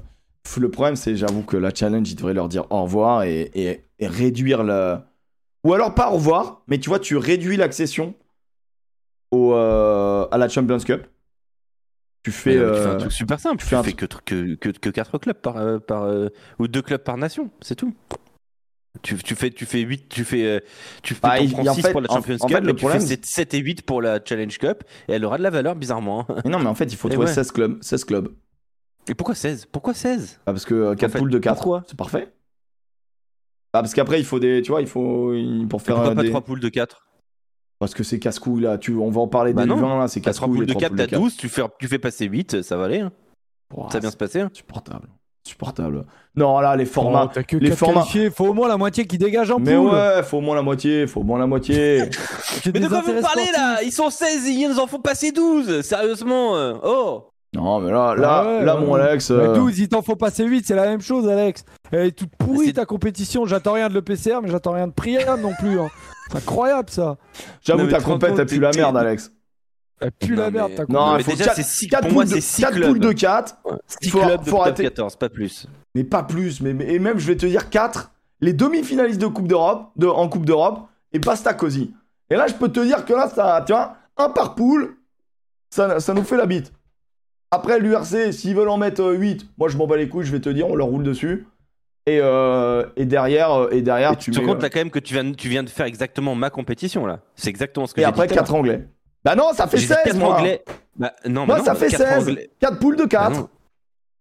Le 0.58 0.70
problème, 0.70 0.96
c'est, 0.96 1.16
j'avoue, 1.16 1.42
que 1.42 1.58
la 1.58 1.74
challenge, 1.74 2.12
ils 2.12 2.16
devraient 2.16 2.36
leur 2.36 2.48
dire 2.48 2.66
au 2.70 2.84
revoir 2.84 3.24
et, 3.24 3.50
et- 3.56 3.86
et 3.98 4.08
réduire 4.08 4.64
le. 4.64 4.98
Ou 5.64 5.74
alors 5.74 5.96
pas 5.96 6.12
au 6.12 6.16
revoir, 6.16 6.62
mais 6.68 6.78
tu 6.78 6.90
vois, 6.90 7.00
tu 7.00 7.18
réduis 7.18 7.58
l'accession 7.58 8.14
au, 9.32 9.54
euh, 9.54 10.28
à 10.32 10.38
la 10.38 10.48
Champions 10.48 10.78
Cup. 10.78 11.08
Tu 12.24 12.32
fais. 12.32 12.56
Euh, 12.58 12.76
tu 12.76 12.82
fais 12.82 12.88
euh, 12.90 12.94
un 12.94 12.98
truc 12.98 13.12
super 13.12 13.40
simple. 13.40 13.58
tu 13.58 13.64
Tu 13.64 13.70
fais 13.70 13.76
un 13.76 13.82
que, 13.84 14.06
que, 14.06 14.56
que, 14.56 14.70
que 14.70 14.90
4 14.90 15.18
clubs 15.18 15.36
par, 15.38 15.58
euh, 15.58 15.80
par 15.80 16.04
euh, 16.04 16.30
ou 16.60 16.68
2 16.68 16.82
clubs 16.84 17.02
par 17.02 17.18
nation, 17.18 17.50
c'est 17.62 17.76
tout. 17.76 17.94
Tu, 19.04 19.16
tu 19.18 19.36
fais 19.36 19.50
tu 19.52 19.66
fais 19.66 19.80
8 19.82 20.10
tu 20.10 20.24
fais 20.24 20.46
euh, 20.46 20.60
tu 21.04 21.14
fais 21.14 21.20
Bah, 21.22 21.38
ton 21.38 21.68
en 21.70 21.74
6 21.74 21.82
fait- 21.82 21.92
pour 21.92 22.02
la 22.02 22.10
en- 22.12 22.16
Champions 22.16 22.38
en 22.42 22.48
fait, 22.48 22.54
Cup 22.56 22.64
le 22.64 22.70
et 22.70 22.74
tu 22.76 22.80
problème, 22.80 23.02
fais 23.02 23.08
7, 23.08 23.26
7 23.26 23.54
et 23.54 23.58
8 23.60 23.82
pour 23.86 24.02
la 24.02 24.20
Challenge 24.24 24.58
Cup 24.58 24.84
et 25.08 25.14
elle 25.14 25.26
aura 25.26 25.38
de 25.38 25.44
la 25.44 25.50
valeur 25.50 25.76
bizarrement. 25.76 26.26
Mais 26.44 26.50
non, 26.52 26.60
mais 26.60 26.68
en 26.68 26.76
fait, 26.76 26.86
il 26.86 26.96
faut 26.96 27.08
Et 27.10 27.12
trouver 27.12 27.28
ouais. 27.28 27.34
16 27.34 27.52
clubs. 27.52 27.78
16 27.82 28.06
clubs. 28.06 28.30
Et 29.08 29.14
pourquoi 29.16 29.36
16 29.36 29.66
Pourquoi 29.68 29.94
16 29.94 30.40
Ah, 30.46 30.52
parce 30.54 30.66
que 30.66 30.94
4 30.96 31.12
fait, 31.12 31.20
poules 31.20 31.30
de 31.32 31.40
4, 31.40 31.56
pourquoi? 31.56 31.84
c'est 31.88 31.98
parfait. 31.98 32.34
Ah, 33.74 33.82
parce 33.82 33.94
qu'après, 33.94 34.20
il 34.20 34.26
faut 34.26 34.40
des. 34.40 34.62
Tu 34.62 34.72
vois, 34.72 34.82
il 34.82 34.88
faut. 34.88 35.34
Pour 35.70 35.82
faire 35.82 35.96
Pourquoi 35.96 36.12
euh, 36.14 36.16
pas 36.16 36.22
des. 36.24 36.30
3 36.30 36.42
poules 36.42 36.60
de 36.62 36.70
4 36.70 37.06
Parce 37.80 37.94
que 37.94 38.04
c'est 38.04 38.20
casse-couille 38.20 38.62
là. 38.64 38.78
Tu... 38.78 38.94
On 38.96 39.10
va 39.12 39.20
en 39.22 39.28
parler 39.28 39.54
Bah 39.54 39.66
non. 39.66 39.76
20 39.76 40.00
là. 40.00 40.08
C'est 40.08 40.22
T'as 40.22 40.32
3 40.34 40.48
casse-couille. 40.48 40.58
poules 40.58 40.62
les 40.62 40.66
de 40.68 40.72
trois 40.72 40.80
4, 40.82 40.90
poules 40.92 40.98
t'as 40.98 41.08
quatre. 41.08 41.22
12, 41.22 41.36
tu 41.38 41.50
fais, 41.50 41.62
tu 41.80 41.88
fais 41.88 42.00
passer 42.00 42.26
8, 42.26 42.62
ça 42.62 42.78
va 42.78 42.86
aller. 42.86 43.00
hein. 43.02 43.12
Ouah, 43.76 43.90
Ça 43.90 43.98
va 43.98 44.00
bien 44.02 44.12
se 44.12 44.18
passer. 44.18 44.40
hein. 44.42 44.50
Supportable. 45.48 46.06
Non, 46.36 46.60
là, 46.60 46.76
les 46.76 46.86
formats. 46.86 47.26
Oh, 47.28 47.32
T'as 47.34 47.44
que 47.44 47.56
les 47.58 47.72
formats- 47.72 48.02
qualifiés, 48.02 48.30
faut 48.32 48.48
au 48.48 48.54
moins 48.54 48.68
la 48.68 48.78
moitié 48.78 49.06
qui 49.06 49.18
dégage 49.18 49.52
en 49.52 49.60
Mais 49.60 49.76
poule. 49.76 49.92
ouais, 49.92 50.24
faut 50.24 50.38
au 50.38 50.42
moins 50.42 50.56
la 50.56 50.64
moitié. 50.64 51.06
Faut 51.08 51.22
au 51.22 51.24
moins 51.24 51.38
la 51.40 51.46
moitié. 51.48 52.04
Mais 52.66 52.80
de 52.80 52.88
quoi 52.88 53.02
vous 53.02 53.22
parlez 53.22 53.46
là. 53.56 53.82
Ils 53.84 53.92
sont 53.92 54.10
16 54.10 54.48
et 54.48 54.52
ils 54.52 54.68
nous 54.70 54.80
en 54.80 54.88
font 54.88 55.00
passer 55.00 55.32
12 55.32 55.82
Sérieusement 55.82 56.56
euh. 56.58 56.74
Oh 56.84 57.30
non, 57.56 57.80
mais 57.80 57.90
là, 57.90 58.16
là, 58.16 58.42
Ah 58.44 58.46
ouais, 58.46 58.66
là 58.66 58.76
ouais. 58.76 58.86
mon 58.86 58.96
Alex. 58.96 59.32
Euh, 59.32 59.54
12, 59.56 59.80
il 59.80 59.88
t'en 59.88 60.02
faut 60.02 60.18
passer 60.18 60.44
8, 60.44 60.66
c'est 60.68 60.76
la 60.76 60.88
même 60.90 61.00
chose, 61.00 61.26
Alex. 61.30 61.64
Elle 61.90 62.08
est 62.08 62.12
toute 62.12 62.36
pourrie 62.36 62.74
ta 62.74 62.84
compétition. 62.84 63.46
J'attends 63.46 63.74
rien 63.74 63.88
de 63.88 63.94
l'EPCR, 63.94 64.42
mais 64.44 64.50
j'attends 64.50 64.74
rien 64.74 64.88
de 64.88 64.92
Priam 64.92 65.40
non 65.40 65.54
plus. 65.58 65.80
hein. 65.80 65.88
C'est 66.32 66.40
incroyable 66.40 66.90
ça. 66.90 67.16
J'avoue, 67.64 67.84
mais 67.86 67.92
ta 67.92 68.02
compète, 68.02 68.38
elle 68.38 68.46
pue 68.46 68.60
la 68.60 68.72
merde, 68.72 68.98
Alex. 68.98 69.32
Elle 70.02 70.12
pue 70.12 70.36
Non, 70.36 70.42
la 70.44 70.52
merde 70.52 70.72
mais- 70.72 70.76
ta 70.86 70.86
Non, 70.92 71.16
mais 71.18 71.24
déjà, 71.24 71.54
c'est 71.54 71.64
six- 71.64 71.88
4 71.88 72.02
pour 72.04 72.12
moi, 72.14 72.24
poules, 72.24 72.32
de... 72.32 72.36
c'est 72.36 72.42
six 72.42 72.62
quatre 72.62 72.74
clubs. 72.76 72.88
poules 72.90 73.00
de 73.00 73.12
4. 73.14 73.58
6 74.02 74.10
Faut- 74.10 74.20
clubs 74.20 74.40
de 74.42 74.46
faut 74.46 74.52
top 74.58 74.62
arrêter. 74.62 74.84
14, 74.84 75.16
pas 75.16 75.30
plus. 75.30 75.68
Mais 75.96 76.04
pas 76.04 76.24
plus. 76.24 76.62
Mais, 76.62 76.74
mais- 76.74 76.94
et 76.94 77.00
même, 77.00 77.18
je 77.18 77.28
vais 77.28 77.38
te 77.38 77.46
dire 77.46 77.70
4. 77.70 78.12
Les 78.42 78.54
demi-finalistes 78.54 79.22
de 79.22 79.28
Coupe 79.28 79.48
d'Europe, 79.48 79.92
de, 79.96 80.08
en 80.08 80.28
Coupe 80.28 80.46
d'Europe, 80.46 80.82
et 81.14 81.20
Pasta 81.20 81.54
Cosi. 81.54 81.94
Et 82.30 82.36
là, 82.36 82.48
je 82.48 82.54
peux 82.56 82.68
te 82.70 82.80
dire 82.82 83.06
que 83.06 83.14
là, 83.14 83.30
ça, 83.30 83.64
tu 83.66 83.72
vois, 83.74 83.96
un 84.18 84.30
par 84.30 84.56
poule, 84.56 84.98
ça, 85.70 86.00
ça 86.00 86.14
nous 86.14 86.24
fait 86.24 86.38
la 86.38 86.46
bite. 86.46 86.74
Après, 87.52 87.80
l'URC, 87.80 88.34
s'ils 88.34 88.56
veulent 88.56 88.70
en 88.70 88.78
mettre 88.78 89.04
8, 89.14 89.48
moi, 89.58 89.70
je 89.70 89.78
m'en 89.78 89.88
bats 89.88 89.96
les 89.96 90.10
couilles, 90.10 90.26
je 90.26 90.32
vais 90.32 90.42
te 90.42 90.50
dire, 90.50 90.68
on 90.68 90.76
leur 90.76 90.88
roule 90.88 91.04
dessus. 91.04 91.48
Et, 92.08 92.20
euh, 92.22 92.86
et 92.98 93.06
derrière, 93.06 93.52
euh, 93.54 93.70
et 93.72 93.82
derrière 93.82 94.12
Et 94.12 94.18
tu 94.18 94.30
te 94.32 94.40
mets, 94.40 94.46
compte 94.46 94.58
euh, 94.60 94.62
là 94.64 94.70
quand 94.70 94.80
même 94.80 94.92
que 94.92 95.00
tu 95.00 95.14
viens, 95.14 95.32
tu 95.32 95.48
viens 95.50 95.64
de 95.64 95.70
faire 95.70 95.86
exactement 95.88 96.36
ma 96.36 96.52
compétition 96.52 97.08
là. 97.08 97.22
C'est 97.36 97.50
exactement 97.50 97.88
ce 97.88 97.96
que 97.96 98.02
Et 98.02 98.04
j'ai 98.04 98.08
après, 98.08 98.28
dit. 98.28 98.34
tout 98.34 98.40
à 98.40 98.44
4 98.44 98.54
anglais. 98.54 98.88
Bah 99.26 99.36
non, 99.36 99.52
ça 99.54 99.66
fait 99.68 99.78
J'ai 99.78 99.88
dit 99.88 99.94
16, 99.94 99.98
quatre 100.06 100.18
moi. 100.18 100.42
Bah, 100.98 101.14
non, 101.28 101.46
Moi, 101.48 101.58
mais 101.58 101.64
ça 101.66 101.74
non, 101.74 101.80
fait 101.80 101.88
quatre 101.88 102.08
16. 102.20 102.30
anglais. 102.30 102.50
4 102.60 102.80
poules 102.80 102.96
de 102.96 103.04
Bah 103.04 103.10
4. 103.10 103.32
non. 103.32 103.50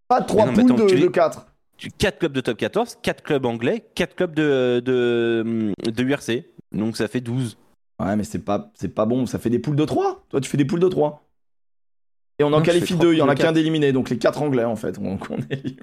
Pas 0.09 0.23
3 0.23 0.47
Mais 0.47 0.51
non, 0.51 0.57
mais 0.57 0.63
poules 0.65 0.73
attends, 0.73 0.85
de, 0.85 0.89
tu- 0.89 1.01
de 1.01 1.09
4. 1.09 1.47
Tu 1.77 1.91
4 1.91 2.19
clubs 2.19 2.33
de 2.33 2.41
top 2.41 2.57
14, 2.57 2.99
4 3.03 3.23
clubs 3.23 3.45
anglais, 3.47 3.85
4 3.95 4.15
clubs 4.17 4.35
de, 4.35 4.81
de, 4.85 5.73
de 5.85 6.03
URC. 6.03 6.45
Donc 6.73 6.97
ça 6.97 7.07
fait 7.09 7.21
12. 7.21 7.57
Ouais, 8.03 8.17
mais 8.17 8.25
c'est 8.25 8.39
pas, 8.39 8.71
c'est 8.75 8.89
pas 8.89 9.05
bon. 9.07 9.27
Ça 9.27 9.39
fait 9.39 9.51
des 9.51 9.59
poules 9.59 9.77
de 9.77 9.85
3. 9.85 10.25
Toi, 10.31 10.41
tu 10.41 10.49
fais 10.49 10.57
des 10.57 10.65
poules 10.65 10.81
de 10.81 10.89
3. 10.89 11.24
Et 12.39 12.45
on 12.45 12.49
en 12.49 12.51
Non, 12.51 12.63
qualifie 12.63 12.95
2. 12.97 13.13
Il 13.13 13.19
y 13.19 13.23
en 13.23 13.29
a 13.29 13.35
qu'un 13.37 13.45
quatre. 13.45 13.55
d'éliminer. 13.55 13.93
Donc 13.93 14.11
les 14.11 14.19
4 14.19 14.43
anglais, 14.43 14.65
en 14.65 14.75
fait, 14.77 14.99
on, 15.01 15.17
qu'on 15.19 15.37
élimine. 15.51 15.77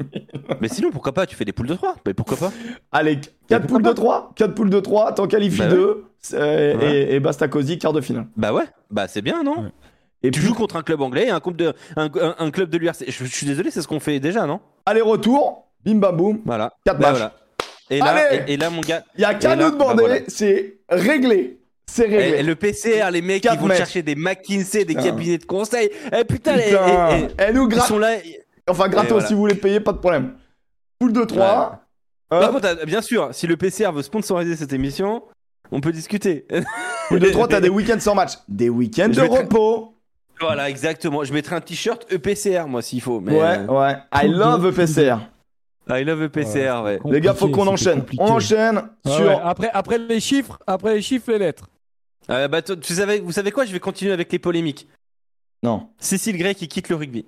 Mais 0.60 0.68
sinon, 0.68 0.92
pourquoi 0.92 1.14
pas 1.14 1.26
Tu 1.26 1.36
fais 1.36 1.46
des 1.46 1.54
poules 1.54 1.68
de 1.68 1.76
3 1.76 1.96
Mais 2.06 2.14
pourquoi 2.14 2.36
pas 2.38 2.52
Allez, 2.92 3.20
4 3.48 3.62
pourquoi 3.62 3.68
poules 3.68 3.82
de 3.84 3.88
pas 3.90 3.94
3. 3.94 4.32
4 4.36 4.54
poules 4.54 4.70
de 4.70 4.80
3. 4.82 5.14
T'en 5.14 5.28
qualifies 5.28 5.60
Bah 5.60 5.66
ouais. 5.70 5.72
2. 5.76 6.06
c'est- 6.20 6.38
Ouais. 6.76 6.94
Et, 7.10 7.16
et 7.16 7.20
basta 7.22 7.48
cosy, 7.48 7.78
quart 7.80 7.94
de 7.94 8.02
finale. 8.02 8.28
Bah 8.36 8.54
ouais, 8.54 8.66
bah 8.90 9.08
c'est 9.08 9.22
bien, 9.22 9.44
non 9.44 9.64
Ouais. 9.64 9.70
Et 10.24 10.30
Tu 10.32 10.40
puis, 10.40 10.48
joues 10.50 10.54
contre 10.54 10.76
un 10.76 10.84
club 10.84 11.02
anglais 11.02 11.28
et 11.28 11.30
un, 11.32 11.40
club 11.40 11.56
de, 11.56 11.74
un, 11.96 12.10
un- 12.20 12.36
un 12.38 12.52
club 12.52 12.70
de 12.70 12.78
l'URC. 12.78 13.06
Je, 13.08 13.12
je 13.26 13.34
suis 13.34 13.48
désolé, 13.48 13.72
c'est 13.72 13.82
ce 13.82 13.88
qu'on 13.88 14.00
fait 14.00 14.20
déjà, 14.20 14.46
non 14.46 14.60
aller-retour. 14.86 15.68
Bim 15.86 15.96
bam 15.96 16.16
boum. 16.18 16.42
Voilà. 16.46 16.74
4 16.86 17.00
Bah 17.00 17.08
matchs. 17.12 17.18
voilà. 17.20 17.34
Et 17.90 18.00
là, 18.00 18.06
Allez 18.06 18.44
et, 18.48 18.54
et 18.54 18.58
là, 18.58 18.70
mon 18.70 18.82
gars, 18.82 19.04
Il 19.18 19.22
y 19.22 19.26
a 19.26 19.34
nous 19.34 19.72
demander. 19.72 19.78
bah 19.78 19.94
voilà. 20.00 20.16
C'est 20.28 20.80
réglé. 20.90 21.61
C'est 21.94 22.10
et- 22.10 22.18
réglé. 22.18 22.38
et 22.40 22.44
le 22.44 22.56
PCR, 22.56 23.10
les 23.12 23.22
mecs, 23.22 23.44
Quatre 23.44 23.56
ils 23.56 23.60
vont 23.62 23.68
mètres. 23.68 23.78
chercher 23.80 24.02
des 24.04 24.16
McKinsey, 24.16 24.86
des 24.86 24.94
Putain. 24.96 25.04
cabinets 25.04 25.38
de 25.38 25.46
conseil. 25.46 25.90
Eh 26.18 26.24
putain, 26.26 26.56
les- 26.56 26.64
Putain. 26.70 27.18
et- 27.18 27.22
et- 27.24 27.28
Elle 27.38 27.56
nous 27.56 27.70
ils 27.70 27.82
sont 27.82 27.98
là. 28.00 28.16
Enfin, 28.70 28.88
gratos 28.88 29.10
Et 29.10 29.14
voilà. 29.14 29.28
si 29.28 29.34
vous 29.34 29.40
voulez 29.40 29.56
payer, 29.56 29.80
pas 29.80 29.92
de 29.92 29.98
problème. 29.98 30.34
Poule 31.00 31.14
de 31.14 31.24
3. 31.24 31.80
Par 32.30 32.52
contre, 32.52 32.66
euh, 32.68 32.86
bien 32.86 33.02
sûr, 33.02 33.30
si 33.34 33.46
le 33.48 33.58
PCR 33.58 33.92
veut 33.92 34.04
sponsoriser 34.04 34.56
cette 34.56 34.72
émission, 34.72 35.24
on 35.72 35.82
peut 35.82 35.92
discuter. 35.92 36.46
Poule 37.10 37.20
de 37.20 37.30
3, 37.30 37.48
t'as 37.48 37.60
des 37.60 37.70
week-ends 37.70 38.00
sans 38.00 38.16
match. 38.16 38.34
Des 38.48 38.70
week-ends 38.70 39.10
Je 39.12 39.18
de 39.18 39.22
mettrai- 39.24 39.40
repos. 39.40 39.96
voilà, 40.40 40.70
exactement. 40.70 41.24
Je 41.26 41.34
mettrai 41.34 41.56
un 41.58 41.62
t-shirt 41.62 42.06
EPCR, 42.12 42.68
moi, 42.68 42.82
s'il 42.82 43.02
faut. 43.02 43.20
Mais, 43.20 43.34
Ouais, 43.34 43.58
euh, 43.60 43.68
ouais. 43.68 43.96
I 44.14 44.28
love 44.30 44.66
EPCR. 44.68 45.18
I 45.90 46.04
love 46.06 46.22
EPCR, 46.24 46.84
ouais. 46.86 47.00
Les 47.06 47.20
gars, 47.20 47.34
faut 47.34 47.50
qu'on 47.50 47.68
enchaîne. 47.68 48.04
On 48.20 48.28
enchaîne 48.30 48.78
Ouais, 49.06 49.12
sur. 49.12 49.26
ouais. 49.26 49.38
Après, 49.44 49.70
après 49.74 49.98
les 49.98 50.20
chiffres, 50.22 50.58
après 50.68 50.94
les 50.96 51.02
chiffres, 51.02 51.32
les 51.32 51.40
lettres. 51.40 51.68
Euh, 52.32 52.48
bah, 52.48 52.62
tu, 52.62 52.78
tu 52.80 52.94
savais, 52.94 53.20
vous 53.20 53.32
savez 53.32 53.52
quoi 53.52 53.66
Je 53.66 53.72
vais 53.72 53.80
continuer 53.80 54.12
avec 54.14 54.32
les 54.32 54.40
polémiques. 54.40 54.88
Non. 55.64 55.90
Cécile 56.00 56.38
Gray 56.38 56.56
qui 56.56 56.68
quitte 56.68 56.90
le 56.90 56.96
rugby. 56.96 57.26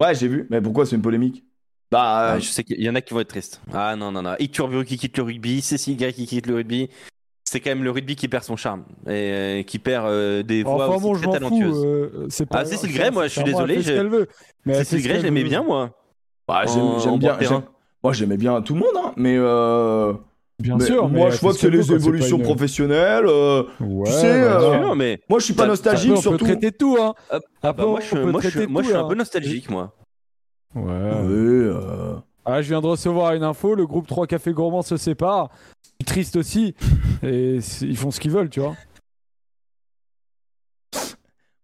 Ouais, 0.00 0.14
j'ai 0.14 0.28
vu. 0.28 0.46
Mais 0.50 0.60
pourquoi 0.60 0.84
c'est 0.86 0.96
une 0.96 1.02
polémique? 1.02 1.44
Bah, 1.90 2.00
Ah, 2.02 2.34
euh, 2.34 2.40
je 2.40 2.48
sais 2.48 2.64
qu'il 2.64 2.80
y 2.82 2.90
en 2.90 2.94
a 2.94 3.00
qui 3.00 3.14
vont 3.14 3.20
être 3.20 3.28
tristes. 3.28 3.60
Ah 3.72 3.94
non, 3.96 4.10
non, 4.10 4.22
non. 4.22 4.34
Iturburu 4.38 4.84
qui 4.84 4.96
quitte 4.98 5.16
le 5.16 5.22
rugby, 5.22 5.60
Cécile 5.60 5.96
Gray 5.96 6.12
qui 6.12 6.26
quitte 6.26 6.46
le 6.46 6.54
rugby. 6.56 6.88
C'est 7.48 7.60
quand 7.60 7.70
même 7.70 7.84
le 7.84 7.92
rugby 7.92 8.16
qui 8.16 8.26
perd 8.26 8.42
son 8.42 8.56
charme 8.56 8.84
et 9.06 9.10
euh, 9.10 9.62
qui 9.62 9.78
perd 9.78 10.06
euh, 10.06 10.42
des 10.42 10.64
voix 10.64 10.86
Enfin 10.88 10.96
aussi 10.96 11.02
bon, 11.04 11.14
je 11.14 11.20
très 11.28 11.38
m'en 11.40 11.48
fous. 11.48 11.58
talentueuses. 11.60 11.84
euh, 11.84 12.46
pas 12.46 12.58
Ah, 12.58 12.64
Cécile 12.64 12.92
Gray, 12.92 13.10
moi, 13.12 13.28
je 13.28 13.32
suis 13.34 13.44
désolé, 13.44 13.76
je- 13.76 14.26
Cécile 14.72 15.02
Gray, 15.02 15.02
qu'elle 15.02 15.16
je 15.20 15.22
l'aimais 15.26 15.42
veut. 15.44 15.48
bien, 15.48 15.62
moi. 15.62 15.90
bah, 16.48 16.64
j'aime 16.66 16.82
en- 16.82 16.98
j'aime 16.98 17.12
en 17.12 17.18
bien. 17.18 17.36
j'aime- 17.40 17.62
Moi, 18.02 18.12
j'aimais 18.12 18.36
bien 18.36 18.60
tout 18.62 18.74
le 18.74 18.80
monde, 18.80 18.96
hein. 18.96 19.12
Mais, 19.16 19.36
euh, 19.38 20.12
Bien 20.58 20.76
mais 20.78 20.84
sûr. 20.86 21.08
mais 21.10 21.18
moi, 21.20 21.30
je 21.30 21.38
vois 21.40 21.52
que 21.52 21.58
c'est 21.58 21.68
les 21.70 21.92
évolutions 21.92 22.38
une- 22.38 22.42
professionnelles. 22.42 23.26
euh, 23.26 23.64
Ouais, 23.80 24.06
Tu 24.06 24.12
sais, 24.12 24.42
bah, 24.42 24.60
euh. 24.62 24.80
Non, 24.80 24.94
mais 24.94 25.20
Moi, 25.28 25.38
je 25.38 25.44
suis 25.44 25.54
pas 25.54 25.66
nostalgique, 25.66 26.08
Après, 26.12 26.18
on 26.18 26.22
surtout. 26.22 26.38
peut 26.38 26.44
traiter 26.52 26.72
tout, 26.72 26.96
hein. 27.00 27.14
Hop. 27.30 27.42
Après, 27.62 27.82
bah, 27.84 27.88
moi, 27.90 28.00
je, 28.00 28.10
peut 28.14 28.24
moi, 28.30 28.40
je, 28.40 28.48
tout, 28.48 28.82
suis 28.84 28.94
un 28.94 29.02
là. 29.02 29.08
peu 29.08 29.14
nostalgique, 29.14 29.68
moi. 29.70 29.94
Ouais. 30.74 30.82
Oui, 30.82 31.28
euh, 31.34 32.14
Ah, 32.46 32.62
je 32.62 32.68
viens 32.68 32.80
de 32.80 32.86
recevoir 32.86 33.34
une 33.34 33.42
info, 33.42 33.74
le 33.74 33.86
groupe 33.86 34.06
3 34.06 34.26
Cafés 34.26 34.52
Gourmands 34.52 34.82
se 34.82 34.96
sépare. 34.96 35.50
Je 35.82 35.88
suis 35.98 36.04
triste 36.06 36.36
aussi. 36.36 36.74
Et 37.22 37.58
ils 37.82 37.96
font 37.96 38.10
ce 38.10 38.18
qu'ils 38.20 38.30
veulent, 38.30 38.50
tu 38.50 38.60
vois. 38.60 38.74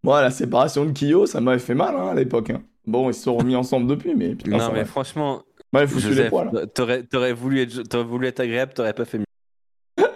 Moi, 0.03 0.21
la 0.21 0.31
séparation 0.31 0.85
de 0.85 0.91
Kyo, 0.93 1.27
ça 1.27 1.41
m'avait 1.41 1.59
fait 1.61 1.75
mal 1.75 1.95
hein, 1.97 2.09
à 2.09 2.15
l'époque. 2.15 2.51
hein. 2.51 2.63
Bon, 2.87 3.09
ils 3.09 3.15
se 3.15 3.23
sont 3.23 3.37
remis 3.37 3.55
ensemble 3.55 3.87
depuis, 3.87 4.15
mais 4.17 4.35
putain, 4.35 4.57
non, 4.57 4.73
mais 4.73 4.81
m'a- 4.81 4.85
franchement, 4.85 5.43
m'avait 5.73 5.87
foutu 5.87 6.09
les 6.09 6.15
Joseph, 6.15 6.31
poils. 6.31 6.51
hein. 6.55 6.67
t'aurais, 6.75 7.03
t'aurais 7.03 7.33
voulu 7.33 7.63
être, 7.63 7.83
t'aurais 7.85 8.05
voulu 8.05 8.27
être 8.27 8.41
agréable, 8.41 8.73
t'aurais 8.75 8.93
pas 8.93 9.05
fait 9.05 9.19
mieux. 9.19 9.25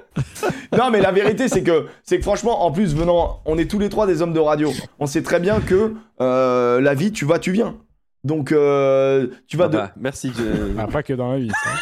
Non, 0.77 0.91
mais 0.91 1.01
la 1.01 1.13
vérité, 1.13 1.49
c'est 1.49 1.63
que, 1.63 1.87
c'est 2.03 2.17
que 2.19 2.23
franchement, 2.23 2.65
en 2.67 2.71
plus, 2.73 2.95
venant, 2.95 3.41
on 3.47 3.57
est 3.57 3.71
tous 3.71 3.79
les 3.79 3.89
trois 3.89 4.07
des 4.07 4.21
hommes 4.21 4.35
de 4.35 4.41
radio. 4.41 4.71
On 4.99 5.07
sait 5.07 5.23
très 5.23 5.41
bien 5.41 5.61
que 5.61 5.95
euh, 6.21 6.81
la 6.81 6.93
vie, 6.95 7.13
tu 7.13 7.25
vas, 7.25 7.39
tu 7.39 7.51
viens. 7.53 7.77
Donc, 8.25 8.53
euh, 8.53 9.29
tu 9.47 9.57
vas 9.57 9.67
Ah 9.67 9.69
de. 9.69 9.77
bah, 9.77 9.93
merci. 9.97 10.33
je- 10.37 10.75
Ah, 10.79 10.87
pas 10.87 11.03
que 11.03 11.15
dans 11.15 11.33
la 11.33 11.39
vie. 11.39 11.51
ça. 11.65 11.71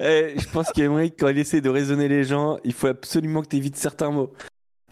Eh, 0.00 0.34
je 0.38 0.46
pense 0.50 0.70
qu'Emeric, 0.70 1.14
quand 1.18 1.28
il 1.28 1.38
essaie 1.38 1.60
de 1.60 1.68
raisonner 1.70 2.08
les 2.08 2.22
gens, 2.22 2.58
il 2.62 2.72
faut 2.72 2.86
absolument 2.86 3.42
que 3.42 3.48
tu 3.48 3.56
évites 3.56 3.76
certains 3.76 4.10
mots. 4.10 4.32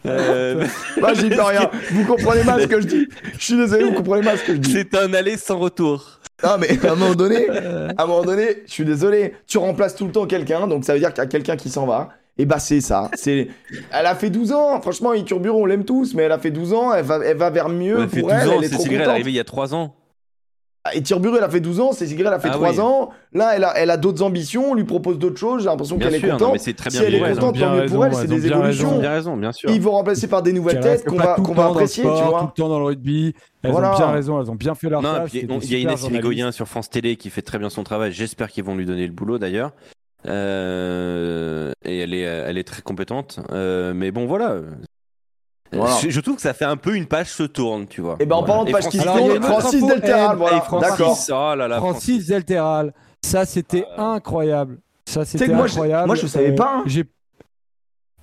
Euh, 0.05 0.65
Moi, 0.99 1.13
j'y 1.13 1.29
peux 1.29 1.41
rien. 1.41 1.69
Vous 1.91 2.03
comprenez 2.05 2.43
mal 2.43 2.61
ce 2.63 2.67
que 2.67 2.81
je 2.81 2.87
dis. 2.87 3.07
Je 3.37 3.43
suis 3.43 3.55
désolé, 3.57 3.85
vous 3.85 3.93
comprenez 3.93 4.23
mal 4.23 4.37
ce 4.37 4.43
que 4.43 4.53
je 4.53 4.57
dis. 4.57 4.71
c'est 4.71 4.95
un 4.95 5.13
aller 5.13 5.37
sans 5.37 5.57
retour. 5.59 6.16
Non, 6.43 6.57
mais 6.59 6.69
à 6.87 6.91
un 6.91 6.95
moment 6.95 7.15
donné, 7.15 7.49
à 7.49 8.03
un 8.03 8.05
moment 8.05 8.23
donné, 8.23 8.63
je 8.65 8.71
suis 8.71 8.85
désolé. 8.85 9.33
Tu 9.47 9.57
remplaces 9.57 9.95
tout 9.95 10.05
le 10.05 10.11
temps 10.11 10.25
quelqu'un, 10.27 10.67
donc 10.67 10.85
ça 10.85 10.93
veut 10.93 10.99
dire 10.99 11.13
qu'il 11.13 11.23
y 11.23 11.25
a 11.25 11.29
quelqu'un 11.29 11.55
qui 11.55 11.69
s'en 11.69 11.85
va. 11.85 12.09
Et 12.37 12.45
bah, 12.45 12.59
c'est 12.59 12.81
ça. 12.81 13.09
C'est, 13.15 13.47
elle 13.91 14.05
a 14.05 14.13
fait 14.13 14.29
12 14.29 14.51
ans. 14.51 14.79
Franchement, 14.81 15.13
Iturburu, 15.13 15.55
on 15.55 15.65
l'aime 15.65 15.85
tous, 15.85 16.13
mais 16.13 16.23
elle 16.23 16.31
a 16.31 16.37
fait 16.37 16.51
12 16.51 16.73
ans. 16.73 16.93
Elle 16.93 17.03
va, 17.03 17.19
elle 17.25 17.37
va 17.37 17.49
vers 17.49 17.67
mieux 17.69 18.01
Elle 18.03 18.09
fait 18.09 18.19
pour 18.19 18.29
12 18.29 18.37
elle. 18.39 18.49
ans, 18.49 18.53
elle 18.57 18.63
est 18.63 18.67
c'est 18.67 18.75
trop 18.75 18.85
elle 18.85 19.01
est 19.01 19.05
arrivée 19.05 19.31
il 19.31 19.35
y 19.35 19.39
a 19.39 19.43
3 19.43 19.73
ans. 19.73 19.95
Et 20.93 20.99
Iturburu, 20.99 21.37
elle 21.37 21.43
a 21.43 21.49
fait 21.49 21.59
12 21.59 21.79
ans. 21.79 21.91
Cécile 21.91 22.19
elle 22.21 22.27
a 22.27 22.39
fait 22.39 22.49
Ah 22.49 22.55
3 22.55 22.71
oui. 22.71 22.79
ans. 22.79 23.09
Là, 23.33 23.53
elle 23.55 23.63
a, 23.63 23.73
elle 23.77 23.89
a 23.89 23.97
d'autres 23.97 24.21
ambitions. 24.23 24.71
On 24.71 24.73
lui 24.73 24.83
propose 24.83 25.17
d'autres 25.19 25.37
choses. 25.37 25.61
J'ai 25.63 25.69
l'impression 25.69 25.97
qu'elle 25.97 26.15
est 26.15 26.19
sûr, 26.19 26.27
non, 26.29 26.37
contente. 26.37 26.53
mais 26.53 26.59
c'est 26.59 26.73
très 26.73 26.89
si 26.89 26.97
bien 26.99 27.07
elle 27.07 27.15
est 27.15 27.19
contente, 27.19 27.39
tant 27.39 27.51
bien 27.51 27.73
mieux 27.75 27.85
pour 27.87 28.05
elle. 28.05 28.13
C'est 28.13 28.27
des 28.27 28.39
bien 28.39 28.57
évolutions. 28.57 28.89
raison. 28.89 28.99
Bien 29.01 29.11
raison, 29.11 29.37
bien 29.37 29.51
sûr. 29.51 29.69
Ils 29.69 29.81
vont 29.81 29.91
remplacer 29.91 30.27
par 30.27 30.41
des 30.41 30.53
nouvelles 30.53 30.79
têtes 30.79 31.05
qu'on 31.05 31.15
va, 31.17 31.35
qu'on 31.35 31.53
va 31.53 31.65
apprécier, 31.67 32.03
tu 32.03 32.09
sport, 32.09 32.29
vois. 32.29 32.39
Tout 32.41 32.45
le 32.47 32.61
temps 32.63 32.69
dans 32.69 32.79
le 32.79 32.85
rugby. 32.85 33.33
Elles 33.63 33.71
Voilà. 33.71 33.93
ont 33.93 33.97
bien 33.97 34.11
raison, 34.11 34.41
elles 34.41 34.51
ont 34.51 34.55
bien 34.55 34.75
fait 34.75 34.89
leur 34.89 35.01
Non, 35.01 35.25
des 35.31 35.39
il 35.39 35.71
y 35.71 35.75
a 35.75 35.79
Inès. 35.79 36.03
Rigoyen 36.05 36.51
sur 36.51 36.67
France 36.67 36.89
Télé 36.89 37.15
qui 37.15 37.29
fait 37.29 37.41
très 37.41 37.57
bien 37.59 37.69
son 37.69 37.83
travail. 37.83 38.11
J'espère 38.11 38.49
qu'ils 38.49 38.63
vont 38.63 38.75
lui 38.75 38.85
donner 38.85 39.05
le 39.07 39.13
boulot 39.13 39.37
d'ailleurs. 39.39 39.71
Euh, 40.27 41.71
et 41.85 41.99
elle 41.99 42.13
est, 42.13 42.21
elle 42.21 42.57
est 42.57 42.63
très 42.67 42.81
compétente. 42.81 43.39
Euh, 43.51 43.93
mais 43.95 44.11
bon, 44.11 44.25
voilà. 44.25 44.57
Voilà. 45.71 45.95
Je, 46.01 46.09
je 46.09 46.19
trouve 46.21 46.35
que 46.35 46.41
ça 46.41 46.53
fait 46.53 46.65
un 46.65 46.77
peu 46.77 46.95
une 46.95 47.05
page 47.07 47.27
se 47.29 47.43
tourne, 47.43 47.87
tu 47.87 48.01
vois. 48.01 48.15
Et 48.19 48.25
ben 48.25 48.35
en 48.37 48.43
parlant 48.43 48.63
de 48.65 48.71
page 48.71 48.87
qui 48.87 48.97
se 48.97 49.03
Francis- 49.03 49.17
Alors, 49.17 49.19
il 49.19 49.33
y 49.33 49.37
a 49.37 49.39
tourne, 49.39 49.59
Francis 49.61 49.85
Delteral, 49.87 50.37
voilà. 50.37 50.61
Francis, 50.61 50.89
D'accord. 50.89 51.17
Oh 51.29 51.55
là 51.55 51.67
là, 51.67 51.77
Francis 51.77 52.25
Zelteral, 52.27 52.93
ça 53.23 53.45
c'était 53.45 53.85
incroyable. 53.97 54.79
Ça 55.05 55.25
c'était 55.25 55.47
que 55.47 55.51
moi, 55.51 55.67
je- 55.67 55.73
incroyable. 55.73 56.07
moi, 56.07 56.15
je 56.15 56.27
savais 56.27 56.55
pas, 56.55 56.77
hein. 56.77 56.83
J'ai. 56.85 57.03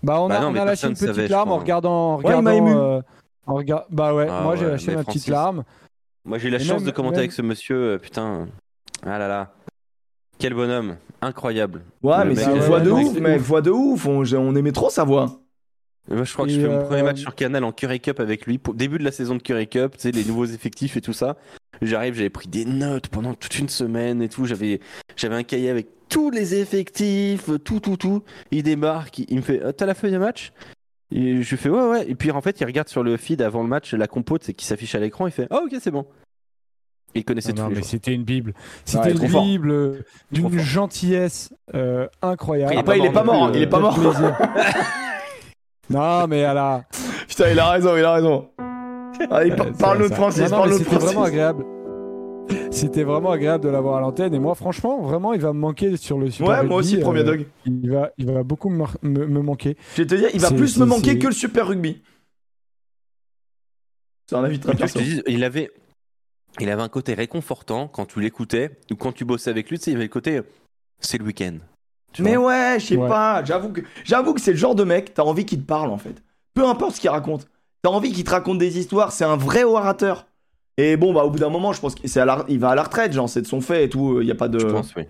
Bah 0.03 0.20
on 0.20 0.28
Bah 0.28 0.36
a, 0.36 0.40
non, 0.40 0.49
on 0.49 0.51
mais 0.53 0.61
a 0.61 0.64
lâché 0.66 0.86
une 0.86 0.92
petite 0.95 1.07
savait, 1.07 1.28
larme 1.28 1.51
en 1.53 1.59
regardant. 1.59 2.14
En 2.14 2.18
Ouais, 2.18 2.34
regardant 2.34 2.68
euh, 2.78 3.01
en 3.47 3.61
Bah 3.90 4.14
ouais, 4.14 4.26
Ah 4.30 4.40
moi 4.42 4.57
j'ai 4.57 4.66
lâché 4.66 4.95
ma 4.95 5.03
Francis- 5.03 5.22
petite 5.22 5.32
larme. 5.32 5.64
Moi 6.26 6.38
j'ai 6.38 6.49
eu 6.49 6.51
la 6.51 6.59
Et 6.59 6.61
chance 6.64 6.78
même- 6.80 6.86
de 6.86 6.90
commenter 6.90 7.12
même- 7.16 7.20
avec 7.20 7.32
ce 7.32 7.42
monsieur, 7.42 7.76
euh, 7.76 7.99
putain. 7.99 8.47
Ah 9.07 9.18
là 9.18 9.28
là. 9.28 9.51
Quel 10.38 10.53
bonhomme, 10.55 10.97
incroyable. 11.22 11.82
Ouais, 12.03 12.18
Le 12.24 12.30
mais 12.30 12.34
c'est 12.36 12.51
une 12.51 12.57
euh, 12.59 12.66
voix 12.66 12.80
de 12.80 12.90
ouf, 12.90 13.18
mais 13.20 13.38
voix 13.38 13.61
de 13.62 13.70
ouf. 13.70 14.07
On 14.07 14.55
aimait 14.57 14.72
trop 14.72 14.90
sa 14.90 15.05
voix. 15.05 15.40
Moi, 16.09 16.24
je 16.24 16.32
crois 16.32 16.44
que 16.46 16.52
je 16.52 16.61
fais 16.61 16.68
mon 16.68 16.80
euh, 16.80 16.84
premier 16.84 17.02
match 17.02 17.20
sur 17.20 17.34
Canal 17.34 17.64
en 17.64 17.72
Curry 17.72 18.00
Cup 18.00 18.20
avec 18.20 18.46
lui. 18.46 18.59
Pour 18.59 18.74
début 18.74 18.98
de 18.98 19.05
la 19.05 19.12
saison 19.12 19.34
de 19.36 19.42
Curry 19.42 19.68
Cup, 19.68 19.92
tu 19.94 20.00
sais, 20.00 20.11
les 20.11 20.24
nouveaux 20.24 20.44
effectifs 20.44 20.96
et 20.96 21.00
tout 21.00 21.12
ça. 21.14 21.36
J'arrive, 21.80 22.14
j'avais 22.14 22.30
pris 22.30 22.46
des 22.46 22.64
notes 22.64 23.09
pendant 23.09 23.34
toute 23.34 23.59
une 23.59 23.68
semaine 23.68 24.20
et 24.22 24.28
tout. 24.28 24.44
J'avais, 24.44 24.80
j'avais 25.16 25.34
un 25.34 25.42
cahier 25.42 25.70
avec 25.70 25.88
tous 26.09 26.30
les 26.30 26.55
effectifs, 26.57 27.48
tout, 27.64 27.80
tout, 27.80 27.96
tout. 27.96 28.22
Il 28.50 28.62
débarque, 28.62 29.18
il, 29.18 29.26
il 29.30 29.36
me 29.38 29.42
fait 29.42 29.62
Ah, 29.64 29.72
T'as 29.72 29.86
la 29.86 29.94
feuille 29.94 30.12
de 30.12 30.18
match? 30.18 30.52
Et 31.11 31.42
je 31.42 31.50
lui 31.50 31.57
fais 31.57 31.68
Ouais, 31.70 31.88
ouais. 31.88 32.11
Et 32.11 32.14
puis 32.14 32.30
en 32.30 32.40
fait, 32.40 32.61
il 32.61 32.64
regarde 32.64 32.88
sur 32.88 33.02
le 33.02 33.16
feed 33.16 33.40
avant 33.40 33.62
le 33.62 33.68
match 33.68 33.94
la 33.94 34.07
compo 34.07 34.36
c'est 34.40 34.52
qui 34.52 34.66
s'affiche 34.66 34.94
à 34.94 35.00
l'écran. 35.00 35.26
Il 35.26 35.32
fait 35.32 35.46
Ah, 35.50 35.61
ok, 35.64 35.74
c'est 35.80 35.90
bon. 35.90 36.07
Il 37.14 37.24
connaissait 37.24 37.52
Non, 37.52 37.64
tous 37.64 37.70
les 37.70 37.76
mais 37.76 37.82
c'était 37.82 38.12
une 38.12 38.24
bible. 38.24 38.50
Ouais, 38.50 38.82
C'était 38.84 39.12
une 39.12 39.28
bible 39.28 39.70
euh, 39.70 40.05
d'une 40.32 40.59
gentillesse 40.59 41.55
euh, 41.74 42.09
incroyable. 42.22 42.76
Après, 42.76 42.98
il 42.98 43.05
est 43.05 43.12
pas 43.12 43.22
mort, 43.22 43.52
il 43.55 43.62
est 43.62 43.66
pas 43.68 43.78
mort. 43.78 43.96
non, 45.91 46.26
mais 46.26 46.39
elle 46.39 46.59
a. 46.59 46.85
Putain, 47.28 47.51
il 47.51 47.59
a 47.59 47.70
raison, 47.70 47.97
il 47.97 48.05
a 48.05 48.12
raison. 48.14 48.49
Allez, 49.30 49.51
Euh, 49.53 49.57
par- 49.57 49.66
ça- 49.66 49.72
parle-nous 49.78 50.09
de 50.09 50.14
Francis, 50.14 50.41
Non, 50.43 50.45
non, 50.45 50.51
mais 50.51 50.57
parle-nous 50.59 50.78
de 50.78 50.78
C'était 50.85 50.91
Francis. 50.91 51.07
vraiment 51.09 51.24
agréable. 51.24 51.64
C'était 52.70 53.05
vraiment 53.05 53.30
agréable 53.30 53.64
de 53.64 53.68
l'avoir 53.70 53.97
à 53.97 54.01
l'antenne. 54.01 54.35
Et 54.35 54.39
moi, 54.39 54.55
franchement, 54.55 55.01
vraiment, 55.03 55.32
il 55.32 55.41
va 55.41 55.53
me 55.53 55.59
manquer 55.61 55.97
sur 55.97 56.18
le 56.18 56.30
Super 56.30 56.49
Ouais, 56.49 56.55
Rugby, 56.57 56.68
moi 56.68 56.78
aussi, 56.78 56.97
premier 56.99 57.20
euh, 57.20 57.24
dog. 57.24 57.47
Il 57.66 57.91
va, 57.91 58.11
il 58.18 58.30
va 58.30 58.43
beaucoup 58.43 58.68
me, 58.68 58.85
me- 59.03 59.26
me 59.26 59.41
manquer. 59.41 59.76
Je 59.95 60.03
vais 60.03 60.07
te 60.07 60.14
dire, 60.14 60.28
il 60.35 60.41
va 60.41 60.49
c'est- 60.49 60.57
plus 60.57 60.76
me 60.78 60.85
manquer 60.85 61.12
c'est- 61.12 61.18
que 61.20 61.26
le 61.28 61.32
Super 61.32 61.68
Rugby. 61.68 62.03
C'est 64.28 64.37
un 64.37 64.45
avis 64.45 64.59
très 64.59 64.74
perso. 64.74 64.99
dis, 64.99 65.22
il 65.26 65.45
avait, 65.45 65.70
il 66.61 66.68
avait 66.70 66.82
un 66.82 66.89
côté 66.89 67.14
réconfortant 67.14 67.89
quand 67.89 68.07
tu 68.07 68.20
l'écoutais 68.20 68.70
ou 68.91 68.97
quand 68.97 69.12
tu 69.12 69.24
bossais 69.24 69.51
avec 69.51 69.70
lui. 69.70 69.78
Tu 69.78 69.85
sais, 69.85 69.91
il 69.93 69.97
avait 69.97 70.05
le 70.05 70.11
côté, 70.11 70.41
c'est 71.01 71.18
le 71.18 71.24
week-end. 71.24 71.59
Mais 72.23 72.37
vois. 72.37 72.49
ouais, 72.49 72.77
je 72.79 72.87
sais 72.87 72.97
Ouais. 72.97 73.09
pas. 73.09 73.43
J'avoue 73.45 73.71
que, 73.71 73.81
j'avoue 74.05 74.35
que 74.35 74.41
c'est 74.41 74.53
le 74.53 74.57
genre 74.57 74.75
de 74.75 74.85
mec, 74.85 75.15
t'as 75.15 75.23
envie 75.23 75.45
qu'il 75.45 75.61
te 75.61 75.67
parle 75.67 75.91
en 75.91 75.99
fait. 75.99 76.23
Peu 76.55 76.67
importe 76.67 76.97
ce 76.97 77.01
qu'il 77.01 77.11
raconte. 77.11 77.49
T'as 77.83 77.91
envie 77.91 78.12
qu'il 78.12 78.25
te 78.25 78.31
raconte 78.31 78.59
des 78.59 78.79
histoires. 78.79 79.12
C'est 79.12 79.25
un 79.25 79.37
vrai 79.37 79.65
orateur. 79.65 80.27
Et 80.77 80.97
bon, 80.97 81.12
bah, 81.12 81.25
au 81.25 81.31
bout 81.31 81.39
d'un 81.39 81.51
moment, 81.51 81.73
je 81.73 81.81
pense 81.81 81.95
qu'il 81.95 82.19
à 82.19 82.25
la- 82.25 82.45
il 82.49 82.59
va 82.59 82.71
à 82.71 82.75
la 82.75 82.83
retraite, 82.83 83.12
genre, 83.12 83.29
c'est 83.29 83.43
de 83.43 83.47
son 83.47 83.61
fait 83.61 83.85
et 83.85 83.89
tout. 83.89 84.21
Il 84.21 84.27
y 84.27 84.31
a 84.31 84.35
pas 84.35 84.49
de. 84.49 84.59
Je 84.59 84.67
pense, 84.67 84.95
oui. 84.97 85.05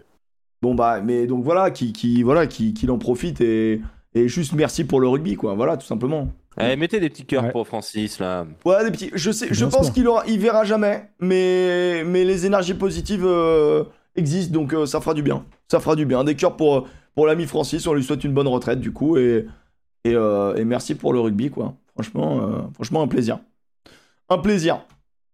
Bon, 0.62 0.74
bah, 0.74 1.00
mais 1.02 1.26
donc 1.26 1.44
voilà, 1.44 1.70
qui, 1.70 1.92
qui, 1.92 2.22
voilà, 2.22 2.46
qui, 2.46 2.72
qu'il 2.74 2.90
en 2.90 2.98
profite 2.98 3.40
et, 3.40 3.80
et 4.14 4.28
juste 4.28 4.52
merci 4.54 4.84
pour 4.84 5.00
le 5.00 5.08
rugby, 5.08 5.36
quoi. 5.36 5.54
Voilà, 5.54 5.76
tout 5.76 5.86
simplement. 5.86 6.28
Allez, 6.56 6.76
mettez 6.76 7.00
des 7.00 7.10
petits 7.10 7.24
cœurs 7.26 7.44
Ouais. 7.44 7.50
pour 7.50 7.66
Francis 7.66 8.18
là. 8.20 8.46
Ouais, 8.64 8.84
des 8.84 8.90
petits. 8.92 9.10
Je 9.14 9.30
sais, 9.32 9.48
je 9.50 9.64
pense 9.64 9.90
qu'il 9.90 10.06
aura, 10.06 10.22
il 10.28 10.38
verra 10.38 10.64
jamais, 10.64 11.10
mais, 11.18 12.04
mais 12.04 12.24
les 12.24 12.46
énergies 12.46 12.74
positives 12.74 13.24
euh, 13.26 13.84
existent, 14.16 14.52
donc 14.52 14.72
euh, 14.72 14.86
ça 14.86 15.00
fera 15.00 15.14
du 15.14 15.22
bien. 15.22 15.44
Ça 15.70 15.80
fera 15.80 15.96
du 15.96 16.06
bien. 16.06 16.24
Des 16.24 16.34
cœurs 16.36 16.56
pour, 16.56 16.88
pour 17.14 17.26
l'ami 17.26 17.46
Francis, 17.46 17.86
on 17.86 17.94
lui 17.94 18.04
souhaite 18.04 18.24
une 18.24 18.32
bonne 18.34 18.48
retraite 18.48 18.80
du 18.80 18.92
coup, 18.92 19.16
et, 19.16 19.46
et, 20.04 20.14
euh, 20.14 20.54
et 20.56 20.64
merci 20.64 20.94
pour 20.94 21.12
le 21.12 21.20
rugby, 21.20 21.50
quoi. 21.50 21.74
Franchement, 21.94 22.40
euh, 22.42 22.62
franchement, 22.74 23.02
un 23.02 23.08
plaisir. 23.08 23.38
Un 24.28 24.38
plaisir. 24.38 24.84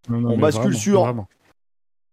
Non, 0.09 0.18
non, 0.20 0.31
On 0.33 0.39
bascule 0.39 0.64
vraiment, 0.64 0.78
sur- 0.78 1.01
vraiment. 1.05 1.28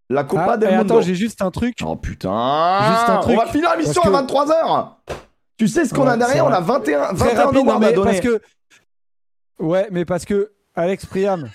La 0.10 0.24
Copa 0.24 0.52
Ah, 0.52 0.58
del 0.58 0.70
Mundo. 0.78 0.94
attends, 0.96 1.02
j'ai 1.02 1.16
juste 1.16 1.42
un 1.42 1.52
truc. 1.52 1.78
Oh 1.86 1.98
putain 1.98 2.80
Juste 2.92 3.10
un 3.10 3.18
truc, 3.18 3.36
On 3.38 3.40
va 3.46 3.48
finir 3.52 3.70
la 3.72 3.76
mission 3.78 4.02
parce 4.02 4.16
à 4.16 4.22
23h 4.24 4.90
Tu 5.58 5.68
sais 5.68 5.84
ce 5.84 5.94
qu'on 5.94 6.04
Ouais, 6.06 6.12
a 6.12 6.18
derrière 6.18 6.46
On 6.46 6.50
a 6.50 6.62
vrai. 6.62 6.78
21, 6.80 7.14
Très 7.14 7.14
21 7.36 7.46
rapide, 7.46 7.66
non, 7.66 7.80
mais 7.80 7.86
à 7.88 7.92
donner. 7.92 8.12
Parce 8.12 8.22
que. 8.22 8.42
Ouais, 9.60 9.88
mais 9.92 10.06
parce 10.06 10.24
que 10.24 10.52
Alex 10.76 11.06
Priam, 11.08 11.50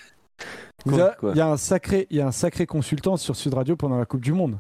il 0.84 0.96
y 1.34 1.40
a 1.40 1.46
un 1.48 1.56
sacré, 1.56 2.06
il 2.10 2.18
y 2.18 2.20
a 2.20 2.26
un 2.26 2.32
sacré 2.32 2.66
consultant 2.66 3.16
sur 3.16 3.36
Sud 3.36 3.54
Radio 3.54 3.74
pendant 3.76 3.96
la 3.98 4.04
Coupe 4.04 4.20
du 4.20 4.32
Monde. 4.32 4.58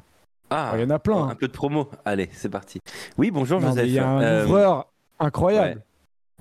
Ah, 0.50 0.70
Alors, 0.70 0.76
Il 0.76 0.82
y 0.82 0.86
en 0.86 0.90
a 0.90 0.98
plein. 0.98 1.16
un 1.16 1.28
hein. 1.30 1.34
peu 1.34 1.48
de 1.48 1.52
promo. 1.52 1.90
Allez, 2.04 2.28
c'est 2.32 2.48
parti. 2.50 2.80
Oui, 3.18 3.30
bonjour 3.30 3.60
Non, 3.60 3.68
Joseph. 3.68 3.86
Il 3.86 3.92
y 3.92 3.98
a 3.98 4.08
un 4.08 4.20
Euh, 4.22 4.44
ouvreur 4.44 4.86
incroyable. 5.18 5.76
ouais. 5.78 5.84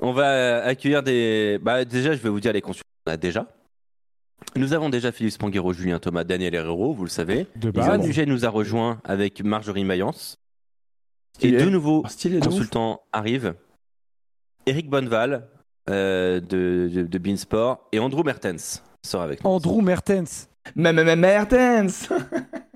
On 0.03 0.13
va 0.13 0.29
euh, 0.31 0.67
accueillir 0.67 1.03
des. 1.03 1.59
Bah, 1.61 1.85
déjà, 1.85 2.13
je 2.13 2.17
vais 2.21 2.29
vous 2.29 2.39
dire 2.39 2.53
les 2.53 2.61
consultants. 2.61 2.87
On 3.07 3.11
a 3.11 3.17
déjà. 3.17 3.45
Nous 4.55 4.73
avons 4.73 4.89
déjà 4.89 5.11
Philippe 5.11 5.33
Spanghero, 5.33 5.71
Julien 5.71 5.99
Thomas, 5.99 6.23
Daniel 6.23 6.55
Herrero, 6.55 6.93
vous 6.93 7.03
le 7.03 7.09
savez. 7.09 7.45
De 7.55 7.69
Ivan 7.69 7.97
base. 7.97 8.01
Duget 8.01 8.25
nous 8.25 8.43
a 8.45 8.49
rejoint 8.49 8.99
avec 9.03 9.43
Marjorie 9.43 9.83
Maillance. 9.85 10.37
Et 11.41 11.51
deux 11.51 11.69
nouveaux 11.69 12.03
stylé 12.07 12.39
ouf. 12.39 12.45
consultants 12.45 13.01
arrivent. 13.13 13.53
Eric 14.65 14.89
Bonneval 14.89 15.47
euh, 15.89 16.39
de, 16.39 16.89
de, 16.91 17.03
de 17.03 17.17
Beansport 17.17 17.87
et 17.91 17.99
Andrew 17.99 18.23
Mertens 18.23 18.81
sera 19.05 19.23
avec 19.23 19.43
nous. 19.43 19.49
Andrew 19.49 19.81
Mertens. 19.81 20.49
Mertens 20.75 22.09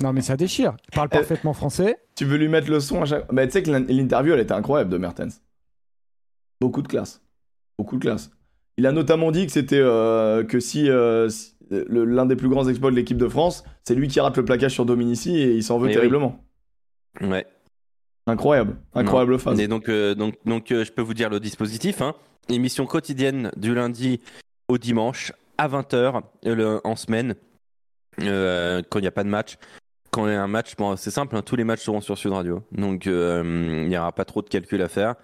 Non, 0.00 0.12
mais 0.12 0.20
ça 0.20 0.36
déchire. 0.36 0.76
Il 0.92 0.94
parle 0.94 1.08
Euh, 1.12 1.18
parfaitement 1.18 1.52
français. 1.52 1.98
Tu 2.14 2.24
veux 2.24 2.36
lui 2.36 2.48
mettre 2.48 2.70
le 2.70 2.80
son 2.80 3.02
à 3.02 3.04
chaque. 3.06 3.30
Mais 3.32 3.46
tu 3.46 3.52
sais 3.54 3.62
que 3.62 3.70
l'in- 3.70 3.80
l'interview, 3.88 4.32
elle 4.34 4.40
était 4.40 4.52
incroyable 4.54 4.90
de 4.90 4.98
Mertens. 4.98 5.40
Beaucoup 6.60 6.82
de 6.82 6.88
classe. 6.88 7.20
Beaucoup 7.78 7.96
de 7.96 8.02
classe. 8.02 8.30
Il 8.76 8.86
a 8.86 8.92
notamment 8.92 9.30
dit 9.30 9.46
que 9.46 9.52
c'était. 9.52 9.80
euh, 9.80 10.44
que 10.44 10.60
si. 10.60 10.88
euh, 10.90 11.28
si- 11.28 11.54
L'un 11.70 12.24
des 12.24 12.34
plus 12.36 12.48
grands 12.48 12.66
exploits 12.66 12.90
de 12.90 12.96
l'équipe 12.96 13.18
de 13.18 13.28
France, 13.28 13.62
c'est 13.84 13.94
lui 13.94 14.08
qui 14.08 14.20
rate 14.20 14.34
le 14.38 14.44
plaquage 14.46 14.72
sur 14.72 14.86
Dominici 14.86 15.36
et 15.36 15.52
il 15.54 15.62
s'en 15.62 15.76
veut 15.78 15.88
Eh 15.88 15.90
oui. 15.90 15.94
terriblement. 15.96 16.42
Ouais. 17.20 17.46
Incroyable. 18.26 18.76
Incroyable 18.94 19.32
Non. 19.32 19.38
phase. 19.38 19.60
Et 19.60 19.68
donc, 19.68 19.90
euh, 19.90 20.14
donc, 20.14 20.36
donc 20.46 20.72
euh, 20.72 20.82
je 20.84 20.92
peux 20.92 21.02
vous 21.02 21.12
dire 21.12 21.28
le 21.28 21.40
dispositif. 21.40 22.00
Hein. 22.00 22.14
Émission 22.48 22.86
quotidienne 22.86 23.50
du 23.58 23.74
lundi 23.74 24.20
au 24.68 24.78
dimanche 24.78 25.32
à 25.58 25.68
20h 25.68 26.22
en 26.84 26.96
semaine 26.96 27.34
euh, 28.22 28.80
quand 28.88 28.98
il 28.98 29.02
n'y 29.02 29.08
a 29.08 29.12
pas 29.12 29.24
de 29.24 29.28
match. 29.28 29.56
Quand 30.10 30.26
il 30.26 30.32
y 30.32 30.36
a 30.36 30.42
un 30.42 30.48
match, 30.48 30.74
bon, 30.76 30.96
c'est 30.96 31.10
simple, 31.10 31.36
hein, 31.36 31.42
tous 31.42 31.56
les 31.56 31.64
matchs 31.64 31.82
seront 31.82 32.00
sur 32.00 32.16
Sud 32.16 32.32
Radio. 32.32 32.62
Donc 32.72 33.06
euh, 33.06 33.42
il 33.82 33.88
n'y 33.88 33.96
aura 33.98 34.12
pas 34.12 34.24
trop 34.24 34.42
de 34.42 34.48
calcul 34.48 34.80
à 34.82 34.88
faire. 34.88 35.14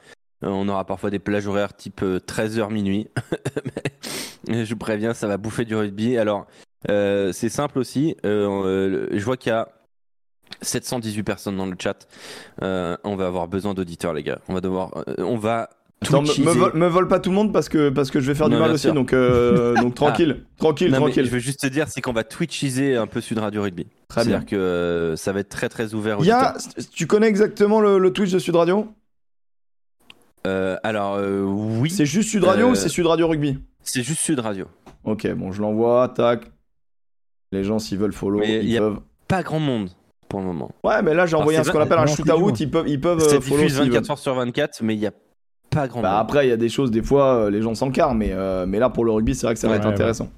Euh, 0.45 0.49
on 0.49 0.69
aura 0.69 0.85
parfois 0.85 1.11
des 1.11 1.19
plages 1.19 1.47
horaires 1.47 1.75
type 1.75 2.03
13h 2.03 2.71
minuit. 2.71 3.09
Mais 4.49 4.65
je 4.67 4.75
vous 4.75 4.79
préviens, 4.79 5.15
ça 5.15 5.27
va 5.27 5.39
bouffer 5.39 5.65
du 5.65 5.75
rugby. 5.75 6.19
Alors, 6.19 6.47
euh, 6.91 7.33
c'est 7.33 7.49
simple 7.49 7.79
aussi. 7.79 8.17
Euh, 8.27 8.49
euh, 8.49 9.09
je 9.13 9.25
vois 9.25 9.39
qu'il 9.39 9.51
y 9.51 9.55
a 9.55 9.69
718 10.61 11.23
personnes 11.23 11.57
dans 11.57 11.67
le 11.67 11.77
chat. 11.79 12.07
Euh, 12.63 12.97
on 13.05 13.17
va 13.17 13.27
avoir 13.27 13.49
besoin 13.49 13.73
d'auditeurs, 13.73 14.13
les 14.13 14.23
gars. 14.23 14.41
On 14.49 14.55
va 14.55 14.61
devoir. 14.61 14.91
euh, 15.09 15.15
on 15.19 15.39
va. 15.39 15.71
Attends, 16.09 16.23
me, 16.23 16.51
vole, 16.53 16.73
me 16.75 16.87
vole 16.89 17.09
pas 17.09 17.19
tout 17.21 17.31
le 17.31 17.37
monde 17.37 17.53
parce 17.53 17.69
que, 17.69 17.89
parce 17.91 18.11
que 18.11 18.21
je 18.21 18.27
vais 18.27 18.35
faire 18.35 18.49
du 18.49 18.57
mal 18.57 18.71
aussi, 18.71 18.83
sûr. 18.83 18.95
donc, 18.95 19.13
euh, 19.13 19.75
donc 19.81 19.95
tranquille, 19.95 20.45
tranquille, 20.59 20.91
Non, 20.91 20.99
tranquille. 20.99 21.25
je 21.27 21.31
veux 21.31 21.39
juste 21.39 21.61
te 21.61 21.67
dire, 21.67 21.89
c'est 21.89 22.01
qu'on 22.01 22.13
va 22.13 22.25
twitchiser 22.25 22.97
un 22.97 23.07
peu 23.07 23.21
Sud 23.21 23.39
Radio 23.39 23.63
Rugby. 23.63 23.87
Très 24.09 24.23
bien. 24.23 24.31
C'est-à-dire 24.33 24.47
que 24.47 24.57
euh, 24.57 25.17
ça 25.17 25.33
va 25.33 25.41
être 25.41 25.49
très 25.49 25.69
très 25.69 25.95
ouvert. 25.95 26.17
Il 26.21 26.27
y 26.27 26.31
a, 26.31 26.55
tu 26.93 27.07
connais 27.07 27.27
exactement 27.29 27.81
le, 27.81 27.99
le 27.99 28.13
Twitch 28.13 28.31
de 28.33 28.39
Sud 28.39 28.57
Radio? 28.57 28.87
Euh, 30.47 30.77
alors 30.83 31.15
euh, 31.15 31.43
oui, 31.43 31.91
C'est 31.91 32.07
juste 32.07 32.29
Sud 32.31 32.45
Radio 32.45 32.67
Euh, 32.67 32.71
ou 32.71 32.75
c'est 32.75 32.89
Sud 32.89 33.07
Radio 33.07 33.29
Rugby? 33.29 33.59
c'est 33.83 34.03
juste 34.03 34.21
Sud 34.21 34.39
Radio. 34.41 34.67
Ok, 35.05 35.27
bon, 35.35 35.53
je 35.53 35.61
l'envoie, 35.63 36.09
tac. 36.15 36.51
Les 37.53 37.65
gens, 37.65 37.79
s'ils 37.79 37.99
veulent 37.99 38.13
follow, 38.13 38.41
Mais 38.41 38.59
ils 38.63 38.71
y 38.71 38.77
a- 38.77 38.81
peuvent. 38.81 39.01
Pas 39.29 39.43
grand 39.43 39.61
monde 39.61 39.91
pour 40.29 40.41
le 40.41 40.47
moment. 40.47 40.71
Ouais, 40.83 41.01
mais 41.03 41.15
là, 41.15 41.25
j'ai 41.27 41.37
envoyé 41.37 41.59
c'est 41.59 41.65
ce 41.65 41.71
qu'on 41.71 41.81
appelle 41.81 41.99
un 41.99 42.07
shootout. 42.07 42.53
Ils 42.59 42.71
peuvent, 42.71 42.89
ils 42.89 43.01
peuvent 43.01 43.19
diffuse 43.19 43.73
s'ils 43.75 43.91
24 43.91 43.93
veulent. 44.03 44.11
heures 44.11 44.19
sur 44.19 44.35
24, 44.35 44.83
mais 44.83 44.95
il 44.95 45.01
n'y 45.01 45.07
a 45.07 45.13
pas 45.75 45.89
grand 45.89 46.01
Bah, 46.01 46.19
après, 46.19 46.47
il 46.47 46.51
y 46.51 46.53
a 46.53 46.57
des 46.57 46.69
choses, 46.69 46.91
des 46.91 47.03
fois, 47.03 47.35
euh, 47.35 47.51
les 47.51 47.61
gens 47.63 47.75
s'encarent, 47.75 48.15
mais, 48.15 48.31
euh, 48.33 48.65
mais 48.67 48.79
là, 48.79 48.89
pour 48.91 49.05
le 49.05 49.13
rugby, 49.13 49.35
c'est 49.35 49.47
vrai 49.47 49.55
que 49.55 49.61
ça 49.61 49.67
va 49.69 49.75
Ouais, 49.75 49.79
être 49.79 49.87
ouais. 49.87 49.93
intéressant. 49.93 50.29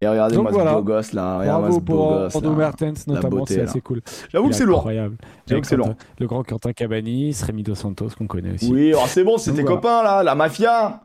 Et 0.00 0.06
regardez-moi 0.06 0.44
Donc 0.44 0.52
ce 0.52 0.56
voilà. 0.56 0.74
beau 0.76 0.82
gosse 0.84 1.12
là. 1.12 1.38
Regardez-moi 1.40 1.58
Bravo 1.68 1.74
ce 1.74 1.80
beau 1.80 1.96
pour 1.96 2.08
gosse. 2.20 2.42
Là. 2.42 2.50
Mertens 2.50 3.06
notamment, 3.08 3.46
c'est 3.46 3.60
assez 3.62 3.80
cool. 3.80 4.00
J'avoue 4.32 4.48
que 4.48 4.54
est 4.54 4.58
c'est 4.58 4.64
lourd. 4.64 4.78
Incroyable. 4.78 5.16
J'avoue 5.48 5.60
que 5.60 5.66
c'est 5.66 5.76
lourd. 5.76 5.88
Quentin- 5.88 6.04
Le 6.20 6.26
grand 6.28 6.42
Quentin 6.44 6.72
Cabanis, 6.72 7.40
Rémi 7.44 7.64
Dos 7.64 7.74
Santos 7.74 8.10
qu'on 8.16 8.28
connaît 8.28 8.54
aussi. 8.54 8.70
Oui, 8.72 8.90
alors 8.90 9.08
c'est 9.08 9.24
bon, 9.24 9.38
c'est 9.38 9.50
tes 9.52 9.62
voilà. 9.62 9.76
copains 9.76 10.02
là, 10.04 10.22
la 10.22 10.36
mafia. 10.36 11.00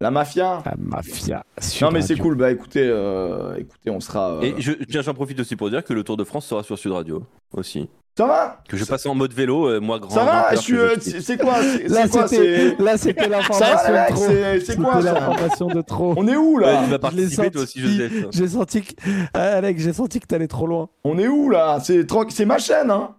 La 0.00 0.10
mafia. 0.12 0.62
La 0.64 0.74
mafia. 0.78 1.44
Non, 1.80 1.90
mais 1.90 2.00
c'est 2.00 2.16
cool. 2.16 2.36
Bah 2.36 2.52
écoutez, 2.52 2.84
euh, 2.84 3.56
écoutez, 3.56 3.90
on 3.90 3.98
sera. 4.00 4.34
euh, 4.34 4.42
Et 4.42 4.54
je, 4.58 4.72
tiens, 4.88 5.02
j'en 5.02 5.14
profite 5.14 5.40
aussi 5.40 5.56
pour 5.56 5.68
dire 5.70 5.82
que 5.82 5.92
le 5.92 6.04
Tour 6.04 6.16
de 6.16 6.22
France 6.24 6.46
sera 6.46 6.62
sur 6.62 6.78
Sud 6.78 6.92
Radio 6.92 7.24
aussi. 7.52 7.88
Ça 8.16 8.26
va 8.26 8.62
Que 8.68 8.76
je 8.76 8.84
passe 8.84 9.06
en 9.06 9.14
mode 9.14 9.32
vélo, 9.32 9.68
euh, 9.68 9.80
moi 9.80 9.98
grand. 9.98 10.10
Ça 10.10 10.24
va 10.24 10.52
euh. 10.52 10.96
C'est 11.00 11.20
c'est 11.22 11.38
quoi 11.38 11.62
Là, 11.62 12.06
c'était 12.06 12.26
c'est- 12.28 12.78
là, 12.78 12.98
c'était 12.98 13.22
Ça 13.22 13.28
va, 13.28 13.36
l'information 13.38 13.88
de 13.88 14.12
trop. 14.12 14.60
C'est 14.66 14.76
quoi 14.76 15.00
l'information 15.00 15.66
de 15.68 15.80
trop. 15.80 16.14
On 16.18 16.28
est 16.28 16.36
où 16.36 16.58
Ouais, 16.58 16.66
là 16.66 16.82
tu 16.84 16.90
vas 16.90 16.98
participer 16.98 17.50
toi 17.50 17.62
aussi. 17.62 17.80
Joseph. 17.80 18.12
J'ai 18.30 18.48
senti 18.48 18.82
que. 18.82 18.92
Ah, 19.32 19.56
Alex, 19.56 19.82
j'ai 19.82 19.92
senti 19.94 20.20
que 20.20 20.26
t'allais 20.26 20.46
trop 20.46 20.66
loin. 20.66 20.90
On 21.04 21.18
est 21.18 21.28
où 21.28 21.48
là 21.48 21.78
C'est 21.80 22.44
ma 22.44 22.58
chaîne, 22.58 22.90
hein 22.90 23.14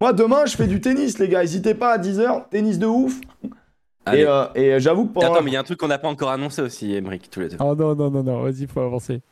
Moi 0.00 0.12
demain, 0.12 0.46
je 0.46 0.56
fais 0.56 0.68
du 0.68 0.80
tennis, 0.80 1.18
les 1.18 1.28
gars. 1.28 1.40
N'hésitez 1.40 1.74
pas 1.74 1.94
à 1.94 1.98
10h, 1.98 2.48
tennis 2.48 2.78
de 2.78 2.86
ouf. 2.86 3.14
Allez. 4.04 4.20
Et, 4.20 4.26
euh, 4.28 4.44
et 4.54 4.78
j'avoue 4.78 5.06
que 5.06 5.14
pendant. 5.14 5.32
Attends, 5.34 5.42
mais 5.42 5.50
il 5.50 5.54
y 5.54 5.56
a 5.56 5.60
un 5.60 5.64
truc 5.64 5.80
qu'on 5.80 5.88
n'a 5.88 5.98
pas 5.98 6.06
encore 6.08 6.30
annoncé 6.30 6.62
aussi, 6.62 6.94
Emmerich, 6.94 7.28
tous 7.28 7.40
les 7.40 7.48
deux. 7.48 7.56
Oh 7.58 7.74
non, 7.74 7.96
non, 7.96 8.10
non, 8.12 8.22
non, 8.22 8.42
vas-y, 8.42 8.68
faut 8.68 8.80
avancer. 8.80 9.22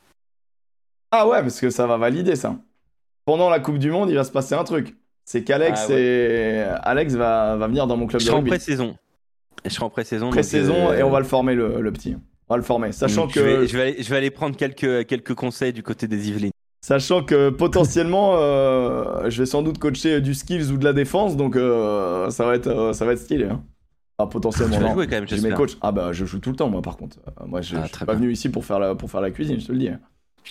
Ah 1.12 1.28
ouais, 1.28 1.40
parce 1.40 1.60
que 1.60 1.70
ça 1.70 1.86
va 1.86 1.96
valider 1.96 2.34
ça. 2.34 2.56
Pendant 3.24 3.48
la 3.48 3.60
Coupe 3.60 3.78
du 3.78 3.92
Monde, 3.92 4.10
il 4.10 4.16
va 4.16 4.24
se 4.24 4.32
passer 4.32 4.56
un 4.56 4.64
truc. 4.64 4.96
C'est 5.24 5.42
qu'Alex 5.44 5.86
Ah 5.88 5.92
et... 5.92 6.64
Alex 6.82 7.14
va, 7.14 7.56
va 7.56 7.66
venir 7.66 7.86
dans 7.86 7.96
mon 7.96 8.06
club 8.06 8.20
Je 8.20 8.24
de 8.24 8.28
serai 8.28 8.34
en 8.36 8.38
rugby. 8.40 8.50
pré-saison. 8.50 8.96
Je 9.64 9.70
serai 9.70 9.84
en 9.84 9.90
pré-saison. 9.90 10.30
Pré-saison 10.30 10.90
euh, 10.90 10.98
et 10.98 11.02
on 11.02 11.10
va 11.10 11.18
le 11.20 11.24
former 11.24 11.54
le, 11.54 11.80
le 11.80 11.92
petit. 11.92 12.16
On 12.48 12.54
va 12.54 12.58
le 12.58 12.62
former, 12.62 12.92
sachant 12.92 13.22
donc 13.22 13.32
que 13.32 13.40
Je 13.40 13.44
vais, 13.44 13.66
je, 13.66 13.76
vais 13.76 13.82
aller, 13.82 14.02
je 14.02 14.10
vais 14.10 14.16
aller 14.18 14.30
prendre 14.30 14.54
quelques, 14.56 15.06
quelques 15.06 15.34
conseils 15.34 15.72
du 15.72 15.82
côté 15.82 16.06
des 16.08 16.28
Yvelines. 16.28 16.50
sachant 16.84 17.22
que 17.24 17.48
potentiellement 17.48 18.34
euh, 18.36 19.30
je 19.30 19.38
vais 19.42 19.46
sans 19.46 19.62
doute 19.62 19.78
coacher 19.78 20.20
du 20.20 20.34
skills 20.34 20.70
ou 20.70 20.76
de 20.76 20.84
la 20.84 20.92
défense, 20.92 21.36
donc 21.38 21.56
euh, 21.56 22.28
ça 22.28 22.44
va 22.44 22.54
être 22.54 22.92
ça 22.94 23.06
va 23.06 23.12
être 23.12 23.20
stylé. 23.20 23.46
Hein. 23.46 23.62
Ah, 24.18 24.26
potentiellement 24.26 24.76
Tu 24.76 24.82
vas 24.82 24.88
non. 24.90 24.94
jouer 24.94 25.06
quand 25.06 25.16
même, 25.16 25.26
J'ai 25.26 25.40
mes 25.40 25.54
coachs. 25.54 25.78
Ah 25.80 25.90
bah 25.90 26.12
je 26.12 26.26
joue 26.26 26.38
tout 26.38 26.50
le 26.50 26.56
temps 26.56 26.68
moi 26.68 26.82
par 26.82 26.98
contre. 26.98 27.16
Moi 27.46 27.62
je, 27.62 27.76
Ah, 27.76 27.84
je 27.90 27.96
suis 27.96 28.04
pas 28.04 28.12
bien. 28.12 28.20
venu 28.20 28.32
ici 28.32 28.50
pour 28.50 28.64
faire 28.66 28.78
la 28.78 28.94
pour 28.94 29.10
faire 29.10 29.22
la 29.22 29.30
cuisine, 29.30 29.58
je 29.58 29.66
te 29.66 29.72
le 29.72 29.78
dis. 29.78 29.88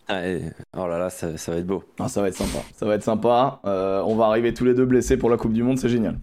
Et- 0.09 0.41
oh 0.77 0.87
là 0.87 0.97
là, 0.97 1.09
ça, 1.09 1.37
ça 1.37 1.51
va 1.51 1.57
être 1.59 1.67
beau. 1.67 1.83
Ah, 1.99 2.07
ça 2.09 2.21
va 2.21 2.27
être 2.27 2.35
sympa. 2.35 2.59
Ça 2.75 2.85
va 2.85 2.95
être 2.95 3.03
sympa. 3.03 3.59
Euh, 3.65 4.01
on 4.05 4.15
va 4.15 4.25
arriver 4.25 4.53
tous 4.53 4.65
les 4.65 4.73
deux 4.73 4.85
blessés 4.85 5.17
pour 5.17 5.29
la 5.29 5.37
Coupe 5.37 5.53
du 5.53 5.63
Monde, 5.63 5.77
c'est 5.77 5.89
génial. 5.89 6.17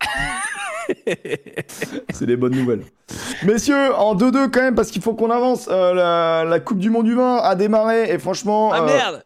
C'est 2.14 2.24
des 2.26 2.36
bonnes 2.36 2.54
nouvelles. 2.54 2.82
Messieurs, 3.44 3.94
en 3.94 4.14
2-2 4.14 4.50
quand 4.50 4.60
même, 4.62 4.74
parce 4.74 4.90
qu'il 4.90 5.02
faut 5.02 5.14
qu'on 5.14 5.30
avance. 5.30 5.68
Euh, 5.70 5.92
la, 5.94 6.44
la 6.48 6.60
Coupe 6.60 6.78
du 6.78 6.88
Monde 6.90 7.04
du 7.04 7.14
vin 7.14 7.36
a 7.36 7.54
démarré 7.54 8.10
et 8.10 8.18
franchement. 8.18 8.70
Ah 8.72 8.80
euh, 8.82 8.86
merde 8.86 9.22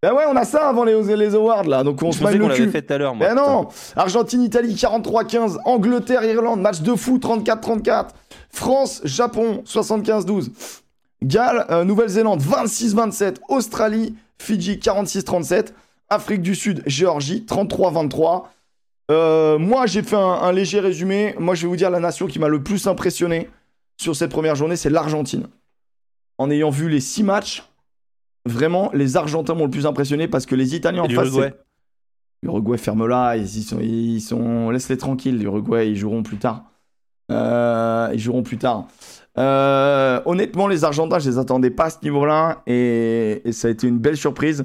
Ben 0.00 0.12
ouais, 0.14 0.24
on 0.30 0.36
a 0.36 0.44
ça 0.44 0.68
avant 0.68 0.84
les, 0.84 1.16
les 1.16 1.34
awards 1.34 1.64
là, 1.64 1.82
donc 1.82 2.00
on 2.02 2.12
Je 2.12 2.18
se 2.18 2.22
qu'on 2.22 2.30
le 2.30 2.38
l'avait 2.38 2.54
cul. 2.54 2.70
fait 2.70 2.82
tout 2.82 2.92
à 2.94 2.98
l'heure, 2.98 3.14
moi. 3.16 3.26
Ben 3.26 3.34
non 3.34 3.68
Argentine-Italie 3.96 4.74
43-15, 4.74 5.58
Angleterre-Irlande, 5.64 6.60
match 6.60 6.80
de 6.82 6.94
fou 6.94 7.18
34-34, 7.18 8.06
France-Japon 8.50 9.62
75-12, 9.66 10.50
Galles, 11.22 11.66
euh, 11.70 11.84
Nouvelle-Zélande 11.84 12.42
26-27, 12.42 13.36
Australie, 13.48 14.14
Fidji 14.38 14.76
46-37, 14.76 15.72
Afrique 16.08 16.42
du 16.42 16.54
Sud, 16.54 16.82
Géorgie 16.86 17.44
33-23. 17.48 18.44
Euh, 19.10 19.58
moi 19.58 19.86
j'ai 19.86 20.02
fait 20.02 20.16
un, 20.16 20.20
un 20.20 20.52
léger 20.52 20.80
résumé, 20.80 21.34
moi 21.38 21.54
je 21.54 21.62
vais 21.62 21.68
vous 21.68 21.76
dire 21.76 21.90
la 21.90 22.00
nation 22.00 22.26
qui 22.26 22.38
m'a 22.38 22.48
le 22.48 22.62
plus 22.62 22.86
impressionné 22.86 23.48
sur 24.00 24.16
cette 24.16 24.30
première 24.30 24.56
journée, 24.56 24.76
c'est 24.76 24.90
l'Argentine. 24.90 25.46
En 26.38 26.50
ayant 26.50 26.70
vu 26.70 26.88
les 26.88 27.00
six 27.00 27.22
matchs, 27.22 27.64
vraiment 28.46 28.90
les 28.92 29.16
Argentins 29.16 29.54
m'ont 29.54 29.64
le 29.64 29.70
plus 29.70 29.86
impressionné 29.86 30.28
parce 30.28 30.46
que 30.46 30.54
les 30.54 30.74
Italiens 30.74 31.02
en 31.02 31.08
face... 31.08 31.28
l'Uruguay. 32.42 32.78
ferme 32.78 33.06
là, 33.06 33.36
ils, 33.36 33.44
ils 33.44 33.62
sont, 33.62 33.78
ils 33.80 34.20
sont, 34.20 34.70
laisse-les 34.70 34.96
tranquilles. 34.96 35.38
L'Uruguay, 35.38 35.90
ils 35.90 35.96
joueront 35.96 36.22
plus 36.22 36.38
tard. 36.38 36.64
Euh, 37.30 38.10
ils 38.12 38.18
joueront 38.18 38.42
plus 38.42 38.58
tard. 38.58 38.88
Euh, 39.38 40.20
honnêtement, 40.26 40.66
les 40.66 40.84
Argentins, 40.84 41.18
je 41.18 41.30
les 41.30 41.38
attendais 41.38 41.70
pas 41.70 41.84
à 41.84 41.90
ce 41.90 41.98
niveau-là 42.02 42.62
et, 42.66 43.42
ça 43.52 43.68
a 43.68 43.70
été 43.70 43.86
une 43.86 43.98
belle 43.98 44.16
surprise. 44.16 44.64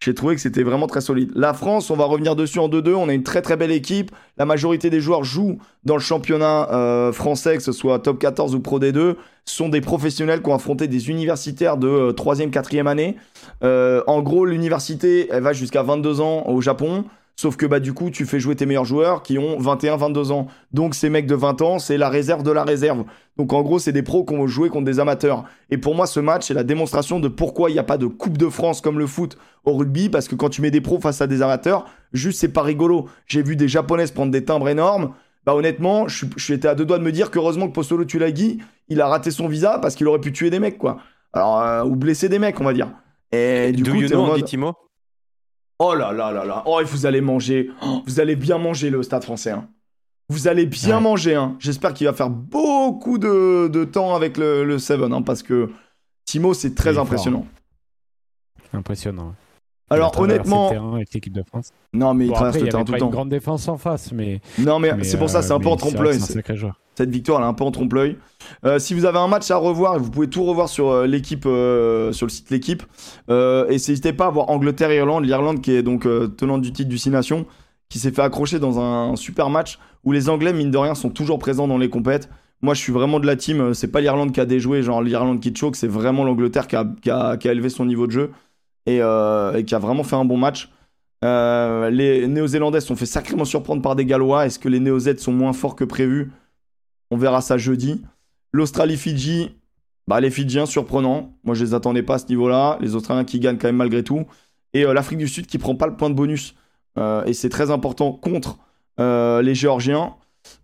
J'ai 0.00 0.14
trouvé 0.14 0.36
que 0.36 0.40
c'était 0.40 0.62
vraiment 0.62 0.86
très 0.86 1.00
solide. 1.00 1.32
La 1.34 1.52
France, 1.54 1.90
on 1.90 1.96
va 1.96 2.04
revenir 2.04 2.36
dessus 2.36 2.60
en 2.60 2.68
2-2. 2.68 2.94
On 2.94 3.08
a 3.08 3.12
une 3.12 3.24
très 3.24 3.42
très 3.42 3.56
belle 3.56 3.72
équipe. 3.72 4.12
La 4.36 4.44
majorité 4.44 4.90
des 4.90 5.00
joueurs 5.00 5.24
jouent 5.24 5.58
dans 5.84 5.94
le 5.94 6.00
championnat 6.00 6.70
euh, 6.72 7.12
français, 7.12 7.56
que 7.56 7.64
ce 7.64 7.72
soit 7.72 7.98
top 7.98 8.20
14 8.20 8.54
ou 8.54 8.60
pro 8.60 8.78
D2. 8.78 9.16
Ce 9.44 9.56
sont 9.56 9.68
des 9.68 9.80
professionnels 9.80 10.40
qui 10.40 10.50
ont 10.50 10.54
affronté 10.54 10.86
des 10.86 11.10
universitaires 11.10 11.78
de 11.78 11.88
euh, 11.88 12.12
3e, 12.12 12.50
4e 12.50 12.86
année. 12.86 13.16
Euh, 13.64 14.04
en 14.06 14.22
gros, 14.22 14.44
l'université, 14.44 15.28
elle 15.32 15.42
va 15.42 15.52
jusqu'à 15.52 15.82
22 15.82 16.20
ans 16.20 16.44
au 16.46 16.60
Japon. 16.60 17.04
Sauf 17.40 17.56
que 17.56 17.66
bah 17.66 17.78
du 17.78 17.92
coup, 17.92 18.10
tu 18.10 18.26
fais 18.26 18.40
jouer 18.40 18.56
tes 18.56 18.66
meilleurs 18.66 18.84
joueurs 18.84 19.22
qui 19.22 19.38
ont 19.38 19.60
21, 19.60 19.96
22 19.96 20.32
ans. 20.32 20.48
Donc 20.72 20.96
ces 20.96 21.08
mecs 21.08 21.28
de 21.28 21.36
20 21.36 21.62
ans, 21.62 21.78
c'est 21.78 21.96
la 21.96 22.08
réserve 22.08 22.42
de 22.42 22.50
la 22.50 22.64
réserve. 22.64 23.04
Donc 23.36 23.52
en 23.52 23.62
gros, 23.62 23.78
c'est 23.78 23.92
des 23.92 24.02
pros 24.02 24.24
qui 24.24 24.34
vont 24.34 24.48
jouer 24.48 24.70
contre 24.70 24.86
des 24.86 24.98
amateurs. 24.98 25.44
Et 25.70 25.78
pour 25.78 25.94
moi, 25.94 26.08
ce 26.08 26.18
match 26.18 26.50
est 26.50 26.54
la 26.54 26.64
démonstration 26.64 27.20
de 27.20 27.28
pourquoi 27.28 27.70
il 27.70 27.74
n'y 27.74 27.78
a 27.78 27.84
pas 27.84 27.96
de 27.96 28.06
Coupe 28.06 28.36
de 28.38 28.48
France 28.48 28.80
comme 28.80 28.98
le 28.98 29.06
foot 29.06 29.38
au 29.64 29.74
rugby. 29.74 30.08
Parce 30.08 30.26
que 30.26 30.34
quand 30.34 30.48
tu 30.48 30.62
mets 30.62 30.72
des 30.72 30.80
pros 30.80 30.98
face 30.98 31.20
à 31.20 31.28
des 31.28 31.40
amateurs, 31.40 31.84
juste 32.12 32.40
c'est 32.40 32.52
pas 32.52 32.62
rigolo. 32.62 33.08
J'ai 33.28 33.44
vu 33.44 33.54
des 33.54 33.68
japonaises 33.68 34.10
prendre 34.10 34.32
des 34.32 34.44
timbres 34.44 34.68
énormes. 34.68 35.12
Bah 35.46 35.54
honnêtement, 35.54 36.08
je 36.08 36.16
suis- 36.16 36.58
je 36.58 36.66
à 36.66 36.74
deux 36.74 36.86
doigts 36.86 36.98
de 36.98 37.04
me 37.04 37.12
dire 37.12 37.30
qu'heureusement 37.30 37.68
que 37.68 37.72
Postolo 37.72 38.04
Tulagi, 38.04 38.58
il 38.88 39.00
a 39.00 39.06
raté 39.06 39.30
son 39.30 39.46
visa 39.46 39.78
parce 39.78 39.94
qu'il 39.94 40.08
aurait 40.08 40.18
pu 40.18 40.32
tuer 40.32 40.50
des 40.50 40.58
mecs, 40.58 40.76
quoi. 40.76 40.98
Alors, 41.32 41.62
euh, 41.62 41.84
ou 41.84 41.94
blesser 41.94 42.28
des 42.28 42.40
mecs, 42.40 42.60
on 42.60 42.64
va 42.64 42.72
dire. 42.72 42.88
Et 43.30 43.70
du 43.70 43.84
Do 43.84 43.92
coup, 43.92 43.98
you 43.98 44.08
t'es 44.08 44.14
know, 44.14 44.22
en 44.22 44.24
on 44.24 44.32
mode... 44.32 44.44
Timo? 44.44 44.72
Oh 45.78 45.94
là 45.94 46.12
là 46.12 46.32
là 46.32 46.44
là. 46.44 46.62
Oh, 46.66 46.80
et 46.80 46.84
vous 46.84 47.06
allez 47.06 47.20
manger. 47.20 47.70
Oh, 47.82 48.02
vous 48.06 48.20
allez 48.20 48.36
bien 48.36 48.58
manger 48.58 48.90
le 48.90 49.02
stade 49.02 49.24
français. 49.24 49.50
hein. 49.52 49.68
Vous 50.30 50.46
allez 50.48 50.66
bien 50.66 50.96
Ouais. 50.96 51.02
manger. 51.02 51.34
hein. 51.36 51.56
J'espère 51.58 51.94
qu'il 51.94 52.06
va 52.06 52.12
faire 52.12 52.30
beaucoup 52.30 53.18
de, 53.18 53.68
de 53.68 53.84
temps 53.84 54.14
avec 54.14 54.36
le, 54.36 54.64
le 54.64 54.78
Seven. 54.78 55.12
hein, 55.12 55.22
parce 55.22 55.42
que 55.42 55.70
Timo, 56.26 56.52
c'est 56.54 56.68
Il 56.68 56.74
très 56.74 56.90
est 56.90 56.94
fort. 56.94 57.04
impressionnant. 57.04 57.46
Impressionnant. 58.72 59.34
Alors, 59.90 60.18
honnêtement. 60.20 60.68
terrain 60.68 60.94
avec 60.96 61.14
l'équipe 61.14 61.32
de 61.32 61.42
France. 61.42 61.70
Non, 61.94 62.12
mais 62.12 62.26
il 62.26 62.32
traverse 62.32 62.56
après, 62.56 62.66
le 62.66 62.70
terrain 62.70 62.84
tout 62.84 62.92
le 62.92 62.98
une 62.98 63.04
temps. 63.04 63.08
grande 63.10 63.30
défense 63.30 63.66
en 63.68 63.78
face, 63.78 64.12
mais. 64.12 64.42
Non, 64.58 64.78
mais, 64.78 64.94
mais, 64.94 65.04
c'est 65.04 65.16
pour 65.16 65.30
ça, 65.30 65.38
euh, 65.38 65.42
c'est 65.42 65.52
un 65.52 65.60
peu 65.60 65.68
en 65.68 65.76
trompe-l'œil. 65.76 66.16
C'est 66.20 66.32
un 66.32 66.34
sacré 66.34 66.56
joueur. 66.56 66.78
Cette 66.98 67.10
victoire, 67.10 67.38
elle 67.38 67.44
est 67.44 67.48
un 67.48 67.54
peu 67.54 67.62
en 67.62 67.70
trompe-l'œil. 67.70 68.16
Euh, 68.64 68.80
si 68.80 68.92
vous 68.92 69.04
avez 69.04 69.18
un 69.18 69.28
match 69.28 69.48
à 69.52 69.56
revoir, 69.56 70.00
vous 70.00 70.10
pouvez 70.10 70.26
tout 70.26 70.42
revoir 70.42 70.68
sur 70.68 70.90
euh, 70.90 71.06
l'équipe, 71.06 71.46
euh, 71.46 72.10
sur 72.10 72.26
le 72.26 72.30
site 72.30 72.50
l'équipe. 72.50 72.82
Et 73.28 73.66
n'hésitez 73.70 74.12
pas 74.12 74.26
à 74.26 74.30
voir 74.30 74.50
Angleterre-Irlande, 74.50 75.24
l'Irlande 75.24 75.60
qui 75.60 75.70
est 75.70 75.84
donc 75.84 76.08
tenante 76.36 76.60
du 76.60 76.72
titre 76.72 76.88
du 76.88 76.98
Six 76.98 77.10
Nations, 77.10 77.46
qui 77.88 78.00
s'est 78.00 78.10
fait 78.10 78.22
accrocher 78.22 78.58
dans 78.58 78.80
un 78.80 79.14
super 79.14 79.48
match 79.48 79.78
où 80.02 80.10
les 80.10 80.28
Anglais 80.28 80.52
mine 80.52 80.72
de 80.72 80.76
rien 80.76 80.96
sont 80.96 81.10
toujours 81.10 81.38
présents 81.38 81.68
dans 81.68 81.78
les 81.78 81.88
compètes. 81.88 82.28
Moi, 82.62 82.74
je 82.74 82.80
suis 82.80 82.92
vraiment 82.92 83.20
de 83.20 83.26
la 83.28 83.36
team. 83.36 83.74
C'est 83.74 83.92
pas 83.92 84.00
l'Irlande 84.00 84.32
qui 84.32 84.40
a 84.40 84.44
déjoué, 84.44 84.82
genre 84.82 85.00
l'Irlande 85.00 85.38
qui 85.38 85.54
choke, 85.54 85.76
c'est 85.76 85.86
vraiment 85.86 86.24
l'Angleterre 86.24 86.66
qui 86.66 86.74
a, 87.10 87.38
élevé 87.44 87.68
son 87.68 87.86
niveau 87.86 88.08
de 88.08 88.12
jeu 88.12 88.32
et, 88.86 88.96
qui 88.96 89.74
a 89.74 89.78
vraiment 89.78 90.02
fait 90.02 90.16
un 90.16 90.24
bon 90.24 90.36
match. 90.36 90.68
Les 91.22 92.26
Néo-Zélandais 92.26 92.80
sont 92.80 92.96
fait 92.96 93.06
sacrément 93.06 93.44
surprendre 93.44 93.82
par 93.82 93.94
des 93.94 94.04
Gallois. 94.04 94.46
Est-ce 94.46 94.58
que 94.58 94.68
les 94.68 94.80
Néo-Z 94.80 95.18
sont 95.18 95.32
moins 95.32 95.52
forts 95.52 95.76
que 95.76 95.84
prévu? 95.84 96.32
On 97.10 97.16
verra 97.16 97.40
ça 97.40 97.58
jeudi. 97.58 98.02
L'Australie-Fidji, 98.52 99.56
bah, 100.08 100.20
les 100.20 100.30
Fidjiens 100.30 100.66
surprenants. 100.66 101.34
Moi, 101.44 101.54
je 101.54 101.64
les 101.64 101.74
attendais 101.74 102.02
pas 102.02 102.14
à 102.14 102.18
ce 102.18 102.26
niveau-là. 102.28 102.78
Les 102.80 102.94
Australiens 102.94 103.24
qui 103.24 103.40
gagnent 103.40 103.58
quand 103.58 103.68
même 103.68 103.76
malgré 103.76 104.02
tout. 104.02 104.26
Et 104.72 104.84
euh, 104.84 104.94
l'Afrique 104.94 105.18
du 105.18 105.28
Sud 105.28 105.46
qui 105.46 105.58
prend 105.58 105.74
pas 105.74 105.86
le 105.86 105.96
point 105.96 106.08
de 106.08 106.14
bonus. 106.14 106.54
Euh, 106.98 107.24
et 107.24 107.34
c'est 107.34 107.50
très 107.50 107.70
important 107.70 108.12
contre 108.12 108.58
euh, 109.00 109.42
les 109.42 109.54
Géorgiens. 109.54 110.14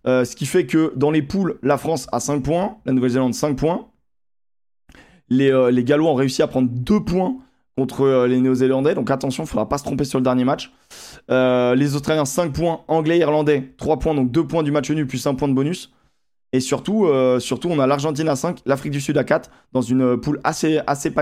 Ce 0.05 0.35
qui 0.35 0.47
fait 0.47 0.65
que 0.65 0.93
dans 0.95 1.11
les 1.11 1.21
poules, 1.21 1.59
la 1.61 1.77
France 1.77 2.07
a 2.11 2.19
5 2.19 2.41
points, 2.41 2.77
la 2.85 2.93
Nouvelle-Zélande 2.93 3.35
5 3.35 3.55
points. 3.55 3.87
Les, 5.29 5.51
Gallois 5.83 6.09
ont 6.09 6.15
réussi 6.15 6.41
à 6.41 6.47
prendre 6.47 6.69
2 6.69 7.03
points 7.03 7.37
contre 7.77 8.25
les 8.25 8.39
Néo-Zélandais. 8.39 8.95
Donc 8.95 9.11
attention, 9.11 9.43
il 9.43 9.45
ne 9.45 9.49
faudra 9.49 9.69
pas 9.69 9.77
se 9.77 9.83
tromper 9.83 10.05
sur 10.05 10.17
le 10.17 10.23
dernier 10.23 10.43
match. 10.43 10.71
Les 11.29 11.95
Australiens 11.95 12.25
5 12.25 12.51
points, 12.51 12.81
Anglais, 12.87 13.19
Irlandais 13.19 13.73
3 13.77 13.99
points, 13.99 14.15
donc 14.15 14.31
2 14.31 14.47
points 14.47 14.63
du 14.63 14.71
match 14.71 14.89
nul 14.89 15.05
plus 15.05 15.27
1 15.27 15.35
point 15.35 15.47
de 15.47 15.53
bonus. 15.53 15.94
Et 16.55 16.61
surtout, 16.61 17.05
euh, 17.07 17.41
surtout 17.41 17.67
on 17.67 17.79
a 17.79 17.85
l'Argentine 17.85 18.29
à 18.29 18.37
5, 18.37 18.59
l'Afrique 18.65 18.93
du 18.93 19.01
Sud 19.01 19.17
à 19.17 19.25
4, 19.25 19.51
dans 19.73 19.81
une 19.81 20.15
poule 20.15 20.39
assez, 20.45 20.79
assez. 20.87 21.13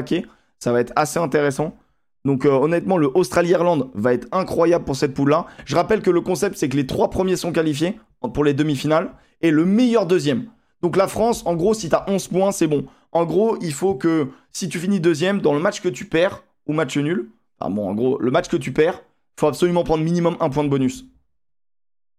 Ça 0.60 0.72
va 0.72 0.80
être 0.80 0.94
assez 0.96 1.18
intéressant. 1.18 1.76
Donc 2.24 2.46
euh, 2.46 2.52
honnêtement, 2.52 2.98
le 2.98 3.10
Australie-Irlande 3.18 3.90
va 3.96 4.14
être 4.14 4.28
incroyable 4.32 4.86
pour 4.86 4.96
cette 4.96 5.16
poule-là. 5.16 5.48
Je 5.66 5.76
rappelle 5.76 6.04
que 6.04 6.12
le 6.12 6.22
concept, 6.22 6.56
c'est 6.56 6.70
que 6.70 6.78
les 6.78 6.86
trois 6.86 7.10
premiers 7.10 7.36
sont 7.36 7.52
qualifiés 7.52 7.98
pour 8.32 8.44
les 8.44 8.54
demi-finales 8.54 9.10
et 9.42 9.50
le 9.50 9.66
meilleur 9.66 10.06
deuxième. 10.06 10.46
Donc 10.84 10.98
la 10.98 11.08
France, 11.08 11.42
en 11.48 11.56
gros, 11.56 11.74
si 11.74 11.90
tu 11.90 11.96
as 11.96 12.08
11 12.08 12.28
points, 12.28 12.52
c'est 12.52 12.68
bon. 12.68 12.86
En 13.12 13.26
gros, 13.26 13.58
il 13.60 13.74
faut 13.74 13.96
que 13.96 14.28
si 14.52 14.70
tu 14.70 14.78
finis 14.78 15.00
deuxième, 15.00 15.42
dans 15.42 15.56
le 15.56 15.60
match 15.60 15.82
que 15.82 15.90
tu 15.90 16.06
perds, 16.06 16.44
ou 16.68 16.74
match 16.74 16.96
nul, 16.96 17.32
enfin 17.60 17.72
bon, 17.72 17.90
en 17.90 17.96
gros, 17.96 18.20
le 18.20 18.30
match 18.30 18.50
que 18.50 18.58
tu 18.58 18.72
perds, 18.72 19.02
faut 19.40 19.48
absolument 19.48 19.84
prendre 19.84 20.04
minimum 20.04 20.38
un 20.40 20.52
point 20.52 20.64
de 20.64 20.70
bonus. 20.70 21.06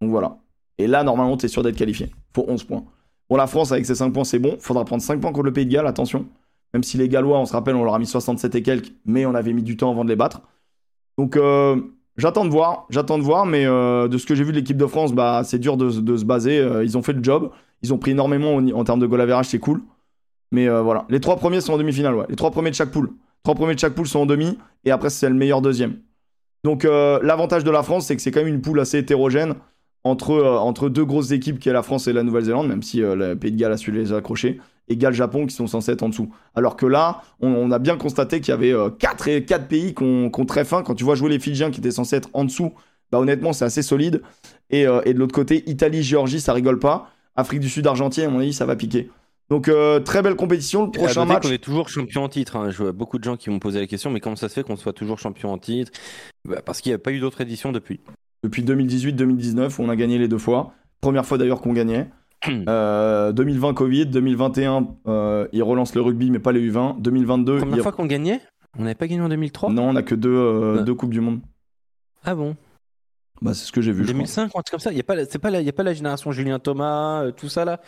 Donc 0.00 0.10
voilà. 0.10 0.38
Et 0.78 0.88
là, 0.88 1.04
normalement, 1.04 1.36
tu 1.36 1.46
es 1.46 1.48
sûr 1.48 1.62
d'être 1.62 1.76
qualifié. 1.76 2.10
Faut 2.34 2.44
11 2.48 2.64
points. 2.64 2.84
Bon, 3.30 3.36
la 3.36 3.46
France, 3.46 3.72
avec 3.72 3.86
ses 3.86 3.94
5 3.94 4.12
points, 4.12 4.24
c'est 4.24 4.38
bon. 4.38 4.56
Faudra 4.60 4.84
prendre 4.84 5.02
5 5.02 5.20
points 5.20 5.32
contre 5.32 5.44
le 5.44 5.52
Pays 5.52 5.66
de 5.66 5.72
Galles, 5.72 5.86
attention. 5.86 6.26
Même 6.74 6.82
si 6.82 6.98
les 6.98 7.08
Gallois, 7.08 7.38
on 7.38 7.46
se 7.46 7.52
rappelle, 7.52 7.76
on 7.76 7.84
leur 7.84 7.94
a 7.94 7.98
mis 7.98 8.06
67 8.06 8.54
et 8.56 8.62
quelques, 8.62 8.92
mais 9.06 9.24
on 9.26 9.34
avait 9.34 9.52
mis 9.52 9.62
du 9.62 9.76
temps 9.76 9.90
avant 9.90 10.04
de 10.04 10.10
les 10.10 10.16
battre. 10.16 10.42
Donc, 11.16 11.36
euh, 11.36 11.80
j'attends 12.16 12.44
de 12.44 12.50
voir. 12.50 12.86
J'attends 12.90 13.16
de 13.16 13.22
voir, 13.22 13.46
mais 13.46 13.64
euh, 13.64 14.08
de 14.08 14.18
ce 14.18 14.26
que 14.26 14.34
j'ai 14.34 14.44
vu 14.44 14.50
de 14.50 14.56
l'équipe 14.56 14.76
de 14.76 14.86
France, 14.86 15.12
bah, 15.12 15.42
c'est 15.44 15.58
dur 15.58 15.76
de, 15.76 15.90
se 15.90 16.24
baser. 16.24 16.58
Euh, 16.58 16.84
ils 16.84 16.98
ont 16.98 17.02
fait 17.02 17.12
le 17.12 17.22
job. 17.22 17.50
Ils 17.82 17.94
ont 17.94 17.98
pris 17.98 18.10
énormément 18.10 18.56
en, 18.56 18.84
termes 18.84 19.00
de 19.00 19.06
goal 19.06 19.20
average, 19.20 19.46
c'est 19.46 19.58
cool. 19.58 19.82
Mais 20.50 20.68
voilà. 20.68 21.04
Les 21.08 21.20
trois 21.20 21.36
premiers 21.36 21.60
sont 21.60 21.74
en 21.74 21.78
demi-finale. 21.78 22.26
Les 22.28 22.36
trois 22.36 22.50
premiers 22.50 22.70
de 22.70 22.74
chaque 22.74 22.90
poule. 22.90 23.10
Trois 23.42 23.54
premiers 23.54 23.74
de 23.74 23.80
chaque 23.80 23.94
poule 23.94 24.06
sont 24.06 24.20
en 24.20 24.26
demi, 24.26 24.58
et 24.84 24.90
après, 24.90 25.10
c'est 25.10 25.28
le 25.28 25.34
meilleur 25.34 25.60
deuxième. 25.60 25.96
Donc, 26.62 26.84
l'avantage 26.84 27.62
de 27.62 27.70
la 27.70 27.82
France, 27.82 28.06
c'est 28.06 28.16
que 28.16 28.22
c'est 28.22 28.30
quand 28.30 28.40
même 28.40 28.54
une 28.54 28.62
poule 28.62 28.80
assez 28.80 28.98
hétérogène 28.98 29.54
entre, 30.04 30.30
euh, 30.32 30.56
entre 30.58 30.88
deux 30.88 31.04
grosses 31.04 31.30
équipes 31.32 31.58
qui 31.58 31.68
est 31.68 31.72
la 31.72 31.82
France 31.82 32.06
et 32.08 32.12
la 32.12 32.22
Nouvelle-Zélande, 32.22 32.68
même 32.68 32.82
si 32.82 33.02
euh, 33.02 33.14
le 33.14 33.36
Pays 33.36 33.52
de 33.52 33.56
Galles 33.58 33.72
a 33.72 33.76
su 33.76 33.90
les 33.90 34.12
accrocher, 34.12 34.60
et 34.88 34.96
Galles-Japon 34.96 35.46
qui 35.46 35.54
sont 35.54 35.66
censés 35.66 35.92
être 35.92 36.02
en 36.02 36.10
dessous. 36.10 36.32
Alors 36.54 36.76
que 36.76 36.84
là, 36.86 37.22
on, 37.40 37.48
on 37.48 37.70
a 37.70 37.78
bien 37.78 37.96
constaté 37.96 38.40
qu'il 38.40 38.50
y 38.50 38.52
avait 38.52 38.74
4 38.98 39.28
et 39.28 39.44
quatre 39.46 39.66
pays 39.66 39.94
qui 39.94 40.02
ont, 40.02 40.30
très 40.46 40.64
faim. 40.66 40.82
Quand 40.84 40.94
tu 40.94 41.04
vois 41.04 41.14
jouer 41.14 41.30
les 41.30 41.38
Fidjiens 41.38 41.70
qui 41.70 41.80
étaient 41.80 41.90
censés 41.90 42.16
être 42.16 42.28
en 42.34 42.44
dessous, 42.44 42.72
bah 43.10 43.18
honnêtement, 43.18 43.54
c'est 43.54 43.64
assez 43.64 43.82
solide. 43.82 44.20
Et, 44.68 44.86
euh, 44.86 45.00
et 45.06 45.14
de 45.14 45.18
l'autre 45.18 45.34
côté, 45.34 45.62
Italie, 45.70 46.02
Géorgie, 46.02 46.38
ça 46.40 46.52
rigole 46.52 46.78
pas. 46.78 47.08
Afrique 47.34 47.60
du 47.60 47.70
Sud, 47.70 47.86
Argentine, 47.86 48.24
à 48.24 48.28
mon 48.28 48.40
avis, 48.40 48.52
ça 48.52 48.66
va 48.66 48.76
piquer. 48.76 49.10
Donc, 49.48 49.68
euh, 49.68 50.00
très 50.00 50.20
belle 50.20 50.36
compétition. 50.36 50.82
Le 50.84 50.88
Et 50.88 50.92
prochain 50.92 51.24
match. 51.24 51.42
qu'on 51.44 51.50
est 51.52 51.58
toujours 51.58 51.88
champion 51.88 52.24
en 52.24 52.28
titre. 52.28 52.56
hein. 52.56 52.70
Je 52.70 52.82
vois 52.82 52.92
beaucoup 52.92 53.18
de 53.18 53.24
gens 53.24 53.36
qui 53.38 53.48
m'ont 53.50 53.58
posé 53.60 53.80
la 53.80 53.86
question, 53.86 54.10
mais 54.10 54.20
comment 54.20 54.36
ça 54.36 54.48
se 54.50 54.54
fait 54.54 54.62
qu'on 54.64 54.76
soit 54.76 54.92
toujours 54.92 55.18
champion 55.18 55.50
en 55.52 55.58
titre? 55.58 55.92
Bah, 56.46 56.60
Parce 56.64 56.80
qu'il 56.82 56.90
n'y 56.90 56.94
a 56.94 56.98
pas 56.98 57.10
eu 57.12 57.20
d'autre 57.20 57.40
édition 57.40 57.72
depuis. 57.72 58.00
Depuis 58.44 58.62
2018-2019 58.62 59.80
où 59.80 59.84
on 59.84 59.88
a 59.88 59.96
gagné 59.96 60.18
les 60.18 60.28
deux 60.28 60.38
fois. 60.38 60.72
Première 61.00 61.24
fois 61.26 61.38
d'ailleurs 61.38 61.60
qu'on 61.60 61.72
gagnait. 61.72 62.08
Euh, 62.68 63.32
2020 63.32 63.72
Covid, 63.72 64.04
2021 64.04 64.86
euh, 65.06 65.48
ils 65.52 65.62
relancent 65.62 65.94
le 65.94 66.02
rugby 66.02 66.30
mais 66.30 66.38
pas 66.38 66.52
les 66.52 66.60
U20. 66.70 67.00
2022 67.00 67.56
Première 67.56 67.76
ils- 67.78 67.82
fois 67.82 67.92
qu'on 67.92 68.04
gagnait? 68.04 68.38
On 68.78 68.82
n'avait 68.82 68.94
pas 68.94 69.06
gagné 69.06 69.22
en 69.22 69.30
2003 69.30 69.70
non 69.72 69.88
on 69.88 69.96
a 69.96 70.02
que 70.02 70.14
deux, 70.14 70.28
euh, 70.28 70.82
deux 70.82 70.94
coupes 70.94 71.12
du 71.12 71.22
monde. 71.22 71.40
Ah 72.22 72.34
bon? 72.34 72.54
Bah 73.40 73.54
c'est 73.54 73.64
ce 73.64 73.72
que 73.72 73.80
j'ai 73.80 73.92
vu. 73.92 74.00
je 74.04 74.08
crois. 74.08 74.12
2005 74.18 74.54
ou 74.54 74.58
un 74.58 74.62
truc 74.62 74.72
comme 74.72 74.80
ça 74.80 74.90
Il 74.90 74.94
n'y 74.96 75.00
a, 75.00 75.04
pas 75.04 75.14
pas 75.40 75.50
la- 75.50 75.60
il 75.62 75.64
y 75.66 75.70
a 75.70 75.72
pas 75.72 75.82
la 75.84 75.94
génération 75.94 76.32
Julien 76.32 76.58
Thomas, 76.58 77.22
euh, 77.22 77.30
tout 77.32 77.48
ça 77.48 77.64
là? 77.64 77.80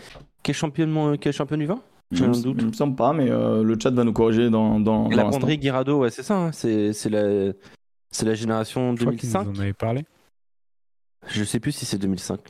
Qui 0.43 0.53
est 0.53 0.55
champion, 0.55 1.19
qui 1.19 1.29
est 1.29 1.33
champion 1.33 1.59
du 1.59 1.67
vin 1.67 1.81
un 2.19 2.29
me- 2.29 2.43
doute. 2.43 2.57
Il 2.61 2.69
me 2.69 2.73
semble 2.73 2.97
pas 2.97 3.13
mais 3.13 3.31
euh, 3.31 3.63
le 3.63 3.77
chat 3.79 3.91
va 3.91 4.05
nous 4.05 4.15
corriger 4.15 4.49
dans 4.49 4.81
dans, 4.81 5.11
La. 5.11 5.25
Banderie 5.25 5.59
Guirado, 5.59 5.99
ouais, 5.99 6.11
c'est 6.11 6.23
ça. 6.23 6.37
hein. 6.39 6.53
C'est 6.53 6.95
c'est 6.95 7.11
la, 7.11 7.53
c'est 8.11 8.25
la 8.25 8.35
génération 8.35 8.95
Je 8.97 9.03
crois 9.05 9.13
qu'ils 9.17 9.31
2005. 9.31 9.53
nous 9.53 9.59
en 9.59 9.63
avaient 9.63 9.73
parlé. 9.75 10.07
Je 11.29 11.45
sais 11.45 11.61
plus 11.61 11.73
si 11.73 11.85
c'est 11.87 11.99
2005. 11.99 12.41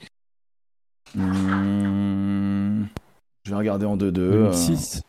Mmh, 1.15 2.85
Je 3.45 3.51
vais 3.51 3.57
regarder 3.57 3.87
en 3.87 3.97
2-2. 3.97 4.19
euh, 4.19 4.43
2006. 4.51 5.03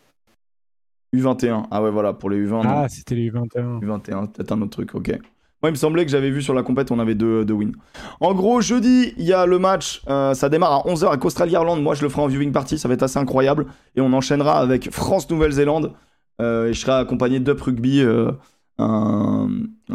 U21. 1.16 1.66
Ah 1.72 1.82
ouais 1.82 1.92
voilà 1.92 2.14
pour 2.14 2.30
les 2.30 2.38
U20. 2.46 2.50
non. 2.50 2.62
Ah, 2.66 2.90
c'était 2.90 3.16
les 3.16 3.30
21. 3.30 3.80
U21, 3.80 4.32
peut-être 4.32 4.52
un 4.52 4.62
autre 4.62 4.72
truc, 4.72 4.94
ok. 4.96 5.10
Moi, 5.64 5.70
il 5.70 5.72
me 5.72 5.76
semblait 5.78 6.06
que 6.06 6.12
j'avais 6.12 6.30
vu 6.30 6.44
sur 6.44 6.54
la 6.54 6.62
compète, 6.62 6.92
on 6.92 7.00
avait 7.00 7.16
deux, 7.16 7.44
deux 7.44 7.56
wins. 7.56 7.72
En 8.20 8.36
gros, 8.36 8.62
jeudi, 8.62 9.14
il 9.18 9.24
y 9.24 9.34
a 9.34 9.48
le 9.48 9.58
match, 9.58 10.04
euh, 10.08 10.36
ça 10.36 10.50
démarre 10.50 10.72
à 10.74 10.84
11h 10.88 11.08
avec 11.08 11.26
Australie-Irlande. 11.26 11.82
Moi, 11.82 11.96
je 11.96 12.04
le 12.04 12.10
ferai 12.10 12.22
en 12.22 12.28
viewing 12.28 12.52
party, 12.52 12.78
ça 12.78 12.88
va 12.88 12.94
être 12.94 13.02
assez 13.02 13.18
incroyable. 13.18 13.66
Et 13.96 14.02
on 14.02 14.14
enchaînera 14.14 14.60
avec 14.60 14.92
France-Nouvelle-Zélande. 14.92 15.94
Euh, 16.42 16.68
et 16.68 16.74
je 16.74 16.80
serai 16.80 16.92
accompagné 16.92 17.40
d'Up 17.40 17.60
Rugby, 17.60 18.02
euh, 18.02 18.32
un, 18.80 19.50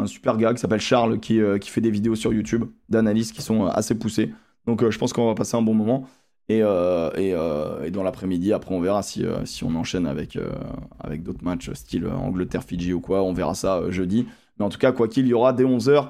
super 0.05 0.37
gars 0.37 0.53
qui 0.53 0.59
s'appelle 0.59 0.81
Charles, 0.81 1.19
qui, 1.19 1.39
euh, 1.39 1.57
qui 1.57 1.69
fait 1.69 1.81
des 1.81 1.91
vidéos 1.91 2.15
sur 2.15 2.33
YouTube 2.33 2.65
d'analyse 2.89 3.31
qui 3.31 3.41
sont 3.41 3.65
euh, 3.65 3.69
assez 3.69 3.95
poussées. 3.95 4.33
Donc, 4.67 4.83
euh, 4.83 4.91
je 4.91 4.99
pense 4.99 5.13
qu'on 5.13 5.27
va 5.27 5.35
passer 5.35 5.57
un 5.57 5.61
bon 5.61 5.73
moment. 5.73 6.07
Et, 6.49 6.59
et, 6.59 7.91
dans 7.91 8.03
l'après-midi, 8.03 8.51
après, 8.51 8.75
on 8.75 8.81
verra 8.81 9.01
si, 9.01 9.25
si 9.45 9.63
on 9.63 9.73
enchaîne 9.75 10.05
avec, 10.05 10.37
avec 10.99 11.23
d'autres 11.23 11.43
matchs, 11.43 11.71
style 11.71 12.05
Angleterre-Fidji 12.05 12.91
ou 12.91 12.99
quoi. 12.99 13.23
On 13.23 13.31
verra 13.31 13.55
ça 13.55 13.89
jeudi. 13.89 14.27
Mais 14.59 14.65
en 14.65 14.69
tout 14.69 14.77
cas, 14.77 14.91
quoi 14.91 15.07
qu'il, 15.07 15.25
il 15.25 15.29
y 15.29 15.33
aura 15.33 15.53
dès 15.53 15.63
11h 15.63 16.09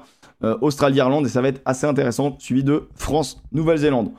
Australie-Irlande 0.60 1.24
et 1.24 1.28
ça 1.28 1.40
va 1.40 1.48
être 1.48 1.62
assez 1.64 1.86
intéressant, 1.86 2.36
suivi 2.40 2.64
de 2.64 2.88
France-Nouvelle-Zélande. 2.96 4.10